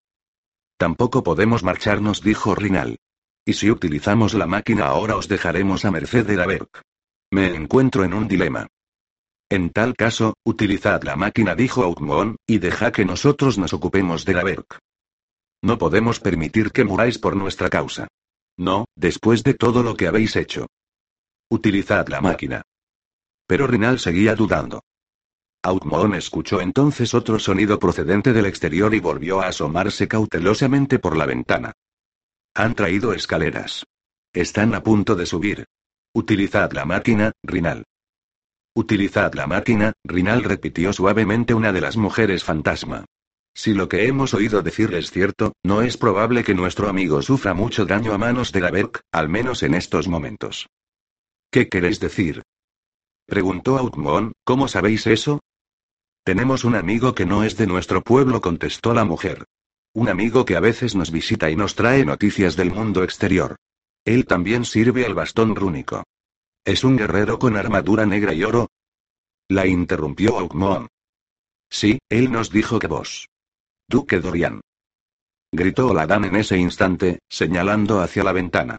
Tampoco 0.78 1.24
podemos 1.24 1.64
marcharnos, 1.64 2.22
dijo 2.22 2.54
Rinal. 2.54 2.98
Y 3.46 3.54
si 3.54 3.72
utilizamos 3.72 4.34
la 4.34 4.46
máquina 4.46 4.88
ahora 4.88 5.16
os 5.16 5.30
dejaremos 5.30 5.86
a 5.86 5.92
merced 5.92 6.28
de 6.28 6.36
la 6.36 6.46
Berk. 6.46 6.82
Me 7.32 7.56
encuentro 7.56 8.04
en 8.04 8.14
un 8.14 8.28
dilema. 8.28 8.68
En 9.50 9.70
tal 9.70 9.96
caso, 9.96 10.34
utilizad 10.44 11.02
la 11.04 11.16
máquina, 11.16 11.56
dijo 11.56 11.82
Outmon, 11.82 12.36
y 12.46 12.58
deja 12.58 12.92
que 12.92 13.06
nosotros 13.06 13.58
nos 13.58 13.72
ocupemos 13.72 14.26
de 14.26 14.34
la 14.34 14.44
Berk. 14.44 14.80
No 15.62 15.78
podemos 15.78 16.20
permitir 16.20 16.74
que 16.74 16.84
muráis 16.84 17.20
por 17.20 17.38
nuestra 17.38 17.70
causa. 17.70 18.10
No, 18.58 18.84
después 18.98 19.46
de 19.46 19.54
todo 19.54 19.82
lo 19.82 19.96
que 19.96 20.08
habéis 20.08 20.36
hecho. 20.36 20.68
Utilizad 21.50 22.10
la 22.10 22.20
máquina. 22.20 22.64
Pero 23.48 23.66
Rinal 23.66 23.98
seguía 23.98 24.36
dudando. 24.36 24.82
Outmoon 25.62 26.16
escuchó 26.16 26.62
entonces 26.62 27.14
otro 27.14 27.38
sonido 27.38 27.80
procedente 27.80 28.32
del 28.32 28.46
exterior 28.46 28.94
y 28.94 29.00
volvió 29.00 29.42
a 29.42 29.48
asomarse 29.48 30.08
cautelosamente 30.08 31.00
por 31.00 31.18
la 31.18 31.26
ventana. 31.26 31.74
Han 32.56 32.76
traído 32.76 33.14
escaleras. 33.14 33.86
Están 34.32 34.74
a 34.74 34.84
punto 34.84 35.16
de 35.16 35.26
subir. 35.26 35.66
Utilizad 36.14 36.72
la 36.72 36.86
máquina, 36.86 37.34
Rinal. 37.44 37.84
Utilizad 38.74 39.34
la 39.34 39.48
máquina, 39.48 39.94
Rinal 40.04 40.44
repitió 40.44 40.94
suavemente 40.94 41.54
una 41.54 41.74
de 41.74 41.82
las 41.82 41.98
mujeres 41.98 42.44
fantasma. 42.44 43.06
Si 43.54 43.74
lo 43.74 43.90
que 43.90 44.08
hemos 44.08 44.34
oído 44.34 44.62
decir 44.62 44.94
es 44.94 45.12
cierto, 45.12 45.54
no 45.64 45.82
es 45.82 45.98
probable 45.98 46.44
que 46.46 46.56
nuestro 46.56 46.88
amigo 46.88 47.22
sufra 47.22 47.54
mucho 47.54 47.86
daño 47.86 48.14
a 48.14 48.18
manos 48.18 48.54
de 48.54 48.62
la 48.62 48.72
Berk, 48.72 49.02
al 49.12 49.28
menos 49.28 49.64
en 49.64 49.74
estos 49.74 50.08
momentos. 50.08 50.68
¿Qué 51.52 51.68
queréis 51.68 52.00
decir? 52.00 52.44
Preguntó 53.26 53.78
Outmon, 53.78 54.32
¿cómo 54.46 54.68
sabéis 54.68 55.06
eso? 55.08 55.42
Tenemos 56.24 56.64
un 56.64 56.76
amigo 56.76 57.16
que 57.16 57.26
no 57.26 57.44
es 57.44 57.58
de 57.58 57.68
nuestro 57.68 58.02
pueblo, 58.02 58.42
contestó 58.42 58.94
la 58.94 59.06
mujer. 59.06 59.46
Un 59.94 60.10
amigo 60.10 60.46
que 60.46 60.56
a 60.56 60.60
veces 60.60 60.96
nos 60.96 61.12
visita 61.12 61.50
y 61.50 61.56
nos 61.56 61.76
trae 61.76 62.06
noticias 62.06 62.56
del 62.56 62.72
mundo 62.72 63.04
exterior. 63.04 63.56
Él 64.06 64.26
también 64.26 64.66
sirve 64.66 65.06
al 65.06 65.16
bastón 65.16 65.56
rúnico. 65.56 66.04
¿Es 66.66 66.84
un 66.84 66.98
guerrero 66.98 67.40
con 67.40 67.58
armadura 67.58 68.06
negra 68.06 68.34
y 68.34 68.44
oro? 68.44 68.68
La 69.48 69.66
interrumpió 69.66 70.38
Aukmoon. 70.38 70.88
Sí, 71.70 72.00
él 72.10 72.32
nos 72.32 72.52
dijo 72.52 72.80
que 72.80 72.88
vos. 72.88 73.28
Duque 73.88 74.20
Dorian. 74.20 74.62
Gritó 75.52 75.88
Oladan 75.88 76.26
en 76.26 76.36
ese 76.36 76.58
instante, 76.58 77.20
señalando 77.28 78.02
hacia 78.02 78.24
la 78.24 78.34
ventana. 78.34 78.78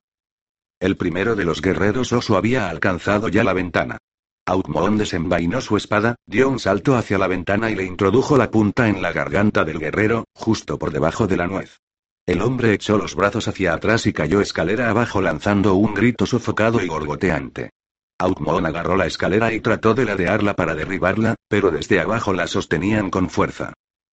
El 0.79 0.97
primero 0.97 1.35
de 1.35 1.45
los 1.45 1.61
guerreros 1.61 2.13
oso 2.13 2.37
había 2.37 2.71
alcanzado 2.71 3.29
ya 3.29 3.43
la 3.43 3.53
ventana. 3.53 3.99
Outmoon 4.47 4.99
desenvainó 4.99 5.61
su 5.61 5.77
espada, 5.77 6.17
dio 6.27 6.49
un 6.49 6.59
salto 6.59 6.97
hacia 6.97 7.19
la 7.19 7.29
ventana 7.29 7.71
y 7.71 7.77
le 7.77 7.85
introdujo 7.85 8.37
la 8.37 8.51
punta 8.51 8.89
en 8.89 9.03
la 9.03 9.13
garganta 9.13 9.65
del 9.65 9.79
guerrero, 9.79 10.25
justo 10.35 10.79
por 10.79 10.91
debajo 10.91 11.27
de 11.27 11.37
la 11.37 11.47
nuez. 11.47 11.79
El 12.27 12.43
hombre 12.43 12.73
echó 12.73 12.99
los 12.99 13.15
brazos 13.15 13.49
hacia 13.49 13.75
atrás 13.75 14.07
y 14.07 14.13
cayó 14.13 14.41
escalera 14.41 14.91
abajo 14.91 15.21
lanzando 15.21 15.75
un 15.75 15.95
grito 15.95 16.27
sofocado 16.27 16.83
y 16.83 16.87
gorgoteante. 16.87 17.71
Outmoon 18.19 18.67
agarró 18.67 18.97
la 18.97 19.07
escalera 19.07 19.53
y 19.53 19.61
trató 19.61 19.95
de 19.95 20.05
ladearla 20.05 20.55
para 20.55 20.75
derribarla, 20.75 21.37
pero 21.49 21.71
desde 21.71 22.01
abajo 22.01 22.33
la 22.33 22.47
sostenían 22.47 23.09
con 23.11 23.31
fuerza. 23.31 23.73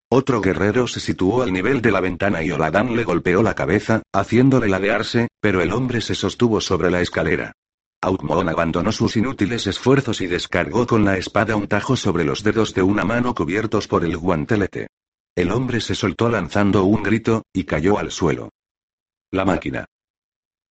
Otro 0.10 0.40
guerrero 0.40 0.88
se 0.88 1.02
situó 1.02 1.42
al 1.42 1.52
nivel 1.52 1.82
de 1.82 1.92
la 1.92 2.00
ventana 2.00 2.42
y 2.42 2.50
Oladan 2.52 2.96
le 2.96 3.04
golpeó 3.04 3.44
la 3.44 3.56
cabeza, 3.56 4.04
haciéndole 4.14 4.70
ladearse, 4.70 5.28
pero 5.42 5.62
el 5.62 5.74
hombre 5.74 6.00
se 6.00 6.16
sostuvo 6.16 6.62
sobre 6.62 6.90
la 6.90 7.02
escalera. 7.02 7.52
Outmoon 8.02 8.50
abandonó 8.50 8.92
sus 8.92 9.18
inútiles 9.18 9.66
esfuerzos 9.66 10.22
y 10.22 10.28
descargó 10.28 10.86
con 10.86 11.04
la 11.04 11.18
espada 11.18 11.56
un 11.56 11.68
tajo 11.68 11.96
sobre 11.96 12.24
los 12.24 12.44
dedos 12.44 12.74
de 12.74 12.84
una 12.84 13.04
mano 13.04 13.34
cubiertos 13.34 13.88
por 13.88 14.06
el 14.06 14.16
guantelete. 14.18 14.88
El 15.36 15.52
hombre 15.52 15.82
se 15.82 15.96
soltó 15.96 16.30
lanzando 16.30 16.84
un 16.84 17.04
grito, 17.04 17.44
y 17.54 17.64
cayó 17.64 17.98
al 17.98 18.12
suelo. 18.12 18.50
La 19.32 19.46
máquina. 19.46 19.86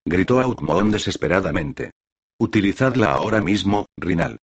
Gritó 0.04 0.40
Outmoon 0.40 0.90
desesperadamente. 0.90 1.90
Utilizadla 2.38 3.12
ahora 3.12 3.40
mismo, 3.40 3.86
Rinal. 3.96 4.38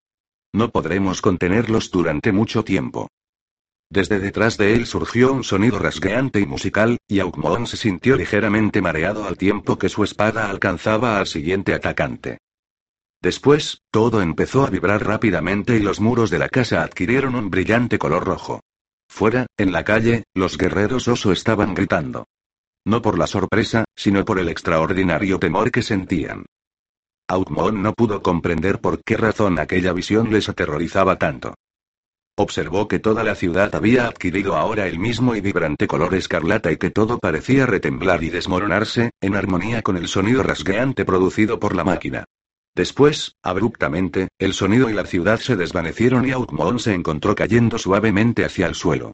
No 0.54 0.70
podremos 0.70 1.22
contenerlos 1.22 1.90
durante 1.90 2.32
mucho 2.32 2.64
tiempo. 2.64 3.10
Desde 3.90 4.20
detrás 4.20 4.58
de 4.58 4.74
él 4.74 4.88
surgió 4.88 5.32
un 5.32 5.44
sonido 5.44 5.80
rasgueante 5.80 6.40
y 6.40 6.46
musical, 6.46 6.98
y 7.08 7.20
Aukmoon 7.20 7.68
se 7.68 7.78
sintió 7.78 8.16
ligeramente 8.16 8.82
mareado 8.82 9.26
al 9.26 9.38
tiempo 9.38 9.78
que 9.78 9.90
su 9.90 10.04
espada 10.04 10.50
alcanzaba 10.50 11.20
al 11.20 11.28
siguiente 11.28 11.74
atacante. 11.74 12.40
Después, 13.24 13.82
todo 13.90 14.22
empezó 14.22 14.66
a 14.66 14.70
vibrar 14.70 15.08
rápidamente 15.08 15.78
y 15.78 15.80
los 15.80 16.02
muros 16.02 16.30
de 16.30 16.40
la 16.40 16.50
casa 16.50 16.84
adquirieron 16.84 17.36
un 17.36 17.50
brillante 17.50 17.98
color 17.98 18.26
rojo. 18.26 18.60
Fuera, 19.08 19.48
en 19.58 19.72
la 19.72 19.86
calle, 19.86 20.26
los 20.34 20.58
guerreros 20.58 21.08
oso 21.08 21.32
estaban 21.32 21.74
gritando. 21.74 22.26
No 22.86 23.02
por 23.02 23.18
la 23.18 23.26
sorpresa, 23.26 23.86
sino 23.96 24.26
por 24.26 24.40
el 24.40 24.50
extraordinario 24.50 25.40
temor 25.40 25.72
que 25.72 25.84
sentían. 25.84 26.46
Outmon 27.30 27.82
no 27.82 27.94
pudo 27.94 28.22
comprender 28.22 28.82
por 28.82 29.02
qué 29.02 29.16
razón 29.16 29.58
aquella 29.58 29.94
visión 29.94 30.30
les 30.30 30.50
aterrorizaba 30.50 31.18
tanto. 31.18 31.54
Observó 32.36 32.90
que 32.90 33.00
toda 33.00 33.24
la 33.24 33.36
ciudad 33.36 33.74
había 33.74 34.06
adquirido 34.06 34.58
ahora 34.58 34.86
el 34.88 35.00
mismo 35.00 35.34
y 35.34 35.40
vibrante 35.40 35.88
color 35.88 36.14
escarlata 36.14 36.74
y 36.74 36.78
que 36.78 36.92
todo 36.92 37.20
parecía 37.20 37.66
retemblar 37.68 38.22
y 38.22 38.32
desmoronarse, 38.32 39.12
en 39.22 39.36
armonía 39.38 39.82
con 39.82 39.96
el 39.96 40.10
sonido 40.10 40.44
rasgueante 40.44 41.06
producido 41.06 41.58
por 41.58 41.74
la 41.74 41.86
máquina. 41.86 42.26
Después, 42.76 43.36
abruptamente, 43.44 44.30
el 44.40 44.54
sonido 44.54 44.90
y 44.90 44.94
la 44.94 45.06
ciudad 45.06 45.40
se 45.40 45.56
desvanecieron 45.56 46.28
y 46.28 46.32
Outmon 46.32 46.80
se 46.80 46.94
encontró 46.94 47.36
cayendo 47.36 47.78
suavemente 47.78 48.46
hacia 48.46 48.66
el 48.66 48.74
suelo. 48.74 49.14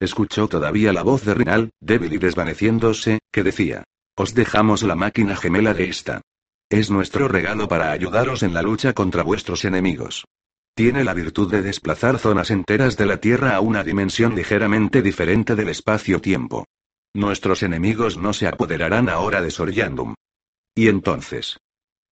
Escuchó 0.00 0.46
todavía 0.46 0.92
la 0.92 1.02
voz 1.02 1.24
de 1.24 1.34
Rinal, 1.34 1.70
débil 1.80 2.12
y 2.12 2.18
desvaneciéndose, 2.18 3.18
que 3.32 3.42
decía: 3.42 3.82
Os 4.16 4.32
dejamos 4.34 4.84
la 4.84 4.94
máquina 4.94 5.34
gemela 5.34 5.74
de 5.74 5.88
esta. 5.88 6.20
Es 6.70 6.90
nuestro 6.90 7.26
regalo 7.26 7.66
para 7.66 7.90
ayudaros 7.90 8.42
en 8.44 8.54
la 8.54 8.62
lucha 8.62 8.92
contra 8.92 9.24
vuestros 9.24 9.64
enemigos. 9.64 10.24
Tiene 10.74 11.02
la 11.02 11.14
virtud 11.14 11.50
de 11.50 11.62
desplazar 11.62 12.20
zonas 12.20 12.52
enteras 12.52 12.96
de 12.96 13.06
la 13.06 13.16
Tierra 13.16 13.56
a 13.56 13.60
una 13.60 13.82
dimensión 13.82 14.36
ligeramente 14.36 15.02
diferente 15.02 15.56
del 15.56 15.70
espacio-tiempo. 15.70 16.66
Nuestros 17.14 17.64
enemigos 17.64 18.16
no 18.16 18.32
se 18.32 18.46
apoderarán 18.46 19.08
ahora 19.08 19.42
de 19.42 19.50
Soryandum. 19.50 20.14
Y 20.76 20.86
entonces. 20.86 21.58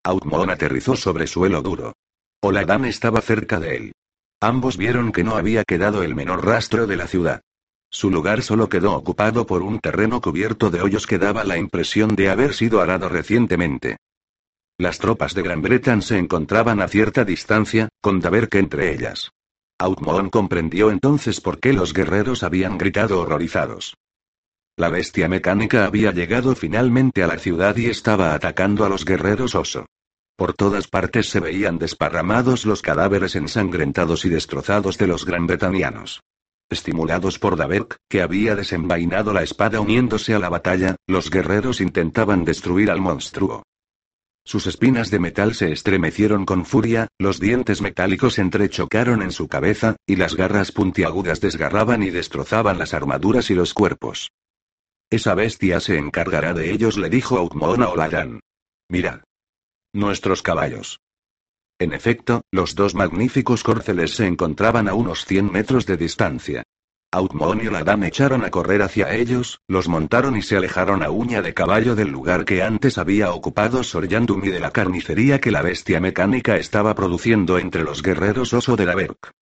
Outmon 0.06 0.50
aterrizó 0.50 0.94
sobre 0.94 1.26
suelo 1.26 1.62
duro. 1.62 1.92
Oladan 2.40 2.84
estaba 2.84 3.20
cerca 3.20 3.58
de 3.58 3.76
él. 3.76 3.92
Ambos 4.40 4.76
vieron 4.76 5.10
que 5.10 5.24
no 5.24 5.34
había 5.34 5.64
quedado 5.64 6.04
el 6.04 6.14
menor 6.14 6.46
rastro 6.46 6.86
de 6.86 6.96
la 6.96 7.08
ciudad. 7.08 7.40
Su 7.90 8.08
lugar 8.10 8.42
solo 8.42 8.68
quedó 8.68 8.94
ocupado 8.94 9.46
por 9.46 9.62
un 9.62 9.80
terreno 9.80 10.20
cubierto 10.20 10.70
de 10.70 10.80
hoyos 10.80 11.08
que 11.08 11.18
daba 11.18 11.42
la 11.42 11.58
impresión 11.58 12.14
de 12.14 12.30
haber 12.30 12.54
sido 12.54 12.80
arado 12.80 13.08
recientemente. 13.08 13.96
Las 14.78 14.98
tropas 14.98 15.34
de 15.34 15.42
Gran 15.42 15.60
Bretaña 15.60 16.02
se 16.02 16.18
encontraban 16.18 16.80
a 16.80 16.86
cierta 16.86 17.24
distancia, 17.24 17.88
con 18.00 18.20
Daberk 18.20 18.54
entre 18.54 18.94
ellas. 18.94 19.32
Outmon 19.78 20.30
comprendió 20.30 20.92
entonces 20.92 21.40
por 21.40 21.58
qué 21.58 21.72
los 21.72 21.92
guerreros 21.92 22.44
habían 22.44 22.78
gritado 22.78 23.20
horrorizados. 23.20 23.96
La 24.76 24.88
bestia 24.88 25.28
mecánica 25.28 25.84
había 25.84 26.12
llegado 26.12 26.54
finalmente 26.54 27.24
a 27.24 27.26
la 27.26 27.38
ciudad 27.38 27.76
y 27.76 27.86
estaba 27.86 28.34
atacando 28.34 28.84
a 28.84 28.88
los 28.88 29.04
guerreros 29.04 29.54
oso. 29.56 29.86
Por 30.36 30.52
todas 30.52 30.86
partes 30.86 31.30
se 31.30 31.40
veían 31.40 31.78
desparramados 31.78 32.66
los 32.66 32.82
cadáveres 32.82 33.36
ensangrentados 33.36 34.26
y 34.26 34.28
destrozados 34.28 34.98
de 34.98 35.06
los 35.06 35.24
gran 35.24 35.46
bretanianos. 35.46 36.20
Estimulados 36.68 37.38
por 37.38 37.56
Daberk, 37.56 37.96
que 38.08 38.20
había 38.20 38.54
desenvainado 38.54 39.32
la 39.32 39.42
espada 39.42 39.80
uniéndose 39.80 40.34
a 40.34 40.38
la 40.38 40.50
batalla, 40.50 40.96
los 41.06 41.30
guerreros 41.30 41.80
intentaban 41.80 42.44
destruir 42.44 42.90
al 42.90 43.00
monstruo. 43.00 43.62
Sus 44.44 44.66
espinas 44.66 45.10
de 45.10 45.18
metal 45.18 45.54
se 45.54 45.72
estremecieron 45.72 46.44
con 46.44 46.66
furia, 46.66 47.08
los 47.18 47.40
dientes 47.40 47.80
metálicos 47.80 48.38
entrechocaron 48.38 49.22
en 49.22 49.32
su 49.32 49.48
cabeza, 49.48 49.96
y 50.06 50.16
las 50.16 50.36
garras 50.36 50.70
puntiagudas 50.70 51.40
desgarraban 51.40 52.02
y 52.02 52.10
destrozaban 52.10 52.78
las 52.78 52.94
armaduras 52.94 53.50
y 53.50 53.54
los 53.54 53.72
cuerpos. 53.74 54.30
Esa 55.08 55.34
bestia 55.34 55.80
se 55.80 55.98
encargará 55.98 56.52
de 56.52 56.72
ellos, 56.72 56.98
le 56.98 57.08
dijo 57.08 57.38
Outmon 57.38 57.82
a 57.82 57.88
Oladan. 57.88 58.40
Mirad. 58.88 59.25
Nuestros 59.96 60.42
caballos. 60.42 61.00
En 61.78 61.94
efecto, 61.94 62.42
los 62.52 62.74
dos 62.74 62.94
magníficos 62.94 63.62
córceles 63.62 64.14
se 64.14 64.26
encontraban 64.26 64.90
a 64.90 64.94
unos 64.94 65.24
100 65.24 65.50
metros 65.50 65.86
de 65.86 65.96
distancia. 65.96 66.64
Outmon 67.10 67.62
y 67.62 67.70
Ladam 67.70 68.04
echaron 68.04 68.44
a 68.44 68.50
correr 68.50 68.82
hacia 68.82 69.14
ellos, 69.14 69.58
los 69.66 69.88
montaron 69.88 70.36
y 70.36 70.42
se 70.42 70.58
alejaron 70.58 71.02
a 71.02 71.08
uña 71.08 71.40
de 71.40 71.54
caballo 71.54 71.94
del 71.94 72.10
lugar 72.10 72.44
que 72.44 72.62
antes 72.62 72.98
había 72.98 73.32
ocupado 73.32 73.82
Soryandum 73.82 74.44
y 74.44 74.48
de 74.48 74.60
la 74.60 74.70
carnicería 74.70 75.40
que 75.40 75.50
la 75.50 75.62
bestia 75.62 75.98
mecánica 75.98 76.56
estaba 76.56 76.94
produciendo 76.94 77.56
entre 77.56 77.82
los 77.82 78.02
guerreros 78.02 78.52
oso 78.52 78.76
de 78.76 78.84
la 78.84 78.94
Berk. 78.94 79.32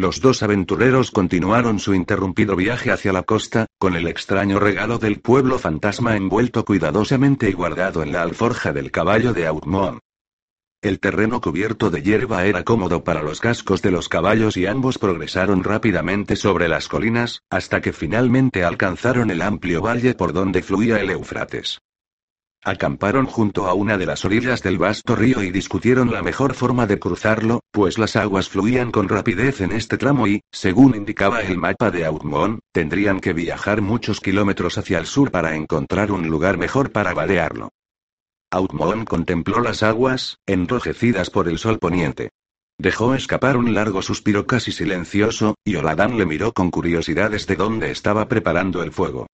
Los 0.00 0.22
dos 0.22 0.42
aventureros 0.42 1.10
continuaron 1.10 1.78
su 1.78 1.92
interrumpido 1.92 2.56
viaje 2.56 2.90
hacia 2.90 3.12
la 3.12 3.22
costa, 3.22 3.66
con 3.78 3.96
el 3.96 4.06
extraño 4.06 4.58
regalo 4.58 4.98
del 4.98 5.20
pueblo 5.20 5.58
fantasma 5.58 6.16
envuelto 6.16 6.64
cuidadosamente 6.64 7.50
y 7.50 7.52
guardado 7.52 8.02
en 8.02 8.10
la 8.10 8.22
alforja 8.22 8.72
del 8.72 8.90
caballo 8.90 9.34
de 9.34 9.46
Outmon. 9.46 9.98
El 10.80 11.00
terreno 11.00 11.42
cubierto 11.42 11.90
de 11.90 12.00
hierba 12.00 12.46
era 12.46 12.64
cómodo 12.64 13.04
para 13.04 13.22
los 13.22 13.40
cascos 13.40 13.82
de 13.82 13.90
los 13.90 14.08
caballos 14.08 14.56
y 14.56 14.64
ambos 14.64 14.96
progresaron 14.96 15.62
rápidamente 15.62 16.34
sobre 16.34 16.66
las 16.66 16.88
colinas, 16.88 17.42
hasta 17.50 17.82
que 17.82 17.92
finalmente 17.92 18.64
alcanzaron 18.64 19.30
el 19.30 19.42
amplio 19.42 19.82
valle 19.82 20.14
por 20.14 20.32
donde 20.32 20.62
fluía 20.62 20.98
el 20.98 21.10
Eufrates. 21.10 21.78
Acamparon 22.62 23.24
junto 23.24 23.68
a 23.68 23.72
una 23.72 23.96
de 23.96 24.04
las 24.04 24.26
orillas 24.26 24.62
del 24.62 24.76
vasto 24.76 25.16
río 25.16 25.42
y 25.42 25.50
discutieron 25.50 26.12
la 26.12 26.22
mejor 26.22 26.52
forma 26.52 26.86
de 26.86 26.98
cruzarlo, 26.98 27.60
pues 27.70 27.96
las 27.96 28.16
aguas 28.16 28.50
fluían 28.50 28.90
con 28.90 29.08
rapidez 29.08 29.62
en 29.62 29.72
este 29.72 29.96
tramo 29.96 30.26
y, 30.26 30.42
según 30.52 30.94
indicaba 30.94 31.40
el 31.40 31.56
mapa 31.56 31.90
de 31.90 32.04
Outmont, 32.04 32.60
tendrían 32.70 33.20
que 33.20 33.32
viajar 33.32 33.80
muchos 33.80 34.20
kilómetros 34.20 34.76
hacia 34.76 34.98
el 34.98 35.06
sur 35.06 35.30
para 35.30 35.56
encontrar 35.56 36.12
un 36.12 36.28
lugar 36.28 36.58
mejor 36.58 36.92
para 36.92 37.14
vadearlo. 37.14 37.70
Outmon 38.50 39.06
contempló 39.06 39.60
las 39.60 39.82
aguas, 39.82 40.36
enrojecidas 40.44 41.30
por 41.30 41.48
el 41.48 41.56
sol 41.56 41.78
poniente. 41.78 42.28
Dejó 42.76 43.14
escapar 43.14 43.56
un 43.56 43.72
largo 43.72 44.02
suspiro 44.02 44.46
casi 44.46 44.70
silencioso, 44.70 45.54
y 45.64 45.76
Oladan 45.76 46.18
le 46.18 46.26
miró 46.26 46.52
con 46.52 46.70
curiosidad 46.70 47.30
desde 47.30 47.56
donde 47.56 47.90
estaba 47.90 48.28
preparando 48.28 48.82
el 48.82 48.92
fuego. 48.92 49.28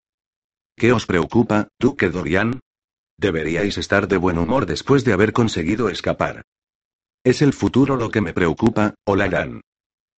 ¿Qué 0.77 0.93
os 0.93 1.07
preocupa, 1.07 1.69
duque 1.81 2.11
Dorian? 2.11 2.61
Deberíais 3.19 3.79
estar 3.79 4.09
de 4.09 4.19
buen 4.19 4.39
humor 4.39 4.67
después 4.67 5.05
de 5.05 5.13
haber 5.13 5.33
conseguido 5.33 5.89
escapar. 5.89 6.43
Es 7.25 7.41
el 7.41 7.55
futuro 7.55 7.97
lo 7.97 8.11
que 8.11 8.21
me 8.21 8.35
preocupa, 8.35 8.95
Oladan. 9.05 9.63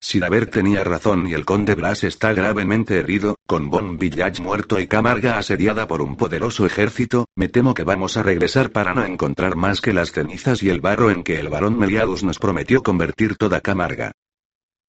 Si 0.00 0.20
Daber 0.20 0.46
tenía 0.46 0.84
razón 0.84 1.26
y 1.26 1.34
el 1.34 1.44
conde 1.44 1.74
Blas 1.74 2.04
está 2.04 2.32
gravemente 2.32 2.98
herido, 2.98 3.36
con 3.46 3.68
Bon 3.68 3.98
Village 3.98 4.42
muerto 4.42 4.78
y 4.78 4.86
Camarga 4.86 5.38
asediada 5.38 5.88
por 5.88 6.02
un 6.02 6.16
poderoso 6.16 6.66
ejército, 6.66 7.26
me 7.34 7.48
temo 7.48 7.74
que 7.74 7.82
vamos 7.82 8.16
a 8.16 8.22
regresar 8.22 8.70
para 8.70 8.94
no 8.94 9.04
encontrar 9.04 9.56
más 9.56 9.80
que 9.80 9.92
las 9.92 10.12
cenizas 10.12 10.62
y 10.62 10.68
el 10.68 10.80
barro 10.80 11.10
en 11.10 11.24
que 11.24 11.40
el 11.40 11.48
barón 11.48 11.78
Meliadus 11.78 12.22
nos 12.22 12.38
prometió 12.38 12.82
convertir 12.82 13.36
toda 13.36 13.60
Camarga. 13.60 14.12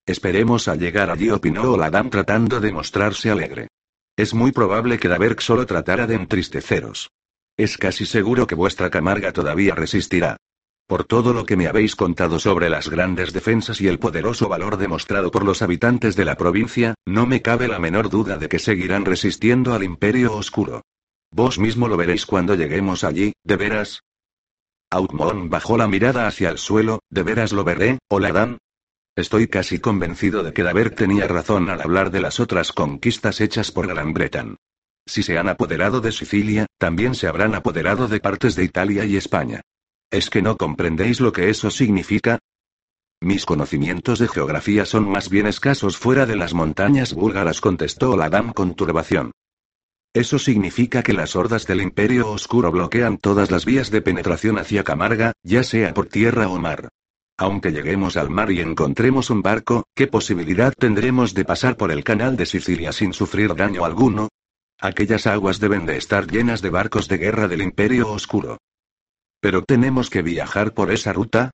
Esperemos 0.06 0.68
a 0.68 0.76
llegar 0.76 1.10
allí, 1.10 1.30
opinó 1.30 1.72
Oladam 1.72 2.10
tratando 2.10 2.60
de 2.60 2.72
mostrarse 2.72 3.30
alegre. 3.30 3.68
Es 4.16 4.34
muy 4.34 4.52
probable 4.52 4.98
que 4.98 5.08
Daberg 5.08 5.40
solo 5.40 5.66
tratara 5.66 6.06
de 6.06 6.14
entristeceros. 6.14 7.10
Es 7.60 7.76
casi 7.76 8.06
seguro 8.06 8.46
que 8.46 8.54
vuestra 8.54 8.88
Camarga 8.88 9.34
todavía 9.34 9.74
resistirá. 9.74 10.38
Por 10.86 11.04
todo 11.04 11.34
lo 11.34 11.44
que 11.44 11.58
me 11.58 11.66
habéis 11.66 11.94
contado 11.94 12.38
sobre 12.38 12.70
las 12.70 12.88
grandes 12.88 13.34
defensas 13.34 13.82
y 13.82 13.86
el 13.86 13.98
poderoso 13.98 14.48
valor 14.48 14.78
demostrado 14.78 15.30
por 15.30 15.44
los 15.44 15.60
habitantes 15.60 16.16
de 16.16 16.24
la 16.24 16.36
provincia, 16.36 16.94
no 17.04 17.26
me 17.26 17.42
cabe 17.42 17.68
la 17.68 17.78
menor 17.78 18.08
duda 18.08 18.38
de 18.38 18.48
que 18.48 18.58
seguirán 18.58 19.04
resistiendo 19.04 19.74
al 19.74 19.82
Imperio 19.82 20.32
Oscuro. 20.32 20.80
Vos 21.30 21.58
mismo 21.58 21.86
lo 21.86 21.98
veréis 21.98 22.24
cuando 22.24 22.54
lleguemos 22.54 23.04
allí, 23.04 23.34
¿de 23.44 23.56
veras? 23.56 24.04
Outmon 24.90 25.50
bajó 25.50 25.76
la 25.76 25.86
mirada 25.86 26.26
hacia 26.26 26.48
el 26.48 26.56
suelo, 26.56 27.00
¿de 27.10 27.22
veras 27.24 27.52
lo 27.52 27.62
veré, 27.62 27.98
Oladan? 28.08 28.56
Estoy 29.16 29.48
casi 29.48 29.80
convencido 29.80 30.42
de 30.42 30.54
que 30.54 30.62
Daber 30.62 30.94
tenía 30.94 31.28
razón 31.28 31.68
al 31.68 31.82
hablar 31.82 32.10
de 32.10 32.22
las 32.22 32.40
otras 32.40 32.72
conquistas 32.72 33.42
hechas 33.42 33.70
por 33.70 33.86
Gran 33.86 34.14
Bretaña. 34.14 34.56
Si 35.06 35.22
se 35.22 35.38
han 35.38 35.48
apoderado 35.48 36.00
de 36.00 36.12
Sicilia, 36.12 36.66
también 36.78 37.14
se 37.14 37.26
habrán 37.26 37.54
apoderado 37.54 38.08
de 38.08 38.20
partes 38.20 38.54
de 38.54 38.64
Italia 38.64 39.04
y 39.04 39.16
España. 39.16 39.62
¿Es 40.10 40.30
que 40.30 40.42
no 40.42 40.56
comprendéis 40.56 41.20
lo 41.20 41.32
que 41.32 41.50
eso 41.50 41.70
significa? 41.70 42.38
Mis 43.22 43.44
conocimientos 43.44 44.18
de 44.18 44.28
geografía 44.28 44.86
son 44.86 45.08
más 45.08 45.28
bien 45.28 45.46
escasos 45.46 45.96
fuera 45.98 46.26
de 46.26 46.36
las 46.36 46.54
montañas 46.54 47.12
búlgaras, 47.12 47.60
contestó 47.60 48.12
Oladam 48.12 48.52
con 48.52 48.74
turbación. 48.74 49.32
Eso 50.12 50.38
significa 50.38 51.02
que 51.02 51.12
las 51.12 51.36
hordas 51.36 51.66
del 51.66 51.82
Imperio 51.82 52.30
Oscuro 52.30 52.72
bloquean 52.72 53.18
todas 53.18 53.50
las 53.50 53.64
vías 53.64 53.90
de 53.90 54.02
penetración 54.02 54.58
hacia 54.58 54.82
Camarga, 54.82 55.32
ya 55.42 55.62
sea 55.62 55.94
por 55.94 56.06
tierra 56.06 56.48
o 56.48 56.58
mar. 56.58 56.88
Aunque 57.36 57.70
lleguemos 57.70 58.16
al 58.16 58.28
mar 58.28 58.50
y 58.50 58.60
encontremos 58.60 59.30
un 59.30 59.42
barco, 59.42 59.84
¿qué 59.94 60.08
posibilidad 60.08 60.72
tendremos 60.76 61.32
de 61.32 61.44
pasar 61.44 61.76
por 61.76 61.92
el 61.92 62.02
canal 62.02 62.36
de 62.36 62.46
Sicilia 62.46 62.92
sin 62.92 63.12
sufrir 63.12 63.54
daño 63.54 63.84
alguno? 63.84 64.28
Aquellas 64.80 65.26
aguas 65.26 65.60
deben 65.60 65.84
de 65.84 65.98
estar 65.98 66.26
llenas 66.26 66.62
de 66.62 66.70
barcos 66.70 67.06
de 67.06 67.18
guerra 67.18 67.48
del 67.48 67.60
Imperio 67.60 68.10
Oscuro. 68.10 68.58
¿Pero 69.40 69.62
tenemos 69.62 70.08
que 70.08 70.22
viajar 70.22 70.72
por 70.72 70.90
esa 70.90 71.12
ruta? 71.12 71.50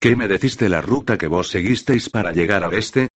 ¿Qué 0.00 0.16
me 0.16 0.28
decís 0.28 0.56
de 0.56 0.70
la 0.70 0.80
ruta 0.80 1.18
que 1.18 1.26
vos 1.26 1.48
seguisteis 1.48 2.08
para 2.08 2.32
llegar 2.32 2.64
al 2.64 2.72
este? 2.72 3.08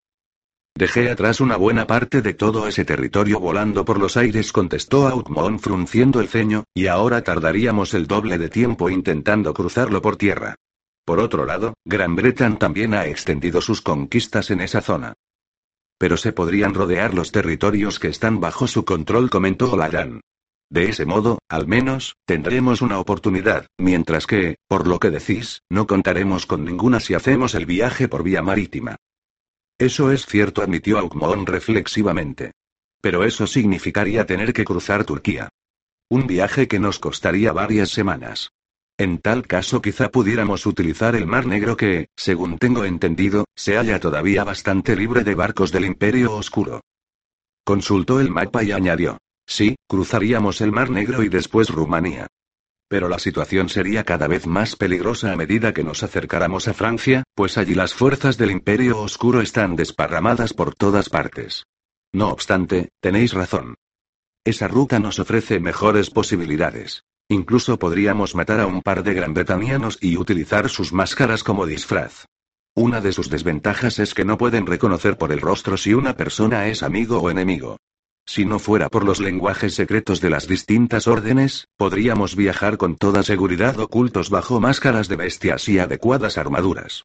Dejé 0.76 1.10
atrás 1.10 1.40
una 1.40 1.56
buena 1.56 1.86
parte 1.86 2.20
de 2.20 2.34
todo 2.34 2.68
ese 2.68 2.84
territorio 2.84 3.40
volando 3.40 3.84
por 3.84 3.98
los 3.98 4.16
aires, 4.16 4.52
contestó 4.52 5.06
Outmon 5.06 5.58
frunciendo 5.60 6.20
el 6.20 6.28
ceño, 6.28 6.64
y 6.74 6.88
ahora 6.88 7.22
tardaríamos 7.22 7.94
el 7.94 8.06
doble 8.06 8.36
de 8.36 8.50
tiempo 8.50 8.90
intentando 8.90 9.54
cruzarlo 9.54 10.02
por 10.02 10.16
tierra. 10.16 10.56
Por 11.06 11.20
otro 11.20 11.46
lado, 11.46 11.74
Gran 11.84 12.16
Bretaña 12.16 12.58
también 12.58 12.92
ha 12.92 13.06
extendido 13.06 13.60
sus 13.60 13.80
conquistas 13.80 14.50
en 14.50 14.60
esa 14.60 14.80
zona. 14.80 15.14
Pero 15.98 16.16
se 16.16 16.32
podrían 16.32 16.74
rodear 16.74 17.14
los 17.14 17.32
territorios 17.32 17.98
que 17.98 18.08
están 18.08 18.40
bajo 18.40 18.66
su 18.66 18.84
control, 18.84 19.30
comentó 19.30 19.72
Olayan. 19.72 20.20
De 20.70 20.88
ese 20.88 21.04
modo, 21.04 21.38
al 21.48 21.66
menos, 21.66 22.16
tendremos 22.24 22.82
una 22.82 22.98
oportunidad, 22.98 23.66
mientras 23.78 24.26
que, 24.26 24.56
por 24.66 24.86
lo 24.86 24.98
que 24.98 25.10
decís, 25.10 25.62
no 25.70 25.86
contaremos 25.86 26.46
con 26.46 26.64
ninguna 26.64 27.00
si 27.00 27.14
hacemos 27.14 27.54
el 27.54 27.66
viaje 27.66 28.08
por 28.08 28.22
vía 28.22 28.42
marítima. 28.42 28.96
Eso 29.78 30.10
es 30.10 30.26
cierto, 30.26 30.62
admitió 30.62 30.98
Aukmoon 30.98 31.46
reflexivamente. 31.46 32.52
Pero 33.00 33.24
eso 33.24 33.46
significaría 33.46 34.24
tener 34.24 34.52
que 34.52 34.64
cruzar 34.64 35.04
Turquía. 35.04 35.48
Un 36.08 36.26
viaje 36.26 36.68
que 36.68 36.78
nos 36.78 36.98
costaría 36.98 37.52
varias 37.52 37.90
semanas. 37.90 38.50
En 38.96 39.18
tal 39.18 39.46
caso 39.46 39.82
quizá 39.82 40.08
pudiéramos 40.08 40.66
utilizar 40.66 41.16
el 41.16 41.26
Mar 41.26 41.46
Negro 41.46 41.76
que, 41.76 42.08
según 42.16 42.58
tengo 42.58 42.84
entendido, 42.84 43.44
se 43.56 43.76
halla 43.76 43.98
todavía 43.98 44.44
bastante 44.44 44.94
libre 44.94 45.24
de 45.24 45.34
barcos 45.34 45.72
del 45.72 45.84
Imperio 45.84 46.32
Oscuro. 46.34 46.80
Consultó 47.64 48.20
el 48.20 48.30
mapa 48.30 48.62
y 48.62 48.70
añadió. 48.70 49.18
Sí, 49.46 49.74
cruzaríamos 49.88 50.60
el 50.60 50.70
Mar 50.70 50.90
Negro 50.90 51.24
y 51.24 51.28
después 51.28 51.70
Rumanía. 51.70 52.28
Pero 52.88 53.08
la 53.08 53.18
situación 53.18 53.68
sería 53.68 54.04
cada 54.04 54.28
vez 54.28 54.46
más 54.46 54.76
peligrosa 54.76 55.32
a 55.32 55.36
medida 55.36 55.74
que 55.74 55.82
nos 55.82 56.04
acercáramos 56.04 56.68
a 56.68 56.74
Francia, 56.74 57.24
pues 57.34 57.58
allí 57.58 57.74
las 57.74 57.94
fuerzas 57.94 58.36
del 58.36 58.52
Imperio 58.52 59.00
Oscuro 59.00 59.40
están 59.40 59.74
desparramadas 59.74 60.54
por 60.54 60.76
todas 60.76 61.08
partes. 61.08 61.64
No 62.12 62.28
obstante, 62.28 62.90
tenéis 63.00 63.32
razón. 63.32 63.74
Esa 64.44 64.68
ruta 64.68 65.00
nos 65.00 65.18
ofrece 65.18 65.58
mejores 65.58 66.10
posibilidades. 66.10 67.02
Incluso 67.28 67.78
podríamos 67.78 68.34
matar 68.34 68.60
a 68.60 68.66
un 68.66 68.82
par 68.82 69.02
de 69.02 69.14
granbretanianos 69.14 69.98
y 70.00 70.16
utilizar 70.16 70.68
sus 70.68 70.92
máscaras 70.92 71.42
como 71.42 71.66
disfraz. 71.66 72.26
Una 72.74 73.00
de 73.00 73.12
sus 73.12 73.30
desventajas 73.30 73.98
es 73.98 74.14
que 74.14 74.24
no 74.24 74.36
pueden 74.36 74.66
reconocer 74.66 75.16
por 75.16 75.32
el 75.32 75.40
rostro 75.40 75.76
si 75.76 75.94
una 75.94 76.16
persona 76.16 76.66
es 76.66 76.82
amigo 76.82 77.18
o 77.18 77.30
enemigo. 77.30 77.78
Si 78.26 78.44
no 78.44 78.58
fuera 78.58 78.88
por 78.88 79.04
los 79.04 79.20
lenguajes 79.20 79.74
secretos 79.74 80.20
de 80.20 80.30
las 80.30 80.48
distintas 80.48 81.06
órdenes, 81.06 81.68
podríamos 81.76 82.36
viajar 82.36 82.78
con 82.78 82.96
toda 82.96 83.22
seguridad 83.22 83.78
ocultos 83.78 84.30
bajo 84.30 84.60
máscaras 84.60 85.08
de 85.08 85.16
bestias 85.16 85.68
y 85.68 85.78
adecuadas 85.78 86.38
armaduras. 86.38 87.04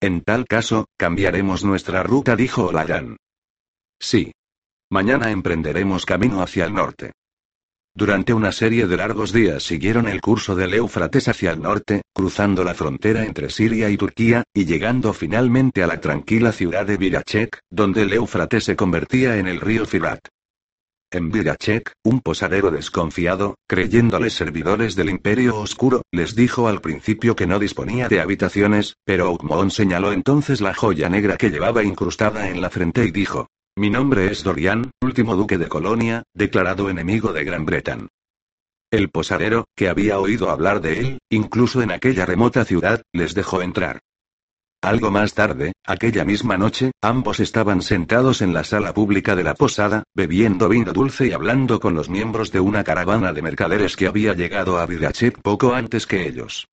En 0.00 0.22
tal 0.22 0.46
caso, 0.46 0.86
cambiaremos 0.96 1.62
nuestra 1.62 2.02
ruta, 2.02 2.36
dijo 2.36 2.66
Olayan. 2.66 3.16
Sí. 4.00 4.32
Mañana 4.90 5.30
emprenderemos 5.30 6.06
camino 6.06 6.42
hacia 6.42 6.64
el 6.64 6.74
norte. 6.74 7.12
Durante 7.94 8.32
una 8.32 8.52
serie 8.52 8.86
de 8.86 8.96
largos 8.96 9.32
días 9.32 9.64
siguieron 9.64 10.06
el 10.06 10.20
curso 10.20 10.54
del 10.54 10.74
Éufrates 10.74 11.26
hacia 11.28 11.50
el 11.50 11.60
norte, 11.60 12.02
cruzando 12.14 12.62
la 12.62 12.74
frontera 12.74 13.24
entre 13.24 13.50
Siria 13.50 13.90
y 13.90 13.96
Turquía, 13.96 14.44
y 14.54 14.64
llegando 14.64 15.12
finalmente 15.12 15.82
a 15.82 15.88
la 15.88 16.00
tranquila 16.00 16.52
ciudad 16.52 16.86
de 16.86 16.96
Virachek, 16.96 17.58
donde 17.68 18.02
el 18.02 18.12
Éufrates 18.12 18.64
se 18.64 18.76
convertía 18.76 19.38
en 19.38 19.48
el 19.48 19.60
río 19.60 19.86
Firat. 19.86 20.20
En 21.12 21.32
Virachek, 21.32 21.90
un 22.04 22.20
posadero 22.20 22.70
desconfiado, 22.70 23.56
creyéndoles 23.66 24.34
servidores 24.34 24.94
del 24.94 25.10
Imperio 25.10 25.58
Oscuro, 25.58 26.02
les 26.12 26.36
dijo 26.36 26.68
al 26.68 26.80
principio 26.80 27.34
que 27.34 27.48
no 27.48 27.58
disponía 27.58 28.08
de 28.08 28.20
habitaciones, 28.20 28.94
pero 29.04 29.26
Outmoon 29.26 29.72
señaló 29.72 30.12
entonces 30.12 30.60
la 30.60 30.72
joya 30.72 31.08
negra 31.08 31.36
que 31.36 31.50
llevaba 31.50 31.82
incrustada 31.82 32.48
en 32.48 32.60
la 32.60 32.70
frente 32.70 33.04
y 33.04 33.10
dijo, 33.10 33.48
mi 33.76 33.88
nombre 33.88 34.30
es 34.30 34.42
Dorian, 34.42 34.90
último 35.00 35.36
duque 35.36 35.56
de 35.56 35.68
Colonia, 35.68 36.22
declarado 36.34 36.90
enemigo 36.90 37.32
de 37.32 37.44
Gran 37.44 37.64
Bretaña. 37.64 38.08
El 38.90 39.08
posadero, 39.08 39.66
que 39.76 39.88
había 39.88 40.18
oído 40.18 40.50
hablar 40.50 40.80
de 40.80 40.98
él, 40.98 41.18
incluso 41.30 41.80
en 41.80 41.90
aquella 41.92 42.26
remota 42.26 42.64
ciudad, 42.64 43.02
les 43.12 43.34
dejó 43.34 43.62
entrar. 43.62 44.00
Algo 44.82 45.10
más 45.10 45.34
tarde, 45.34 45.72
aquella 45.86 46.24
misma 46.24 46.56
noche, 46.56 46.90
ambos 47.00 47.38
estaban 47.38 47.82
sentados 47.82 48.42
en 48.42 48.52
la 48.52 48.64
sala 48.64 48.92
pública 48.92 49.36
de 49.36 49.44
la 49.44 49.54
posada, 49.54 50.02
bebiendo 50.14 50.68
vino 50.68 50.92
dulce 50.92 51.28
y 51.28 51.32
hablando 51.32 51.80
con 51.80 51.94
los 51.94 52.08
miembros 52.08 52.50
de 52.50 52.60
una 52.60 52.82
caravana 52.82 53.32
de 53.32 53.42
mercaderes 53.42 53.94
que 53.94 54.06
había 54.06 54.34
llegado 54.34 54.78
a 54.78 54.86
Vidachet 54.86 55.40
poco 55.40 55.74
antes 55.74 56.06
que 56.06 56.26
ellos. 56.26 56.66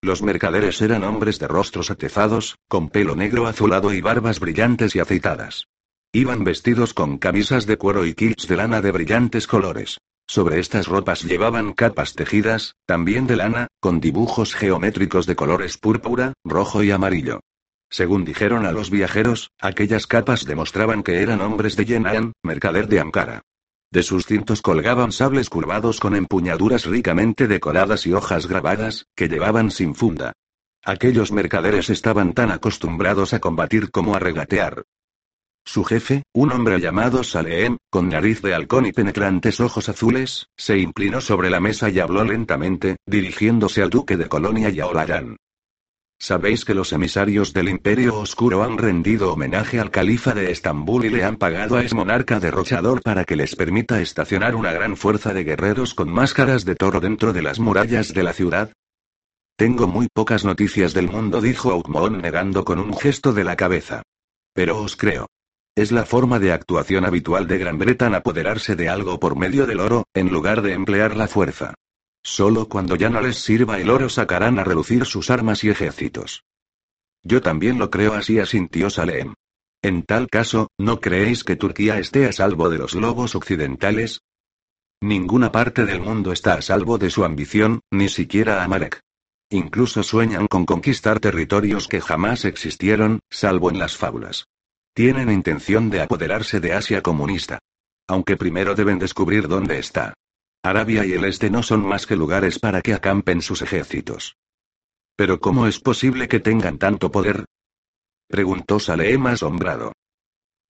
Los 0.00 0.22
mercaderes 0.22 0.80
eran 0.80 1.04
hombres 1.04 1.38
de 1.38 1.48
rostros 1.48 1.90
atezados, 1.90 2.56
con 2.68 2.88
pelo 2.88 3.16
negro 3.16 3.46
azulado 3.46 3.92
y 3.92 4.00
barbas 4.00 4.40
brillantes 4.40 4.94
y 4.94 5.00
aceitadas. 5.00 5.66
Iban 6.16 6.44
vestidos 6.44 6.94
con 6.94 7.18
camisas 7.18 7.66
de 7.66 7.76
cuero 7.76 8.06
y 8.06 8.14
kilts 8.14 8.46
de 8.46 8.54
lana 8.54 8.80
de 8.80 8.92
brillantes 8.92 9.48
colores. 9.48 9.98
Sobre 10.28 10.60
estas 10.60 10.86
ropas 10.86 11.24
llevaban 11.24 11.72
capas 11.72 12.14
tejidas, 12.14 12.76
también 12.86 13.26
de 13.26 13.34
lana, 13.34 13.66
con 13.80 13.98
dibujos 13.98 14.54
geométricos 14.54 15.26
de 15.26 15.34
colores 15.34 15.76
púrpura, 15.76 16.32
rojo 16.44 16.84
y 16.84 16.92
amarillo. 16.92 17.40
Según 17.90 18.24
dijeron 18.24 18.64
a 18.64 18.70
los 18.70 18.90
viajeros, 18.90 19.50
aquellas 19.60 20.06
capas 20.06 20.44
demostraban 20.44 21.02
que 21.02 21.20
eran 21.20 21.40
hombres 21.40 21.74
de 21.74 21.84
Yenan, 21.84 22.32
mercader 22.44 22.86
de 22.86 23.00
Ankara. 23.00 23.42
De 23.90 24.04
sus 24.04 24.24
cintos 24.24 24.62
colgaban 24.62 25.10
sables 25.10 25.50
curvados 25.50 25.98
con 25.98 26.14
empuñaduras 26.14 26.84
ricamente 26.86 27.48
decoradas 27.48 28.06
y 28.06 28.12
hojas 28.12 28.46
grabadas, 28.46 29.06
que 29.16 29.26
llevaban 29.26 29.72
sin 29.72 29.96
funda. 29.96 30.32
Aquellos 30.84 31.32
mercaderes 31.32 31.90
estaban 31.90 32.34
tan 32.34 32.52
acostumbrados 32.52 33.34
a 33.34 33.40
combatir 33.40 33.90
como 33.90 34.14
a 34.14 34.20
regatear. 34.20 34.84
Su 35.66 35.82
jefe, 35.82 36.22
un 36.34 36.52
hombre 36.52 36.78
llamado 36.78 37.24
Saleem, 37.24 37.78
con 37.90 38.10
nariz 38.10 38.42
de 38.42 38.54
halcón 38.54 38.86
y 38.86 38.92
penetrantes 38.92 39.60
ojos 39.60 39.88
azules, 39.88 40.46
se 40.56 40.78
inclinó 40.78 41.20
sobre 41.20 41.50
la 41.50 41.58
mesa 41.58 41.88
y 41.88 41.98
habló 42.00 42.22
lentamente, 42.22 42.96
dirigiéndose 43.06 43.82
al 43.82 43.90
duque 43.90 44.16
de 44.16 44.28
Colonia 44.28 44.68
y 44.68 44.80
a 44.80 44.86
Olarán. 44.86 45.36
Sabéis 46.20 46.64
que 46.64 46.74
los 46.74 46.92
emisarios 46.92 47.52
del 47.52 47.68
Imperio 47.68 48.18
Oscuro 48.18 48.62
han 48.62 48.78
rendido 48.78 49.32
homenaje 49.32 49.80
al 49.80 49.90
califa 49.90 50.32
de 50.32 50.50
Estambul 50.52 51.06
y 51.06 51.10
le 51.10 51.24
han 51.24 51.36
pagado 51.36 51.76
a 51.76 51.82
ese 51.82 51.94
monarca 51.94 52.40
derrochador 52.40 53.02
para 53.02 53.24
que 53.24 53.36
les 53.36 53.56
permita 53.56 54.00
estacionar 54.00 54.54
una 54.54 54.72
gran 54.72 54.96
fuerza 54.96 55.34
de 55.34 55.44
guerreros 55.44 55.92
con 55.94 56.10
máscaras 56.10 56.64
de 56.64 56.76
toro 56.76 57.00
dentro 57.00 57.32
de 57.32 57.42
las 57.42 57.58
murallas 57.58 58.14
de 58.14 58.22
la 58.22 58.32
ciudad. 58.32 58.72
Tengo 59.56 59.86
muy 59.86 60.08
pocas 60.12 60.44
noticias 60.44 60.94
del 60.94 61.10
mundo, 61.10 61.40
dijo 61.40 61.72
Outmon 61.72 62.18
negando 62.18 62.64
con 62.64 62.78
un 62.78 62.96
gesto 62.96 63.32
de 63.32 63.44
la 63.44 63.56
cabeza. 63.56 64.02
Pero 64.54 64.78
os 64.80 64.96
creo. 64.96 65.26
Es 65.76 65.90
la 65.90 66.06
forma 66.06 66.38
de 66.38 66.52
actuación 66.52 67.04
habitual 67.04 67.48
de 67.48 67.58
Gran 67.58 67.78
Bretaña 67.78 68.18
apoderarse 68.18 68.76
de 68.76 68.88
algo 68.88 69.18
por 69.18 69.36
medio 69.36 69.66
del 69.66 69.80
oro, 69.80 70.06
en 70.14 70.30
lugar 70.30 70.62
de 70.62 70.72
emplear 70.72 71.16
la 71.16 71.26
fuerza. 71.26 71.74
Solo 72.22 72.68
cuando 72.68 72.94
ya 72.94 73.10
no 73.10 73.20
les 73.20 73.38
sirva 73.38 73.80
el 73.80 73.90
oro 73.90 74.08
sacarán 74.08 74.60
a 74.60 74.64
relucir 74.64 75.04
sus 75.04 75.30
armas 75.30 75.64
y 75.64 75.70
ejércitos. 75.70 76.44
Yo 77.24 77.40
también 77.40 77.78
lo 77.78 77.90
creo 77.90 78.14
así, 78.14 78.38
asintió 78.38 78.88
Salem. 78.88 79.34
En 79.82 80.04
tal 80.04 80.28
caso, 80.28 80.68
¿no 80.78 81.00
creéis 81.00 81.42
que 81.42 81.56
Turquía 81.56 81.98
esté 81.98 82.26
a 82.26 82.32
salvo 82.32 82.70
de 82.70 82.78
los 82.78 82.94
lobos 82.94 83.34
occidentales? 83.34 84.20
Ninguna 85.00 85.50
parte 85.50 85.84
del 85.84 86.00
mundo 86.00 86.32
está 86.32 86.54
a 86.54 86.62
salvo 86.62 86.98
de 86.98 87.10
su 87.10 87.24
ambición, 87.24 87.80
ni 87.90 88.08
siquiera 88.08 88.62
Amalek. 88.62 89.00
Incluso 89.50 90.04
sueñan 90.04 90.46
con 90.46 90.66
conquistar 90.66 91.18
territorios 91.18 91.88
que 91.88 92.00
jamás 92.00 92.44
existieron, 92.44 93.18
salvo 93.28 93.70
en 93.70 93.78
las 93.78 93.96
fábulas. 93.96 94.46
Tienen 94.94 95.28
intención 95.28 95.90
de 95.90 96.02
apoderarse 96.02 96.60
de 96.60 96.72
Asia 96.72 97.02
comunista. 97.02 97.58
Aunque 98.06 98.36
primero 98.36 98.76
deben 98.76 99.00
descubrir 99.00 99.48
dónde 99.48 99.80
está. 99.80 100.14
Arabia 100.62 101.04
y 101.04 101.12
el 101.12 101.24
este 101.24 101.50
no 101.50 101.64
son 101.64 101.84
más 101.84 102.06
que 102.06 102.14
lugares 102.14 102.60
para 102.60 102.80
que 102.80 102.94
acampen 102.94 103.42
sus 103.42 103.60
ejércitos. 103.60 104.36
Pero 105.16 105.40
¿cómo 105.40 105.66
es 105.66 105.80
posible 105.80 106.28
que 106.28 106.38
tengan 106.38 106.78
tanto 106.78 107.10
poder? 107.10 107.44
Preguntó 108.28 108.78
Saleem 108.78 109.26
asombrado. 109.26 109.92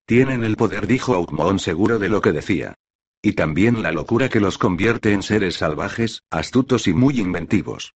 Tienen 0.06 0.42
el 0.42 0.56
poder, 0.56 0.86
dijo 0.86 1.14
Outmon 1.14 1.58
seguro 1.58 1.98
de 1.98 2.08
lo 2.08 2.22
que 2.22 2.32
decía. 2.32 2.74
Y 3.20 3.32
también 3.32 3.82
la 3.82 3.92
locura 3.92 4.30
que 4.30 4.40
los 4.40 4.56
convierte 4.56 5.12
en 5.12 5.22
seres 5.22 5.56
salvajes, 5.56 6.22
astutos 6.30 6.88
y 6.88 6.94
muy 6.94 7.20
inventivos. 7.20 7.92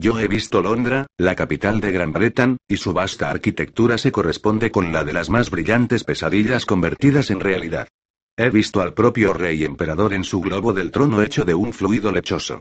Yo 0.00 0.16
he 0.20 0.28
visto 0.28 0.62
Londra, 0.62 1.08
la 1.16 1.34
capital 1.34 1.80
de 1.80 1.90
Gran 1.90 2.12
Bretaña, 2.12 2.56
y 2.68 2.76
su 2.76 2.92
vasta 2.92 3.30
arquitectura 3.30 3.98
se 3.98 4.12
corresponde 4.12 4.70
con 4.70 4.92
la 4.92 5.02
de 5.02 5.12
las 5.12 5.28
más 5.28 5.50
brillantes 5.50 6.04
pesadillas 6.04 6.66
convertidas 6.66 7.32
en 7.32 7.40
realidad. 7.40 7.88
He 8.36 8.48
visto 8.50 8.80
al 8.80 8.94
propio 8.94 9.32
rey 9.32 9.64
emperador 9.64 10.14
en 10.14 10.22
su 10.22 10.40
globo 10.40 10.72
del 10.72 10.92
trono 10.92 11.20
hecho 11.20 11.44
de 11.44 11.54
un 11.54 11.72
fluido 11.72 12.12
lechoso. 12.12 12.60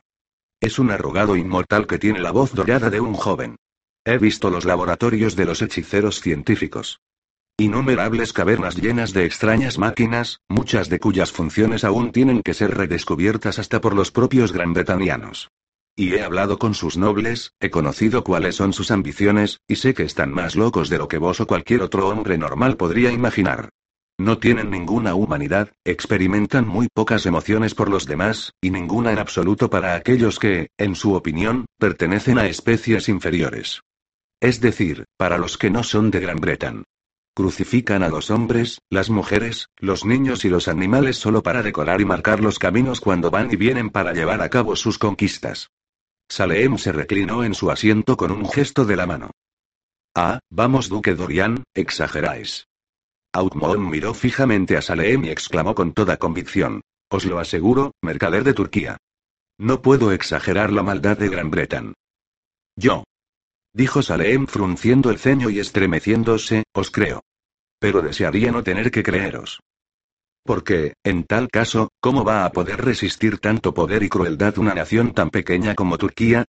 Es 0.59 0.79
un 0.79 0.89
arrogado 0.89 1.35
inmortal 1.35 1.85
que 1.85 1.99
tiene 1.99 2.21
la 2.21 2.31
voz 2.31 2.55
dorada 2.55 2.89
de 2.89 3.01
un 3.01 3.13
joven. 3.13 3.57
He 4.03 4.17
visto 4.17 4.49
los 4.49 4.65
laboratorios 4.65 5.35
de 5.35 5.45
los 5.45 5.61
hechiceros 5.61 6.21
científicos. 6.21 7.01
Innumerables 7.59 8.33
cavernas 8.33 8.77
llenas 8.77 9.13
de 9.13 9.25
extrañas 9.25 9.77
máquinas, 9.77 10.39
muchas 10.49 10.89
de 10.89 10.97
cuyas 10.97 11.31
funciones 11.31 11.83
aún 11.83 12.11
tienen 12.11 12.41
que 12.41 12.55
ser 12.55 12.75
redescubiertas 12.75 13.59
hasta 13.59 13.79
por 13.79 13.93
los 13.93 14.09
propios 14.09 14.53
granbretanianos. 14.53 15.49
Y 15.99 16.13
he 16.13 16.21
hablado 16.21 16.59
con 16.59 16.75
sus 16.75 16.95
nobles, 16.95 17.53
he 17.59 17.71
conocido 17.71 18.23
cuáles 18.23 18.55
son 18.55 18.71
sus 18.71 18.91
ambiciones, 18.91 19.61
y 19.67 19.77
sé 19.77 19.95
que 19.95 20.03
están 20.03 20.31
más 20.31 20.55
locos 20.55 20.89
de 20.89 20.99
lo 20.99 21.07
que 21.07 21.17
vos 21.17 21.41
o 21.41 21.47
cualquier 21.47 21.81
otro 21.81 22.07
hombre 22.07 22.37
normal 22.37 22.77
podría 22.77 23.11
imaginar. 23.11 23.69
No 24.19 24.37
tienen 24.37 24.69
ninguna 24.69 25.15
humanidad, 25.15 25.71
experimentan 25.83 26.67
muy 26.67 26.87
pocas 26.87 27.25
emociones 27.25 27.73
por 27.73 27.89
los 27.89 28.05
demás, 28.05 28.53
y 28.61 28.69
ninguna 28.69 29.11
en 29.11 29.17
absoluto 29.17 29.71
para 29.71 29.95
aquellos 29.95 30.37
que, 30.37 30.69
en 30.77 30.93
su 30.93 31.15
opinión, 31.15 31.65
pertenecen 31.79 32.37
a 32.37 32.45
especies 32.45 33.09
inferiores. 33.09 33.81
es 34.39 34.61
decir, 34.61 35.05
para 35.17 35.39
los 35.39 35.57
que 35.57 35.71
no 35.71 35.83
son 35.83 36.11
de 36.11 36.19
Gran 36.19 36.37
Bretaña. 36.37 36.83
Crucifican 37.35 38.03
a 38.03 38.09
los 38.09 38.29
hombres, 38.29 38.81
las 38.91 39.09
mujeres, 39.09 39.69
los 39.77 40.05
niños 40.05 40.45
y 40.45 40.49
los 40.49 40.67
animales 40.67 41.17
solo 41.17 41.41
para 41.41 41.63
decorar 41.63 42.01
y 42.01 42.05
marcar 42.05 42.39
los 42.39 42.59
caminos 42.59 43.01
cuando 43.01 43.31
van 43.31 43.51
y 43.51 43.55
vienen 43.55 43.89
para 43.89 44.13
llevar 44.13 44.43
a 44.43 44.49
cabo 44.49 44.75
sus 44.75 44.99
conquistas. 44.99 45.71
Saleem 46.29 46.77
se 46.77 46.91
reclinó 46.91 47.43
en 47.43 47.53
su 47.53 47.71
asiento 47.71 48.17
con 48.17 48.31
un 48.31 48.49
gesto 48.49 48.85
de 48.85 48.95
la 48.95 49.05
mano. 49.05 49.31
Ah, 50.15 50.39
vamos, 50.49 50.89
Duque 50.89 51.15
Dorian, 51.15 51.63
exageráis. 51.73 52.67
Outmon 53.33 53.89
miró 53.89 54.13
fijamente 54.13 54.77
a 54.77 54.81
Saleem 54.81 55.25
y 55.25 55.29
exclamó 55.29 55.75
con 55.75 55.93
toda 55.93 56.17
convicción. 56.17 56.81
Os 57.09 57.25
lo 57.25 57.39
aseguro, 57.39 57.91
mercader 58.01 58.43
de 58.43 58.53
Turquía. 58.53 58.97
No 59.57 59.81
puedo 59.81 60.11
exagerar 60.11 60.71
la 60.71 60.83
maldad 60.83 61.17
de 61.17 61.29
Gran 61.29 61.49
Bretaña. 61.49 61.93
Yo. 62.75 63.03
Dijo 63.73 64.01
Saleem 64.01 64.47
frunciendo 64.47 65.09
el 65.09 65.19
ceño 65.19 65.49
y 65.49 65.59
estremeciéndose, 65.59 66.63
os 66.73 66.91
creo. 66.91 67.21
Pero 67.79 68.01
desearía 68.01 68.51
no 68.51 68.63
tener 68.63 68.91
que 68.91 69.03
creeros. 69.03 69.59
Porque, 70.47 70.93
en 71.03 71.25
tal 71.25 71.49
caso, 71.49 71.91
¿cómo 71.99 72.23
va 72.23 72.45
a 72.45 72.51
poder 72.53 72.83
resistir 72.83 73.37
tanto 73.37 73.73
poder 73.73 74.01
y 74.01 74.07
crueldad 74.07 74.57
una 74.57 74.73
nación 74.73 75.13
tan 75.13 75.29
pequeña 75.29 75.75
como 75.75 75.97
Turquía? 75.97 76.45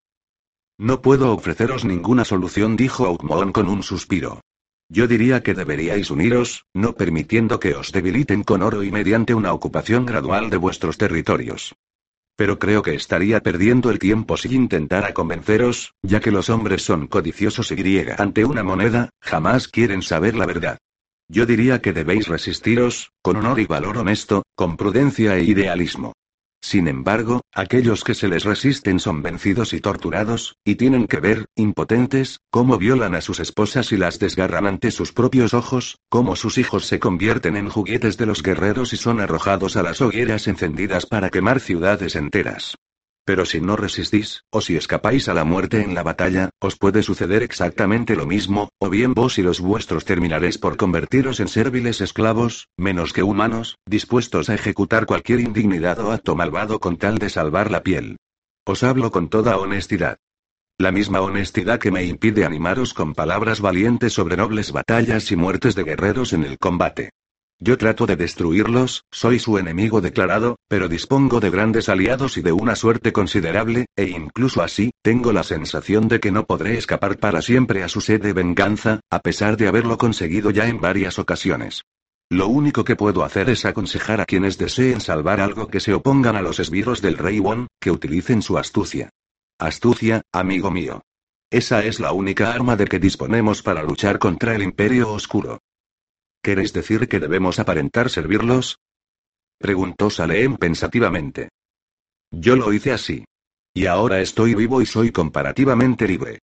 No 0.78 1.02
puedo 1.02 1.34
ofreceros 1.34 1.84
ninguna 1.84 2.24
solución, 2.24 2.76
dijo 2.76 3.06
Outmon 3.06 3.50
con 3.50 3.68
un 3.68 3.82
suspiro. 3.82 4.40
Yo 4.88 5.08
diría 5.08 5.42
que 5.42 5.52
deberíais 5.52 6.12
uniros, 6.12 6.64
no 6.72 6.92
permitiendo 6.94 7.58
que 7.58 7.74
os 7.74 7.90
debiliten 7.90 8.44
con 8.44 8.62
oro 8.62 8.84
y 8.84 8.92
mediante 8.92 9.34
una 9.34 9.52
ocupación 9.52 10.06
gradual 10.06 10.48
de 10.48 10.58
vuestros 10.58 10.96
territorios. 10.96 11.74
Pero 12.36 12.60
creo 12.60 12.82
que 12.82 12.94
estaría 12.94 13.40
perdiendo 13.40 13.90
el 13.90 13.98
tiempo 13.98 14.36
si 14.36 14.54
intentara 14.54 15.12
convenceros, 15.12 15.94
ya 16.02 16.20
que 16.20 16.30
los 16.30 16.50
hombres 16.50 16.82
son 16.82 17.08
codiciosos 17.08 17.72
y 17.72 17.74
griega. 17.74 18.14
Ante 18.16 18.44
una 18.44 18.62
moneda, 18.62 19.10
jamás 19.20 19.66
quieren 19.66 20.02
saber 20.02 20.36
la 20.36 20.46
verdad. 20.46 20.78
Yo 21.28 21.44
diría 21.44 21.80
que 21.80 21.92
debéis 21.92 22.26
resistiros, 22.26 23.12
con 23.22 23.36
honor 23.36 23.60
y 23.60 23.66
valor 23.66 23.98
honesto, 23.98 24.44
con 24.54 24.78
prudencia 24.78 25.36
e 25.36 25.44
idealismo. 25.44 26.14
Sin 26.60 26.88
embargo, 26.88 27.42
aquellos 27.52 28.02
que 28.02 28.14
se 28.14 28.28
les 28.28 28.44
resisten 28.44 28.98
son 28.98 29.22
vencidos 29.22 29.72
y 29.74 29.80
torturados, 29.80 30.56
y 30.64 30.74
tienen 30.74 31.06
que 31.06 31.20
ver, 31.20 31.46
impotentes, 31.54 32.40
cómo 32.50 32.78
violan 32.78 33.14
a 33.14 33.20
sus 33.20 33.40
esposas 33.40 33.92
y 33.92 33.96
las 33.96 34.18
desgarran 34.18 34.66
ante 34.66 34.90
sus 34.90 35.12
propios 35.12 35.54
ojos, 35.54 35.98
cómo 36.08 36.34
sus 36.34 36.58
hijos 36.58 36.86
se 36.86 36.98
convierten 36.98 37.56
en 37.56 37.68
juguetes 37.68 38.16
de 38.16 38.26
los 38.26 38.42
guerreros 38.42 38.92
y 38.92 38.96
son 38.96 39.20
arrojados 39.20 39.76
a 39.76 39.82
las 39.82 40.00
hogueras 40.00 40.48
encendidas 40.48 41.06
para 41.06 41.30
quemar 41.30 41.60
ciudades 41.60 42.16
enteras. 42.16 42.76
Pero 43.28 43.44
si 43.44 43.60
no 43.60 43.76
resistís, 43.76 44.44
o 44.48 44.62
si 44.62 44.78
escapáis 44.78 45.28
a 45.28 45.34
la 45.34 45.44
muerte 45.44 45.82
en 45.82 45.94
la 45.94 46.02
batalla, 46.02 46.48
os 46.60 46.78
puede 46.78 47.02
suceder 47.02 47.42
exactamente 47.42 48.16
lo 48.16 48.24
mismo, 48.24 48.70
o 48.78 48.88
bien 48.88 49.12
vos 49.12 49.36
y 49.36 49.42
los 49.42 49.60
vuestros 49.60 50.06
terminaréis 50.06 50.56
por 50.56 50.78
convertiros 50.78 51.38
en 51.38 51.48
serviles 51.48 52.00
esclavos, 52.00 52.68
menos 52.78 53.12
que 53.12 53.22
humanos, 53.22 53.76
dispuestos 53.84 54.48
a 54.48 54.54
ejecutar 54.54 55.04
cualquier 55.04 55.40
indignidad 55.40 55.98
o 56.00 56.10
acto 56.10 56.36
malvado 56.36 56.80
con 56.80 56.96
tal 56.96 57.18
de 57.18 57.28
salvar 57.28 57.70
la 57.70 57.82
piel. 57.82 58.16
Os 58.64 58.82
hablo 58.82 59.10
con 59.10 59.28
toda 59.28 59.58
honestidad. 59.58 60.16
La 60.78 60.90
misma 60.90 61.20
honestidad 61.20 61.78
que 61.78 61.90
me 61.90 62.04
impide 62.04 62.46
animaros 62.46 62.94
con 62.94 63.12
palabras 63.12 63.60
valientes 63.60 64.14
sobre 64.14 64.38
nobles 64.38 64.72
batallas 64.72 65.30
y 65.30 65.36
muertes 65.36 65.74
de 65.74 65.84
guerreros 65.84 66.32
en 66.32 66.44
el 66.44 66.56
combate. 66.56 67.10
Yo 67.60 67.76
trato 67.76 68.06
de 68.06 68.14
destruirlos, 68.14 69.04
soy 69.10 69.40
su 69.40 69.58
enemigo 69.58 70.00
declarado, 70.00 70.60
pero 70.68 70.88
dispongo 70.88 71.40
de 71.40 71.50
grandes 71.50 71.88
aliados 71.88 72.36
y 72.36 72.42
de 72.42 72.52
una 72.52 72.76
suerte 72.76 73.12
considerable, 73.12 73.86
e 73.96 74.04
incluso 74.04 74.62
así, 74.62 74.92
tengo 75.02 75.32
la 75.32 75.42
sensación 75.42 76.06
de 76.06 76.20
que 76.20 76.30
no 76.30 76.44
podré 76.44 76.78
escapar 76.78 77.18
para 77.18 77.42
siempre 77.42 77.82
a 77.82 77.88
su 77.88 78.00
sed 78.00 78.22
de 78.22 78.32
venganza, 78.32 79.00
a 79.10 79.18
pesar 79.18 79.56
de 79.56 79.66
haberlo 79.66 79.98
conseguido 79.98 80.52
ya 80.52 80.68
en 80.68 80.80
varias 80.80 81.18
ocasiones. 81.18 81.82
Lo 82.30 82.46
único 82.46 82.84
que 82.84 82.94
puedo 82.94 83.24
hacer 83.24 83.50
es 83.50 83.64
aconsejar 83.64 84.20
a 84.20 84.26
quienes 84.26 84.56
deseen 84.56 85.00
salvar 85.00 85.40
algo 85.40 85.66
que 85.66 85.80
se 85.80 85.94
opongan 85.94 86.36
a 86.36 86.42
los 86.42 86.60
esbirros 86.60 87.02
del 87.02 87.18
rey 87.18 87.40
Won, 87.40 87.66
que 87.80 87.90
utilicen 87.90 88.40
su 88.40 88.56
astucia. 88.56 89.10
Astucia, 89.58 90.22
amigo 90.32 90.70
mío. 90.70 91.02
Esa 91.50 91.84
es 91.84 91.98
la 91.98 92.12
única 92.12 92.52
arma 92.52 92.76
de 92.76 92.84
que 92.84 93.00
disponemos 93.00 93.62
para 93.62 93.82
luchar 93.82 94.20
contra 94.20 94.54
el 94.54 94.62
imperio 94.62 95.10
oscuro. 95.10 95.58
¿Queréis 96.48 96.72
decir 96.72 97.08
que 97.08 97.20
debemos 97.20 97.58
aparentar 97.58 98.08
servirlos? 98.08 98.78
Preguntó 99.58 100.08
Saleem 100.08 100.56
pensativamente. 100.56 101.50
Yo 102.30 102.56
lo 102.56 102.72
hice 102.72 102.90
así. 102.92 103.26
Y 103.74 103.84
ahora 103.84 104.22
estoy 104.22 104.54
vivo 104.54 104.80
y 104.80 104.86
soy 104.86 105.12
comparativamente 105.12 106.08
libre. 106.08 106.38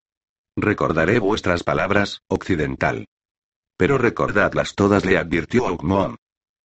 Recordaré 0.56 1.18
vuestras 1.18 1.64
palabras, 1.64 2.20
occidental. 2.28 3.08
Pero 3.78 3.98
recordadlas 3.98 4.76
todas, 4.76 5.06
le 5.06 5.18
advirtió 5.18 5.66
Aukmoon. 5.66 6.18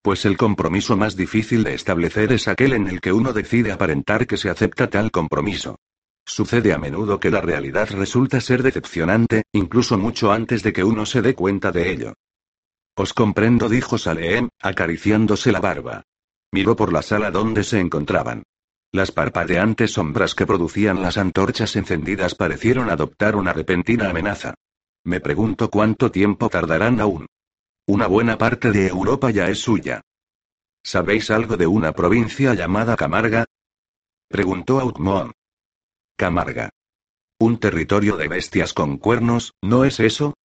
Pues 0.03 0.23
el 0.25 0.37
compromiso 0.37 0.95
más 0.95 1.15
difícil 1.15 1.63
de 1.63 1.73
establecer 1.73 2.31
es 2.33 2.47
aquel 2.47 2.73
en 2.73 2.89
el 2.89 3.01
que 3.01 3.11
uno 3.11 3.33
decide 3.33 3.71
aparentar 3.71 4.27
que 4.27 4.37
se 4.37 4.51
acepta 4.51 4.87
tal 4.87 5.09
compromiso. 5.09 5.79
Sucede 6.27 6.73
a 6.73 6.77
menudo 6.77 7.19
que 7.19 7.31
la 7.31 7.41
realidad 7.41 7.89
resulta 7.89 8.39
ser 8.39 8.61
decepcionante, 8.61 9.45
incluso 9.51 9.97
mucho 9.97 10.31
antes 10.31 10.61
de 10.61 10.73
que 10.73 10.83
uno 10.83 11.07
se 11.07 11.23
dé 11.23 11.33
cuenta 11.33 11.71
de 11.71 11.91
ello. 11.91 12.13
Os 13.01 13.15
comprendo, 13.15 13.67
dijo 13.67 13.97
Saleem, 13.97 14.49
acariciándose 14.61 15.51
la 15.51 15.59
barba. 15.59 16.03
Miró 16.51 16.75
por 16.75 16.93
la 16.93 17.01
sala 17.01 17.31
donde 17.31 17.63
se 17.63 17.79
encontraban. 17.79 18.43
Las 18.91 19.11
parpadeantes 19.11 19.93
sombras 19.93 20.35
que 20.35 20.45
producían 20.45 21.01
las 21.01 21.17
antorchas 21.17 21.75
encendidas 21.75 22.35
parecieron 22.35 22.91
adoptar 22.91 23.35
una 23.35 23.53
repentina 23.53 24.11
amenaza. 24.11 24.53
Me 25.03 25.19
pregunto 25.19 25.71
cuánto 25.71 26.11
tiempo 26.11 26.47
tardarán 26.49 26.99
aún. 26.99 27.25
Una 27.87 28.05
buena 28.05 28.37
parte 28.37 28.71
de 28.71 28.85
Europa 28.89 29.31
ya 29.31 29.47
es 29.47 29.57
suya. 29.57 30.01
¿Sabéis 30.83 31.31
algo 31.31 31.57
de 31.57 31.65
una 31.65 31.93
provincia 31.93 32.53
llamada 32.53 32.95
Camarga? 32.95 33.45
Preguntó 34.27 34.79
Outmon. 34.79 35.31
Camarga. 36.15 36.69
Un 37.39 37.57
territorio 37.57 38.15
de 38.15 38.27
bestias 38.27 38.75
con 38.75 38.97
cuernos, 38.97 39.53
¿no 39.59 39.85
es 39.85 39.99
eso? 39.99 40.35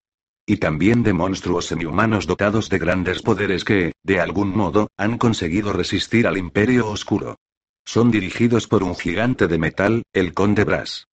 Y 0.49 0.57
también 0.57 1.03
de 1.03 1.11
monstruos 1.11 1.65
semihumanos 1.65 2.25
dotados 2.25 2.69
de 2.69 2.79
grandes 2.79 3.21
poderes 3.21 3.65
que, 3.65 3.91
de 4.01 4.21
algún 4.21 4.55
modo, 4.55 4.87
han 4.95 5.17
conseguido 5.17 5.73
resistir 5.73 6.25
al 6.25 6.37
Imperio 6.37 6.89
Oscuro. 6.89 7.35
Son 7.83 8.11
dirigidos 8.11 8.65
por 8.65 8.81
un 8.81 8.95
gigante 8.95 9.47
de 9.47 9.57
metal, 9.57 10.03
el 10.13 10.33
Conde 10.33 10.63
Brass. 10.63 11.07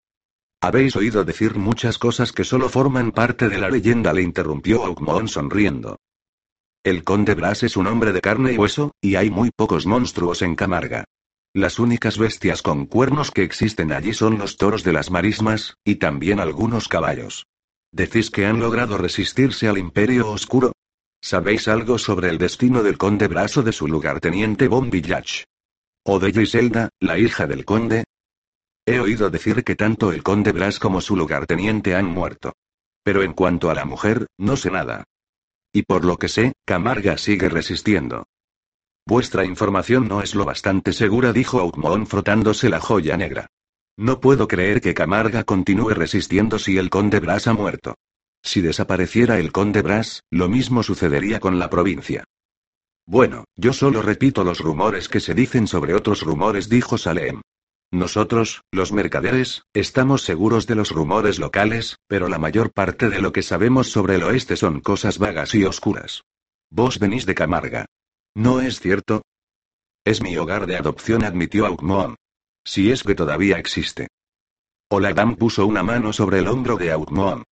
Habéis 0.60 0.94
oído 0.94 1.24
decir 1.24 1.56
muchas 1.56 1.98
cosas 1.98 2.30
que 2.30 2.44
solo 2.44 2.68
forman 2.68 3.10
parte 3.10 3.48
de 3.48 3.58
la 3.58 3.70
leyenda, 3.70 4.12
le 4.12 4.22
interrumpió 4.22 4.84
Aukmon 4.84 5.26
sonriendo. 5.26 5.98
El 6.84 7.02
Conde 7.02 7.34
Brass 7.34 7.64
es 7.64 7.76
un 7.76 7.88
hombre 7.88 8.12
de 8.12 8.20
carne 8.20 8.52
y 8.52 8.56
hueso, 8.56 8.92
y 9.00 9.16
hay 9.16 9.30
muy 9.30 9.50
pocos 9.50 9.84
monstruos 9.84 10.42
en 10.42 10.54
Camarga. 10.54 11.06
Las 11.52 11.80
únicas 11.80 12.18
bestias 12.18 12.62
con 12.62 12.86
cuernos 12.86 13.32
que 13.32 13.42
existen 13.42 13.90
allí 13.90 14.14
son 14.14 14.38
los 14.38 14.58
toros 14.58 14.84
de 14.84 14.92
las 14.92 15.10
marismas, 15.10 15.76
y 15.84 15.96
también 15.96 16.38
algunos 16.38 16.86
caballos. 16.86 17.46
¿Decís 17.94 18.28
que 18.28 18.44
han 18.44 18.58
logrado 18.58 18.98
resistirse 18.98 19.68
al 19.68 19.78
Imperio 19.78 20.28
Oscuro? 20.28 20.72
¿Sabéis 21.22 21.68
algo 21.68 21.96
sobre 21.96 22.28
el 22.28 22.38
destino 22.38 22.82
del 22.82 22.98
conde 22.98 23.28
Braso 23.28 23.62
de 23.62 23.70
su 23.70 23.86
lugarteniente 23.86 24.66
Bon 24.66 24.90
Village? 24.90 25.44
¿O 26.04 26.18
de 26.18 26.32
Giselda, 26.32 26.88
la 26.98 27.18
hija 27.18 27.46
del 27.46 27.64
conde? 27.64 28.02
He 28.84 28.98
oído 28.98 29.30
decir 29.30 29.62
que 29.62 29.76
tanto 29.76 30.10
el 30.10 30.24
conde 30.24 30.50
Bras 30.50 30.80
como 30.80 31.00
su 31.00 31.14
lugarteniente 31.14 31.94
han 31.94 32.06
muerto. 32.06 32.54
Pero 33.04 33.22
en 33.22 33.32
cuanto 33.32 33.70
a 33.70 33.74
la 33.74 33.84
mujer, 33.84 34.26
no 34.38 34.56
sé 34.56 34.72
nada. 34.72 35.04
Y 35.72 35.82
por 35.82 36.04
lo 36.04 36.16
que 36.16 36.28
sé, 36.28 36.54
Camarga 36.64 37.16
sigue 37.16 37.48
resistiendo. 37.48 38.26
Vuestra 39.06 39.44
información 39.44 40.08
no 40.08 40.20
es 40.20 40.34
lo 40.34 40.44
bastante 40.44 40.92
segura, 40.92 41.32
dijo 41.32 41.60
Outmon 41.60 42.08
frotándose 42.08 42.68
la 42.68 42.80
joya 42.80 43.16
negra. 43.16 43.46
No 43.96 44.20
puedo 44.20 44.48
creer 44.48 44.80
que 44.80 44.94
Camarga 44.94 45.44
continúe 45.44 45.90
resistiendo 45.90 46.58
si 46.58 46.78
el 46.78 46.90
conde 46.90 47.20
Bras 47.20 47.46
ha 47.46 47.52
muerto. 47.52 47.94
Si 48.42 48.60
desapareciera 48.60 49.38
el 49.38 49.52
conde 49.52 49.82
Bras, 49.82 50.22
lo 50.30 50.48
mismo 50.48 50.82
sucedería 50.82 51.38
con 51.38 51.58
la 51.58 51.70
provincia. 51.70 52.24
Bueno, 53.06 53.44
yo 53.54 53.72
solo 53.72 54.02
repito 54.02 54.44
los 54.44 54.58
rumores 54.58 55.08
que 55.08 55.20
se 55.20 55.34
dicen 55.34 55.66
sobre 55.66 55.94
otros 55.94 56.22
rumores, 56.22 56.68
dijo 56.68 56.98
Salem. 56.98 57.42
Nosotros, 57.92 58.62
los 58.72 58.92
mercaderes, 58.92 59.62
estamos 59.72 60.22
seguros 60.22 60.66
de 60.66 60.74
los 60.74 60.90
rumores 60.90 61.38
locales, 61.38 61.96
pero 62.08 62.28
la 62.28 62.38
mayor 62.38 62.72
parte 62.72 63.08
de 63.08 63.20
lo 63.20 63.32
que 63.32 63.42
sabemos 63.42 63.92
sobre 63.92 64.16
el 64.16 64.24
oeste 64.24 64.56
son 64.56 64.80
cosas 64.80 65.18
vagas 65.18 65.54
y 65.54 65.64
oscuras. 65.64 66.22
Vos 66.70 66.98
venís 66.98 67.24
de 67.26 67.36
Camarga. 67.36 67.86
¿No 68.34 68.60
es 68.60 68.80
cierto? 68.80 69.22
Es 70.04 70.20
mi 70.20 70.36
hogar 70.36 70.66
de 70.66 70.76
adopción, 70.76 71.24
admitió 71.24 71.66
Aukmoon. 71.66 72.16
Si 72.64 72.90
es 72.90 73.02
que 73.02 73.14
todavía 73.14 73.58
existe. 73.58 74.08
Oladam 74.90 75.36
puso 75.36 75.66
una 75.66 75.82
mano 75.82 76.12
sobre 76.12 76.38
el 76.38 76.48
hombro 76.48 76.76
de 76.76 76.92
Outmoon. 76.92 77.44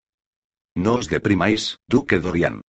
No 0.75 0.95
os 0.95 1.07
deprimáis, 1.07 1.77
Duque 1.87 2.19
Dorian. 2.19 2.61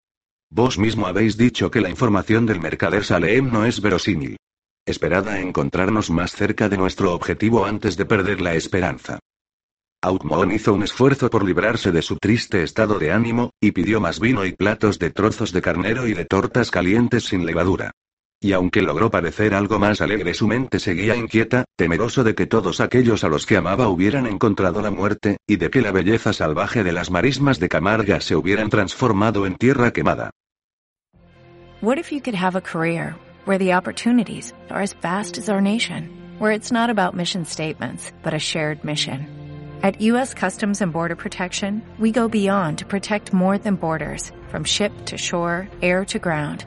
Vos 0.50 0.78
mismo 0.78 1.06
habéis 1.06 1.36
dicho 1.36 1.70
que 1.70 1.80
la 1.80 1.90
información 1.90 2.46
del 2.46 2.60
mercader 2.60 3.04
Saleem 3.04 3.50
no 3.50 3.64
es 3.64 3.80
verosímil. 3.80 4.36
Esperad 4.86 5.28
a 5.28 5.40
encontrarnos 5.40 6.10
más 6.10 6.32
cerca 6.32 6.68
de 6.68 6.76
nuestro 6.76 7.14
objetivo 7.14 7.64
antes 7.64 7.96
de 7.96 8.04
perder 8.04 8.40
la 8.40 8.54
esperanza. 8.54 9.18
Outmon 10.02 10.52
hizo 10.52 10.74
un 10.74 10.82
esfuerzo 10.82 11.30
por 11.30 11.44
librarse 11.44 11.90
de 11.90 12.02
su 12.02 12.18
triste 12.18 12.62
estado 12.62 12.98
de 12.98 13.10
ánimo, 13.10 13.50
y 13.58 13.72
pidió 13.72 14.00
más 14.00 14.20
vino 14.20 14.44
y 14.44 14.52
platos 14.52 14.98
de 14.98 15.10
trozos 15.10 15.50
de 15.52 15.62
carnero 15.62 16.06
y 16.06 16.12
de 16.12 16.26
tortas 16.26 16.70
calientes 16.70 17.24
sin 17.24 17.46
levadura. 17.46 17.92
Y 18.44 18.52
aunque 18.52 18.82
logró 18.82 19.10
parecer 19.10 19.54
algo 19.54 19.78
más 19.78 20.02
alegre, 20.02 20.34
su 20.34 20.46
mente 20.46 20.78
seguía 20.78 21.16
inquieta, 21.16 21.64
temeroso 21.78 22.22
de 22.24 22.34
que 22.34 22.44
todos 22.46 22.82
aquellos 22.82 23.24
a 23.24 23.28
los 23.28 23.46
que 23.46 23.56
amaba 23.56 23.88
hubieran 23.88 24.26
encontrado 24.26 24.82
la 24.82 24.90
muerte, 24.90 25.38
y 25.48 25.56
de 25.56 25.70
que 25.70 25.80
la 25.80 25.92
belleza 25.92 26.34
salvaje 26.34 26.84
de 26.84 26.92
las 26.92 27.10
marismas 27.10 27.58
de 27.58 27.70
Camarga 27.70 28.20
se 28.20 28.36
hubieran 28.36 28.68
transformado 28.68 29.46
en 29.46 29.56
tierra 29.56 29.92
quemada. 29.92 30.30
What 31.80 31.96
if 31.96 32.12
you 32.12 32.20
could 32.20 32.34
have 32.34 32.54
a 32.54 32.60
career 32.60 33.14
where 33.46 33.56
the 33.56 33.72
opportunities 33.72 34.52
are 34.68 34.82
as 34.82 34.92
vast 35.00 35.38
as 35.38 35.48
our 35.48 35.62
nation, 35.62 36.10
where 36.38 36.52
it's 36.52 36.70
not 36.70 36.90
about 36.90 37.14
mission 37.14 37.46
statements, 37.46 38.12
but 38.22 38.34
a 38.34 38.38
shared 38.38 38.84
mission? 38.84 39.26
At 39.82 40.02
U.S. 40.02 40.34
Customs 40.34 40.82
and 40.82 40.92
Border 40.92 41.16
Protection, 41.16 41.80
we 41.98 42.12
go 42.12 42.28
beyond 42.28 42.76
to 42.76 42.84
protect 42.84 43.32
more 43.32 43.56
than 43.56 43.76
borders, 43.76 44.32
from 44.50 44.64
ship 44.64 44.92
to 45.06 45.16
shore, 45.16 45.66
air 45.80 46.04
to 46.04 46.18
ground, 46.18 46.66